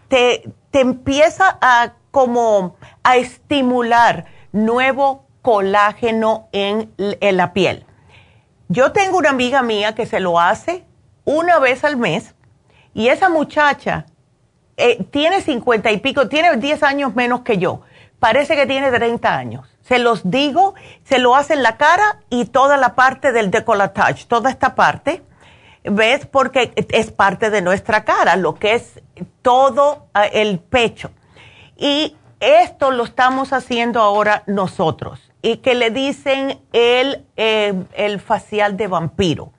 te, 0.09 0.51
te 0.69 0.81
empieza 0.81 1.57
a 1.61 1.93
como 2.11 2.75
a 3.03 3.15
estimular 3.15 4.25
nuevo 4.51 5.28
colágeno 5.49 6.47
en, 6.51 6.93
la 7.19 7.53
piel. 7.53 7.83
Yo 8.67 8.91
tengo 8.91 9.17
una 9.17 9.31
amiga 9.31 9.63
mía 9.63 9.95
que 9.95 10.05
se 10.05 10.19
lo 10.19 10.39
hace 10.39 10.85
una 11.25 11.57
vez 11.57 11.83
al 11.83 11.97
mes 11.97 12.35
y 12.93 13.07
esa 13.07 13.29
muchacha 13.29 14.05
eh, 14.77 15.03
tiene 15.05 15.41
50 15.41 15.89
y 15.89 15.97
pico, 15.97 16.29
tiene 16.29 16.55
10 16.55 16.83
años 16.83 17.15
menos 17.15 17.41
que 17.41 17.57
yo. 17.57 17.81
Parece 18.19 18.55
que 18.55 18.67
tiene 18.67 18.91
30 18.91 19.35
años. 19.35 19.75
Se 19.81 19.97
los 19.97 20.29
digo, 20.29 20.75
se 21.03 21.17
lo 21.17 21.35
hace 21.35 21.55
en 21.55 21.63
la 21.63 21.77
cara 21.77 22.19
y 22.29 22.45
toda 22.45 22.77
la 22.77 22.93
parte 22.93 23.31
del 23.31 23.49
decolletage, 23.49 24.25
toda 24.27 24.51
esta 24.51 24.75
parte, 24.75 25.23
¿ves? 25.83 26.27
Porque 26.27 26.73
es 26.75 27.09
parte 27.09 27.49
de 27.49 27.63
nuestra 27.63 28.03
cara, 28.03 28.35
lo 28.35 28.53
que 28.53 28.75
es 28.75 29.01
todo 29.41 30.09
ah, 30.13 30.27
el 30.27 30.59
pecho. 30.59 31.09
Y 31.75 32.15
esto 32.39 32.91
lo 32.91 33.03
estamos 33.03 33.51
haciendo 33.51 33.99
ahora 33.99 34.43
nosotros 34.45 35.28
y 35.41 35.57
que 35.57 35.75
le 35.75 35.91
dicen 35.91 36.59
el, 36.73 37.25
eh, 37.37 37.73
el 37.93 38.19
facial 38.19 38.75
de 38.77 38.87
vampiro. 38.87 39.51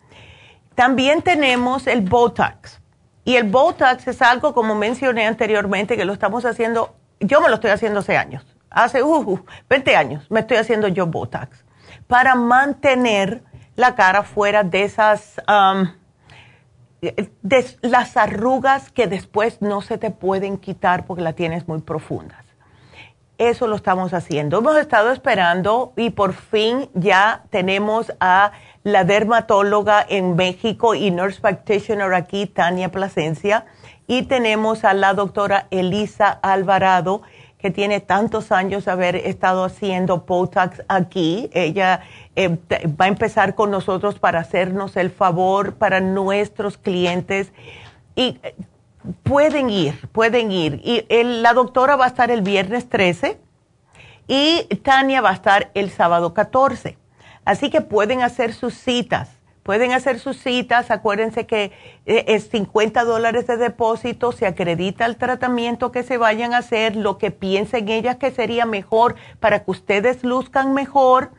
También 0.75 1.23
tenemos 1.23 1.87
el 1.87 2.03
Botox. 2.03 2.81
Y 3.25 3.37
el 3.37 3.45
Botox 3.45 4.07
es 4.09 4.23
algo, 4.23 4.55
como 4.55 4.75
mencioné 4.75 5.27
anteriormente, 5.27 5.97
que 5.97 6.05
lo 6.05 6.13
estamos 6.13 6.45
haciendo, 6.45 6.95
yo 7.21 7.41
me 7.41 7.49
lo 7.49 7.57
estoy 7.57 7.71
haciendo 7.71 8.01
hace 8.01 8.17
años, 8.17 8.45
hace 8.71 9.03
uh, 9.03 9.45
20 9.69 9.97
años 9.97 10.31
me 10.31 10.41
estoy 10.41 10.57
haciendo 10.57 10.89
yo 10.89 11.07
Botox, 11.07 11.65
para 12.07 12.35
mantener 12.35 13.43
la 13.77 13.95
cara 13.95 14.23
fuera 14.23 14.65
de 14.65 14.85
esas, 14.85 15.41
um, 15.49 15.89
de 17.01 17.79
las 17.83 18.17
arrugas 18.17 18.91
que 18.91 19.07
después 19.07 19.61
no 19.63 19.81
se 19.81 19.99
te 19.99 20.11
pueden 20.11 20.59
quitar 20.59 21.07
porque 21.07 21.23
la 21.23 21.35
tienes 21.35 21.69
muy 21.69 21.81
profundas 21.81 22.50
eso 23.41 23.67
lo 23.67 23.75
estamos 23.75 24.13
haciendo. 24.13 24.59
Hemos 24.59 24.77
estado 24.77 25.11
esperando 25.11 25.95
y 25.97 26.11
por 26.11 26.35
fin 26.35 26.91
ya 26.93 27.45
tenemos 27.49 28.13
a 28.21 28.53
la 28.85 29.05
dermatóloga 29.05 30.05
en 30.07 30.37
México 30.37 30.95
y 30.95 31.11
nurse 31.11 31.41
practitioner 31.41 32.13
aquí, 32.13 32.47
Tania 32.47 32.91
Plasencia, 32.91 33.65
y 34.07 34.25
tenemos 34.25 34.85
a 34.85 34.93
la 34.93 35.15
doctora 35.15 35.69
Elisa 35.71 36.29
Alvarado, 36.43 37.23
que 37.57 37.71
tiene 37.71 38.01
tantos 38.01 38.53
años 38.53 38.89
haber 38.89 39.17
estado 39.17 39.65
haciendo 39.65 40.19
Botox 40.19 40.83
aquí. 40.89 41.49
Ella 41.55 42.03
eh, 42.37 42.59
va 43.01 43.07
a 43.07 43.09
empezar 43.09 43.55
con 43.55 43.71
nosotros 43.71 44.19
para 44.19 44.41
hacernos 44.41 44.97
el 44.97 45.11
favor 45.11 45.77
para 45.77 46.01
nuestros 46.01 46.77
clientes. 46.77 47.53
Y 48.15 48.39
eh, 48.43 48.55
pueden 49.23 49.71
ir, 49.71 50.09
pueden 50.11 50.53
ir. 50.53 50.81
Y 50.85 51.05
la 51.23 51.53
doctora 51.55 51.97
va 51.97 52.05
a 52.05 52.09
estar 52.09 52.31
el 52.31 52.43
viernes 52.43 52.89
13 52.89 53.39
y 54.29 54.63
Tania 54.83 55.21
va 55.21 55.31
a 55.31 55.35
estar 55.35 55.71
el 55.75 55.91
sábado 55.91 56.35
14. 56.35 56.97
Así 57.45 57.71
que 57.71 57.81
pueden 57.81 58.23
hacer 58.23 58.53
sus 58.53 58.75
citas. 58.75 59.31
Pueden 59.63 59.93
hacer 59.93 60.19
sus 60.19 60.39
citas, 60.39 60.91
acuérdense 60.91 61.47
que 61.47 61.71
eh, 62.07 62.25
es 62.29 62.49
50 62.49 63.05
dólares 63.05 63.47
de 63.47 63.59
depósito, 63.59 64.33
se 64.33 64.47
acredita 64.47 65.05
el 65.05 65.17
tratamiento 65.17 65.93
que 65.93 66.03
se 66.03 66.17
vayan 66.17 66.55
a 66.55 66.59
hacer, 66.59 66.97
lo 66.97 67.19
que 67.19 67.31
piensen 67.31 67.89
ellas 67.91 68.17
que 68.17 68.31
sería 68.31 68.65
mejor 68.65 69.17
para 69.39 69.63
que 69.63 69.71
ustedes 69.71 70.25
luzcan 70.25 70.73
mejor 70.73 71.31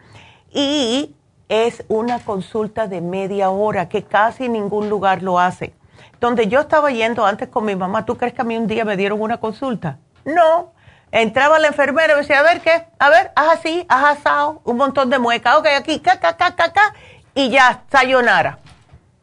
y 0.53 1.15
es 1.49 1.83
una 1.88 2.19
consulta 2.19 2.88
de 2.88 3.01
media 3.01 3.49
hora 3.49 3.89
que 3.89 4.03
casi 4.03 4.47
ningún 4.49 4.88
lugar 4.88 5.23
lo 5.23 5.39
hace 5.39 5.73
donde 6.22 6.48
yo 6.48 6.61
estaba 6.61 6.91
yendo 6.91 7.26
antes 7.26 7.49
con 7.49 7.65
mi 7.65 7.76
mamá, 7.76 8.06
¿tú 8.06 8.15
crees 8.15 8.34
que 8.34 8.41
a 8.41 8.45
mí 8.45 8.56
un 8.56 8.68
día 8.68 8.85
me 8.85 8.95
dieron 8.95 9.19
una 9.19 9.38
consulta? 9.38 9.98
No. 10.23 10.72
Entraba 11.11 11.60
la 11.60 11.68
enfermera 11.68 12.14
y 12.14 12.18
decía, 12.18 12.39
a 12.39 12.43
ver 12.43 12.61
qué, 12.61 12.85
a 12.99 13.10
ver, 13.10 13.31
haz 13.35 13.60
así, 13.60 13.85
haz 13.89 14.19
asado, 14.19 14.61
un 14.64 14.77
montón 14.77 15.10
de 15.10 15.19
muecas, 15.19 15.57
ok, 15.57 15.68
aquí, 15.76 15.99
ca, 15.99 16.19
ca, 16.22 16.38
ca, 16.38 16.56
ca, 16.56 16.72
ca, 16.72 16.93
y 17.35 17.49
ya, 17.49 17.84
sayonara. 17.91 18.60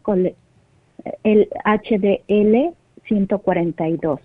el 1.24 1.50
HDL 1.66 2.74
142. 3.08 4.20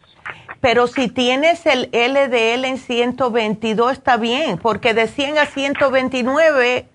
Pero 0.61 0.87
si 0.87 1.09
tienes 1.09 1.67
el 1.67 1.91
LDL 1.93 2.65
en 2.65 2.79
122 2.79 3.93
está 3.93 4.17
bien, 4.17 4.59
porque 4.59 4.95
de 4.95 5.09
100 5.09 5.39
a 5.39 5.47
129 5.47 6.87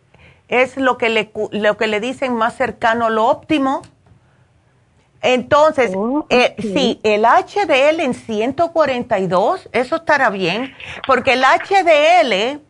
es 0.47 0.77
lo 0.77 0.97
que 0.97 1.09
le, 1.09 1.31
lo 1.51 1.77
que 1.77 1.87
le 1.87 1.99
dicen 1.99 2.33
más 2.33 2.55
cercano 2.55 3.05
a 3.05 3.09
lo 3.09 3.27
óptimo. 3.27 3.83
Entonces, 5.21 5.91
oh, 5.95 6.25
eh, 6.29 6.55
sí, 6.59 6.99
el 7.03 7.23
HDL 7.23 7.99
en 7.99 8.13
142, 8.13 9.69
eso 9.73 9.95
estará 9.97 10.29
bien, 10.29 10.73
porque 11.07 11.33
el 11.33 11.43
HDL 11.43 12.61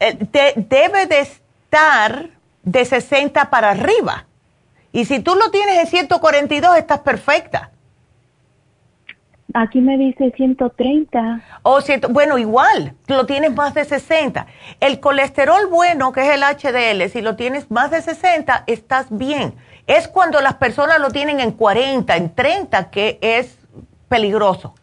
eh, 0.00 0.54
debe 0.56 1.06
de 1.06 1.20
estar 1.20 2.28
de 2.62 2.84
60 2.84 3.48
para 3.48 3.70
arriba. 3.70 4.26
Y 4.92 5.06
si 5.06 5.20
tú 5.20 5.34
lo 5.36 5.50
tienes 5.50 5.78
en 5.78 5.86
142, 5.86 6.76
estás 6.76 7.00
perfecta. 7.00 7.70
Aquí 9.54 9.80
me 9.80 9.96
dice 9.96 10.32
130. 10.36 11.42
O 11.62 11.80
bueno, 12.10 12.38
igual, 12.38 12.94
lo 13.08 13.26
tienes 13.26 13.54
más 13.54 13.74
de 13.74 13.84
60. 13.84 14.46
El 14.80 15.00
colesterol 15.00 15.66
bueno, 15.68 16.12
que 16.12 16.20
es 16.20 16.34
el 16.34 16.42
HDL, 16.42 17.08
si 17.10 17.20
lo 17.20 17.36
tienes 17.36 17.70
más 17.70 17.90
de 17.90 18.00
60, 18.02 18.64
estás 18.66 19.06
bien 19.10 19.54
es 19.90 20.06
cuando 20.06 20.40
las 20.40 20.54
personas 20.54 21.00
lo 21.00 21.10
tienen 21.10 21.40
en 21.40 21.50
40, 21.50 22.16
en 22.16 22.32
30, 22.32 22.90
que 22.90 23.18
es 23.20 23.58
peligroso. 24.08 24.74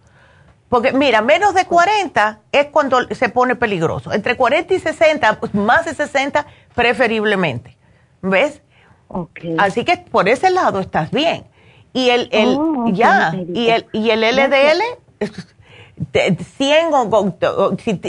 Porque 0.67 0.91
mira, 0.91 1.21
menos 1.21 1.53
de 1.53 1.63
40 1.63 2.41
es 2.51 2.65
cuando 2.65 3.07
se 3.15 3.29
pone 3.29 3.55
peligroso. 3.55 4.11
Entre 4.11 4.35
40 4.35 4.73
y 4.73 4.79
60, 4.79 5.39
pues 5.39 5.53
más 5.55 5.85
de 5.85 5.93
60 5.93 6.45
preferiblemente. 6.75 7.77
¿Ves? 8.21 8.61
Okay. 9.07 9.55
Así 9.57 9.85
que 9.85 9.95
por 9.95 10.27
ese 10.27 10.49
lado 10.49 10.81
estás 10.81 11.09
bien. 11.11 11.45
Y 11.93 12.09
el, 12.09 12.27
el 12.33 12.57
oh, 12.59 12.89
ya, 12.91 13.33
y 13.53 13.69
el, 13.69 13.87
y 13.93 14.09
el 14.09 14.19
LDL, 14.19 14.81
de 15.95 16.37
100, 16.57 16.89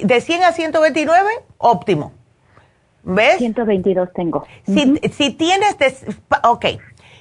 de 0.02 0.20
100 0.20 0.42
a 0.42 0.52
129, 0.52 1.30
óptimo. 1.58 2.12
¿Ves? 3.08 3.38
122 3.38 4.12
tengo. 4.12 4.44
Si, 4.66 5.00
si 5.12 5.30
tienes, 5.30 5.78
de, 5.78 5.94
ok, 6.44 6.66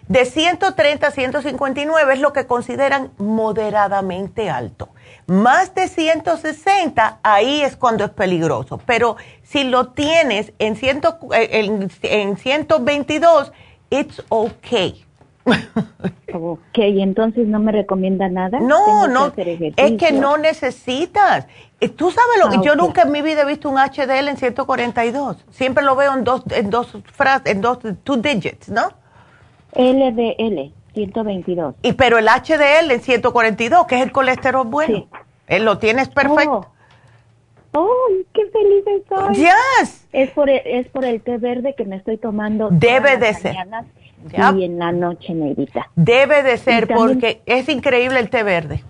de 0.10 0.26
130 0.26 1.08
a 1.08 1.12
159 1.12 2.14
es 2.14 2.20
lo 2.20 2.34
que 2.34 2.46
consideran 2.46 3.12
moderadamente 3.18 4.50
alto. 4.50 4.90
Más 5.28 5.74
de 5.76 5.88
160, 5.88 7.20
ahí 7.24 7.62
es 7.62 7.78
cuando 7.78 8.04
es 8.04 8.12
peligroso. 8.12 8.82
Pero 8.86 9.16
si 9.44 9.64
lo 9.64 9.88
tienes 9.88 10.52
en, 10.60 10.76
ciento, 10.76 11.20
eh, 11.34 11.50
en, 11.54 11.90
en 12.02 12.36
122, 12.36 13.54
it's 13.90 14.22
okay. 14.28 15.07
Ok, 16.34 16.78
entonces 16.78 17.48
no 17.48 17.60
me 17.60 17.72
recomienda 17.72 18.28
nada. 18.30 18.60
No, 18.60 19.08
no, 19.08 19.32
es 19.36 19.94
que 19.94 20.12
no 20.12 20.38
necesitas. 20.38 21.48
Eh, 21.80 21.90
Tú 21.90 22.12
sabes 22.12 22.40
lo 22.44 22.50
que 22.50 22.58
Ah, 22.58 22.62
yo 22.64 22.76
nunca 22.76 23.04
en 23.04 23.12
mi 23.12 23.22
vida 23.22 23.44
he 23.44 23.46
visto 23.46 23.70
un 23.70 23.78
HDL 23.78 24.28
en 24.30 24.38
142. 24.38 25.46
Siempre 25.52 25.84
lo 25.84 25.96
veo 25.96 26.14
en 26.14 26.24
dos, 26.24 26.44
en 26.52 26.70
dos 26.70 26.98
frases, 27.14 27.52
en 27.52 27.62
dos, 27.62 27.80
two 28.04 28.18
digits, 28.18 28.70
¿no? 28.70 28.90
LDL, 29.76 30.72
122. 30.94 31.76
Y 31.84 31.94
pero 31.94 32.18
el 32.18 32.28
HDL 32.28 32.92
en 32.92 33.02
142, 33.02 33.86
que 33.86 33.96
es 33.96 34.02
el 34.02 34.12
colesterol 34.12 34.66
bueno. 34.66 35.08
Eh, 35.48 35.60
Lo 35.60 35.78
tienes 35.78 36.10
perfecto. 36.10 36.68
¡Oh, 37.74 38.08
qué 38.34 38.42
feliz 38.48 38.84
estoy! 38.88 39.36
Yes. 39.36 40.08
Es 40.12 40.32
por 40.32 40.50
el, 40.50 40.62
es 40.66 40.88
por 40.88 41.06
el 41.06 41.22
té 41.22 41.38
verde 41.38 41.76
que 41.78 41.86
me 41.86 41.98
estoy 41.98 42.18
tomando. 42.18 42.70
Debe 42.72 43.18
de 43.18 43.34
ser. 43.36 43.54
mañanas 43.54 43.86
Yep. 44.32 44.58
Y 44.58 44.64
en 44.66 44.80
la 44.80 44.92
noche, 44.92 45.34
Neidita. 45.34 45.90
Debe 45.96 46.44
de 46.44 46.58
ser 46.58 46.88
también- 46.88 47.08
porque 47.20 47.42
es 47.46 47.70
increíble 47.70 48.20
el 48.20 48.30
té 48.30 48.44
verde. 48.44 48.84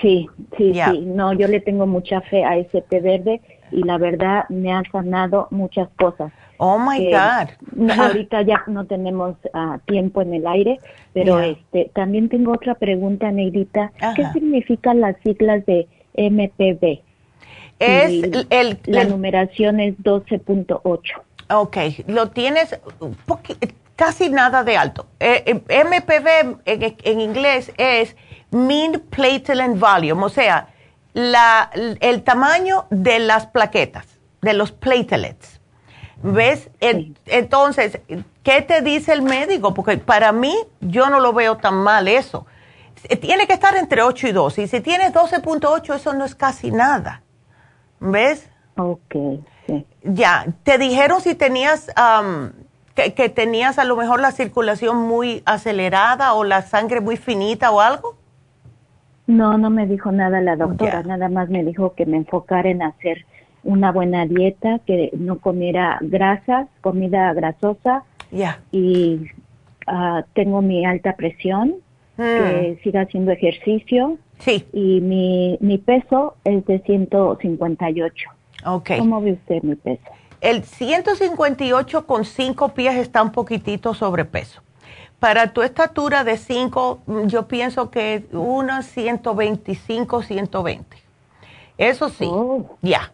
Sí, 0.00 0.28
sí, 0.56 0.72
Ya. 0.72 0.90
sí. 0.92 1.00
No, 1.00 1.32
yo 1.32 1.48
le 1.48 1.60
tengo 1.60 1.86
mucha 1.86 2.20
fe 2.20 2.44
a 2.44 2.56
ese 2.56 2.82
té 2.82 3.00
verde 3.00 3.40
y 3.72 3.82
la 3.82 3.98
verdad 3.98 4.44
me 4.48 4.72
ha 4.72 4.82
sanado 4.92 5.48
muchas 5.50 5.88
cosas. 5.98 6.32
Oh 6.58 6.78
my 6.78 6.98
que 6.98 7.10
God. 7.10 7.90
ahorita 7.98 8.42
ya 8.42 8.62
no 8.66 8.84
tenemos 8.84 9.36
ah, 9.54 9.78
tiempo 9.86 10.20
en 10.22 10.34
el 10.34 10.46
aire, 10.46 10.78
pero 11.14 11.40
Ya. 11.40 11.46
este 11.46 11.90
también 11.94 12.28
tengo 12.28 12.52
otra 12.52 12.74
pregunta, 12.74 13.30
Neidita. 13.32 13.92
¿Qué 14.14 14.22
Ajá. 14.22 14.32
significan 14.34 15.00
las 15.00 15.16
siglas 15.22 15.64
de 15.66 15.88
MPB? 16.14 17.00
Es 17.78 18.10
Y 18.10 18.22
el- 18.24 18.46
el- 18.50 18.78
la 18.84 19.02
el- 19.02 19.08
numeración 19.08 19.80
es 19.80 19.94
12.8. 20.02 21.22
Ok, 21.50 21.76
lo 22.06 22.30
tienes 22.30 22.78
casi 23.96 24.30
nada 24.30 24.62
de 24.64 24.76
alto. 24.76 25.06
Eh, 25.18 25.62
eh, 25.68 25.84
MPV 25.84 26.60
en, 26.64 26.96
en 27.02 27.20
inglés 27.20 27.72
es 27.76 28.16
Mean 28.50 29.02
Platelet 29.10 29.78
Volume, 29.78 30.24
o 30.24 30.28
sea, 30.28 30.68
la, 31.12 31.70
el 31.74 32.22
tamaño 32.22 32.86
de 32.90 33.18
las 33.18 33.46
plaquetas, 33.46 34.06
de 34.42 34.52
los 34.54 34.72
platelets. 34.72 35.60
¿Ves? 36.22 36.70
En- 36.80 37.16
Entonces, 37.26 37.98
¿qué 38.42 38.62
te 38.62 38.82
dice 38.82 39.12
el 39.12 39.22
médico? 39.22 39.72
Porque 39.74 39.96
para 39.98 40.32
mí, 40.32 40.54
yo 40.80 41.08
no 41.10 41.18
lo 41.18 41.32
veo 41.32 41.56
tan 41.56 41.74
mal 41.76 42.08
eso. 42.08 42.46
Eh, 43.04 43.16
Tiene 43.16 43.46
que 43.46 43.54
estar 43.54 43.74
entre 43.76 44.02
8 44.02 44.28
y 44.28 44.32
12. 44.32 44.62
Y 44.62 44.68
si 44.68 44.80
tienes 44.82 45.12
12.8, 45.14 45.94
eso 45.96 46.12
no 46.12 46.24
es 46.26 46.34
casi 46.34 46.70
nada. 46.70 47.22
¿Ves? 48.00 48.48
Ok, 48.76 49.14
sí. 49.70 49.86
Ya, 50.02 50.46
¿te 50.64 50.78
dijeron 50.78 51.20
si 51.20 51.34
tenías, 51.34 51.90
am, 51.96 52.52
que, 52.94 53.14
que 53.14 53.28
tenías 53.28 53.78
a 53.78 53.84
lo 53.84 53.96
mejor 53.96 54.20
la 54.20 54.32
circulación 54.32 54.96
muy 54.96 55.42
acelerada 55.46 56.34
o 56.34 56.44
la 56.44 56.62
sangre 56.62 57.00
muy 57.00 57.16
finita 57.16 57.70
o 57.70 57.80
algo? 57.80 58.16
No, 59.26 59.58
no 59.58 59.70
me 59.70 59.86
dijo 59.86 60.10
nada 60.10 60.40
la 60.40 60.56
doctora, 60.56 61.02
nada 61.04 61.28
más 61.28 61.48
me 61.50 61.62
dijo 61.64 61.94
que 61.94 62.04
me 62.04 62.16
enfocara 62.16 62.68
en 62.68 62.82
hacer 62.82 63.24
una 63.62 63.92
buena 63.92 64.26
dieta, 64.26 64.80
que 64.86 65.10
no 65.16 65.38
comiera 65.38 65.98
grasas, 66.00 66.66
comida 66.80 67.32
grasosa 67.34 68.02
Ya. 68.32 68.58
y 68.72 69.20
ah, 69.86 70.24
tengo 70.34 70.62
mi 70.62 70.84
alta 70.84 71.14
presión, 71.14 71.74
que 72.16 72.78
siga 72.82 73.02
haciendo 73.02 73.30
ejercicio. 73.30 74.18
Sí. 74.40 74.66
Y 74.72 75.00
mi, 75.00 75.56
mi 75.60 75.78
peso 75.78 76.34
es 76.44 76.64
de 76.66 76.80
158. 76.80 78.30
Ok. 78.64 78.90
¿Cómo 78.98 79.20
ve 79.20 79.32
usted 79.32 79.62
mi 79.62 79.74
peso? 79.74 80.02
El 80.40 80.64
158 80.64 82.06
con 82.06 82.24
5 82.24 82.68
pies 82.70 82.96
está 82.96 83.22
un 83.22 83.30
poquitito 83.32 83.94
sobrepeso. 83.94 84.62
Para 85.18 85.52
tu 85.52 85.60
estatura 85.62 86.24
de 86.24 86.38
5, 86.38 87.00
yo 87.26 87.46
pienso 87.46 87.90
que 87.90 88.24
unos 88.32 88.86
125, 88.86 90.22
120. 90.22 90.96
Eso 91.76 92.08
sí, 92.08 92.24
Oh. 92.26 92.76
ya. 92.80 93.12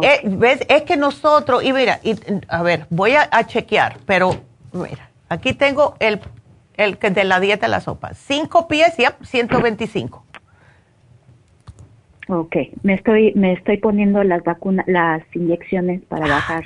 Eh, 0.00 0.20
¿Ves? 0.24 0.60
Es 0.68 0.82
que 0.82 0.96
nosotros, 0.96 1.62
y 1.62 1.72
mira, 1.74 2.00
y, 2.02 2.14
a 2.48 2.62
ver, 2.62 2.86
voy 2.88 3.12
a, 3.16 3.28
a 3.30 3.44
chequear, 3.46 3.98
pero 4.06 4.34
mira, 4.72 5.10
aquí 5.28 5.52
tengo 5.52 5.94
el, 5.98 6.20
el 6.78 6.96
que 6.96 7.10
de 7.10 7.24
la 7.24 7.40
dieta 7.40 7.66
de 7.66 7.70
la 7.70 7.80
sopa. 7.80 8.14
5 8.14 8.66
pies, 8.68 8.96
ya, 8.96 9.16
125. 9.22 10.24
Ok, 12.28 12.56
me 12.82 12.94
estoy, 12.94 13.32
me 13.34 13.52
estoy 13.52 13.78
poniendo 13.78 14.22
las 14.22 14.42
vacunas, 14.44 14.86
las 14.88 15.22
inyecciones 15.34 16.02
para 16.02 16.26
bajar 16.28 16.64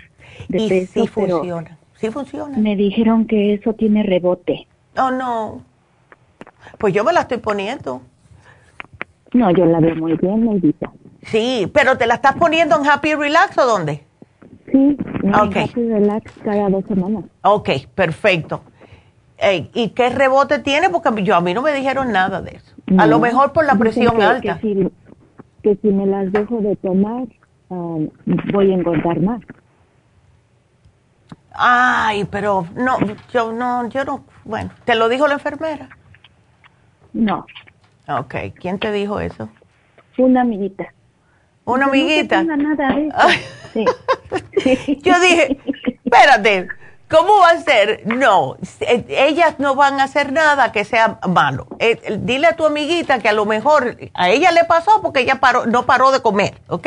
de 0.48 0.58
Ah, 0.58 0.62
y 0.62 0.68
peso, 0.68 0.92
sí 1.04 1.10
pero 1.14 1.36
funciona, 1.38 1.78
sí 1.94 2.10
funciona. 2.10 2.58
me 2.58 2.76
dijeron 2.76 3.26
que 3.26 3.54
eso 3.54 3.72
tiene 3.72 4.02
rebote. 4.02 4.66
Oh, 4.98 5.10
no. 5.10 5.62
Pues 6.78 6.92
yo 6.94 7.04
me 7.04 7.12
la 7.12 7.20
estoy 7.22 7.38
poniendo. 7.38 8.02
No, 9.32 9.50
yo 9.50 9.64
la 9.66 9.80
veo 9.80 9.96
muy 9.96 10.14
bien, 10.14 10.44
Neidita. 10.44 10.92
Sí, 11.22 11.70
pero 11.72 11.96
¿te 11.98 12.06
la 12.06 12.14
estás 12.14 12.36
poniendo 12.36 12.76
en 12.78 12.86
Happy 12.88 13.14
Relax 13.14 13.56
o 13.58 13.66
dónde? 13.66 14.02
Sí, 14.70 14.96
en 15.22 15.34
Ok. 15.34 15.56
Happy 15.56 15.88
Relax 15.88 16.32
cada 16.44 16.68
dos 16.68 16.84
semanas. 16.86 17.24
Ok, 17.42 17.70
perfecto. 17.94 18.62
¿Y 19.74 19.90
qué 19.90 20.08
rebote 20.10 20.58
tiene? 20.60 20.88
Porque 20.90 21.22
yo, 21.22 21.34
a 21.34 21.40
mí 21.40 21.52
no 21.54 21.62
me 21.62 21.72
dijeron 21.72 22.10
nada 22.12 22.40
de 22.40 22.52
eso. 22.56 22.74
A 22.98 23.06
lo 23.06 23.18
mejor 23.18 23.52
por 23.52 23.64
la 23.66 23.74
presión 23.74 24.20
alta. 24.22 24.58
Que 24.58 24.74
si, 24.74 24.88
que 25.66 25.74
si 25.82 25.88
me 25.88 26.06
las 26.06 26.30
dejo 26.30 26.60
de 26.60 26.76
tomar, 26.76 27.24
ah, 27.70 27.96
voy 28.52 28.70
a 28.70 28.74
engordar 28.74 29.18
más. 29.20 29.42
Ay, 31.50 32.24
pero 32.30 32.68
no, 32.76 32.98
yo 33.32 33.50
no, 33.52 33.88
yo 33.88 34.04
no. 34.04 34.24
Bueno, 34.44 34.70
¿te 34.84 34.94
lo 34.94 35.08
dijo 35.08 35.26
la 35.26 35.34
enfermera? 35.34 35.88
No, 37.12 37.44
Ok, 38.08 38.36
¿quién 38.60 38.78
te 38.78 38.92
dijo 38.92 39.18
eso? 39.18 39.48
una 40.18 40.42
amiguita. 40.42 40.86
¿Una 41.64 41.86
amiguita? 41.86 42.44
No 42.44 42.56
nada 42.56 42.94
de 42.94 43.08
eso. 43.08 43.28
Sí. 43.72 43.84
Yo 45.02 45.18
dije, 45.18 45.58
espérate, 46.04 46.68
¿cómo 47.10 47.38
va 47.40 47.50
a 47.50 47.60
ser? 47.60 48.02
No, 48.06 48.56
eh, 48.80 49.04
ellas 49.08 49.56
no 49.58 49.74
van 49.74 50.00
a 50.00 50.04
hacer 50.04 50.32
nada 50.32 50.72
que 50.72 50.84
sea 50.84 51.18
malo. 51.28 51.66
Eh, 51.78 52.18
dile 52.20 52.48
a 52.48 52.56
tu 52.56 52.64
amiguita 52.66 53.18
que 53.20 53.28
a 53.28 53.32
lo 53.32 53.44
mejor 53.46 53.96
a 54.14 54.28
ella 54.30 54.50
le 54.52 54.64
pasó 54.64 55.00
porque 55.02 55.20
ella 55.20 55.36
paró, 55.36 55.66
no 55.66 55.86
paró 55.86 56.10
de 56.12 56.20
comer, 56.22 56.60
¿ok? 56.68 56.86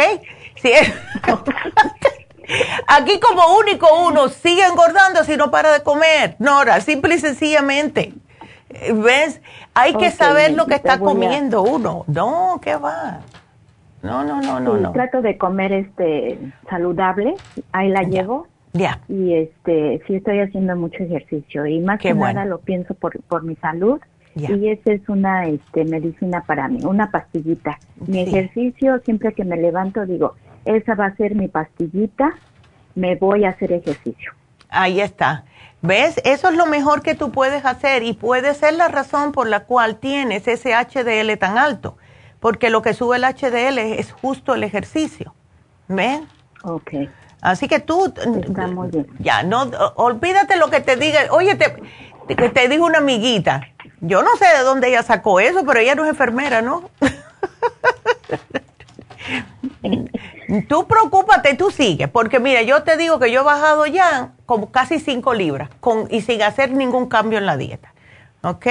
Es- 0.63 0.93
Aquí 2.87 3.19
como 3.19 3.57
único 3.59 3.87
uno 4.07 4.27
sigue 4.29 4.65
engordando 4.65 5.23
si 5.23 5.37
no 5.37 5.51
para 5.51 5.71
de 5.71 5.83
comer. 5.83 6.35
Nora, 6.39 6.81
simple 6.81 7.15
y 7.15 7.19
sencillamente. 7.19 8.13
Eh, 8.71 8.91
¿Ves? 8.93 9.39
Hay 9.75 9.93
que 9.95 10.09
saber 10.09 10.53
lo 10.53 10.65
que 10.65 10.75
está 10.75 10.93
a- 10.93 10.99
comiendo 10.99 11.61
uno. 11.61 12.05
No, 12.07 12.59
¿qué 12.61 12.75
va? 12.75 13.19
No, 14.01 14.23
no, 14.23 14.41
no, 14.41 14.59
no, 14.59 14.75
Sí, 14.75 14.81
no. 14.81 14.91
Trato 14.93 15.21
de 15.21 15.37
comer 15.37 15.73
este 15.73 16.39
saludable, 16.69 17.35
ahí 17.71 17.89
la 17.89 18.01
llevo. 18.01 18.47
Ya. 18.73 18.99
Y 19.07 19.33
este, 19.33 20.01
sí 20.05 20.15
estoy 20.15 20.39
haciendo 20.39 20.75
mucho 20.75 21.03
ejercicio 21.03 21.65
y 21.65 21.79
más 21.79 21.99
Qué 21.99 22.09
que 22.09 22.13
bueno. 22.13 22.33
nada 22.35 22.45
lo 22.45 22.59
pienso 22.59 22.93
por, 22.93 23.19
por 23.23 23.43
mi 23.43 23.55
salud. 23.55 23.99
Y 24.35 24.69
esa 24.69 24.93
es 24.93 25.09
una 25.09 25.47
este, 25.47 25.83
medicina 25.85 26.43
para 26.45 26.67
mí, 26.69 26.79
una 26.85 27.11
pastillita. 27.11 27.77
Mi 28.07 28.23
Sí. 28.25 28.29
ejercicio, 28.29 28.99
siempre 29.03 29.33
que 29.33 29.43
me 29.43 29.57
levanto, 29.57 30.05
digo, 30.05 30.35
esa 30.65 30.95
va 30.95 31.07
a 31.07 31.15
ser 31.15 31.35
mi 31.35 31.47
pastillita, 31.49 32.31
me 32.95 33.15
voy 33.15 33.43
a 33.43 33.49
hacer 33.49 33.73
ejercicio. 33.73 34.31
Ahí 34.69 35.01
está. 35.01 35.43
¿Ves? 35.81 36.21
Eso 36.23 36.49
es 36.49 36.55
lo 36.55 36.67
mejor 36.67 37.01
que 37.01 37.15
tú 37.15 37.31
puedes 37.31 37.65
hacer 37.65 38.03
y 38.03 38.13
puede 38.13 38.53
ser 38.53 38.75
la 38.75 38.87
razón 38.87 39.31
por 39.31 39.47
la 39.47 39.61
cual 39.65 39.97
tienes 39.97 40.47
ese 40.47 40.73
HDL 40.73 41.35
tan 41.37 41.57
alto, 41.57 41.97
porque 42.39 42.69
lo 42.69 42.81
que 42.81 42.93
sube 42.93 43.17
el 43.17 43.23
HDL 43.25 43.79
es 43.99 44.11
justo 44.11 44.53
el 44.53 44.63
ejercicio. 44.63 45.33
¿Ves? 45.87 46.21
Ok. 46.63 46.91
Así 47.41 47.67
que 47.67 47.79
tú, 47.79 48.05
Está 48.05 48.67
muy 48.67 48.89
bien. 48.89 49.07
ya, 49.19 49.43
no, 49.43 49.63
olvídate 49.95 50.57
lo 50.57 50.69
que 50.69 50.81
te 50.81 50.95
diga. 50.95 51.21
Oye, 51.31 51.55
te, 51.55 51.75
te, 52.27 52.49
te 52.49 52.67
dijo 52.67 52.85
una 52.85 52.99
amiguita. 52.99 53.61
Yo 54.01 54.23
no 54.23 54.35
sé 54.37 54.45
de 54.57 54.63
dónde 54.63 54.89
ella 54.89 55.03
sacó 55.03 55.39
eso, 55.39 55.63
pero 55.65 55.79
ella 55.79 55.95
no 55.95 56.03
es 56.03 56.09
enfermera, 56.09 56.61
¿no? 56.61 56.89
tú 60.67 60.87
preocúpate, 60.87 61.55
tú 61.55 61.71
sigue, 61.71 62.07
porque 62.07 62.39
mira, 62.39 62.61
yo 62.61 62.83
te 62.83 62.97
digo 62.97 63.19
que 63.19 63.31
yo 63.31 63.41
he 63.41 63.43
bajado 63.43 63.85
ya 63.85 64.31
como 64.45 64.71
casi 64.71 64.99
5 64.99 65.33
libras 65.33 65.69
con, 65.79 66.07
y 66.09 66.21
sin 66.21 66.41
hacer 66.41 66.71
ningún 66.71 67.07
cambio 67.07 67.37
en 67.37 67.45
la 67.45 67.57
dieta. 67.57 67.93
¿Ok? 68.41 68.67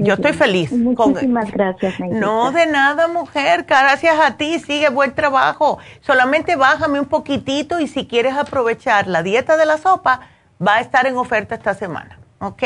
Yo 0.00 0.14
estoy 0.14 0.34
feliz. 0.34 0.70
Muchísimas 0.70 1.50
gracias, 1.50 1.98
Neidita. 1.98 2.20
No, 2.20 2.52
de 2.52 2.66
nada, 2.66 3.08
mujer. 3.08 3.64
Gracias 3.66 4.18
a 4.20 4.36
ti. 4.36 4.58
Sigue 4.58 4.90
buen 4.90 5.14
trabajo. 5.14 5.78
Solamente 6.02 6.56
bájame 6.56 7.00
un 7.00 7.06
poquitito 7.06 7.80
y 7.80 7.88
si 7.88 8.06
quieres 8.06 8.34
aprovechar 8.34 9.06
la 9.06 9.22
dieta 9.22 9.56
de 9.56 9.64
la 9.64 9.78
sopa, 9.78 10.20
va 10.64 10.76
a 10.76 10.80
estar 10.80 11.06
en 11.06 11.16
oferta 11.16 11.54
esta 11.54 11.72
semana. 11.72 12.18
¿Ok? 12.38 12.62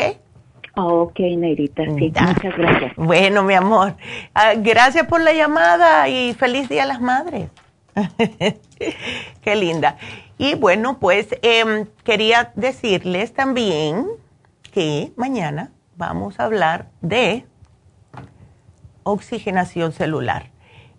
Ok, 0.75 1.19
Neidita. 1.19 1.85
Sí, 1.85 1.91
muchas 1.91 2.57
gracias. 2.57 2.93
Bueno, 2.97 3.43
mi 3.43 3.53
amor. 3.53 3.95
Ah, 4.33 4.53
gracias 4.57 5.07
por 5.07 5.21
la 5.21 5.31
llamada 5.31 6.09
y 6.09 6.33
feliz 6.33 6.67
Día 6.67 6.83
a 6.83 6.87
las 6.87 6.99
Madres. 6.99 7.49
Qué 9.41 9.55
linda. 9.55 9.97
Y 10.37 10.55
bueno, 10.55 10.97
pues 10.99 11.27
em, 11.41 11.85
quería 12.03 12.51
decirles 12.55 13.33
también 13.33 14.07
que 14.73 15.13
mañana 15.15 15.71
vamos 15.95 16.39
a 16.39 16.45
hablar 16.45 16.87
de 17.01 17.45
oxigenación 19.03 19.91
celular. 19.91 20.51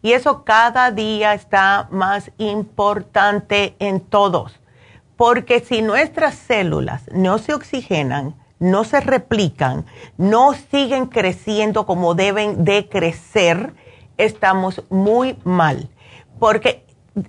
Y 0.02 0.12
eso 0.12 0.44
cada 0.44 0.90
día 0.90 1.32
está 1.34 1.88
más 1.90 2.30
importante 2.36 3.74
en 3.78 4.00
todos, 4.00 4.60
porque 5.16 5.60
si 5.60 5.80
nuestras 5.80 6.34
células 6.34 7.04
no 7.12 7.38
se 7.38 7.54
oxigenan, 7.54 8.34
no 8.58 8.84
se 8.84 9.00
replican, 9.00 9.86
no 10.18 10.52
siguen 10.52 11.06
creciendo 11.06 11.86
como 11.86 12.14
deben 12.14 12.64
de 12.64 12.88
crecer, 12.88 13.72
estamos 14.18 14.84
muy 14.90 15.38
mal. 15.44 15.88
Porque 16.38 16.84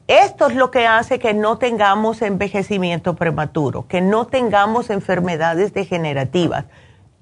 esto 0.08 0.48
es 0.48 0.56
lo 0.56 0.72
que 0.72 0.88
hace 0.88 1.20
que 1.20 1.34
no 1.34 1.58
tengamos 1.58 2.22
envejecimiento 2.22 3.16
prematuro, 3.16 3.88
que 3.88 4.02
no 4.02 4.28
tengamos 4.28 4.90
enfermedades 4.90 5.74
degenerativas 5.74 6.66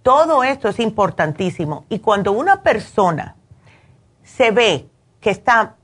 todo 0.04 0.44
esto 0.44 0.70
es 0.70 0.80
importantísimo. 0.80 1.86
Y 1.90 2.00
cuando 2.00 2.34
una 2.34 2.62
persona 2.62 3.36
se 4.24 4.52
ve 4.52 4.88
que 5.22 5.30
está 5.30 5.76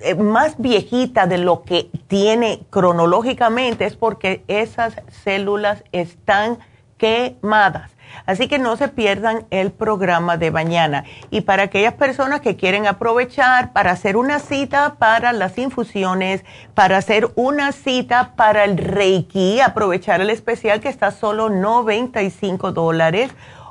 eh, 0.00 0.14
más 0.14 0.56
viejita 0.58 1.26
de 1.26 1.38
lo 1.38 1.62
que 1.62 1.90
tiene 2.08 2.66
cronológicamente, 2.70 3.86
es 3.86 3.96
porque 3.96 4.44
esas 4.48 5.00
células 5.22 5.84
están 5.92 6.58
quemadas. 6.98 7.92
Así 8.26 8.48
que 8.48 8.58
no 8.58 8.76
se 8.76 8.88
pierdan 8.88 9.46
el 9.50 9.70
programa 9.70 10.36
de 10.36 10.50
mañana. 10.50 11.04
Y 11.30 11.42
para 11.42 11.64
aquellas 11.64 11.94
personas 11.94 12.40
que 12.40 12.56
quieren 12.56 12.86
aprovechar 12.86 13.72
para 13.72 13.92
hacer 13.92 14.16
una 14.16 14.40
cita 14.40 14.96
para 14.98 15.32
las 15.32 15.58
infusiones, 15.58 16.44
para 16.74 16.96
hacer 16.96 17.30
una 17.36 17.70
cita 17.70 18.32
para 18.36 18.64
el 18.64 18.78
Reiki, 18.78 19.60
aprovechar 19.60 20.20
el 20.20 20.30
especial 20.30 20.80
que 20.80 20.88
está 20.88 21.12
solo 21.12 21.50
95 21.50 22.72
dólares 22.72 23.30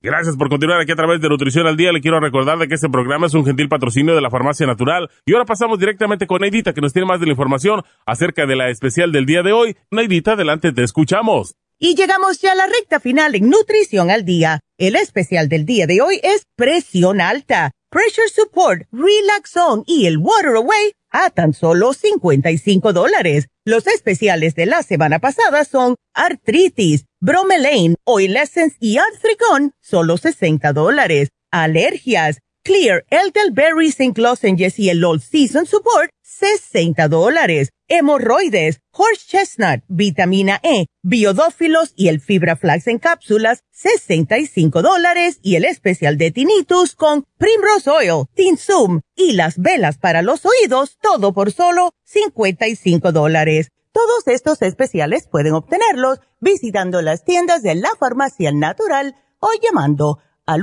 Gracias 0.00 0.36
por 0.36 0.48
continuar 0.48 0.80
aquí 0.80 0.92
a 0.92 0.96
través 0.96 1.20
de 1.20 1.28
Nutrición 1.28 1.66
al 1.66 1.76
Día. 1.76 1.90
Le 1.90 2.00
quiero 2.00 2.20
recordar 2.20 2.56
de 2.58 2.68
que 2.68 2.76
este 2.76 2.88
programa 2.88 3.26
es 3.26 3.34
un 3.34 3.44
gentil 3.44 3.68
patrocinio 3.68 4.14
de 4.14 4.20
la 4.20 4.30
Farmacia 4.30 4.64
Natural. 4.64 5.10
Y 5.26 5.32
ahora 5.32 5.44
pasamos 5.44 5.80
directamente 5.80 6.28
con 6.28 6.40
Neidita, 6.40 6.72
que 6.72 6.80
nos 6.80 6.92
tiene 6.92 7.08
más 7.08 7.18
de 7.18 7.26
la 7.26 7.32
información 7.32 7.82
acerca 8.06 8.46
de 8.46 8.54
la 8.54 8.70
especial 8.70 9.10
del 9.10 9.26
día 9.26 9.42
de 9.42 9.52
hoy. 9.52 9.76
Neidita, 9.90 10.32
adelante, 10.32 10.70
te 10.70 10.84
escuchamos. 10.84 11.56
Y 11.80 11.96
llegamos 11.96 12.40
ya 12.40 12.52
a 12.52 12.54
la 12.54 12.66
recta 12.66 13.00
final 13.00 13.34
en 13.34 13.50
Nutrición 13.50 14.08
al 14.10 14.24
Día. 14.24 14.60
El 14.78 14.94
especial 14.94 15.48
del 15.48 15.66
día 15.66 15.88
de 15.88 16.00
hoy 16.00 16.20
es 16.22 16.44
presión 16.56 17.20
alta, 17.20 17.72
pressure 17.90 18.28
support, 18.28 18.82
relax 18.92 19.50
zone 19.50 19.82
y 19.84 20.06
el 20.06 20.18
water 20.18 20.54
away 20.56 20.92
a 21.10 21.30
tan 21.30 21.54
solo 21.54 21.92
55 21.92 22.92
dólares. 22.92 23.48
Los 23.64 23.88
especiales 23.88 24.54
de 24.54 24.66
la 24.66 24.84
semana 24.84 25.18
pasada 25.18 25.64
son 25.64 25.96
artritis, 26.14 27.04
bromelain, 27.20 27.96
oil 28.04 28.36
essence 28.36 28.76
y 28.80 28.98
artricón, 28.98 29.72
solo 29.80 30.16
60 30.16 30.72
dólares. 30.72 31.30
Alergias, 31.50 32.40
clear, 32.62 33.04
elderberry 33.10 33.90
zinc 33.92 34.18
lozenges 34.18 34.78
y 34.78 34.90
el 34.90 35.02
all 35.04 35.20
season 35.20 35.66
support, 35.66 36.10
60 36.22 37.08
dólares. 37.08 37.70
Hemorroides, 37.88 38.80
horse 38.90 39.26
chestnut, 39.26 39.82
vitamina 39.88 40.60
E, 40.62 40.86
biodófilos 41.02 41.94
y 41.96 42.08
el 42.08 42.20
fibra 42.20 42.54
flax 42.54 42.86
en 42.86 42.98
cápsulas, 42.98 43.64
65 43.72 44.82
dólares. 44.82 45.38
Y 45.42 45.56
el 45.56 45.64
especial 45.64 46.18
de 46.18 46.30
tinnitus 46.30 46.94
con 46.94 47.24
Primrose 47.38 47.88
Oil, 47.90 48.26
Tinsum 48.34 49.00
y 49.16 49.32
las 49.32 49.58
velas 49.58 49.96
para 49.96 50.20
los 50.20 50.42
oídos, 50.44 50.98
todo 51.00 51.32
por 51.32 51.50
solo 51.50 51.92
55 52.04 53.10
dólares. 53.12 53.70
Todos 53.98 54.28
estos 54.28 54.62
especiales 54.62 55.26
pueden 55.26 55.54
obtenerlos 55.54 56.20
visitando 56.38 57.02
las 57.02 57.24
tiendas 57.24 57.64
de 57.64 57.74
la 57.74 57.90
farmacia 57.98 58.52
natural 58.52 59.16
o 59.40 59.48
llamando 59.60 60.20
al 60.46 60.60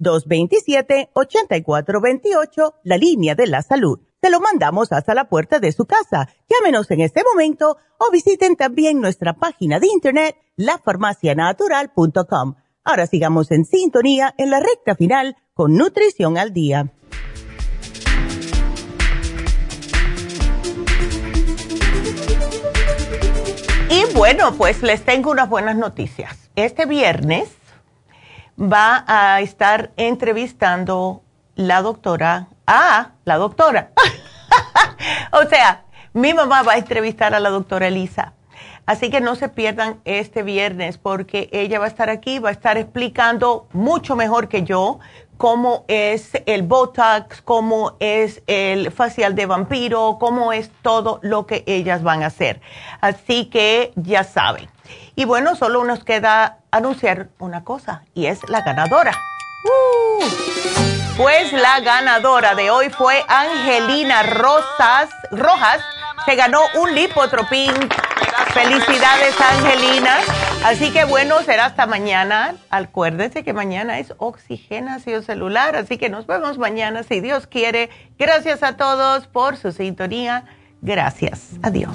1-800-227-8428, 0.00 2.74
la 2.82 2.96
línea 2.96 3.36
de 3.36 3.46
la 3.46 3.62
salud 3.62 4.00
te 4.20 4.30
lo 4.30 4.40
mandamos 4.40 4.90
hasta 4.90 5.14
la 5.14 5.28
puerta 5.28 5.60
de 5.60 5.70
su 5.70 5.84
casa. 5.84 6.28
Llámenos 6.48 6.90
en 6.90 7.02
este 7.02 7.22
momento 7.22 7.76
o 7.98 8.10
visiten 8.10 8.56
también 8.56 9.00
nuestra 9.00 9.34
página 9.34 9.78
de 9.78 9.86
internet, 9.86 10.34
lafarmacianatural.com. 10.56 12.56
Ahora 12.82 13.06
sigamos 13.06 13.52
en 13.52 13.64
sintonía 13.64 14.34
en 14.38 14.50
la 14.50 14.58
recta 14.58 14.96
final 14.96 15.36
con 15.54 15.76
Nutrición 15.76 16.36
al 16.36 16.52
Día. 16.52 16.92
Bueno, 24.14 24.52
pues 24.54 24.82
les 24.82 25.04
tengo 25.04 25.30
unas 25.30 25.48
buenas 25.48 25.76
noticias. 25.76 26.50
Este 26.56 26.86
viernes 26.86 27.48
va 28.60 29.04
a 29.06 29.40
estar 29.40 29.92
entrevistando 29.96 31.22
la 31.54 31.82
doctora 31.82 32.48
Ah, 32.70 33.12
la 33.24 33.38
doctora. 33.38 33.92
o 35.32 35.48
sea, 35.48 35.84
mi 36.12 36.34
mamá 36.34 36.62
va 36.62 36.74
a 36.74 36.76
entrevistar 36.76 37.34
a 37.34 37.40
la 37.40 37.48
doctora 37.48 37.86
Elisa. 37.86 38.34
Así 38.84 39.08
que 39.08 39.22
no 39.22 39.36
se 39.36 39.48
pierdan 39.48 40.00
este 40.04 40.42
viernes 40.42 40.98
porque 40.98 41.48
ella 41.50 41.78
va 41.78 41.86
a 41.86 41.88
estar 41.88 42.10
aquí, 42.10 42.40
va 42.40 42.50
a 42.50 42.52
estar 42.52 42.76
explicando 42.76 43.66
mucho 43.72 44.16
mejor 44.16 44.48
que 44.48 44.64
yo 44.64 44.98
cómo 45.38 45.84
es 45.88 46.32
el 46.44 46.64
Botox, 46.64 47.40
cómo 47.42 47.96
es 48.00 48.42
el 48.46 48.92
facial 48.92 49.34
de 49.34 49.46
vampiro, 49.46 50.18
cómo 50.20 50.52
es 50.52 50.70
todo 50.82 51.20
lo 51.22 51.46
que 51.46 51.64
ellas 51.66 52.02
van 52.02 52.22
a 52.22 52.26
hacer. 52.26 52.60
Así 53.00 53.46
que 53.46 53.92
ya 53.96 54.24
saben. 54.24 54.68
Y 55.16 55.24
bueno, 55.24 55.56
solo 55.56 55.84
nos 55.84 56.04
queda 56.04 56.58
anunciar 56.70 57.28
una 57.38 57.64
cosa 57.64 58.02
y 58.14 58.26
es 58.26 58.46
la 58.48 58.60
ganadora. 58.62 59.12
¡Uh! 59.64 60.24
Pues 61.16 61.52
la 61.52 61.80
ganadora 61.80 62.54
de 62.54 62.70
hoy 62.70 62.90
fue 62.90 63.24
Angelina 63.28 64.22
Rosas, 64.24 65.08
Rojas 65.30 65.80
se 66.24 66.36
ganó 66.36 66.60
un 66.80 66.94
lipotropín. 66.94 67.72
Felicidades, 68.52 69.34
Angelina. 69.40 70.18
Así 70.64 70.90
que 70.92 71.04
bueno, 71.04 71.42
será 71.42 71.66
hasta 71.66 71.86
mañana. 71.86 72.54
Acuérdense 72.70 73.44
que 73.44 73.52
mañana 73.52 73.98
es 73.98 74.14
oxigenación 74.18 75.22
celular, 75.22 75.76
así 75.76 75.98
que 75.98 76.08
nos 76.08 76.26
vemos 76.26 76.58
mañana 76.58 77.02
si 77.02 77.20
Dios 77.20 77.46
quiere. 77.46 77.90
Gracias 78.18 78.62
a 78.62 78.76
todos 78.76 79.26
por 79.26 79.56
su 79.56 79.72
sintonía. 79.72 80.44
Gracias. 80.80 81.50
Adiós. 81.62 81.94